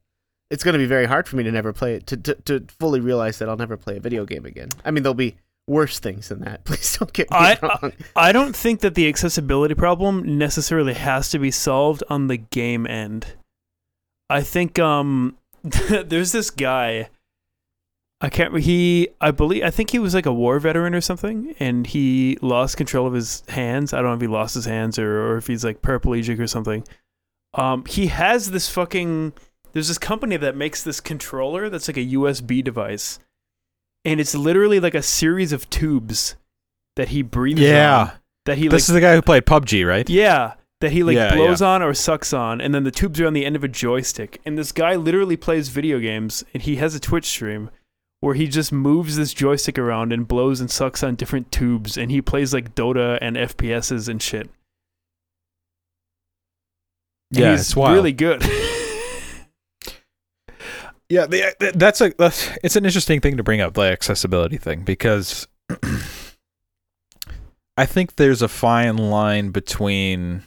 It's 0.49 0.63
going 0.63 0.73
to 0.73 0.79
be 0.79 0.85
very 0.85 1.07
hard 1.07 1.27
for 1.27 1.35
me 1.35 1.43
to 1.43 1.51
never 1.51 1.73
play 1.73 1.95
it 1.95 2.07
to, 2.07 2.15
to 2.15 2.35
to 2.45 2.65
fully 2.79 3.01
realize 3.01 3.39
that 3.39 3.49
I'll 3.49 3.57
never 3.57 3.75
play 3.75 3.97
a 3.97 3.99
video 3.99 4.23
game 4.25 4.45
again. 4.45 4.69
I 4.85 4.91
mean, 4.91 5.03
there'll 5.03 5.13
be 5.13 5.35
worse 5.67 5.99
things 5.99 6.29
than 6.29 6.39
that. 6.39 6.63
Please 6.63 6.97
don't 6.97 7.11
get 7.11 7.29
me 7.29 7.37
I- 7.37 7.59
wrong. 7.61 7.91
I 8.15 8.31
don't 8.31 8.55
think 8.55 8.79
that 8.79 8.95
the 8.95 9.09
accessibility 9.09 9.75
problem 9.75 10.37
necessarily 10.37 10.93
has 10.93 11.29
to 11.31 11.39
be 11.39 11.51
solved 11.51 12.01
on 12.09 12.27
the 12.27 12.37
game 12.37 12.87
end. 12.87 13.35
I 14.29 14.41
think 14.41 14.79
um 14.79 15.37
there's 15.63 16.31
this 16.31 16.49
guy 16.49 17.09
I 18.19 18.29
can't 18.29 18.57
he 18.59 19.09
I 19.21 19.31
believe 19.31 19.63
I 19.63 19.69
think 19.69 19.91
he 19.91 19.99
was 19.99 20.13
like 20.13 20.25
a 20.25 20.33
war 20.33 20.59
veteran 20.59 20.95
or 20.95 21.01
something 21.01 21.55
and 21.59 21.85
he 21.85 22.37
lost 22.41 22.77
control 22.77 23.05
of 23.07 23.13
his 23.13 23.43
hands. 23.49 23.93
I 23.93 23.97
don't 23.97 24.07
know 24.07 24.15
if 24.15 24.21
he 24.21 24.27
lost 24.27 24.55
his 24.55 24.65
hands 24.65 24.97
or, 24.97 25.21
or 25.27 25.37
if 25.37 25.47
he's 25.47 25.63
like 25.63 25.81
paraplegic 25.81 26.39
or 26.39 26.47
something. 26.47 26.83
Um 27.53 27.85
he 27.85 28.07
has 28.07 28.51
this 28.51 28.69
fucking 28.69 29.33
there's 29.73 29.87
this 29.87 29.99
company 29.99 30.37
that 30.37 30.55
makes 30.55 30.83
this 30.83 30.99
controller 30.99 31.69
that's 31.69 31.87
like 31.87 31.97
a 31.97 32.05
USB 32.05 32.63
device. 32.63 33.19
And 34.05 34.19
it's 34.19 34.33
literally 34.33 34.79
like 34.79 34.95
a 34.95 35.01
series 35.01 35.51
of 35.51 35.69
tubes 35.69 36.35
that 36.95 37.09
he 37.09 37.21
breathes 37.21 37.61
on 38.07 38.11
that 38.45 38.57
he 38.57 38.63
like 38.63 38.71
this 38.71 38.89
is 38.89 38.95
the 38.95 39.01
guy 39.01 39.13
who 39.13 39.21
played 39.21 39.45
PUBG, 39.45 39.87
right? 39.87 40.09
yeah, 40.09 40.53
that 40.81 40.91
he 40.91 41.03
like 41.03 41.15
Yeah, 41.15 41.35
blows 41.35 41.61
on 41.61 41.81
or 41.81 41.93
sucks 41.93 42.33
on, 42.33 42.61
and 42.61 42.73
then 42.73 42.83
the 42.83 42.91
tubes 42.91 43.19
are 43.19 43.27
on 43.27 43.33
the 43.33 43.45
end 43.45 43.55
of 43.55 43.63
a 43.63 43.67
joystick. 43.67 44.39
And 44.45 44.57
this 44.57 44.71
guy 44.71 44.95
literally 44.95 45.37
plays 45.37 45.69
video 45.69 45.99
games, 45.99 46.43
and 46.53 46.63
he 46.63 46.75
has 46.77 46.95
a 46.95 46.99
Twitch 46.99 47.25
stream 47.25 47.69
where 48.19 48.35
he 48.35 48.47
just 48.47 48.71
moves 48.71 49.15
this 49.15 49.33
joystick 49.33 49.77
around 49.77 50.11
and 50.11 50.27
blows 50.27 50.59
and 50.59 50.71
sucks 50.71 51.03
on 51.03 51.15
different 51.15 51.51
tubes, 51.51 51.97
and 51.97 52.11
he 52.11 52.21
plays 52.21 52.53
like 52.53 52.75
Dota 52.75 53.17
and 53.21 53.35
FPSs 53.35 54.07
and 54.09 54.21
shit. 54.21 54.49
And 57.31 57.39
Yeah, 57.39 57.51
he's 57.51 57.75
really 57.75 58.13
good. 58.13 58.43
Yeah, 61.09 61.25
the, 61.25 61.43
uh, 61.47 61.71
that's 61.73 62.01
a 62.01 62.13
that's 62.17 62.49
it's 62.63 62.75
an 62.75 62.85
interesting 62.85 63.21
thing 63.21 63.37
to 63.37 63.43
bring 63.43 63.61
up 63.61 63.75
the 63.75 63.83
accessibility 63.83 64.57
thing 64.57 64.83
because 64.83 65.47
I 67.77 67.85
think 67.85 68.17
there's 68.17 68.41
a 68.41 68.49
fine 68.49 68.97
line 68.97 69.51
between 69.51 70.43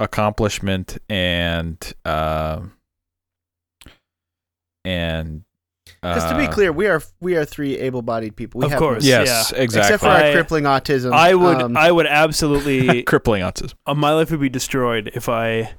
accomplishment 0.00 0.98
and 1.08 1.76
uh, 2.04 2.60
and 4.84 5.44
Because 6.02 6.24
to 6.30 6.36
be 6.36 6.46
uh, 6.46 6.52
clear, 6.52 6.72
we 6.72 6.86
are 6.86 7.02
we 7.20 7.36
are 7.36 7.44
three 7.44 7.76
able-bodied 7.78 8.34
people. 8.36 8.60
We 8.60 8.64
Of 8.66 8.72
have 8.72 8.78
course. 8.78 9.04
yes, 9.04 9.52
Yeah. 9.54 9.62
exactly. 9.62 9.94
except 9.94 10.02
for 10.02 10.08
our 10.08 10.24
I- 10.24 10.32
crippling 10.32 10.64
autism. 10.64 11.12
I 11.12 11.34
would 11.34 11.60
um, 11.62 11.76
I 11.76 11.90
would 11.92 12.06
absolutely 12.06 13.02
crippling 13.10 13.42
autism. 13.42 13.74
uh, 13.86 13.94
my 13.94 14.12
life 14.12 14.30
would 14.30 14.40
be 14.40 14.48
destroyed 14.48 15.10
if 15.14 15.28
I 15.28 15.74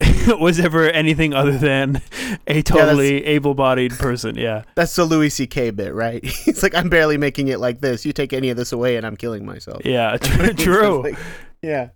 was 0.40 0.58
ever 0.60 0.88
anything 0.90 1.34
other 1.34 1.56
than 1.56 2.02
a 2.46 2.62
totally 2.62 3.24
able-bodied 3.26 3.92
person. 3.92 4.36
Yeah. 4.36 4.62
that's 4.74 4.94
the 4.96 5.04
Louis 5.04 5.30
C.K. 5.30 5.70
bit, 5.70 5.94
right? 5.94 6.24
He's 6.24 6.62
like, 6.62 6.74
I'm 6.74 6.88
barely 6.88 7.16
making 7.16 7.48
it 7.48 7.60
like 7.60 7.80
this. 7.80 8.04
You 8.04 8.12
take 8.12 8.32
any 8.32 8.50
of 8.50 8.56
this 8.56 8.72
away, 8.72 8.96
and 8.96 9.06
I'm 9.06 9.16
killing 9.16 9.46
myself. 9.46 9.82
Yeah, 9.84 10.16
tr- 10.16 10.42
It's 10.44 10.62
true. 10.62 11.02
like- 11.04 11.18
yeah. 11.62 11.90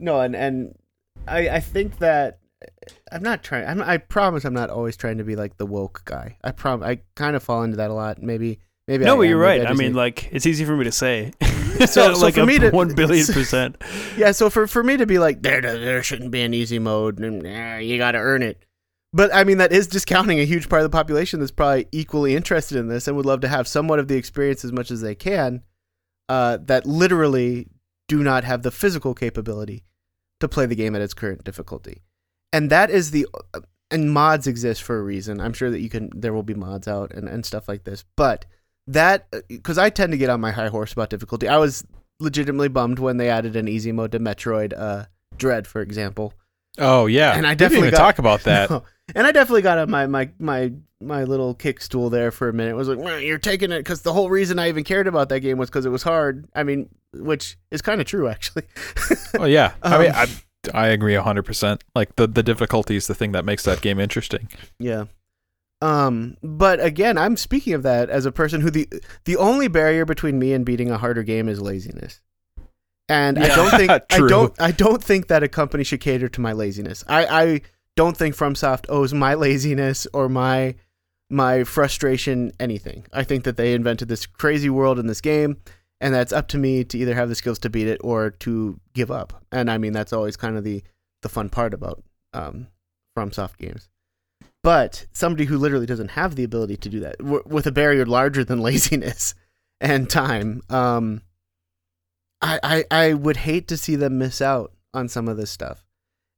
No, 0.00 0.20
and 0.20 0.34
and 0.36 0.74
I 1.26 1.48
I 1.48 1.60
think 1.60 1.98
that 1.98 2.38
I'm 3.12 3.22
not 3.22 3.42
trying. 3.42 3.66
I'm, 3.66 3.82
I 3.82 3.98
promise 3.98 4.44
I'm 4.44 4.54
not 4.54 4.70
always 4.70 4.96
trying 4.96 5.18
to 5.18 5.24
be 5.24 5.36
like 5.36 5.56
the 5.56 5.66
woke 5.66 6.02
guy. 6.04 6.36
I 6.44 6.52
prom. 6.52 6.82
I 6.82 7.00
kind 7.14 7.36
of 7.36 7.42
fall 7.42 7.62
into 7.62 7.76
that 7.78 7.90
a 7.90 7.94
lot. 7.94 8.22
Maybe 8.22 8.60
maybe. 8.88 9.04
no, 9.04 9.14
I 9.14 9.16
but 9.16 9.22
am. 9.22 9.28
you're 9.30 9.38
Maybe 9.38 9.58
right. 9.58 9.60
I 9.62 9.70
just 9.70 9.78
mean, 9.78 9.88
need- 9.92 9.96
like 9.96 10.28
it's 10.32 10.46
easy 10.46 10.64
for 10.64 10.76
me 10.76 10.84
to 10.84 10.92
say. 10.92 11.32
So- 11.76 11.86
so 12.14 12.20
like 12.20 12.32
for 12.34 12.40
a 12.40 12.46
me 12.46 12.58
to- 12.58 12.70
one 12.72 12.94
billion 12.94 13.26
percent. 13.26 13.76
yeah. 14.16 14.32
So 14.32 14.48
for 14.48 14.66
for 14.66 14.82
me 14.82 14.96
to 14.96 15.04
be 15.04 15.18
like 15.18 15.42
there 15.42 15.60
there 15.60 16.02
shouldn't 16.02 16.30
be 16.30 16.40
an 16.40 16.54
easy 16.54 16.78
mode. 16.78 17.18
And, 17.20 17.42
you 17.86 17.98
got 17.98 18.12
to 18.12 18.18
earn 18.18 18.42
it. 18.42 18.64
But 19.12 19.34
I 19.34 19.44
mean 19.44 19.58
that 19.58 19.72
is 19.72 19.86
discounting 19.86 20.40
a 20.40 20.44
huge 20.44 20.70
part 20.70 20.80
of 20.82 20.90
the 20.90 20.96
population 20.96 21.38
that's 21.38 21.52
probably 21.52 21.86
equally 21.92 22.34
interested 22.34 22.78
in 22.78 22.88
this 22.88 23.06
and 23.08 23.16
would 23.18 23.26
love 23.26 23.40
to 23.42 23.48
have 23.48 23.68
somewhat 23.68 23.98
of 23.98 24.08
the 24.08 24.16
experience 24.16 24.64
as 24.64 24.72
much 24.72 24.90
as 24.90 25.02
they 25.02 25.14
can. 25.14 25.62
Uh, 26.30 26.56
that 26.62 26.86
literally 26.86 27.68
do 28.08 28.22
not 28.22 28.44
have 28.44 28.62
the 28.62 28.70
physical 28.70 29.14
capability 29.14 29.84
to 30.40 30.48
play 30.48 30.66
the 30.66 30.74
game 30.74 30.94
at 30.94 31.02
its 31.02 31.14
current 31.14 31.44
difficulty. 31.44 32.02
And 32.52 32.70
that 32.70 32.90
is 32.90 33.10
the 33.10 33.26
and 33.90 34.12
mods 34.12 34.46
exist 34.46 34.82
for 34.82 34.98
a 34.98 35.02
reason. 35.02 35.40
I'm 35.40 35.52
sure 35.52 35.70
that 35.70 35.80
you 35.80 35.88
can 35.88 36.10
there 36.14 36.32
will 36.32 36.42
be 36.42 36.54
mods 36.54 36.88
out 36.88 37.12
and, 37.12 37.28
and 37.28 37.44
stuff 37.44 37.68
like 37.68 37.84
this. 37.84 38.04
But 38.16 38.46
that 38.86 39.26
because 39.48 39.78
I 39.78 39.90
tend 39.90 40.12
to 40.12 40.18
get 40.18 40.30
on 40.30 40.40
my 40.40 40.52
high 40.52 40.68
horse 40.68 40.92
about 40.92 41.10
difficulty. 41.10 41.48
I 41.48 41.58
was 41.58 41.84
legitimately 42.20 42.68
bummed 42.68 42.98
when 42.98 43.16
they 43.16 43.28
added 43.28 43.56
an 43.56 43.68
easy 43.68 43.92
mode 43.92 44.12
to 44.12 44.20
Metroid 44.20 44.72
uh, 44.76 45.04
Dread, 45.36 45.66
for 45.66 45.80
example. 45.82 46.32
Oh 46.78 47.06
yeah, 47.06 47.36
And 47.36 47.46
I 47.46 47.54
definitely 47.54 47.90
got- 47.90 47.96
talk 47.98 48.18
about 48.18 48.42
that. 48.44 48.70
No. 48.70 48.82
And 49.14 49.24
I 49.24 49.30
definitely 49.30 49.62
got 49.62 49.78
on 49.78 49.88
my 49.88 50.06
my 50.08 50.30
my 50.40 50.72
my 51.00 51.22
little 51.22 51.54
kick 51.54 51.80
stool 51.80 52.10
there 52.10 52.32
for 52.32 52.48
a 52.48 52.52
minute. 52.52 52.70
It 52.70 52.74
was 52.74 52.88
like 52.88 52.98
"Well, 52.98 53.20
you're 53.20 53.38
taking 53.38 53.70
it 53.70 53.78
because 53.78 54.02
the 54.02 54.12
whole 54.12 54.28
reason 54.28 54.58
I 54.58 54.68
even 54.68 54.82
cared 54.82 55.06
about 55.06 55.28
that 55.28 55.40
game 55.40 55.58
was 55.58 55.70
because 55.70 55.86
it 55.86 55.90
was 55.90 56.02
hard. 56.02 56.48
I 56.56 56.64
mean, 56.64 56.88
which 57.20 57.56
is 57.70 57.82
kind 57.82 58.00
of 58.00 58.06
true 58.06 58.28
actually. 58.28 58.64
Oh 59.38 59.44
yeah, 59.44 59.72
I 59.82 59.98
mean, 59.98 60.10
Um, 60.10 60.16
I 60.16 60.26
I 60.74 60.86
agree 60.88 61.14
hundred 61.14 61.44
percent. 61.44 61.84
Like 61.94 62.16
the 62.16 62.26
the 62.26 62.42
difficulty 62.42 62.96
is 62.96 63.06
the 63.06 63.14
thing 63.14 63.32
that 63.32 63.44
makes 63.44 63.64
that 63.64 63.80
game 63.80 64.00
interesting. 64.00 64.48
Yeah. 64.78 65.04
Um, 65.82 66.38
but 66.42 66.82
again, 66.82 67.18
I'm 67.18 67.36
speaking 67.36 67.74
of 67.74 67.82
that 67.82 68.08
as 68.08 68.24
a 68.24 68.32
person 68.32 68.62
who 68.62 68.70
the 68.70 68.88
the 69.24 69.36
only 69.36 69.68
barrier 69.68 70.04
between 70.04 70.38
me 70.38 70.52
and 70.54 70.64
beating 70.64 70.90
a 70.90 70.98
harder 70.98 71.22
game 71.22 71.48
is 71.48 71.60
laziness. 71.60 72.20
And 73.08 73.38
I 73.38 73.48
don't 73.54 73.70
think 73.70 73.90
I 74.10 74.18
don't 74.18 74.60
I 74.60 74.70
don't 74.72 75.04
think 75.04 75.28
that 75.28 75.42
a 75.42 75.48
company 75.48 75.84
should 75.84 76.00
cater 76.00 76.28
to 76.28 76.40
my 76.40 76.52
laziness. 76.52 77.04
I, 77.08 77.26
I 77.26 77.60
don't 77.94 78.16
think 78.16 78.34
FromSoft 78.34 78.86
owes 78.88 79.12
my 79.12 79.34
laziness 79.34 80.06
or 80.12 80.28
my 80.28 80.76
my 81.28 81.64
frustration 81.64 82.52
anything. 82.58 83.04
I 83.12 83.24
think 83.24 83.44
that 83.44 83.56
they 83.56 83.74
invented 83.74 84.08
this 84.08 84.26
crazy 84.26 84.70
world 84.70 84.98
in 84.98 85.06
this 85.08 85.20
game 85.20 85.58
and 86.00 86.14
that's 86.14 86.32
up 86.32 86.48
to 86.48 86.58
me 86.58 86.84
to 86.84 86.98
either 86.98 87.14
have 87.14 87.28
the 87.28 87.34
skills 87.34 87.58
to 87.60 87.70
beat 87.70 87.86
it 87.86 88.00
or 88.02 88.30
to 88.30 88.78
give 88.94 89.10
up. 89.10 89.44
And 89.50 89.70
I 89.70 89.78
mean 89.78 89.92
that's 89.92 90.12
always 90.12 90.36
kind 90.36 90.56
of 90.56 90.64
the 90.64 90.82
the 91.22 91.28
fun 91.28 91.48
part 91.48 91.74
about 91.74 92.02
um 92.32 92.68
FromSoft 93.16 93.56
games. 93.58 93.88
But 94.62 95.06
somebody 95.12 95.44
who 95.44 95.58
literally 95.58 95.86
doesn't 95.86 96.10
have 96.10 96.34
the 96.34 96.44
ability 96.44 96.76
to 96.78 96.88
do 96.88 97.00
that 97.00 97.18
w- 97.18 97.42
with 97.46 97.66
a 97.66 97.72
barrier 97.72 98.04
larger 98.04 98.44
than 98.44 98.60
laziness 98.62 99.34
and 99.80 100.10
time, 100.10 100.62
um, 100.68 101.22
I, 102.42 102.58
I 102.62 102.84
I 102.90 103.14
would 103.14 103.38
hate 103.38 103.68
to 103.68 103.76
see 103.76 103.96
them 103.96 104.18
miss 104.18 104.42
out 104.42 104.72
on 104.92 105.08
some 105.08 105.28
of 105.28 105.36
this 105.36 105.50
stuff. 105.50 105.84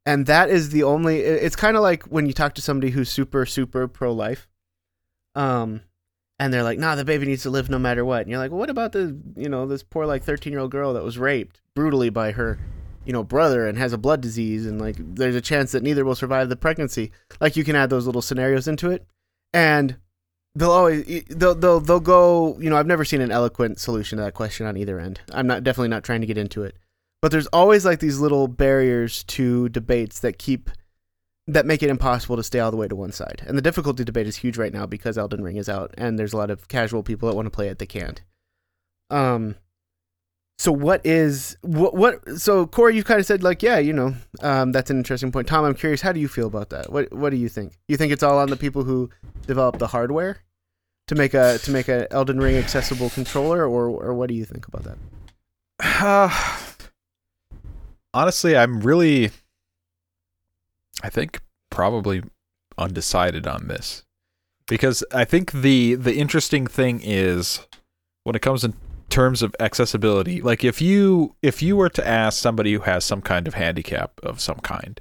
And 0.04 0.26
that 0.26 0.50
is 0.50 0.70
the 0.70 0.82
only. 0.82 1.20
It's 1.20 1.56
kind 1.56 1.76
of 1.76 1.82
like 1.82 2.04
when 2.04 2.26
you 2.26 2.32
talk 2.32 2.54
to 2.54 2.62
somebody 2.62 2.92
who's 2.92 3.11
super 3.11 3.44
super 3.46 3.88
pro 3.88 4.12
life, 4.12 4.46
um, 5.34 5.82
and 6.39 6.53
they're 6.53 6.62
like, 6.62 6.78
"Nah, 6.78 6.95
the 6.95 7.05
baby 7.05 7.26
needs 7.26 7.43
to 7.43 7.51
live 7.51 7.68
no 7.68 7.78
matter 7.78 8.05
what." 8.05 8.22
And 8.22 8.30
you're 8.30 8.39
like, 8.39 8.51
well, 8.51 8.61
"What 8.61 8.70
about 8.70 8.93
the 8.93 9.16
you 9.36 9.49
know 9.49 9.66
this 9.66 9.82
poor 9.82 10.07
like 10.07 10.24
13 10.24 10.53
year 10.53 10.61
old 10.61 10.70
girl 10.70 10.95
that 10.95 11.05
was 11.05 11.18
raped 11.18 11.61
brutally 11.74 12.11
by 12.11 12.32
her 12.32 12.59
you 13.05 13.12
know 13.12 13.22
brother 13.24 13.66
and 13.66 13.78
has 13.78 13.93
a 13.93 13.99
blood 13.99 14.20
disease 14.20 14.66
and 14.66 14.80
like 14.80 14.97
there's 14.99 15.36
a 15.36 15.41
chance 15.41 15.72
that 15.72 15.82
neither 15.82 16.05
will 16.05 16.14
survive 16.14 16.49
the 16.49 16.57
pregnancy? 16.57 17.12
Like 17.41 17.57
you 17.57 17.64
can 17.64 17.76
add 17.76 17.91
those 17.91 18.07
little 18.07 18.22
scenarios 18.22 18.68
into 18.68 18.91
it. 18.91 19.07
And 19.53 19.97
they'll 20.55 20.70
always 20.70 21.24
they'll 21.30 21.55
they'll 21.55 21.80
they'll 21.80 22.01
go 22.01 22.59
you 22.59 22.68
know 22.68 22.76
i've 22.76 22.86
never 22.86 23.05
seen 23.05 23.20
an 23.20 23.30
eloquent 23.30 23.78
solution 23.78 24.18
to 24.18 24.24
that 24.24 24.34
question 24.34 24.66
on 24.66 24.76
either 24.76 24.99
end. 24.99 25.20
I'm 25.32 25.47
not 25.47 25.64
definitely 25.64 25.89
not 25.89 26.05
trying 26.05 26.20
to 26.20 26.26
get 26.26 26.39
into 26.39 26.62
it. 26.64 26.76
But 27.20 27.32
there's 27.32 27.49
always 27.49 27.84
like 27.84 27.99
these 27.99 28.20
little 28.20 28.47
barriers 28.47 29.24
to 29.24 29.68
debates 29.70 30.20
that 30.20 30.39
keep 30.39 30.70
that 31.49 31.66
make 31.66 31.82
it 31.82 31.90
impossible 31.90 32.36
to 32.36 32.42
stay 32.42 32.61
all 32.61 32.70
the 32.70 32.76
way 32.76 32.86
to 32.86 32.94
one 32.94 33.12
side. 33.12 33.42
And 33.46 33.57
the 33.57 33.62
difficulty 33.62 34.05
debate 34.05 34.26
is 34.26 34.36
huge 34.36 34.57
right 34.57 34.72
now 34.72 34.86
because 34.86 35.18
elden 35.18 35.42
ring 35.42 35.57
is 35.57 35.68
out 35.68 35.94
and 35.99 36.18
there's 36.18 36.32
a 36.32 36.36
lot 36.36 36.51
of 36.51 36.68
casual 36.68 37.03
people 37.03 37.28
that 37.28 37.34
want 37.34 37.46
to 37.46 37.51
play 37.51 37.68
it 37.68 37.78
they 37.78 37.86
can't. 37.86 38.22
Um 39.11 39.57
so 40.59 40.72
what 40.72 41.05
is 41.05 41.57
what 41.62 41.94
what 41.94 42.28
so 42.38 42.66
Corey 42.66 42.96
you 42.96 43.05
kind 43.05 43.20
of 43.20 43.26
said 43.26 43.42
like 43.42 43.62
yeah 43.62 43.78
you 43.78 43.92
know 43.92 44.14
um, 44.40 44.72
that's 44.72 44.90
an 44.90 44.99
interesting 44.99 45.32
point. 45.32 45.49
Tom 45.49 45.64
I'm 45.64 45.74
curious 45.74 46.01
how 46.01 46.12
do 46.12 46.20
you 46.20 46.28
feel 46.28 46.46
about 46.46 46.70
that? 46.70 46.92
What 46.92 47.12
what 47.12 47.30
do 47.30 47.36
you 47.36 47.49
think? 47.49 47.78
You 47.88 47.96
think 47.96 48.12
it's 48.12 48.22
all 48.22 48.38
on 48.38 48.51
the 48.51 48.57
people 48.57 48.84
who 48.84 49.11
develop 49.46 49.78
the 49.78 49.86
hardware 49.88 50.38
to 51.09 51.14
make 51.14 51.34
a 51.34 51.59
to 51.59 51.70
make 51.70 51.88
a 51.88 52.12
Elden 52.12 52.38
Ring 52.38 52.57
accessible 52.57 53.11
controller 53.11 53.66
or 53.66 53.88
or 53.88 54.14
what 54.14 54.28
do 54.28 54.34
you 54.34 54.44
think 54.44 54.68
about 54.68 54.84
that? 54.84 54.99
Uh, 55.80 56.28
honestly, 58.14 58.57
I'm 58.57 58.80
really, 58.80 59.30
I 61.03 61.11
think 61.11 61.40
probably 61.70 62.22
undecided 62.76 63.46
on 63.46 63.68
this 63.68 64.05
because 64.68 65.03
I 65.12 65.24
think 65.24 65.53
the 65.53 65.94
the 65.94 66.16
interesting 66.16 66.66
thing 66.66 67.01
is 67.03 67.61
when 68.24 68.36
it 68.36 68.42
comes 68.42 68.64
in 68.64 68.74
terms 69.09 69.42
of 69.42 69.55
accessibility. 69.59 70.40
Like 70.40 70.62
if 70.64 70.80
you 70.80 71.34
if 71.42 71.62
you 71.62 71.76
were 71.76 71.88
to 71.90 72.07
ask 72.07 72.40
somebody 72.40 72.72
who 72.74 72.80
has 72.80 73.05
some 73.05 73.22
kind 73.22 73.49
of 73.49 73.55
handicap 73.55 74.12
of 74.22 74.40
some 74.40 74.59
kind, 74.59 75.01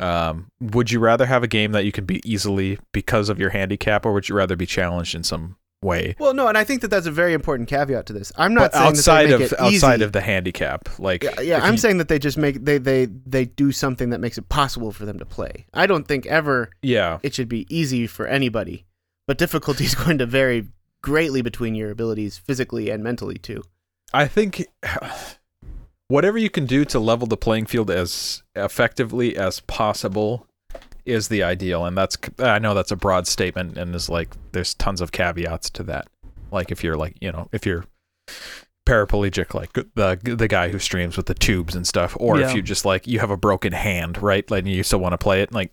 um, 0.00 0.50
would 0.60 0.90
you 0.90 0.98
rather 0.98 1.26
have 1.26 1.42
a 1.42 1.48
game 1.48 1.72
that 1.72 1.84
you 1.84 1.92
can 1.92 2.04
beat 2.04 2.26
easily 2.26 2.78
because 2.92 3.28
of 3.28 3.38
your 3.38 3.50
handicap, 3.50 4.04
or 4.04 4.12
would 4.12 4.28
you 4.28 4.34
rather 4.34 4.56
be 4.56 4.66
challenged 4.66 5.14
in 5.14 5.22
some 5.22 5.56
way? 5.84 6.16
well 6.18 6.34
no 6.34 6.48
and 6.48 6.58
I 6.58 6.64
think 6.64 6.80
that 6.80 6.88
that's 6.88 7.06
a 7.06 7.10
very 7.12 7.32
important 7.34 7.68
caveat 7.68 8.06
to 8.06 8.12
this 8.12 8.32
I'm 8.36 8.54
not 8.54 8.72
But 8.72 8.74
saying 8.74 8.86
outside 8.88 9.30
of 9.30 9.42
outside 9.58 9.94
easy. 9.96 10.04
of 10.04 10.12
the 10.12 10.20
handicap, 10.20 10.98
like 10.98 11.22
yeah, 11.22 11.40
yeah 11.40 11.60
I'm 11.64 11.74
you- 11.74 11.78
saying 11.78 11.98
that 11.98 12.08
they 12.08 12.18
just 12.18 12.36
make 12.38 12.64
they 12.64 12.78
they 12.78 13.06
they 13.06 13.44
do 13.44 13.70
something 13.70 14.10
that 14.10 14.20
makes 14.20 14.38
it 14.38 14.48
possible 14.48 14.90
for 14.90 15.04
them 15.04 15.18
to 15.18 15.26
play 15.26 15.66
I 15.72 15.86
don't 15.86 16.08
think 16.08 16.26
ever 16.26 16.70
yeah. 16.82 17.18
it 17.22 17.34
should 17.34 17.48
be 17.48 17.66
easy 17.68 18.06
for 18.06 18.26
anybody, 18.26 18.86
but 19.28 19.38
difficulty 19.38 19.84
is 19.84 19.94
going 20.04 20.18
to 20.18 20.26
vary 20.26 20.68
greatly 21.02 21.42
between 21.42 21.74
your 21.74 21.90
abilities 21.90 22.38
physically 22.38 22.88
and 22.90 23.04
mentally 23.04 23.36
too. 23.36 23.62
I 24.14 24.26
think 24.26 24.66
whatever 26.08 26.38
you 26.38 26.50
can 26.50 26.66
do 26.66 26.84
to 26.86 26.98
level 26.98 27.26
the 27.26 27.36
playing 27.36 27.66
field 27.66 27.90
as 27.90 28.42
effectively 28.54 29.36
as 29.36 29.60
possible 29.60 30.46
is 31.06 31.28
the 31.28 31.42
ideal 31.42 31.84
and 31.84 31.96
that's 31.96 32.16
I 32.38 32.58
know 32.58 32.74
that's 32.74 32.90
a 32.90 32.96
broad 32.96 33.26
statement 33.26 33.76
and 33.76 33.94
is 33.94 34.08
like 34.08 34.30
there's 34.52 34.74
tons 34.74 35.00
of 35.00 35.12
caveats 35.12 35.70
to 35.70 35.82
that. 35.84 36.08
Like 36.50 36.70
if 36.70 36.82
you're 36.84 36.96
like, 36.96 37.16
you 37.20 37.30
know, 37.32 37.48
if 37.52 37.66
you're 37.66 37.84
paraplegic 38.86 39.54
like 39.54 39.72
the 39.72 40.18
the 40.22 40.48
guy 40.48 40.68
who 40.68 40.78
streams 40.78 41.16
with 41.16 41.26
the 41.26 41.34
tubes 41.34 41.74
and 41.74 41.86
stuff 41.86 42.16
or 42.20 42.38
Yeah. 42.38 42.48
if 42.50 42.54
you 42.54 42.60
just 42.62 42.84
like 42.84 43.06
you 43.06 43.18
have 43.20 43.30
a 43.30 43.36
broken 43.36 43.72
hand, 43.72 44.20
right? 44.22 44.48
Like 44.50 44.66
you 44.66 44.82
still 44.82 45.00
want 45.00 45.12
to 45.12 45.18
play 45.18 45.42
it 45.42 45.52
like 45.52 45.72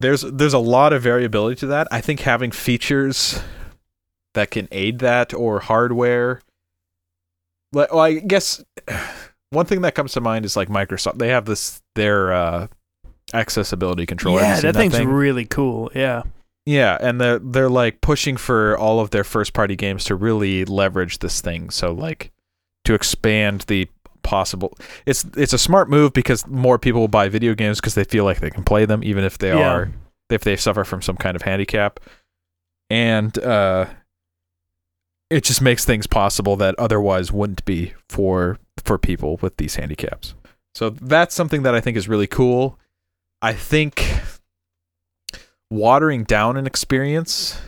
there's 0.00 0.22
there's 0.22 0.54
a 0.54 0.58
lot 0.58 0.92
of 0.92 1.02
variability 1.02 1.56
to 1.60 1.66
that. 1.68 1.88
I 1.90 2.00
think 2.00 2.20
having 2.20 2.50
features 2.50 3.40
that 4.34 4.50
can 4.50 4.66
aid 4.72 4.98
that 5.00 5.32
or 5.34 5.60
hardware 5.60 6.40
like 7.72 7.92
well, 7.92 8.00
I 8.02 8.14
guess 8.14 8.64
one 9.50 9.66
thing 9.66 9.82
that 9.82 9.94
comes 9.94 10.12
to 10.12 10.20
mind 10.20 10.44
is 10.44 10.56
like 10.56 10.68
Microsoft. 10.68 11.18
They 11.18 11.28
have 11.28 11.44
this 11.44 11.82
their 11.94 12.32
uh, 12.32 12.66
accessibility 13.32 14.06
controller. 14.06 14.40
Yeah, 14.40 14.54
seen 14.56 14.62
that 14.62 14.74
thing's 14.76 14.94
thing? 14.96 15.08
really 15.08 15.44
cool. 15.44 15.90
Yeah. 15.94 16.22
yeah, 16.66 16.98
and 17.00 17.20
they're 17.20 17.38
they're 17.38 17.68
like 17.70 18.00
pushing 18.00 18.36
for 18.36 18.76
all 18.78 19.00
of 19.00 19.10
their 19.10 19.24
first 19.24 19.52
party 19.52 19.76
games 19.76 20.04
to 20.04 20.14
really 20.14 20.64
leverage 20.64 21.18
this 21.20 21.40
thing. 21.40 21.70
So 21.70 21.92
like 21.92 22.30
to 22.84 22.94
expand 22.94 23.62
the 23.68 23.88
possible. 24.22 24.76
It's 25.06 25.24
it's 25.36 25.52
a 25.52 25.58
smart 25.58 25.88
move 25.90 26.12
because 26.12 26.46
more 26.46 26.78
people 26.78 27.00
will 27.00 27.08
buy 27.08 27.28
video 27.28 27.54
games 27.54 27.80
because 27.80 27.94
they 27.94 28.04
feel 28.04 28.24
like 28.24 28.40
they 28.40 28.50
can 28.50 28.62
play 28.64 28.84
them 28.84 29.02
even 29.02 29.24
if 29.24 29.38
they 29.38 29.48
Yeah. 29.48 29.72
are 29.72 29.92
if 30.30 30.44
they 30.44 30.56
suffer 30.56 30.84
from 30.84 31.02
some 31.02 31.16
kind 31.16 31.34
of 31.36 31.42
handicap. 31.42 31.98
And 32.90 33.36
uh 33.38 33.86
it 35.30 35.44
just 35.44 35.62
makes 35.62 35.84
things 35.84 36.06
possible 36.06 36.56
that 36.56 36.74
otherwise 36.78 37.32
wouldn't 37.32 37.64
be 37.64 37.94
for 38.08 38.58
for 38.84 38.98
people 38.98 39.38
with 39.40 39.56
these 39.56 39.76
handicaps. 39.76 40.34
So 40.74 40.90
that's 40.90 41.34
something 41.34 41.62
that 41.62 41.74
I 41.74 41.80
think 41.80 41.96
is 41.96 42.08
really 42.08 42.26
cool. 42.26 42.78
I 43.42 43.52
think 43.52 44.08
watering 45.68 46.22
down 46.22 46.56
an 46.56 46.66
experience 46.66 47.60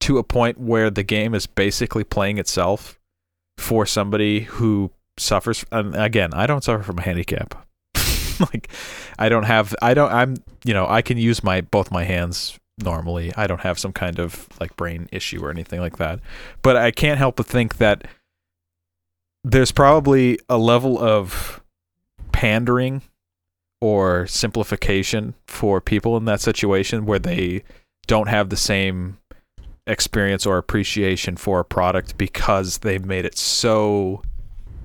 to 0.00 0.18
a 0.18 0.22
point 0.22 0.60
where 0.60 0.88
the 0.88 1.02
game 1.02 1.34
is 1.34 1.46
basically 1.46 2.04
playing 2.04 2.38
itself 2.38 3.00
for 3.58 3.84
somebody 3.86 4.40
who 4.42 4.92
suffers 5.18 5.64
and 5.72 5.96
again, 5.96 6.32
I 6.32 6.46
don't 6.46 6.62
suffer 6.62 6.84
from 6.84 6.98
a 6.98 7.02
handicap. 7.02 7.66
like 8.52 8.68
I 9.18 9.28
don't 9.28 9.44
have 9.44 9.74
I 9.82 9.94
don't 9.94 10.12
I'm 10.12 10.36
you 10.64 10.74
know, 10.74 10.86
I 10.88 11.02
can 11.02 11.18
use 11.18 11.42
my 11.42 11.60
both 11.60 11.90
my 11.90 12.04
hands 12.04 12.56
normally. 12.82 13.32
I 13.36 13.48
don't 13.48 13.62
have 13.62 13.80
some 13.80 13.92
kind 13.92 14.20
of 14.20 14.48
like 14.60 14.76
brain 14.76 15.08
issue 15.10 15.44
or 15.44 15.50
anything 15.50 15.80
like 15.80 15.96
that. 15.96 16.20
But 16.62 16.76
I 16.76 16.92
can't 16.92 17.18
help 17.18 17.36
but 17.36 17.46
think 17.46 17.78
that 17.78 18.06
there's 19.42 19.72
probably 19.72 20.38
a 20.48 20.56
level 20.56 21.00
of 21.00 21.62
pandering 22.30 23.02
or 23.82 24.28
simplification 24.28 25.34
for 25.48 25.80
people 25.80 26.16
in 26.16 26.24
that 26.24 26.40
situation 26.40 27.04
where 27.04 27.18
they 27.18 27.64
don't 28.06 28.28
have 28.28 28.48
the 28.48 28.56
same 28.56 29.18
experience 29.88 30.46
or 30.46 30.56
appreciation 30.56 31.36
for 31.36 31.58
a 31.58 31.64
product 31.64 32.16
because 32.16 32.78
they've 32.78 33.04
made 33.04 33.24
it 33.24 33.36
so 33.36 34.22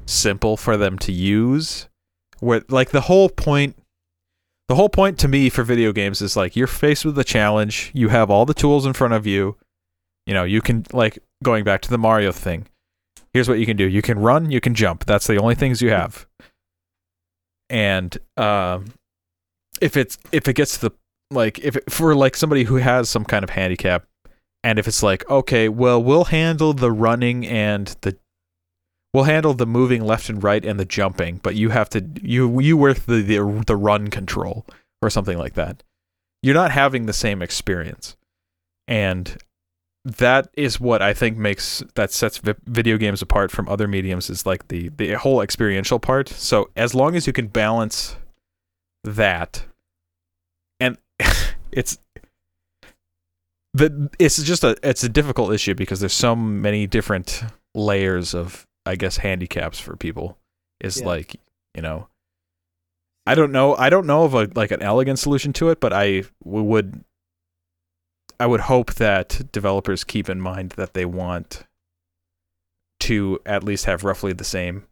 simple 0.07 0.57
for 0.57 0.77
them 0.77 0.97
to 0.97 1.11
use? 1.11 1.87
Where 2.39 2.63
like 2.69 2.89
the 2.89 3.01
whole 3.01 3.29
point 3.29 3.77
the 4.67 4.73
whole 4.73 4.89
point 4.89 5.19
to 5.19 5.27
me 5.27 5.49
for 5.49 5.61
video 5.63 5.93
games 5.93 6.19
is 6.19 6.35
like 6.35 6.55
you're 6.55 6.65
faced 6.65 7.05
with 7.05 7.19
a 7.19 7.23
challenge 7.23 7.91
you 7.93 8.09
have 8.09 8.31
all 8.31 8.45
the 8.45 8.53
tools 8.53 8.85
in 8.85 8.93
front 8.93 9.13
of 9.13 9.25
you 9.25 9.55
you 10.25 10.33
know 10.33 10.43
you 10.43 10.61
can 10.61 10.85
like 10.91 11.17
going 11.41 11.63
back 11.63 11.81
to 11.81 11.89
the 11.89 11.97
mario 11.97 12.31
thing 12.31 12.67
here's 13.33 13.47
what 13.47 13.59
you 13.59 13.65
can 13.65 13.77
do 13.77 13.87
you 13.87 14.01
can 14.01 14.19
run 14.19 14.51
you 14.51 14.59
can 14.59 14.75
jump 14.75 15.05
that's 15.05 15.25
the 15.25 15.37
only 15.37 15.55
things 15.55 15.81
you 15.81 15.89
have 15.89 16.27
and 17.69 18.17
um 18.37 18.85
if 19.81 19.97
it's 19.97 20.17
if 20.31 20.47
it 20.47 20.53
gets 20.53 20.77
to 20.77 20.89
the 20.89 20.95
like 21.31 21.59
if 21.59 21.75
it, 21.75 21.91
for 21.91 22.15
like 22.15 22.35
somebody 22.35 22.63
who 22.63 22.75
has 22.75 23.09
some 23.09 23.25
kind 23.25 23.43
of 23.43 23.49
handicap 23.49 24.05
and 24.63 24.79
if 24.79 24.87
it's 24.87 25.03
like 25.03 25.29
okay 25.29 25.67
well 25.69 26.01
we'll 26.01 26.25
handle 26.25 26.73
the 26.73 26.91
running 26.91 27.45
and 27.45 27.95
the 28.01 28.17
we'll 29.13 29.25
handle 29.25 29.53
the 29.53 29.65
moving 29.65 30.03
left 30.03 30.29
and 30.29 30.43
right 30.43 30.65
and 30.65 30.79
the 30.79 30.85
jumping 30.85 31.39
but 31.43 31.55
you 31.55 31.69
have 31.69 31.89
to 31.89 32.05
you 32.21 32.59
you 32.61 32.77
work 32.77 32.99
the 32.99 33.21
the, 33.21 33.63
the 33.67 33.75
run 33.75 34.07
control 34.07 34.65
or 35.01 35.09
something 35.09 35.37
like 35.37 35.53
that. 35.53 35.83
You're 36.41 36.55
not 36.55 36.71
having 36.71 37.05
the 37.05 37.13
same 37.13 37.41
experience. 37.41 38.15
And 38.87 39.37
that 40.17 40.49
is 40.53 40.79
what 40.79 41.01
I 41.01 41.13
think 41.13 41.37
makes 41.37 41.83
that 41.95 42.11
sets 42.11 42.37
vi- 42.37 42.55
video 42.65 42.97
games 42.97 43.21
apart 43.21 43.51
from 43.51 43.67
other 43.67 43.87
mediums 43.87 44.29
is 44.29 44.45
like 44.45 44.67
the 44.69 44.89
the 44.89 45.13
whole 45.13 45.41
experiential 45.41 45.99
part. 45.99 46.29
So 46.29 46.69
as 46.75 46.95
long 46.95 47.15
as 47.15 47.27
you 47.27 47.33
can 47.33 47.47
balance 47.47 48.15
that, 49.03 49.65
and 50.79 50.97
it's 51.71 51.97
the 53.73 54.09
it's 54.17 54.41
just 54.41 54.63
a 54.63 54.75
it's 54.81 55.03
a 55.03 55.09
difficult 55.09 55.51
issue 55.53 55.75
because 55.75 55.99
there's 55.99 56.13
so 56.13 56.35
many 56.35 56.87
different 56.87 57.43
layers 57.75 58.33
of 58.33 58.65
I 58.85 58.95
guess 58.95 59.17
handicaps 59.17 59.79
for 59.79 59.95
people. 59.95 60.37
Is 60.79 60.99
Yeah. 61.01 61.07
like 61.07 61.35
you 61.75 61.81
know. 61.81 62.07
I 63.25 63.35
don't 63.35 63.51
know. 63.51 63.75
I 63.75 63.89
don't 63.89 64.07
know 64.07 64.23
of 64.23 64.33
a 64.35 64.47
like 64.55 64.71
an 64.71 64.81
elegant 64.81 65.19
solution 65.19 65.51
to 65.53 65.69
it, 65.69 65.81
but 65.81 65.91
I 65.91 66.23
w- 66.45 66.63
would 66.63 67.03
I 68.39 68.45
would 68.45 68.61
hope 68.61 68.95
that 68.95 69.51
developers 69.51 70.03
keep 70.03 70.29
in 70.29 70.39
mind 70.39 70.71
that 70.71 70.93
they 70.93 71.05
want 71.05 71.63
to 73.01 73.39
at 73.45 73.63
least 73.63 73.85
have 73.85 74.03
roughly 74.03 74.33
the 74.33 74.43
same 74.43 74.85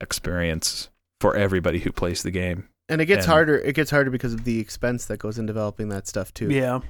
experience 0.00 0.88
for 1.20 1.36
everybody 1.36 1.80
who 1.80 1.92
plays 1.92 2.22
the 2.22 2.30
game. 2.30 2.68
And 2.88 3.00
it 3.00 3.06
gets 3.06 3.24
And- 3.24 3.32
harder. 3.32 3.56
It 3.58 3.74
gets 3.74 3.90
harder 3.90 4.10
because 4.10 4.32
of 4.32 4.44
the 4.44 4.58
expense 4.60 5.04
that 5.06 5.18
goes 5.18 5.38
in 5.38 5.46
developing 5.46 5.88
that 5.90 6.06
stuff 6.06 6.32
too. 6.32 6.48
Yeah. 6.50 6.80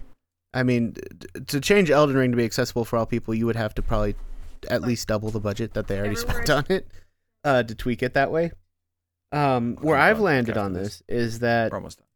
I 0.55 0.63
mean, 0.63 0.97
to 1.49 1.61
change 1.61 1.91
Elden 1.91 2.17
Ring 2.17 2.31
to 2.31 2.37
be 2.37 2.45
accessible 2.45 2.85
for 2.85 2.97
all 2.99 3.07
people, 3.07 3.35
you 3.35 3.47
would 3.47 3.57
have 3.57 3.75
to 3.75 3.83
probably 3.83 4.15
at 4.71 4.83
least 4.83 5.09
double 5.09 5.31
the 5.31 5.41
budget 5.41 5.75
that 5.75 5.89
they 5.89 5.99
already 5.99 6.17
spent 6.17 6.49
on 6.51 6.65
it 6.69 6.89
uh, 7.45 7.63
to 7.63 7.75
tweak 7.75 8.03
it 8.03 8.15
that 8.15 8.31
way. 8.33 8.53
Um, 9.31 9.77
where 9.83 9.97
I've 9.99 10.21
landed 10.21 10.57
on 10.57 10.73
this. 10.73 11.03
this 11.07 11.17
is 11.35 11.39
that 11.41 11.71
We're 11.71 11.77
almost 11.79 11.99
done. 11.99 12.07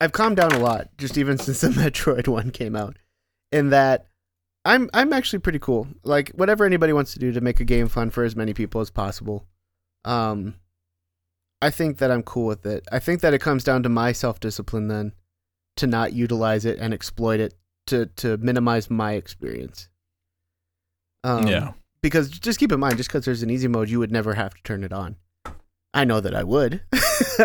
I've 0.00 0.12
calmed 0.12 0.36
down 0.36 0.52
a 0.52 0.58
lot, 0.58 0.88
just 0.98 1.16
even 1.18 1.38
since 1.38 1.60
the 1.60 1.68
Metroid 1.68 2.28
one 2.28 2.50
came 2.50 2.76
out. 2.76 2.96
In 3.52 3.70
that, 3.70 4.06
I'm 4.64 4.90
I'm 4.92 5.12
actually 5.12 5.38
pretty 5.40 5.58
cool. 5.58 5.86
Like 6.02 6.30
whatever 6.30 6.64
anybody 6.64 6.92
wants 6.92 7.12
to 7.12 7.18
do 7.18 7.32
to 7.32 7.40
make 7.40 7.60
a 7.60 7.64
game 7.64 7.88
fun 7.88 8.10
for 8.10 8.24
as 8.24 8.34
many 8.34 8.54
people 8.54 8.80
as 8.80 8.90
possible. 8.90 9.46
Um, 10.04 10.56
I 11.62 11.70
think 11.70 11.98
that 11.98 12.10
I'm 12.10 12.22
cool 12.22 12.46
with 12.46 12.66
it. 12.66 12.86
I 12.92 12.98
think 12.98 13.20
that 13.20 13.34
it 13.34 13.40
comes 13.40 13.64
down 13.64 13.82
to 13.84 13.88
my 13.88 14.12
self 14.12 14.40
discipline 14.40 14.88
then, 14.88 15.12
to 15.76 15.86
not 15.86 16.12
utilize 16.12 16.64
it 16.64 16.78
and 16.78 16.92
exploit 16.92 17.40
it 17.40 17.54
to 17.86 18.06
to 18.16 18.36
minimize 18.38 18.90
my 18.90 19.12
experience. 19.12 19.88
Um, 21.22 21.46
yeah. 21.46 21.72
because 22.02 22.28
just 22.28 22.58
keep 22.58 22.70
in 22.70 22.80
mind, 22.80 22.98
just 22.98 23.08
because 23.08 23.24
there's 23.24 23.42
an 23.42 23.48
easy 23.48 23.68
mode, 23.68 23.88
you 23.88 23.98
would 23.98 24.12
never 24.12 24.34
have 24.34 24.52
to 24.54 24.62
turn 24.62 24.84
it 24.84 24.92
on. 24.92 25.16
I 25.94 26.04
know 26.04 26.20
that 26.20 26.34
I 26.34 26.42
would, 26.42 26.82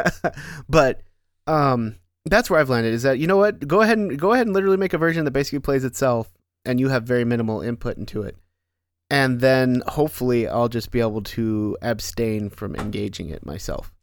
but 0.70 1.02
um, 1.48 1.96
that's 2.26 2.50
where 2.50 2.60
I've 2.60 2.70
landed. 2.70 2.94
Is 2.94 3.04
that 3.04 3.20
you 3.20 3.28
know 3.28 3.38
what? 3.38 3.68
Go 3.68 3.82
ahead 3.82 3.98
and 3.98 4.18
go 4.20 4.34
ahead 4.34 4.48
and 4.48 4.54
literally 4.54 4.78
make 4.78 4.94
a 4.94 4.98
version 4.98 5.26
that 5.26 5.32
basically 5.32 5.60
plays 5.60 5.84
itself, 5.84 6.32
and 6.66 6.80
you 6.80 6.90
have 6.90 7.04
very 7.04 7.26
minimal 7.26 7.62
input 7.62 7.98
into 7.98 8.22
it, 8.22 8.38
and 9.10 9.40
then 9.40 9.82
hopefully 9.88 10.48
I'll 10.48 10.70
just 10.70 10.92
be 10.92 11.00
able 11.00 11.22
to 11.24 11.78
abstain 11.82 12.50
from 12.50 12.76
engaging 12.76 13.30
it 13.30 13.46
myself. 13.46 13.94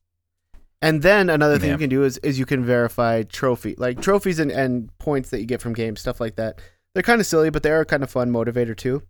And 0.83 1.03
then 1.03 1.31
another 1.31 1.59
thing 1.59 1.69
Yeah. 1.69 1.75
you 1.75 1.79
can 1.79 1.91
do 1.91 2.05
is 2.05 2.19
is 2.19 2.39
you 2.39 2.47
can 2.47 2.65
verify 2.65 3.23
trophy 3.23 3.75
like 3.79 4.01
trophies 4.01 4.39
and, 4.39 4.51
and 4.51 4.97
points 4.99 5.31
that 5.31 5.41
you 5.41 5.47
get 5.47 5.61
from 5.63 5.73
games, 5.73 6.01
stuff 6.01 6.21
like 6.21 6.37
that. 6.37 6.61
They're 6.95 7.03
kind 7.03 7.21
of 7.21 7.27
silly, 7.27 7.51
but 7.51 7.63
they 7.63 7.71
are 7.71 7.81
a 7.81 7.87
kind 7.87 8.03
of 8.03 8.11
fun 8.11 8.31
motivator 8.31 8.77
too 8.77 9.03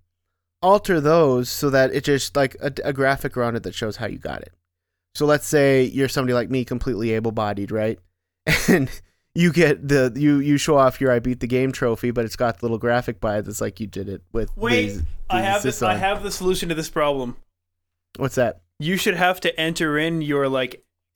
alter 0.63 1.01
those 1.01 1.49
so 1.51 1.69
that 1.71 1.93
it 1.93 2.03
just 2.03 2.35
like 2.35 2.57
a, 2.61 2.73
a 2.83 2.93
graphic 2.93 3.37
around 3.37 3.57
it 3.57 3.63
that 3.63 3.75
shows 3.75 3.97
how 3.97 4.07
you 4.07 4.19
got 4.19 4.41
it. 4.43 4.53
So 5.15 5.27
let's 5.27 5.47
say 5.47 5.85
you're 5.85 6.09
somebody 6.09 6.33
like 6.33 6.51
me, 6.51 6.65
completely 6.65 7.13
able-bodied, 7.13 7.71
right? 7.71 7.99
And 8.69 8.89
you 9.35 9.53
get 9.53 9.87
the 9.87 10.13
you 10.17 10.39
you 10.39 10.57
show 10.59 10.77
off 10.79 11.01
your 11.01 11.13
I 11.13 11.19
beat 11.19 11.41
the 11.41 11.47
game 11.47 11.73
trophy, 11.73 12.11
but 12.11 12.25
it's 12.25 12.37
got 12.37 12.59
the 12.59 12.65
little 12.65 12.79
graphic 12.79 13.21
by 13.21 13.39
it 13.39 13.43
that's 13.43 13.61
like 13.61 13.81
you 13.81 13.87
did 13.87 14.09
it 14.09 14.23
with. 14.33 14.51
Wait, 14.57 14.87
these- 14.87 15.03
I 15.29 15.41
have 15.43 15.63
this. 15.63 15.77
assists 15.77 15.83
I 15.83 15.97
have 15.97 16.23
the 16.23 16.31
solution 16.31 16.69
to 16.69 16.75
this 16.75 16.89
problem. 16.89 17.37
What's 18.17 18.37
that? 18.37 18.61
You 18.79 18.97
should 18.97 19.17
have 19.17 19.41
to 19.41 19.59
enter 19.61 19.99
in 19.99 20.23
your 20.23 20.49
like. 20.49 20.83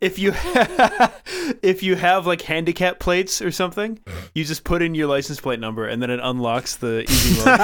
if 0.00 0.18
you 0.18 0.32
if 1.62 1.82
you 1.82 1.94
have 1.96 2.26
like 2.26 2.42
handicap 2.42 2.98
plates 2.98 3.40
or 3.40 3.50
something, 3.50 3.98
you 4.34 4.44
just 4.44 4.64
put 4.64 4.82
in 4.82 4.94
your 4.94 5.06
license 5.06 5.40
plate 5.40 5.60
number 5.60 5.86
and 5.86 6.02
then 6.02 6.10
it 6.10 6.20
unlocks 6.22 6.76
the 6.76 7.02
easy 7.08 7.44
mode. 7.44 7.58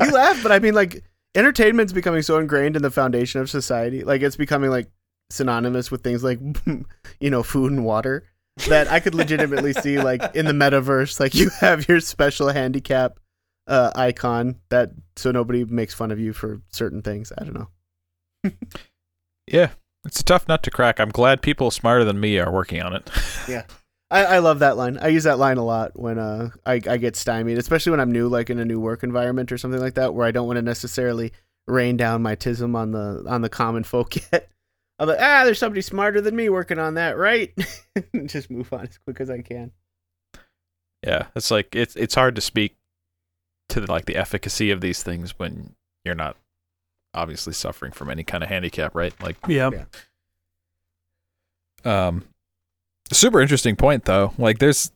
you 0.00 0.10
laugh, 0.12 0.42
but 0.42 0.52
I 0.52 0.58
mean 0.58 0.74
like 0.74 1.02
entertainment's 1.34 1.92
becoming 1.92 2.22
so 2.22 2.38
ingrained 2.38 2.76
in 2.76 2.82
the 2.82 2.90
foundation 2.90 3.40
of 3.40 3.50
society. 3.50 4.04
Like 4.04 4.22
it's 4.22 4.36
becoming 4.36 4.70
like 4.70 4.88
synonymous 5.30 5.90
with 5.90 6.02
things 6.02 6.22
like 6.22 6.38
you 7.20 7.30
know 7.30 7.42
food 7.42 7.72
and 7.72 7.84
water 7.84 8.24
that 8.68 8.88
I 8.88 9.00
could 9.00 9.14
legitimately 9.14 9.72
see 9.82 9.98
like 9.98 10.34
in 10.34 10.44
the 10.44 10.52
metaverse 10.52 11.18
like 11.18 11.34
you 11.34 11.50
have 11.60 11.88
your 11.88 12.00
special 12.00 12.50
handicap 12.50 13.18
uh 13.66 13.92
icon 13.94 14.56
that 14.68 14.90
so 15.16 15.30
nobody 15.30 15.64
makes 15.64 15.94
fun 15.94 16.10
of 16.10 16.18
you 16.20 16.32
for 16.32 16.60
certain 16.70 17.02
things. 17.02 17.32
I 17.36 17.44
don't 17.44 17.54
know. 17.54 18.52
Yeah. 19.46 19.70
It's 20.04 20.20
a 20.20 20.24
tough 20.24 20.48
nut 20.48 20.62
to 20.64 20.70
crack. 20.70 20.98
I'm 20.98 21.10
glad 21.10 21.42
people 21.42 21.70
smarter 21.70 22.04
than 22.04 22.18
me 22.18 22.38
are 22.38 22.50
working 22.50 22.82
on 22.82 22.94
it. 22.94 23.10
I, 24.12 24.24
I 24.24 24.38
love 24.40 24.58
that 24.58 24.76
line. 24.76 24.98
I 24.98 25.08
use 25.08 25.24
that 25.24 25.38
line 25.38 25.56
a 25.56 25.64
lot 25.64 25.98
when 25.98 26.18
uh 26.18 26.50
I, 26.66 26.74
I 26.74 26.98
get 26.98 27.16
stymied, 27.16 27.56
especially 27.56 27.90
when 27.90 28.00
I'm 28.00 28.12
new, 28.12 28.28
like 28.28 28.50
in 28.50 28.58
a 28.58 28.64
new 28.64 28.78
work 28.78 29.02
environment 29.02 29.50
or 29.50 29.58
something 29.58 29.80
like 29.80 29.94
that, 29.94 30.12
where 30.12 30.26
I 30.26 30.30
don't 30.30 30.46
want 30.46 30.58
to 30.58 30.62
necessarily 30.62 31.32
rain 31.66 31.96
down 31.96 32.22
my 32.22 32.36
tism 32.36 32.76
on 32.76 32.90
the 32.92 33.24
on 33.26 33.40
the 33.40 33.48
common 33.48 33.84
folk 33.84 34.14
yet. 34.32 34.50
I'm 34.98 35.08
like, 35.08 35.18
ah, 35.18 35.44
there's 35.44 35.58
somebody 35.58 35.80
smarter 35.80 36.20
than 36.20 36.36
me 36.36 36.50
working 36.50 36.78
on 36.78 36.94
that, 36.94 37.16
right? 37.16 37.52
Just 38.26 38.50
move 38.50 38.70
on 38.72 38.82
as 38.82 38.98
quick 38.98 39.20
as 39.20 39.30
I 39.30 39.40
can. 39.40 39.72
yeah. 41.04 41.26
It's 41.34 41.50
like 41.50 41.74
it's 41.74 41.96
it's 41.96 42.14
hard 42.14 42.34
to 42.34 42.42
speak 42.42 42.76
to 43.70 43.80
the, 43.80 43.90
like 43.90 44.04
the 44.04 44.16
efficacy 44.16 44.70
of 44.70 44.82
these 44.82 45.02
things 45.02 45.38
when 45.38 45.74
you're 46.04 46.14
not 46.14 46.36
obviously 47.14 47.54
suffering 47.54 47.92
from 47.92 48.10
any 48.10 48.24
kind 48.24 48.44
of 48.44 48.50
handicap, 48.50 48.94
right? 48.94 49.14
Like 49.22 49.36
yeah. 49.48 49.70
Um, 51.84 52.24
super 53.14 53.40
interesting 53.40 53.76
point 53.76 54.04
though. 54.04 54.32
Like, 54.38 54.58
there's, 54.58 54.92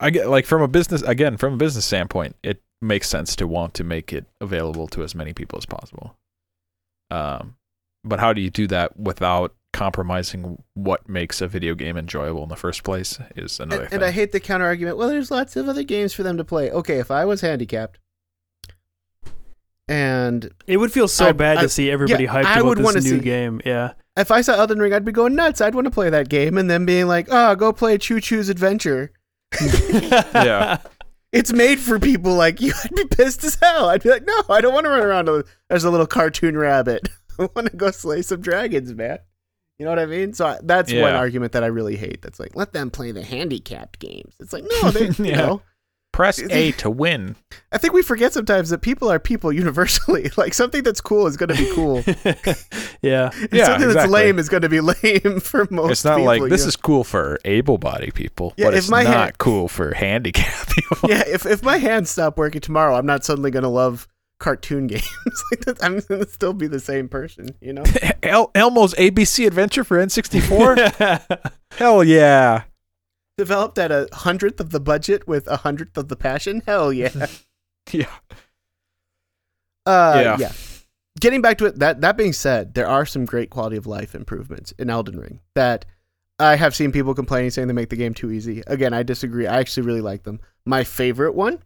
I 0.00 0.10
get 0.10 0.28
like 0.28 0.46
from 0.46 0.62
a 0.62 0.68
business 0.68 1.02
again 1.02 1.36
from 1.36 1.54
a 1.54 1.56
business 1.56 1.84
standpoint, 1.84 2.36
it 2.42 2.62
makes 2.82 3.08
sense 3.08 3.34
to 3.36 3.46
want 3.46 3.74
to 3.74 3.84
make 3.84 4.12
it 4.12 4.26
available 4.40 4.86
to 4.88 5.02
as 5.02 5.14
many 5.14 5.32
people 5.32 5.58
as 5.58 5.66
possible. 5.66 6.16
Um, 7.10 7.56
but 8.04 8.20
how 8.20 8.32
do 8.32 8.40
you 8.40 8.50
do 8.50 8.66
that 8.68 8.98
without 8.98 9.54
compromising 9.72 10.62
what 10.74 11.08
makes 11.08 11.40
a 11.40 11.48
video 11.48 11.74
game 11.74 11.96
enjoyable 11.96 12.42
in 12.42 12.48
the 12.48 12.56
first 12.56 12.82
place 12.84 13.18
is 13.34 13.58
another 13.58 13.82
And, 13.82 13.90
thing. 13.90 13.96
and 13.96 14.04
I 14.04 14.10
hate 14.10 14.32
the 14.32 14.40
counter 14.40 14.66
argument. 14.66 14.98
Well, 14.98 15.08
there's 15.08 15.30
lots 15.30 15.56
of 15.56 15.68
other 15.68 15.82
games 15.82 16.12
for 16.12 16.22
them 16.22 16.36
to 16.36 16.44
play. 16.44 16.70
Okay, 16.70 16.98
if 16.98 17.10
I 17.10 17.24
was 17.24 17.40
handicapped, 17.40 17.98
and 19.88 20.50
It 20.66 20.76
would 20.78 20.92
feel 20.92 21.08
so 21.08 21.26
I- 21.28 21.32
bad 21.32 21.58
I- 21.58 21.62
to 21.62 21.68
see 21.68 21.90
everybody 21.90 22.24
yeah, 22.24 22.34
hyped 22.34 22.44
I 22.44 22.60
about 22.60 22.64
would 22.78 22.78
this 22.78 23.04
new 23.04 23.18
see- 23.18 23.20
game. 23.20 23.60
Yeah. 23.64 23.94
If 24.16 24.30
I 24.30 24.40
saw 24.40 24.54
Elden 24.54 24.78
Ring, 24.78 24.92
I'd 24.92 25.04
be 25.04 25.12
going 25.12 25.34
nuts. 25.34 25.60
I'd 25.60 25.74
want 25.74 25.86
to 25.86 25.90
play 25.90 26.10
that 26.10 26.28
game, 26.28 26.56
and 26.58 26.70
then 26.70 26.84
being 26.86 27.06
like, 27.06 27.28
"Oh, 27.30 27.54
go 27.54 27.72
play 27.72 27.98
Choo 27.98 28.20
Choo's 28.20 28.48
Adventure." 28.48 29.12
Yeah. 30.34 30.78
It's 31.32 31.52
made 31.52 31.80
for 31.80 31.98
people 31.98 32.34
like 32.34 32.60
you. 32.60 32.72
I'd 32.84 32.94
be 32.94 33.06
pissed 33.06 33.42
as 33.42 33.56
hell. 33.60 33.88
I'd 33.88 34.04
be 34.04 34.08
like, 34.08 34.24
"No, 34.24 34.42
I 34.48 34.60
don't 34.60 34.72
want 34.72 34.84
to 34.84 34.90
run 34.90 35.02
around 35.02 35.44
as 35.68 35.82
a 35.82 35.90
little 35.90 36.06
cartoon 36.06 36.56
rabbit. 36.56 37.08
I 37.40 37.48
want 37.56 37.72
to 37.72 37.76
go 37.76 37.90
slay 37.90 38.22
some 38.22 38.40
dragons, 38.40 38.94
man." 38.94 39.18
You 39.78 39.84
know 39.84 39.90
what 39.90 39.98
I 39.98 40.06
mean? 40.06 40.32
So 40.32 40.46
I, 40.46 40.58
that's 40.62 40.92
one 40.92 41.14
argument 41.14 41.50
that 41.50 41.64
I 41.64 41.66
really 41.66 41.96
hate. 41.96 42.22
That's 42.22 42.38
like, 42.38 42.54
let 42.54 42.72
them 42.72 42.88
play 42.92 43.10
the 43.10 43.24
handicapped 43.24 43.98
games. 43.98 44.36
It's 44.38 44.52
like, 44.52 44.62
no, 44.80 44.92
they, 44.92 45.08
you 45.24 45.32
know. 45.34 45.60
Press 46.14 46.38
A 46.40 46.70
to 46.72 46.88
win. 46.90 47.34
I 47.72 47.78
think 47.78 47.92
we 47.92 48.00
forget 48.00 48.32
sometimes 48.32 48.70
that 48.70 48.78
people 48.82 49.10
are 49.10 49.18
people 49.18 49.52
universally. 49.52 50.30
Like 50.36 50.54
something 50.54 50.84
that's 50.84 51.00
cool 51.00 51.26
is 51.26 51.36
going 51.36 51.48
to 51.48 51.56
be 51.56 51.68
cool. 51.74 52.04
yeah. 53.02 53.30
And 53.34 53.48
Yeah, 53.52 53.66
something 53.66 53.88
that's 53.92 54.08
lame 54.10 54.38
is 54.38 54.48
going 54.48 54.62
to 54.62 54.68
be 54.68 54.80
lame 55.02 55.40
for 55.40 55.66
most. 55.72 55.90
It's 55.90 56.04
not 56.04 56.14
people, 56.16 56.24
like 56.26 56.40
you 56.42 56.48
this 56.48 56.62
know? 56.62 56.68
is 56.68 56.76
cool 56.76 57.02
for 57.02 57.38
able-bodied 57.44 58.14
people, 58.14 58.54
Yeah, 58.56 58.66
but 58.66 58.74
if 58.74 58.78
it's 58.78 58.90
my 58.90 59.02
not 59.02 59.12
hand- 59.12 59.38
cool 59.38 59.66
for 59.68 59.92
handicapped 59.94 60.68
people. 60.74 61.10
Yeah, 61.10 61.24
if 61.26 61.46
if 61.46 61.62
my 61.64 61.78
hands 61.78 62.10
stop 62.10 62.38
working 62.38 62.60
tomorrow, 62.60 62.94
I'm 62.96 63.06
not 63.06 63.24
suddenly 63.24 63.50
going 63.50 63.64
to 63.64 63.68
love 63.68 64.06
cartoon 64.38 64.86
games. 64.86 65.08
like 65.50 65.64
that, 65.64 65.82
I'm 65.82 65.98
going 66.00 66.24
to 66.24 66.28
still 66.28 66.52
be 66.52 66.66
the 66.68 66.80
same 66.80 67.08
person. 67.08 67.48
You 67.60 67.72
know. 67.72 67.84
El- 68.22 68.50
Elmo's 68.54 68.94
ABC 68.94 69.46
Adventure 69.48 69.82
for 69.84 69.98
N64. 69.98 71.42
Hell 71.72 72.04
yeah! 72.04 72.62
Developed 73.36 73.78
at 73.78 73.90
a 73.90 74.08
hundredth 74.12 74.60
of 74.60 74.70
the 74.70 74.80
budget 74.80 75.26
with 75.26 75.48
a 75.48 75.58
hundredth 75.58 75.96
of 75.96 76.08
the 76.08 76.16
passion. 76.16 76.62
Hell 76.66 76.92
yeah. 76.92 77.26
Yeah. 77.92 78.06
Uh, 79.84 80.20
Yeah. 80.22 80.36
yeah. 80.38 80.52
Getting 81.20 81.42
back 81.42 81.58
to 81.58 81.66
it, 81.66 81.78
that 81.78 82.00
that 82.00 82.16
being 82.16 82.32
said, 82.32 82.74
there 82.74 82.88
are 82.88 83.06
some 83.06 83.24
great 83.24 83.50
quality 83.50 83.76
of 83.76 83.86
life 83.86 84.14
improvements 84.14 84.72
in 84.78 84.90
Elden 84.90 85.18
Ring 85.18 85.40
that 85.54 85.84
I 86.38 86.56
have 86.56 86.74
seen 86.74 86.90
people 86.90 87.14
complaining 87.14 87.50
saying 87.50 87.68
they 87.68 87.74
make 87.74 87.90
the 87.90 87.96
game 87.96 88.14
too 88.14 88.30
easy. 88.32 88.62
Again, 88.66 88.92
I 88.92 89.02
disagree. 89.04 89.46
I 89.46 89.58
actually 89.58 89.86
really 89.86 90.00
like 90.00 90.24
them. 90.24 90.40
My 90.66 90.82
favorite 90.82 91.34
one 91.34 91.62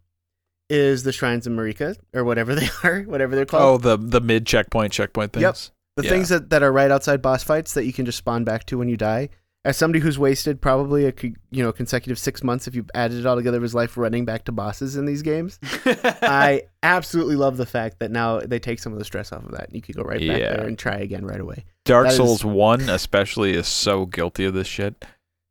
is 0.69 1.03
the 1.03 1.13
Shrines 1.13 1.47
of 1.47 1.55
Marika, 1.55 1.97
or 2.13 2.25
whatever 2.25 2.55
they 2.57 2.69
are, 2.85 3.03
whatever 3.03 3.35
they're 3.35 3.47
called. 3.47 3.63
Oh, 3.63 3.79
the 3.79 3.97
the 3.97 4.21
mid 4.21 4.47
checkpoint 4.47 4.93
checkpoint 4.93 5.33
things. 5.33 5.43
Yep. 5.43 5.57
the 5.97 6.05
yeah. 6.05 6.11
things 6.11 6.29
that, 6.29 6.51
that 6.51 6.63
are 6.63 6.73
right 6.73 6.91
outside 6.91 7.23
boss 7.23 7.43
fights 7.43 7.75
that 7.75 7.85
you 7.85 7.93
can 7.93 8.05
just 8.05 8.19
spawn 8.19 8.45
back 8.45 8.65
to 8.67 8.77
when 8.77 8.89
you 8.89 8.97
die. 8.97 9.31
As 9.65 9.77
somebody 9.77 10.01
who's 10.01 10.19
wasted 10.19 10.61
probably 10.63 11.07
a 11.07 11.13
you 11.51 11.63
know 11.63 11.73
consecutive 11.73 12.19
six 12.19 12.43
months 12.45 12.67
if 12.69 12.75
you 12.75 12.87
added 12.95 13.19
it 13.19 13.27
all 13.27 13.37
together 13.37 13.57
of 13.57 13.63
his 13.63 13.75
life 13.75 13.97
running 13.99 14.25
back 14.25 14.45
to 14.45 14.53
bosses 14.53 14.97
in 14.97 15.05
these 15.05 15.21
games, 15.23 15.59
I 15.85 16.63
absolutely 16.83 17.37
love 17.37 17.57
the 17.57 17.67
fact 17.67 17.99
that 17.99 18.11
now 18.11 18.41
they 18.41 18.61
take 18.61 18.79
some 18.79 18.93
of 18.93 18.99
the 18.99 19.05
stress 19.05 19.33
off 19.33 19.45
of 19.45 19.51
that. 19.53 19.75
You 19.75 19.83
could 19.83 19.97
go 19.97 20.03
right 20.03 20.21
back 20.21 20.39
Yeah. 20.41 20.57
there 20.57 20.67
and 20.67 20.79
try 20.79 20.97
again 20.99 21.27
right 21.27 21.41
away. 21.41 21.65
Dark 21.85 22.07
That 22.07 22.11
is- 22.13 22.17
Souls 22.17 22.45
One 22.45 22.89
especially 22.89 23.55
is 23.55 23.67
so 23.67 24.07
guilty 24.07 24.45
of 24.45 24.55
this 24.55 24.69
shit. 24.69 25.05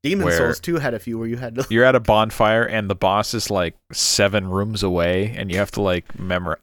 Demon 0.04 0.32
Souls 0.32 0.60
2 0.62 0.78
had 0.78 0.94
a 0.94 1.00
few 1.00 1.18
where 1.20 1.28
you 1.28 1.36
had 1.38 1.56
to. 1.56 1.68
You're 1.70 1.84
at 1.84 1.96
a 1.96 2.00
bonfire 2.00 2.64
and 2.64 2.90
the 2.90 2.96
boss 2.96 3.34
is 3.34 3.52
like 3.52 3.76
seven 3.92 4.48
rooms 4.48 4.84
away, 4.84 5.34
and 5.36 5.52
you 5.52 5.58
have 5.58 5.72
to 5.72 5.82
like 5.82 6.18
memorize. 6.18 6.62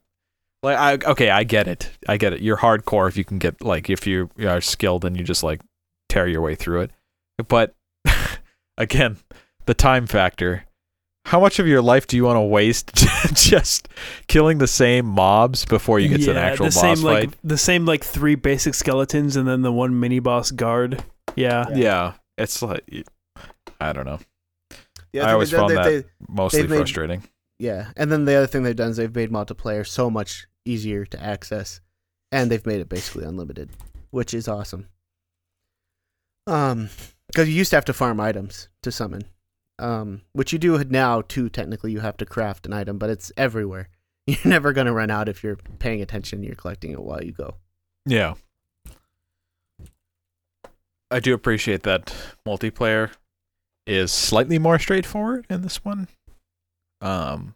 Like, 0.62 0.78
I 0.78 1.10
okay, 1.10 1.28
I 1.28 1.44
get 1.44 1.68
it. 1.68 1.90
I 2.08 2.16
get 2.16 2.32
it. 2.32 2.40
You're 2.40 2.56
hardcore 2.56 3.06
if 3.06 3.18
you 3.18 3.24
can 3.24 3.38
get 3.38 3.60
like 3.62 3.90
if 3.90 4.06
you 4.06 4.30
are 4.40 4.62
skilled 4.62 5.04
and 5.04 5.14
you 5.16 5.24
just 5.24 5.42
like 5.42 5.60
tear 6.08 6.26
your 6.26 6.40
way 6.40 6.54
through 6.54 6.82
it. 6.82 6.90
But 7.48 7.74
again, 8.78 9.16
the 9.66 9.74
time 9.74 10.06
factor. 10.06 10.64
How 11.26 11.40
much 11.40 11.58
of 11.58 11.66
your 11.66 11.80
life 11.80 12.06
do 12.06 12.16
you 12.16 12.24
want 12.24 12.36
to 12.36 12.42
waste 12.42 12.94
just 13.32 13.88
killing 14.26 14.58
the 14.58 14.66
same 14.66 15.06
mobs 15.06 15.64
before 15.64 15.98
you 15.98 16.08
get 16.10 16.20
to 16.26 16.30
an 16.32 16.36
actual 16.36 16.66
the 16.66 16.72
boss 16.72 16.80
same 16.80 16.96
fight? 16.96 17.02
like 17.28 17.38
the 17.42 17.56
same 17.56 17.86
like 17.86 18.04
three 18.04 18.34
basic 18.34 18.74
skeletons 18.74 19.34
and 19.36 19.48
then 19.48 19.62
the 19.62 19.72
one 19.72 19.98
mini 19.98 20.18
boss 20.18 20.50
guard. 20.50 21.02
Yeah. 21.34 21.64
yeah. 21.74 22.12
it's 22.36 22.60
like 22.60 22.84
I 23.80 23.94
don't 23.94 24.04
know. 24.04 24.18
The 25.12 25.20
I 25.20 25.24
other 25.24 25.32
always 25.32 25.50
thing 25.50 25.58
found 25.60 25.70
they- 25.70 25.74
that- 25.76 25.84
they- 26.04 26.04
Mostly 26.28 26.66
made- 26.66 26.76
frustrating. 26.76 27.22
yeah, 27.58 27.92
and 27.96 28.12
then 28.12 28.26
the 28.26 28.34
other 28.34 28.46
thing 28.46 28.62
they've 28.62 28.76
done 28.76 28.90
is 28.90 28.98
they've 28.98 29.14
made 29.14 29.30
multiplayer 29.30 29.86
so 29.86 30.10
much 30.10 30.46
easier 30.66 31.06
to 31.06 31.22
access, 31.22 31.80
and 32.32 32.50
they've 32.50 32.66
made 32.66 32.80
it 32.82 32.88
basically 32.90 33.24
unlimited, 33.24 33.70
which 34.10 34.34
is 34.34 34.46
awesome. 34.46 34.88
Um, 36.46 36.90
because 37.34 37.48
you 37.48 37.54
used 37.54 37.70
to 37.70 37.76
have 37.76 37.84
to 37.86 37.92
farm 37.92 38.20
items 38.20 38.68
to 38.82 38.92
summon, 38.92 39.24
um, 39.80 40.22
which 40.32 40.52
you 40.52 40.58
do 40.58 40.82
now 40.84 41.20
too. 41.20 41.48
Technically, 41.48 41.90
you 41.90 42.00
have 42.00 42.16
to 42.18 42.24
craft 42.24 42.64
an 42.64 42.72
item, 42.72 42.96
but 42.96 43.10
it's 43.10 43.32
everywhere. 43.36 43.88
You're 44.26 44.38
never 44.44 44.72
gonna 44.72 44.92
run 44.92 45.10
out 45.10 45.28
if 45.28 45.44
you're 45.44 45.58
paying 45.78 46.00
attention. 46.00 46.42
You're 46.42 46.54
collecting 46.54 46.92
it 46.92 47.02
while 47.02 47.22
you 47.22 47.32
go. 47.32 47.56
Yeah. 48.06 48.34
I 51.10 51.20
do 51.20 51.34
appreciate 51.34 51.82
that 51.82 52.14
multiplayer 52.46 53.10
is 53.86 54.10
slightly 54.10 54.58
more 54.58 54.78
straightforward 54.78 55.46
in 55.50 55.60
this 55.60 55.84
one. 55.84 56.08
Um 57.02 57.54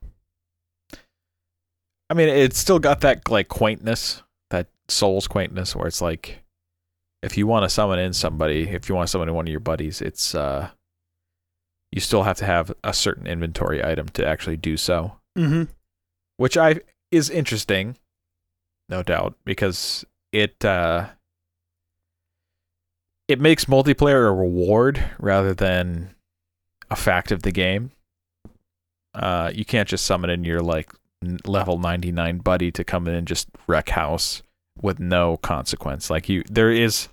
I 2.11 2.15
mean, 2.15 2.29
it's 2.29 2.59
still 2.59 2.79
got 2.79 3.01
that 3.01 3.31
like 3.31 3.49
quaintness, 3.49 4.23
that 4.51 4.67
Souls 4.89 5.27
quaintness 5.27 5.75
where 5.75 5.87
it's 5.87 6.03
like 6.03 6.43
if 7.23 7.37
you 7.37 7.47
want 7.47 7.65
to 7.65 7.69
summon 7.69 7.99
in 7.99 8.13
somebody, 8.13 8.69
if 8.69 8.89
you 8.89 8.95
want 8.95 9.07
to 9.09 9.11
summon 9.11 9.29
in 9.29 9.35
one 9.35 9.47
of 9.47 9.51
your 9.51 9.61
buddies, 9.61 10.01
it's 10.01 10.35
uh 10.35 10.71
you 11.91 12.01
still 12.01 12.23
have 12.25 12.37
to 12.37 12.45
have 12.45 12.73
a 12.85 12.93
certain 12.93 13.27
inventory 13.27 13.83
item 13.85 14.09
to 14.11 14.27
actually 14.27 14.57
do 14.57 14.77
so 14.77 15.13
Mm-hmm. 15.37 15.65
which 16.37 16.57
I 16.57 16.81
is 17.11 17.31
interesting, 17.31 17.97
no 18.89 19.03
doubt, 19.03 19.35
because 19.45 20.05
it 20.33 20.65
uh, 20.65 21.07
it 23.29 23.41
makes 23.41 23.67
multiplayer 23.67 24.29
a 24.29 24.33
reward 24.33 25.03
rather 25.19 25.55
than 25.55 26.15
a 26.91 26.97
fact 26.97 27.31
of 27.31 27.43
the 27.43 27.53
game. 27.53 27.93
Uh, 29.15 29.51
you 29.55 29.65
can't 29.65 29.89
just 29.89 30.07
summon 30.07 30.31
in 30.31 30.45
your 30.45 30.61
like 30.61 30.93
level 31.45 31.79
ninety 31.79 32.13
nine 32.13 32.39
buddy 32.39 32.71
to 32.73 32.85
come 32.85 33.07
in 33.09 33.15
and 33.15 33.27
just 33.27 33.49
wreck 33.67 33.91
house 33.91 34.43
with 34.83 35.01
no 35.01 35.37
consequence. 35.39 36.11
Like 36.11 36.29
you, 36.29 36.43
there 36.51 36.71
is, 36.71 37.09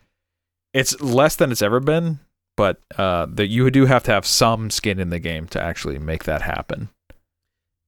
it's 0.74 1.00
less 1.02 1.36
than 1.36 1.52
it's 1.52 1.62
ever 1.62 1.80
been, 1.80 2.20
but 2.58 2.82
uh, 2.98 3.28
that 3.30 3.48
you 3.48 3.70
do 3.72 3.86
have 3.86 4.04
to 4.04 4.12
have 4.12 4.26
some 4.26 4.70
skin 4.70 5.00
in 5.00 5.10
the 5.10 5.20
game 5.20 5.48
to 5.48 5.62
actually 5.62 6.00
make 6.00 6.24
that 6.26 6.42
happen. 6.42 6.90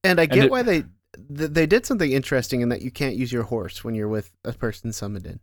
And 0.04 0.20
I 0.20 0.26
get 0.26 0.44
it- 0.46 0.50
why 0.50 0.62
they 0.62 0.84
they 1.30 1.66
did 1.66 1.86
something 1.86 2.12
interesting 2.12 2.60
in 2.60 2.68
that 2.68 2.82
you 2.82 2.90
can't 2.90 3.16
use 3.16 3.32
your 3.32 3.42
horse 3.44 3.82
when 3.82 3.94
you're 3.94 4.08
with 4.08 4.30
a 4.44 4.52
person 4.52 4.92
summoned 4.92 5.26
in. 5.26 5.40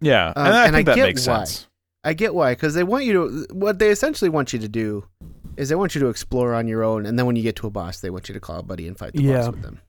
Yeah, 0.00 0.32
Um, 0.36 0.46
and 0.46 0.54
I 0.54 0.64
and 0.66 0.74
think 0.76 0.88
I 0.88 0.92
that 0.92 0.96
get 0.96 1.06
makes 1.06 1.26
why. 1.26 1.44
sense. 1.44 1.66
I 2.04 2.12
get 2.14 2.34
why, 2.34 2.52
because 2.52 2.74
they 2.74 2.84
want 2.84 3.04
you 3.04 3.12
to. 3.14 3.46
What 3.54 3.78
they 3.80 3.90
essentially 3.90 4.28
want 4.28 4.52
you 4.52 4.58
to 4.60 4.68
do 4.68 5.04
is 5.56 5.68
they 5.68 5.74
want 5.74 5.94
you 5.94 6.00
to 6.02 6.08
explore 6.08 6.54
on 6.54 6.68
your 6.68 6.84
own, 6.84 7.04
and 7.04 7.18
then 7.18 7.26
when 7.26 7.34
you 7.36 7.42
get 7.42 7.56
to 7.56 7.66
a 7.66 7.70
boss, 7.70 8.00
they 8.00 8.10
want 8.10 8.28
you 8.28 8.32
to 8.34 8.40
call 8.40 8.60
a 8.60 8.62
buddy 8.62 8.86
and 8.86 8.96
fight 8.96 9.12
the 9.12 9.22
Yeah. 9.22 9.38
boss 9.42 9.50
with 9.52 9.62
them. 9.62 9.80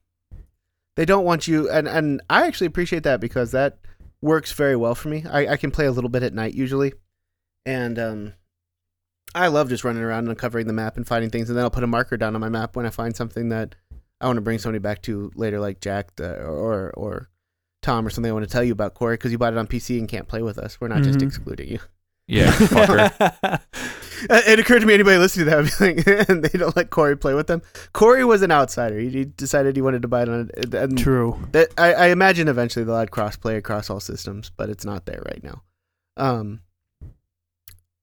They 0.96 1.04
don't 1.04 1.24
want 1.24 1.46
you, 1.46 1.70
and 1.70 1.86
and 1.88 2.20
I 2.28 2.46
actually 2.46 2.66
appreciate 2.66 3.04
that 3.04 3.20
because 3.20 3.52
that 3.52 3.78
works 4.22 4.52
very 4.52 4.76
well 4.76 4.94
for 4.94 5.08
me. 5.08 5.24
I, 5.28 5.48
I 5.52 5.56
can 5.56 5.70
play 5.70 5.86
a 5.86 5.92
little 5.92 6.10
bit 6.10 6.22
at 6.22 6.34
night 6.34 6.54
usually, 6.54 6.92
and 7.66 7.98
um, 7.98 8.32
I 9.34 9.48
love 9.48 9.68
just 9.68 9.84
running 9.84 10.02
around 10.02 10.20
and 10.20 10.28
uncovering 10.30 10.66
the 10.66 10.72
map 10.72 10.96
and 10.96 11.06
finding 11.06 11.30
things, 11.30 11.48
and 11.48 11.56
then 11.56 11.64
I'll 11.64 11.70
put 11.70 11.84
a 11.84 11.88
marker 11.88 12.16
down 12.16 12.34
on 12.34 12.40
my 12.40 12.48
map 12.48 12.76
when 12.76 12.86
I 12.86 12.90
find 12.90 13.14
something 13.16 13.48
that 13.50 13.74
I 14.20 14.26
want 14.26 14.36
to 14.36 14.42
bring 14.42 14.58
somebody 14.58 14.80
back 14.80 15.02
to 15.02 15.30
later, 15.34 15.60
like 15.60 15.80
Jack 15.80 16.10
uh, 16.20 16.24
or 16.44 16.90
or 16.96 17.30
Tom 17.82 18.06
or 18.06 18.10
something. 18.10 18.30
I 18.30 18.34
want 18.34 18.44
to 18.46 18.50
tell 18.52 18.64
you 18.64 18.72
about 18.72 18.94
Corey 18.94 19.14
because 19.14 19.32
you 19.32 19.38
bought 19.38 19.52
it 19.54 19.58
on 19.58 19.66
PC 19.66 19.98
and 19.98 20.08
can't 20.08 20.28
play 20.28 20.42
with 20.42 20.58
us. 20.58 20.80
We're 20.80 20.88
not 20.88 21.02
just 21.02 21.18
Mhm. 21.20 21.26
excluding 21.26 21.68
you. 21.68 21.78
Yeah, 22.26 22.52
fucker. 22.52 23.60
Uh, 24.28 24.42
It 24.46 24.58
occurred 24.58 24.80
to 24.80 24.86
me 24.86 24.94
anybody 24.94 25.16
listening 25.18 25.46
to 25.46 25.50
that 25.50 25.56
would 25.80 25.94
be 26.06 26.12
like, 26.12 26.28
and 26.28 26.42
they 26.44 26.58
don't 26.58 26.76
let 26.76 26.90
Corey 26.90 27.16
play 27.16 27.34
with 27.34 27.46
them. 27.46 27.62
Corey 27.92 28.24
was 28.24 28.42
an 28.42 28.50
outsider. 28.50 28.98
He, 28.98 29.08
he 29.10 29.24
decided 29.24 29.76
he 29.76 29.82
wanted 29.82 30.02
to 30.02 30.08
buy 30.08 30.22
it 30.22 30.28
on 30.28 30.50
it. 30.54 30.74
And 30.74 30.98
True. 30.98 31.38
that, 31.52 31.68
I, 31.78 31.94
I 31.94 32.06
imagine 32.08 32.48
eventually 32.48 32.84
they'll 32.84 32.96
add 32.96 33.10
crossplay 33.10 33.56
across 33.56 33.88
all 33.88 34.00
systems, 34.00 34.50
but 34.56 34.68
it's 34.68 34.84
not 34.84 35.06
there 35.06 35.22
right 35.24 35.42
now. 35.42 35.62
Um, 36.16 36.60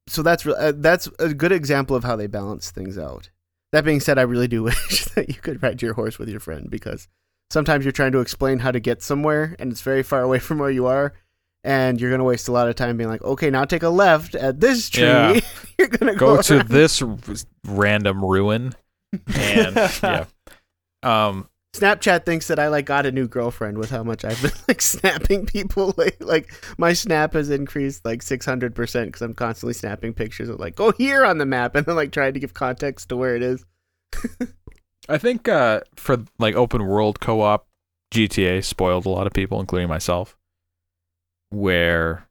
so 0.08 0.24
that's 0.24 0.46
re- 0.46 0.56
uh, 0.58 0.74
that's 0.76 1.10
a 1.20 1.34
good 1.34 1.52
example 1.52 1.96
of 1.96 2.04
how 2.04 2.16
they 2.16 2.28
balance 2.28 2.72
things 2.72 2.98
out. 2.98 3.30
That 3.74 3.84
being 3.84 4.00
said, 4.00 4.18
I 4.18 4.22
really 4.24 4.48
do 4.48 4.64
wish 4.64 5.06
that 5.16 5.28
you 5.28 5.36
could 5.36 5.62
ride 5.62 5.82
your 5.82 5.94
horse 5.94 6.18
with 6.18 6.30
your 6.30 6.40
friend 6.40 6.70
because 6.70 7.08
sometimes 7.52 7.86
you're 7.86 7.92
trying 7.92 8.14
to 8.14 8.20
explain 8.22 8.60
how 8.60 8.72
to 8.72 8.80
get 8.80 9.02
somewhere 9.04 9.56
and 9.60 9.72
it's 9.72 9.82
very 9.82 10.04
far 10.04 10.22
away 10.22 10.40
from 10.40 10.60
where 10.60 10.72
you 10.72 10.86
are. 10.86 11.14
And 11.64 12.00
you're 12.00 12.12
gonna 12.12 12.24
waste 12.24 12.48
a 12.48 12.52
lot 12.52 12.70
of 12.70 12.76
time 12.76 12.98
being 12.98 13.10
like, 13.10 13.24
okay, 13.24 13.50
now 13.50 13.66
take 13.66 13.84
a 13.84 13.90
left 13.90 14.36
at 14.36 14.60
this 14.60 14.90
tree. 14.90 15.04
Yeah. 15.04 15.40
you're 15.78 15.88
gonna 15.88 16.16
go, 16.16 16.38
Go 16.38 16.42
to 16.44 16.64
this 16.64 17.02
r- 17.02 17.18
random 17.66 18.24
ruin, 18.24 18.74
and 19.36 19.76
yeah, 20.04 20.26
um, 21.04 21.50
Snapchat 21.76 22.26
thinks 22.26 22.48
that 22.48 22.60
I 22.60 22.68
like 22.70 22.86
got 22.86 23.06
a 23.06 23.12
new 23.12 23.28
girlfriend 23.28 23.78
with 23.78 23.90
how 23.90 24.04
much 24.04 24.26
I've 24.26 24.42
been 24.42 24.52
like 24.68 24.82
snapping 24.82 25.46
people. 25.46 25.94
Like, 25.98 26.18
like 26.20 26.54
my 26.78 26.94
snap 26.94 27.34
has 27.34 27.50
increased 27.50 28.06
like 28.06 28.22
six 28.22 28.46
hundred 28.46 28.76
percent 28.76 29.08
because 29.08 29.22
I'm 29.22 29.34
constantly 29.34 29.74
snapping 29.74 30.14
pictures 30.14 30.50
of 30.50 30.60
like 30.60 30.76
go 30.76 30.92
here 30.92 31.26
on 31.26 31.38
the 31.38 31.46
map 31.46 31.76
and 31.76 31.86
then 31.86 31.96
like 31.96 32.12
trying 32.12 32.34
to 32.34 32.40
give 32.40 32.54
context 32.54 33.10
to 33.10 33.18
where 33.18 33.36
it 33.36 33.44
is. 33.44 33.66
I 35.10 35.18
think 35.18 35.48
uh, 35.48 35.82
for 35.96 36.24
like 36.40 36.56
open 36.56 36.86
world 36.86 37.20
co-op, 37.20 37.68
GTA 38.14 38.64
spoiled 38.64 39.06
a 39.06 39.10
lot 39.10 39.28
of 39.28 39.34
people, 39.34 39.60
including 39.60 39.88
myself. 39.88 40.38
Where 41.50 42.28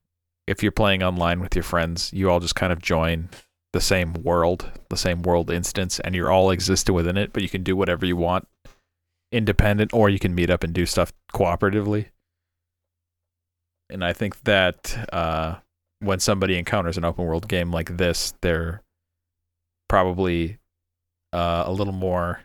if 0.47 0.63
you're 0.63 0.73
playing 0.73 1.03
online 1.03 1.41
with 1.41 1.55
your 1.55 1.63
friends, 1.63 2.13
you 2.13 2.31
all 2.31 2.41
just 2.41 2.55
kind 2.55 2.73
of 2.73 2.81
join 2.81 3.31
the 3.73 3.81
same 3.81 4.13
world, 4.15 4.71
the 4.89 4.97
same 4.97 5.23
world 5.23 5.51
instance, 5.51 6.01
and 6.01 6.15
you're 6.15 6.31
all 6.31 6.51
existing 6.51 6.95
within 6.95 7.17
it, 7.17 7.33
but 7.33 7.43
you 7.43 7.49
can 7.49 7.63
do 7.63 7.77
whatever 7.77 8.07
you 8.07 8.17
want 8.17 8.47
independent 9.33 9.93
or 9.93 10.09
you 10.09 10.19
can 10.19 10.35
meet 10.35 10.51
up 10.51 10.63
and 10.65 10.73
do 10.73 10.87
stuff 10.87 11.13
cooperatively. 11.33 12.07
And 13.91 14.05
I 14.05 14.13
think 14.13 14.43
that 14.43 15.09
uh, 15.13 15.57
when 16.01 16.21
somebody 16.21 16.59
encounters 16.59 16.97
an 16.97 17.05
open 17.05 17.25
world 17.25 17.49
game 17.49 17.71
like 17.71 17.97
this, 17.97 18.35
they're 18.41 18.83
probably 19.89 20.59
uh, 21.33 21.65
a 21.67 21.73
little 21.73 21.93
more 21.93 22.41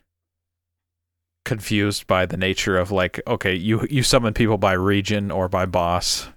confused 1.44 2.06
by 2.06 2.26
the 2.28 2.38
nature 2.38 2.78
of 2.78 2.92
like 2.92 3.20
okay 3.26 3.56
you 3.56 3.88
you 3.90 4.04
summon 4.04 4.32
people 4.32 4.60
by 4.60 4.74
region 4.74 5.32
or 5.32 5.50
by 5.50 5.66
boss 5.66 6.30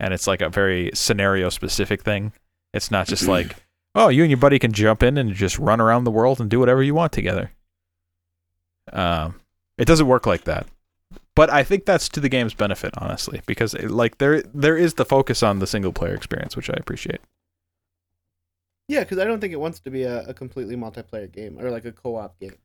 and 0.00 0.12
it's 0.12 0.26
like 0.26 0.40
a 0.42 0.48
very 0.48 0.90
scenario 0.94 1.48
specific 1.48 2.02
thing 2.02 2.32
it's 2.74 2.90
not 2.90 3.06
just 3.06 3.28
like 3.36 3.54
oh 3.94 4.08
you 4.08 4.22
and 4.22 4.30
your 4.30 4.38
buddy 4.38 4.58
can 4.58 4.72
jump 4.72 5.02
in 5.02 5.16
and 5.18 5.34
just 5.34 5.58
run 5.58 5.80
around 5.80 6.04
the 6.04 6.10
world 6.10 6.40
and 6.40 6.50
do 6.50 6.58
whatever 6.58 6.82
you 6.82 6.94
want 6.94 7.12
together 7.12 7.52
um 8.92 9.40
it 9.78 9.84
doesn't 9.84 10.06
work 10.08 10.26
like 10.26 10.44
that 10.44 10.66
but 11.36 11.50
i 11.50 11.62
think 11.62 11.84
that's 11.84 12.08
to 12.08 12.18
the 12.20 12.28
game's 12.28 12.54
benefit 12.54 12.92
honestly 12.98 13.40
because 13.46 13.74
it, 13.74 13.90
like 13.90 14.18
there 14.18 14.42
there 14.42 14.76
is 14.76 14.94
the 14.94 15.04
focus 15.04 15.42
on 15.42 15.58
the 15.60 15.66
single 15.66 15.92
player 15.92 16.14
experience 16.14 16.56
which 16.56 16.68
i 16.70 16.74
appreciate 16.76 17.20
Yeah, 18.88 19.04
because 19.04 19.18
I 19.18 19.24
don't 19.24 19.38
think 19.40 19.52
it 19.52 19.60
wants 19.60 19.78
to 19.86 19.90
be 19.90 20.02
a, 20.02 20.26
a 20.26 20.34
completely 20.34 20.74
multiplayer 20.74 21.30
game 21.30 21.60
or 21.60 21.70
like 21.70 21.84
a 21.84 21.92
co-op 21.92 22.36
game. 22.40 22.58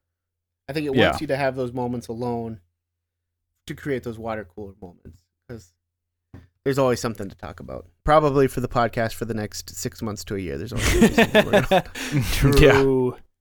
I 0.68 0.74
think 0.74 0.88
it 0.88 0.96
Yeah. 0.96 1.06
wants 1.10 1.22
you 1.22 1.28
to 1.28 1.38
have 1.38 1.56
those 1.56 1.72
moments 1.72 2.08
alone 2.08 2.62
to 3.68 3.76
create 3.76 4.02
those 4.02 4.18
water 4.18 4.44
cooler 4.44 4.74
moments 4.82 5.20
because 5.48 5.74
there's 6.66 6.78
always 6.80 6.99
something 6.99 7.30
to 7.30 7.36
talk 7.36 7.59
about. 7.61 7.86
Probably 8.03 8.47
for 8.47 8.59
the 8.59 8.68
podcast 8.68 9.13
for 9.13 9.26
the 9.26 9.34
next 9.34 9.70
six 9.76 10.01
months 10.01 10.26
to 10.26 10.36
a 10.36 10.39
year. 10.39 10.57
There's 10.57 10.74
always 10.74 10.93
gonna 10.93 11.07
be 11.07 11.13
something 12.22 13.01
we're. 13.01 13.13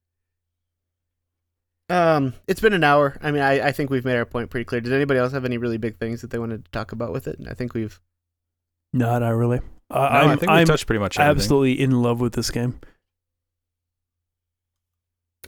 Um, 1.90 2.32
it's 2.46 2.62
been 2.62 2.72
an 2.72 2.82
hour. 2.82 3.18
I 3.22 3.30
mean, 3.30 3.42
I, 3.42 3.68
I 3.68 3.72
think 3.72 3.90
we've 3.90 4.06
made 4.06 4.16
our 4.16 4.24
point 4.24 4.48
pretty 4.48 4.64
clear. 4.64 4.80
Did 4.80 4.94
anybody 4.94 5.20
else 5.20 5.32
have 5.32 5.44
any 5.44 5.58
really 5.58 5.76
big 5.76 5.98
things 5.98 6.22
that 6.22 6.30
they 6.30 6.38
wanted 6.38 6.64
to 6.64 6.70
talk 6.70 6.92
about 6.92 7.12
with 7.12 7.28
it? 7.28 7.38
And 7.38 7.46
I 7.46 7.52
think 7.52 7.74
we've. 7.74 8.00
No, 8.94 9.18
not 9.18 9.28
really. 9.28 9.58
Uh, 9.90 9.98
No, 9.98 10.00
I'm, 10.00 10.30
i 10.30 10.36
think 10.36 10.50
we 10.50 10.56
I'm 10.56 10.66
touched 10.66 10.86
pretty 10.86 11.00
much 11.00 11.18
everything. 11.18 11.36
absolutely 11.42 11.78
in 11.78 11.90
love 12.02 12.20
with 12.20 12.32
this 12.32 12.50
game. 12.50 12.80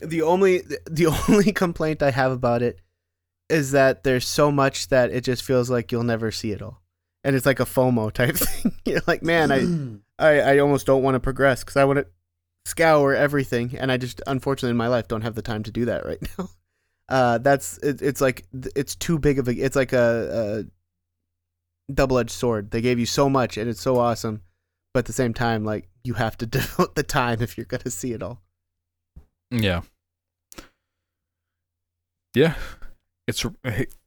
The 0.01 0.21
only 0.21 0.59
the 0.85 1.07
only 1.29 1.51
complaint 1.53 2.03
I 2.03 2.11
have 2.11 2.31
about 2.31 2.61
it 2.61 2.79
is 3.49 3.71
that 3.71 4.03
there's 4.03 4.27
so 4.27 4.51
much 4.51 4.89
that 4.89 5.09
it 5.09 5.23
just 5.23 5.41
feels 5.41 5.71
like 5.71 5.91
you'll 5.91 6.03
never 6.03 6.31
see 6.31 6.51
it 6.51 6.61
all, 6.61 6.81
and 7.27 7.35
it's 7.35 7.45
like 7.45 7.59
a 7.59 7.65
FOMO 7.65 8.09
type 8.11 8.35
thing. 8.37 8.71
You're 8.85 9.01
like, 9.05 9.21
man, 9.21 9.51
I 10.17 10.25
I, 10.25 10.39
I 10.39 10.59
almost 10.59 10.85
don't 10.85 11.03
want 11.03 11.15
to 11.15 11.19
progress 11.19 11.61
because 11.61 11.75
I 11.75 11.83
want 11.83 11.99
to 11.99 12.07
scour 12.65 13.13
everything, 13.13 13.75
and 13.77 13.91
I 13.91 13.97
just 13.97 14.21
unfortunately 14.25 14.71
in 14.71 14.77
my 14.77 14.87
life 14.87 15.09
don't 15.09 15.23
have 15.23 15.35
the 15.35 15.41
time 15.41 15.61
to 15.63 15.71
do 15.71 15.85
that 15.85 16.05
right 16.05 16.25
now. 16.39 16.49
Uh, 17.09 17.37
that's 17.37 17.77
it, 17.79 18.01
it's 18.01 18.21
like 18.21 18.45
it's 18.75 18.95
too 18.95 19.19
big 19.19 19.39
of 19.39 19.49
a 19.49 19.51
it's 19.51 19.75
like 19.75 19.91
a, 19.91 20.65
a 21.89 21.93
double 21.93 22.17
edged 22.17 22.31
sword. 22.31 22.71
They 22.71 22.79
gave 22.79 22.97
you 22.97 23.05
so 23.05 23.29
much, 23.29 23.57
and 23.57 23.69
it's 23.69 23.81
so 23.81 23.97
awesome, 23.97 24.41
but 24.93 24.99
at 24.99 25.05
the 25.05 25.13
same 25.13 25.33
time, 25.33 25.65
like 25.65 25.89
you 26.05 26.13
have 26.13 26.37
to 26.37 26.45
devote 26.45 26.95
the 26.95 27.03
time 27.03 27.41
if 27.41 27.57
you're 27.57 27.65
gonna 27.65 27.91
see 27.91 28.13
it 28.13 28.23
all. 28.23 28.41
Yeah. 29.51 29.81
Yeah. 32.33 32.55
It's 33.27 33.45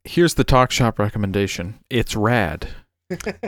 here's 0.04 0.34
the 0.34 0.44
talk 0.44 0.70
shop 0.70 0.98
recommendation. 0.98 1.80
It's 1.90 2.16
rad. 2.16 2.70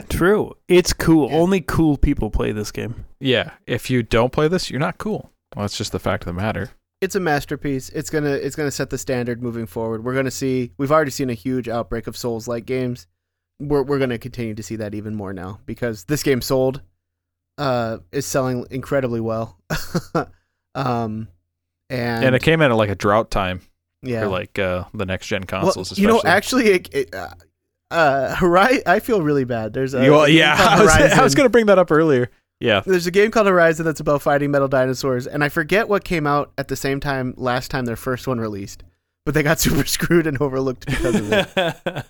True. 0.09 0.53
It's 0.67 0.93
cool. 0.93 1.29
Yeah. 1.29 1.37
Only 1.37 1.61
cool 1.61 1.97
people 1.97 2.29
play 2.29 2.51
this 2.51 2.71
game. 2.71 3.05
Yeah. 3.19 3.51
If 3.67 3.89
you 3.89 4.03
don't 4.03 4.31
play 4.31 4.47
this, 4.47 4.69
you're 4.69 4.79
not 4.79 4.97
cool. 4.97 5.31
Well, 5.55 5.63
that's 5.63 5.77
just 5.77 5.91
the 5.91 5.99
fact 5.99 6.23
of 6.23 6.27
the 6.27 6.33
matter. 6.33 6.71
it's 7.01 7.15
a 7.15 7.19
masterpiece. 7.19 7.89
It's 7.89 8.09
gonna 8.09 8.31
it's 8.31 8.55
gonna 8.55 8.71
set 8.71 8.89
the 8.89 8.97
standard 8.97 9.41
moving 9.41 9.65
forward. 9.65 10.03
We're 10.03 10.15
gonna 10.15 10.31
see. 10.31 10.71
We've 10.77 10.91
already 10.91 11.11
seen 11.11 11.29
a 11.29 11.35
huge 11.35 11.67
outbreak 11.69 12.07
of 12.07 12.17
Souls 12.17 12.47
like 12.47 12.65
games. 12.65 13.07
We're 13.59 13.83
we're 13.83 13.99
gonna 13.99 14.17
continue 14.17 14.55
to 14.55 14.63
see 14.63 14.77
that 14.77 14.95
even 14.95 15.13
more 15.13 15.33
now 15.33 15.59
because 15.65 16.05
this 16.05 16.23
game 16.23 16.41
sold, 16.41 16.81
uh, 17.57 17.99
is 18.11 18.25
selling 18.25 18.65
incredibly 18.71 19.19
well. 19.19 19.59
um, 20.75 21.27
and, 21.89 22.25
And, 22.25 22.35
it 22.35 22.41
came 22.41 22.61
in 22.61 22.71
at 22.71 22.77
like 22.77 22.89
a 22.89 22.95
drought 22.95 23.29
time 23.29 23.61
yeah, 24.01 24.21
for 24.21 24.27
like 24.27 24.57
uh, 24.57 24.85
the 24.93 25.05
next 25.05 25.27
gen 25.27 25.41
well, 25.51 25.61
consoles. 25.63 25.97
you 25.97 26.07
know, 26.07 26.21
actually, 26.25 26.71
it, 26.71 26.93
it, 26.93 27.15
uh, 27.15 27.29
uh, 27.93 28.35
Horizon. 28.39 28.83
I 28.85 28.99
feel 28.99 29.21
really 29.21 29.43
bad. 29.45 29.73
There's 29.73 29.93
a 29.93 30.03
You- 30.03 30.25
yeah, 30.27 30.55
I 30.59 30.81
was, 30.81 30.89
I 30.91 31.23
was 31.23 31.35
going 31.35 31.45
to 31.45 31.49
bring 31.51 31.67
that 31.67 31.77
up 31.79 31.91
earlier. 31.91 32.29
Yeah. 32.59 32.81
There's 32.85 33.07
a 33.07 33.11
game 33.11 33.29
called 33.31 33.47
Horizon 33.47 33.85
that's 33.85 33.99
about 33.99 34.21
fighting 34.21 34.49
metal 34.51 34.67
dinosaurs, 34.69 35.27
and 35.27 35.43
I 35.43 35.49
forget 35.49 35.89
what 35.89 36.03
came 36.05 36.25
out 36.25 36.51
at 36.57 36.69
the 36.69 36.75
same 36.75 36.99
time 36.99 37.33
last 37.37 37.69
time 37.71 37.85
their 37.85 37.95
first 37.97 38.25
one 38.27 38.39
released. 38.39 38.83
But 39.25 39.33
they 39.35 39.43
got 39.43 39.59
super 39.61 39.85
screwed 39.85 40.27
and 40.27 40.37
overlooked 40.41 40.85
because 40.85 41.15
of 41.15 41.31
it. 41.31 42.05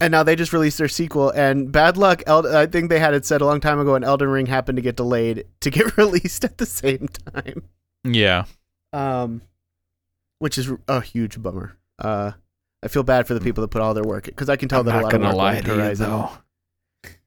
and 0.00 0.10
now 0.10 0.22
they 0.22 0.34
just 0.36 0.52
released 0.52 0.78
their 0.78 0.88
sequel. 0.88 1.30
And 1.30 1.70
bad 1.70 1.96
luck, 1.98 2.22
Eld- 2.26 2.46
I 2.46 2.66
think 2.66 2.88
they 2.90 2.98
had 2.98 3.12
it 3.14 3.24
said 3.26 3.40
a 3.42 3.46
long 3.46 3.60
time 3.60 3.78
ago, 3.78 3.94
and 3.94 4.04
Elden 4.04 4.28
Ring 4.28 4.46
happened 4.46 4.76
to 4.76 4.82
get 4.82 4.96
delayed 4.96 5.44
to 5.60 5.70
get 5.70 5.96
released 5.98 6.44
at 6.44 6.56
the 6.58 6.66
same 6.66 7.08
time, 7.34 7.62
Yeah. 8.02 8.44
um, 8.94 9.42
which 10.38 10.56
is 10.58 10.70
a 10.88 11.00
huge 11.00 11.40
bummer. 11.42 11.76
Uh, 11.98 12.32
I 12.84 12.88
feel 12.88 13.02
bad 13.02 13.26
for 13.26 13.32
the 13.34 13.40
people 13.40 13.62
that 13.62 13.68
put 13.68 13.80
all 13.80 13.94
their 13.94 14.04
work 14.04 14.24
because 14.24 14.50
I 14.50 14.56
can 14.56 14.68
tell 14.68 14.84
that 14.84 14.94
a 14.94 15.00
lot 15.00 15.14
of 15.14 15.22
work 15.22 15.34
went 15.36 15.58
into 15.58 15.74
Horizon. 15.74 16.28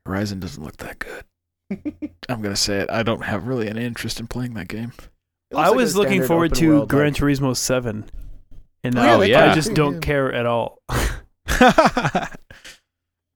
Horizon 0.05 0.39
doesn't 0.39 0.63
look 0.63 0.77
that 0.77 0.99
good. 0.99 1.23
I'm 2.29 2.41
going 2.41 2.53
to 2.53 2.61
say 2.61 2.77
it. 2.77 2.89
I 2.91 3.01
don't 3.03 3.23
have 3.23 3.47
really 3.47 3.67
any 3.67 3.83
interest 3.83 4.19
in 4.19 4.27
playing 4.27 4.53
that 4.53 4.67
game. 4.67 4.93
I 5.53 5.67
like 5.69 5.75
was 5.75 5.95
looking 5.97 6.23
forward 6.23 6.53
to 6.55 6.69
world, 6.69 6.89
Gran 6.89 7.07
like- 7.07 7.15
Turismo 7.15 7.55
7. 7.57 8.05
And 8.83 8.97
Oh, 8.97 9.01
now 9.01 9.21
yeah, 9.21 9.51
I 9.51 9.55
just 9.55 9.73
don't 9.73 9.99
care 9.99 10.31
at 10.31 10.45
all. 10.45 10.79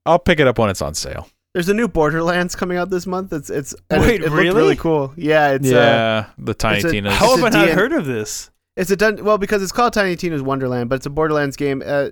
I'll 0.06 0.18
pick 0.18 0.40
it 0.40 0.46
up 0.46 0.58
when 0.58 0.70
it's 0.70 0.80
on 0.82 0.94
sale. 0.94 1.28
There's 1.54 1.68
a 1.68 1.74
new 1.74 1.88
Borderlands 1.88 2.54
coming 2.54 2.78
out 2.78 2.88
this 2.88 3.06
month. 3.06 3.32
It's 3.32 3.50
it's 3.50 3.74
Wait, 3.90 4.22
it, 4.22 4.22
it 4.22 4.30
really? 4.30 4.56
really 4.56 4.76
cool. 4.76 5.12
Yeah, 5.16 5.50
it's 5.50 5.66
uh, 5.70 5.74
yeah, 5.74 6.26
the 6.38 6.54
Tiny 6.54 6.76
it's 6.78 6.84
a- 6.86 6.90
Tina's. 6.92 7.14
How 7.14 7.36
have 7.36 7.42
a 7.44 7.46
I 7.58 7.66
not 7.66 7.68
heard 7.70 7.92
of 7.92 8.06
this? 8.06 8.50
It's 8.76 8.90
a 8.90 8.96
dun- 8.96 9.24
well 9.24 9.38
because 9.38 9.62
it's 9.62 9.72
called 9.72 9.92
Tiny 9.92 10.16
Tina's 10.16 10.42
Wonderland, 10.42 10.88
but 10.88 10.96
it's 10.96 11.06
a 11.06 11.10
Borderlands 11.10 11.56
game. 11.56 11.82
Uh, 11.84 12.10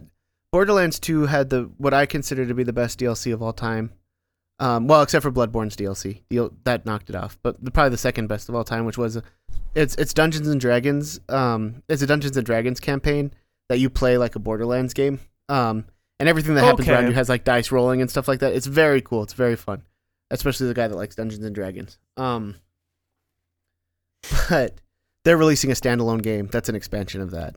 Borderlands 0.53 0.99
Two 0.99 1.27
had 1.27 1.51
the 1.51 1.71
what 1.79 1.95
I 1.95 2.07
consider 2.07 2.45
to 2.47 2.55
be 2.55 2.63
the 2.65 2.73
best 2.73 2.99
DLC 2.99 3.33
of 3.33 3.43
all 3.43 3.53
time. 3.53 3.93
Um, 4.59 4.87
well, 4.87 5.01
except 5.01 5.23
for 5.23 5.33
Bloodborne's 5.33 5.75
DLC, 5.75 6.21
the, 6.29 6.51
that 6.65 6.85
knocked 6.85 7.09
it 7.09 7.17
off. 7.17 7.39
But 7.43 7.65
the, 7.65 7.71
probably 7.71 7.91
the 7.91 7.97
second 7.97 8.27
best 8.27 8.51
of 8.51 8.55
all 8.55 8.65
time, 8.65 8.85
which 8.85 8.99
was 8.99 9.19
it's 9.75 9.95
it's 9.95 10.13
Dungeons 10.13 10.49
and 10.49 10.61
Dragons. 10.61 11.19
Um, 11.31 11.83
it's 11.89 12.03
a 12.03 12.07
Dungeons 12.07 12.37
and 12.37 12.45
Dragons 12.45 12.79
campaign 12.79 13.33
that 13.71 13.79
you 13.79 13.89
play 13.89 14.19
like 14.19 14.37
a 14.37 14.39
Borderlands 14.39 14.93
game. 14.93 15.21
Um, 15.49 15.87
and 16.19 16.29
everything 16.29 16.55
that 16.57 16.65
happens 16.65 16.87
Okay. 16.87 16.93
around 16.95 17.07
you 17.07 17.15
has 17.15 17.31
like 17.31 17.45
dice 17.45 17.73
rolling 17.73 18.03
and 18.03 18.11
stuff 18.11 18.29
like 18.29 18.41
that. 18.41 18.53
It's 18.53 18.67
very 18.67 19.01
cool. 19.01 19.23
It's 19.23 19.33
very 19.33 19.57
fun, 19.57 19.83
especially 20.31 20.67
the 20.67 20.75
guy 20.75 20.89
that 20.89 20.97
likes 20.97 21.15
Dungeons 21.17 21.43
and 21.45 21.55
Dragons. 21.55 21.99
Um, 22.19 22.57
but 24.51 24.75
they're 25.25 25.37
releasing 25.37 25.71
a 25.71 25.75
standalone 25.75 26.23
game 26.23 26.49
that's 26.51 26.69
an 26.69 26.75
expansion 26.75 27.21
of 27.21 27.31
that. 27.33 27.57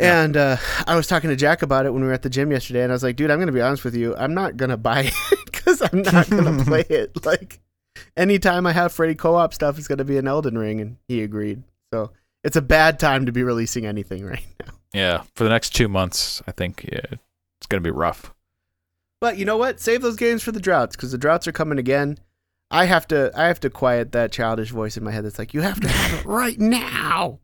Yeah. 0.00 0.22
And 0.22 0.36
uh, 0.36 0.56
I 0.86 0.94
was 0.94 1.06
talking 1.06 1.30
to 1.30 1.36
Jack 1.36 1.62
about 1.62 1.86
it 1.86 1.92
when 1.92 2.02
we 2.02 2.08
were 2.08 2.14
at 2.14 2.22
the 2.22 2.30
gym 2.30 2.50
yesterday, 2.50 2.82
and 2.82 2.92
I 2.92 2.94
was 2.94 3.02
like, 3.02 3.16
"Dude, 3.16 3.30
I'm 3.30 3.38
gonna 3.38 3.52
be 3.52 3.62
honest 3.62 3.84
with 3.84 3.94
you. 3.94 4.14
I'm 4.16 4.34
not 4.34 4.56
gonna 4.56 4.76
buy 4.76 5.10
it 5.12 5.44
because 5.46 5.80
I'm 5.80 6.02
not 6.02 6.28
gonna 6.28 6.64
play 6.66 6.84
it. 6.90 7.24
Like, 7.24 7.60
anytime 8.16 8.66
I 8.66 8.72
have 8.72 8.92
Freddy 8.92 9.14
co-op 9.14 9.54
stuff, 9.54 9.78
it's 9.78 9.88
gonna 9.88 10.04
be 10.04 10.18
an 10.18 10.28
Elden 10.28 10.58
Ring." 10.58 10.80
And 10.80 10.96
he 11.08 11.22
agreed. 11.22 11.62
So 11.94 12.10
it's 12.44 12.56
a 12.56 12.62
bad 12.62 12.98
time 13.00 13.26
to 13.26 13.32
be 13.32 13.42
releasing 13.42 13.86
anything 13.86 14.24
right 14.26 14.44
now. 14.64 14.72
yeah, 14.92 15.22
for 15.34 15.44
the 15.44 15.50
next 15.50 15.70
two 15.74 15.88
months, 15.88 16.42
I 16.46 16.52
think 16.52 16.84
yeah, 16.90 17.00
it's 17.58 17.66
going 17.68 17.82
to 17.82 17.86
be 17.86 17.90
rough. 17.90 18.32
But 19.20 19.38
you 19.38 19.44
know 19.44 19.56
what? 19.56 19.80
Save 19.80 20.02
those 20.02 20.16
games 20.16 20.42
for 20.42 20.52
the 20.52 20.60
droughts 20.60 20.94
because 20.94 21.10
the 21.10 21.18
droughts 21.18 21.48
are 21.48 21.52
coming 21.52 21.78
again. 21.78 22.18
I 22.70 22.86
have 22.86 23.06
to. 23.08 23.30
I 23.36 23.44
have 23.46 23.60
to 23.60 23.70
quiet 23.70 24.12
that 24.12 24.32
childish 24.32 24.70
voice 24.70 24.96
in 24.96 25.04
my 25.04 25.10
head 25.12 25.24
that's 25.24 25.38
like, 25.38 25.54
"You 25.54 25.60
have 25.62 25.80
to 25.80 25.88
have 25.88 26.20
it 26.20 26.26
right 26.28 26.58
now." 26.58 27.38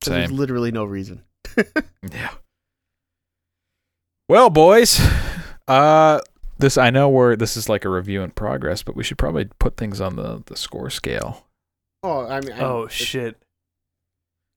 'Cause 0.00 0.12
There's 0.12 0.28
Same. 0.28 0.36
literally 0.36 0.70
no 0.72 0.84
reason. 0.84 1.22
Yeah. 2.10 2.30
Well, 4.28 4.50
boys, 4.50 5.00
uh, 5.68 6.20
this 6.58 6.78
I 6.78 6.90
know 6.90 7.08
we're 7.08 7.36
this 7.36 7.56
is 7.56 7.68
like 7.68 7.84
a 7.84 7.88
review 7.88 8.22
in 8.22 8.30
progress, 8.30 8.82
but 8.82 8.96
we 8.96 9.04
should 9.04 9.18
probably 9.18 9.46
put 9.58 9.76
things 9.76 10.00
on 10.00 10.16
the 10.16 10.42
the 10.46 10.56
score 10.56 10.90
scale. 10.90 11.46
Oh, 12.02 12.26
I 12.26 12.40
mean, 12.40 12.52
I- 12.52 12.60
Oh, 12.60 12.88
shit. 12.88 13.36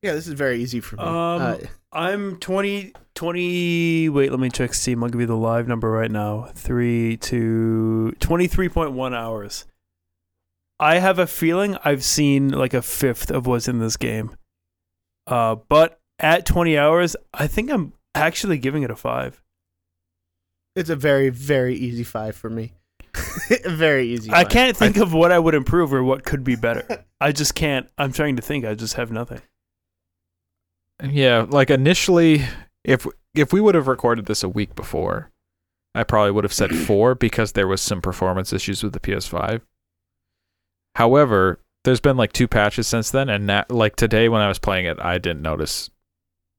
Yeah, 0.01 0.13
this 0.13 0.27
is 0.27 0.33
very 0.33 0.61
easy 0.61 0.79
for 0.81 0.97
me. 0.97 1.03
Um, 1.03 1.09
uh, 1.09 1.57
I'm 1.91 2.37
20, 2.37 2.93
20 3.15 4.09
Wait, 4.09 4.29
let 4.29 4.39
me 4.39 4.49
check 4.49 4.73
Steam. 4.75 5.03
I'll 5.03 5.09
give 5.09 5.21
you 5.21 5.25
the 5.27 5.35
live 5.35 5.67
number 5.67 5.89
right 5.89 6.11
now. 6.11 6.49
Three 6.53 7.17
to 7.17 8.13
23.1 8.19 9.15
hours. 9.15 9.65
I 10.79 10.99
have 10.99 11.19
a 11.19 11.27
feeling 11.27 11.77
I've 11.83 12.03
seen 12.03 12.49
like 12.49 12.73
a 12.73 12.81
fifth 12.81 13.31
of 13.31 13.47
what's 13.47 13.67
in 13.67 13.79
this 13.79 13.97
game. 13.97 14.35
Uh, 15.27 15.55
but 15.55 15.99
at 16.19 16.45
20 16.45 16.77
hours, 16.77 17.15
I 17.33 17.47
think 17.47 17.71
I'm 17.71 17.93
actually 18.13 18.57
giving 18.57 18.83
it 18.83 18.91
a 18.91 18.95
five. 18.95 19.41
It's 20.75 20.89
a 20.89 20.95
very, 20.95 21.29
very 21.29 21.75
easy 21.75 22.03
five 22.03 22.35
for 22.35 22.49
me. 22.49 22.73
very 23.65 24.09
easy. 24.09 24.31
I 24.31 24.43
can't 24.43 24.75
think 24.75 24.97
of 24.97 25.13
what 25.13 25.31
I 25.31 25.39
would 25.39 25.55
improve 25.55 25.93
or 25.93 26.03
what 26.03 26.25
could 26.25 26.43
be 26.43 26.55
better. 26.55 27.05
I 27.21 27.31
just 27.31 27.55
can't. 27.55 27.89
I'm 27.97 28.11
trying 28.11 28.35
to 28.35 28.41
think. 28.41 28.65
I 28.65 28.75
just 28.75 28.95
have 28.95 29.11
nothing. 29.11 29.41
Yeah, 31.03 31.45
like 31.47 31.69
initially, 31.69 32.43
if 32.83 33.05
if 33.33 33.51
we 33.53 33.61
would 33.61 33.75
have 33.75 33.87
recorded 33.87 34.25
this 34.25 34.43
a 34.43 34.49
week 34.49 34.75
before, 34.75 35.31
I 35.93 36.03
probably 36.03 36.31
would 36.31 36.43
have 36.43 36.53
said 36.53 36.75
four 36.75 37.15
because 37.15 37.53
there 37.53 37.67
was 37.67 37.81
some 37.81 38.01
performance 38.01 38.51
issues 38.53 38.83
with 38.83 38.93
the 38.93 38.99
PS5. 38.99 39.61
However, 40.95 41.59
there's 41.83 41.99
been 41.99 42.17
like 42.17 42.33
two 42.33 42.47
patches 42.47 42.87
since 42.87 43.11
then, 43.11 43.29
and 43.29 43.47
that, 43.49 43.71
like 43.71 43.95
today 43.95 44.27
when 44.29 44.41
I 44.41 44.47
was 44.47 44.59
playing 44.59 44.85
it, 44.85 44.97
I 44.99 45.17
didn't 45.17 45.41
notice 45.41 45.89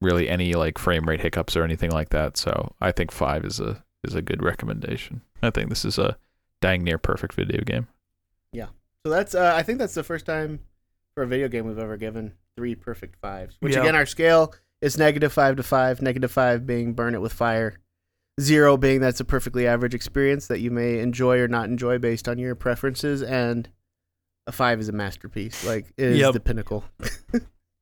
really 0.01 0.29
any 0.29 0.53
like 0.53 0.77
frame 0.77 1.07
rate 1.07 1.21
hiccups 1.21 1.55
or 1.57 1.63
anything 1.63 1.91
like 1.91 2.09
that. 2.09 2.37
So 2.37 2.73
I 2.79 2.91
think 2.91 3.11
five 3.11 3.43
is 3.45 3.59
a 3.59 3.83
is 4.03 4.15
a 4.15 4.21
good 4.21 4.41
recommendation. 4.43 5.21
I 5.41 5.49
think 5.49 5.69
this 5.69 5.83
is 5.83 5.97
a 5.97 6.17
dang 6.61 6.83
near 6.83 6.97
perfect 6.97 7.33
video 7.33 7.61
game. 7.63 7.87
Yeah. 8.53 8.67
So 9.05 9.11
that's. 9.11 9.35
Uh, 9.35 9.53
I 9.55 9.63
think 9.63 9.79
that's 9.79 9.95
the 9.95 10.03
first 10.03 10.25
time 10.25 10.59
for 11.15 11.23
a 11.23 11.27
video 11.27 11.47
game 11.47 11.65
we've 11.65 11.79
ever 11.79 11.97
given 11.97 12.33
three 12.55 12.75
perfect 12.75 13.15
fives. 13.19 13.57
Which 13.59 13.73
Yeah. 13.73 13.81
again, 13.81 13.95
our 13.95 14.05
scale 14.05 14.53
is 14.81 14.97
negative 14.97 15.33
five 15.33 15.55
to 15.57 15.63
five. 15.63 16.01
Negative 16.01 16.31
five 16.31 16.65
being 16.65 16.93
burn 16.93 17.15
it 17.15 17.21
with 17.21 17.33
fire. 17.33 17.79
Zero 18.39 18.77
being 18.77 19.01
that's 19.01 19.19
a 19.19 19.25
perfectly 19.25 19.65
average 19.65 19.95
experience 19.95 20.45
that 20.47 20.59
you 20.59 20.69
may 20.69 20.99
enjoy 20.99 21.39
or 21.39 21.47
not 21.47 21.65
enjoy 21.69 21.97
based 21.97 22.29
on 22.29 22.37
your 22.37 22.53
preferences, 22.53 23.23
and 23.23 23.67
a 24.47 24.51
five 24.51 24.79
is 24.79 24.89
a 24.89 24.91
masterpiece. 24.93 25.63
Like 25.65 25.85
it 25.97 26.05
is 26.13 26.19
Yep. 26.19 26.33
the 26.33 26.39
pinnacle. 26.39 26.83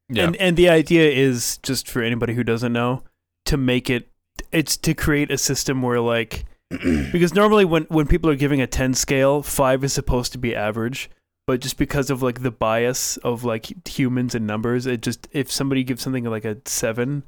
Yeah, 0.10 0.26
And 0.26 0.36
and 0.36 0.56
the 0.58 0.70
idea 0.70 1.10
is 1.10 1.58
just 1.64 1.90
for 1.90 2.02
anybody 2.04 2.34
who 2.36 2.44
doesn't 2.44 2.74
know 2.74 3.02
to 3.46 3.58
make 3.58 3.90
it 3.90 4.10
it's 4.52 4.78
to 4.78 4.94
create 4.94 5.32
a 5.32 5.38
system 5.38 5.82
where 5.82 6.00
like 6.00 6.46
because 7.12 7.34
normally 7.34 7.66
when 7.66 7.84
when 7.86 8.06
people 8.08 8.30
are 8.30 8.36
giving 8.36 8.62
a 8.62 8.68
10 8.68 8.94
scale, 8.94 9.42
5 9.42 9.84
is 9.84 9.94
supposed 9.94 10.32
to 10.34 10.38
be 10.38 10.56
average, 10.56 11.10
but 11.48 11.60
just 11.60 11.78
because 11.78 12.10
of 12.10 12.22
like 12.22 12.42
the 12.44 12.52
bias 12.52 13.18
of 13.18 13.44
like 13.44 13.88
humans 13.88 14.36
and 14.36 14.46
numbers, 14.46 14.86
it 14.86 15.02
just 15.02 15.28
if 15.32 15.52
somebody 15.52 15.84
gives 15.84 16.04
something 16.04 16.26
like 16.26 16.46
a 16.46 16.58
7, 16.66 17.24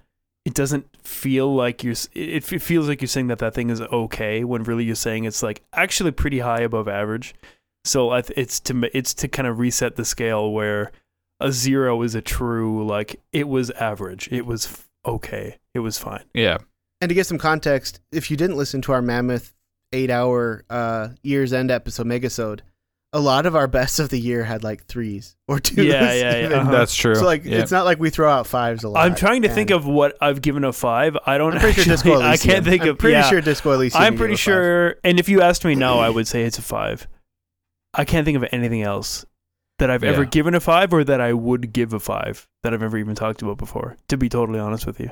it 0.45 0.53
doesn't 0.53 0.85
feel 1.03 1.53
like 1.55 1.83
you're 1.83 1.95
it, 2.13 2.43
it 2.53 2.61
feels 2.61 2.87
like 2.87 3.01
you're 3.01 3.07
saying 3.07 3.27
that 3.27 3.39
that 3.39 3.53
thing 3.55 3.69
is 3.71 3.81
okay 3.81 4.43
when 4.43 4.63
really 4.63 4.83
you're 4.83 4.95
saying 4.95 5.23
it's 5.25 5.41
like 5.41 5.63
actually 5.73 6.11
pretty 6.11 6.39
high 6.39 6.61
above 6.61 6.87
average. 6.87 7.33
So 7.87 8.13
it's 8.13 8.59
to 8.61 8.89
it's 8.97 9.13
to 9.15 9.27
kind 9.27 9.47
of 9.47 9.59
reset 9.59 9.95
the 9.95 10.05
scale 10.05 10.51
where 10.51 10.91
a 11.39 11.51
zero 11.51 12.01
is 12.01 12.15
a 12.15 12.21
true 12.21 12.85
like 12.85 13.19
it 13.31 13.47
was 13.47 13.69
average 13.71 14.27
it 14.31 14.45
was 14.45 14.85
okay 15.05 15.57
it 15.73 15.79
was 15.79 15.97
fine 15.97 16.23
yeah, 16.33 16.57
And 17.01 17.09
to 17.09 17.15
get 17.15 17.27
some 17.27 17.37
context, 17.37 17.99
if 18.11 18.31
you 18.31 18.37
didn't 18.37 18.57
listen 18.57 18.81
to 18.83 18.91
our 18.91 19.01
mammoth 19.01 19.53
eight 19.93 20.09
hour 20.09 20.65
uh, 20.69 21.09
year's 21.21 21.53
end 21.53 21.71
episode, 21.71 22.07
Megasode, 22.07 22.61
a 23.13 23.19
lot 23.19 23.45
of 23.45 23.55
our 23.55 23.67
best 23.67 23.99
of 23.99 24.09
the 24.09 24.19
year 24.19 24.43
had 24.43 24.63
like 24.63 24.85
threes 24.85 25.37
or 25.47 25.59
twos. 25.59 25.85
Yeah, 25.85 26.11
yeah, 26.13 26.37
yeah. 26.49 26.55
Uh-huh. 26.57 26.71
that's 26.71 26.93
true. 26.95 27.15
So 27.15 27.25
like 27.25 27.45
yeah. 27.45 27.59
it's 27.59 27.71
not 27.71 27.85
like 27.85 27.99
we 27.99 28.09
throw 28.09 28.29
out 28.29 28.47
fives 28.47 28.83
a 28.83 28.89
lot. 28.89 29.05
i'm 29.05 29.15
trying 29.15 29.43
to 29.43 29.49
think 29.49 29.69
of 29.69 29.85
what 29.85 30.17
i've 30.19 30.41
given 30.41 30.63
a 30.63 30.73
five 30.73 31.15
i 31.25 31.37
don't 31.37 31.53
I'm 31.53 31.59
pretty 31.59 31.81
sure 31.81 31.93
actually, 31.93 32.11
Disco 32.11 32.21
i 32.21 32.37
can't 32.37 32.65
think 32.65 32.83
I'm 32.83 32.89
of 32.89 32.97
pretty 32.97 33.13
yeah, 33.13 33.29
sure 33.29 33.41
Disco 33.41 33.71
Elysium. 33.71 34.03
i'm 34.03 34.17
pretty 34.17 34.33
gave 34.33 34.35
a 34.35 34.37
five. 34.37 34.43
sure 34.43 34.95
and 35.03 35.19
if 35.19 35.29
you 35.29 35.41
asked 35.41 35.63
me 35.63 35.75
now 35.75 35.99
i 35.99 36.09
would 36.09 36.27
say 36.27 36.43
it's 36.43 36.57
a 36.57 36.61
five 36.61 37.07
i 37.97 38.05
can't 38.05 38.23
think 38.25 38.37
of 38.37 38.45
anything 38.51 38.81
else 38.83 39.25
that 39.79 39.89
i've 39.89 40.03
ever 40.03 40.23
Yeah. 40.23 40.29
given 40.29 40.55
a 40.55 40.59
five 40.59 40.93
or 40.93 41.03
that 41.03 41.19
i 41.19 41.33
would 41.33 41.73
give 41.73 41.91
a 41.93 41.99
five 41.99 42.47
that 42.63 42.73
i've 42.73 42.81
ever 42.83 42.97
even 42.97 43.15
talked 43.15 43.41
about 43.41 43.57
before 43.57 43.97
to 44.07 44.17
be 44.17 44.29
totally 44.29 44.59
honest 44.59 44.85
with 44.87 44.99
you 44.99 45.11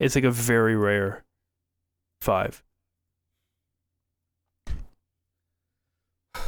it's 0.00 0.14
like 0.14 0.24
a 0.24 0.30
very 0.30 0.76
rare 0.76 1.24
five 2.20 2.62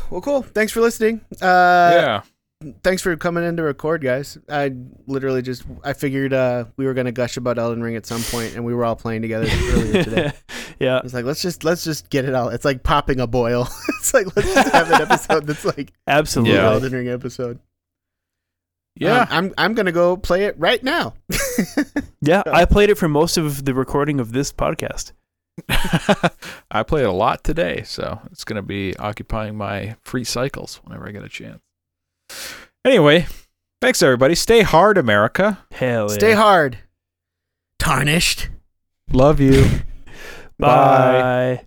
Well, 0.08 0.20
cool. 0.20 0.42
Thanks 0.42 0.72
for 0.72 0.80
listening. 0.80 1.20
Uh, 1.42 1.90
yeah. 1.92 2.22
Thanks 2.82 3.02
for 3.02 3.14
coming 3.18 3.44
in 3.44 3.58
to 3.58 3.62
record, 3.62 4.02
guys. 4.02 4.38
I 4.48 4.72
literally 5.06 5.42
just 5.42 5.64
I 5.84 5.92
figured 5.92 6.32
uh, 6.32 6.64
we 6.78 6.86
were 6.86 6.94
gonna 6.94 7.12
gush 7.12 7.36
about 7.36 7.58
Elden 7.58 7.82
Ring 7.82 7.96
at 7.96 8.06
some 8.06 8.22
point, 8.22 8.54
and 8.54 8.64
we 8.64 8.72
were 8.72 8.82
all 8.82 8.96
playing 8.96 9.20
together 9.20 9.46
earlier 9.46 10.02
today. 10.02 10.32
yeah 10.78 11.00
It's 11.04 11.12
like 11.12 11.26
let's 11.26 11.42
just 11.42 11.64
let's 11.64 11.84
just 11.84 12.08
get 12.08 12.24
it 12.24 12.34
out. 12.34 12.54
It's 12.54 12.64
like 12.64 12.82
popping 12.82 13.20
a 13.20 13.26
boil. 13.26 13.68
it's 14.00 14.14
like 14.14 14.34
let's 14.34 14.54
just 14.54 14.72
have 14.72 14.90
an 14.90 15.02
episode 15.02 15.46
that's 15.46 15.66
like 15.66 15.92
absolutely 16.06 16.54
Yeah. 16.54 16.70
Elden 16.70 16.92
Ring 16.94 17.08
episode. 17.08 17.58
Yeah. 18.94 19.20
Um, 19.20 19.28
I'm 19.30 19.54
I'm 19.58 19.74
gonna 19.74 19.92
go 19.92 20.16
play 20.16 20.44
it 20.44 20.58
right 20.58 20.82
now. 20.82 21.12
yeah 22.22 22.42
i 22.46 22.64
played 22.64 22.88
it 22.88 22.96
for 22.96 23.08
most 23.08 23.36
of 23.36 23.66
the 23.66 23.74
recording 23.74 24.18
of 24.18 24.32
this 24.32 24.50
podcast 24.50 25.12
I 26.70 26.82
played 26.82 27.02
it 27.04 27.08
a 27.08 27.12
lot 27.12 27.42
today, 27.44 27.82
so 27.84 28.20
it's 28.30 28.44
going 28.44 28.56
to 28.56 28.62
be 28.62 28.94
occupying 28.96 29.56
my 29.56 29.96
free 30.02 30.24
cycles 30.24 30.80
whenever 30.84 31.08
I 31.08 31.12
get 31.12 31.24
a 31.24 31.28
chance. 31.30 31.60
Anyway, 32.84 33.26
thanks 33.80 34.02
everybody. 34.02 34.34
Stay 34.34 34.62
hard, 34.62 34.98
America. 34.98 35.58
hell 35.72 36.08
yeah. 36.08 36.14
Stay 36.14 36.32
hard. 36.32 36.78
Tarnished. 37.78 38.48
Love 39.12 39.40
you. 39.40 39.64
Bye. 40.58 41.66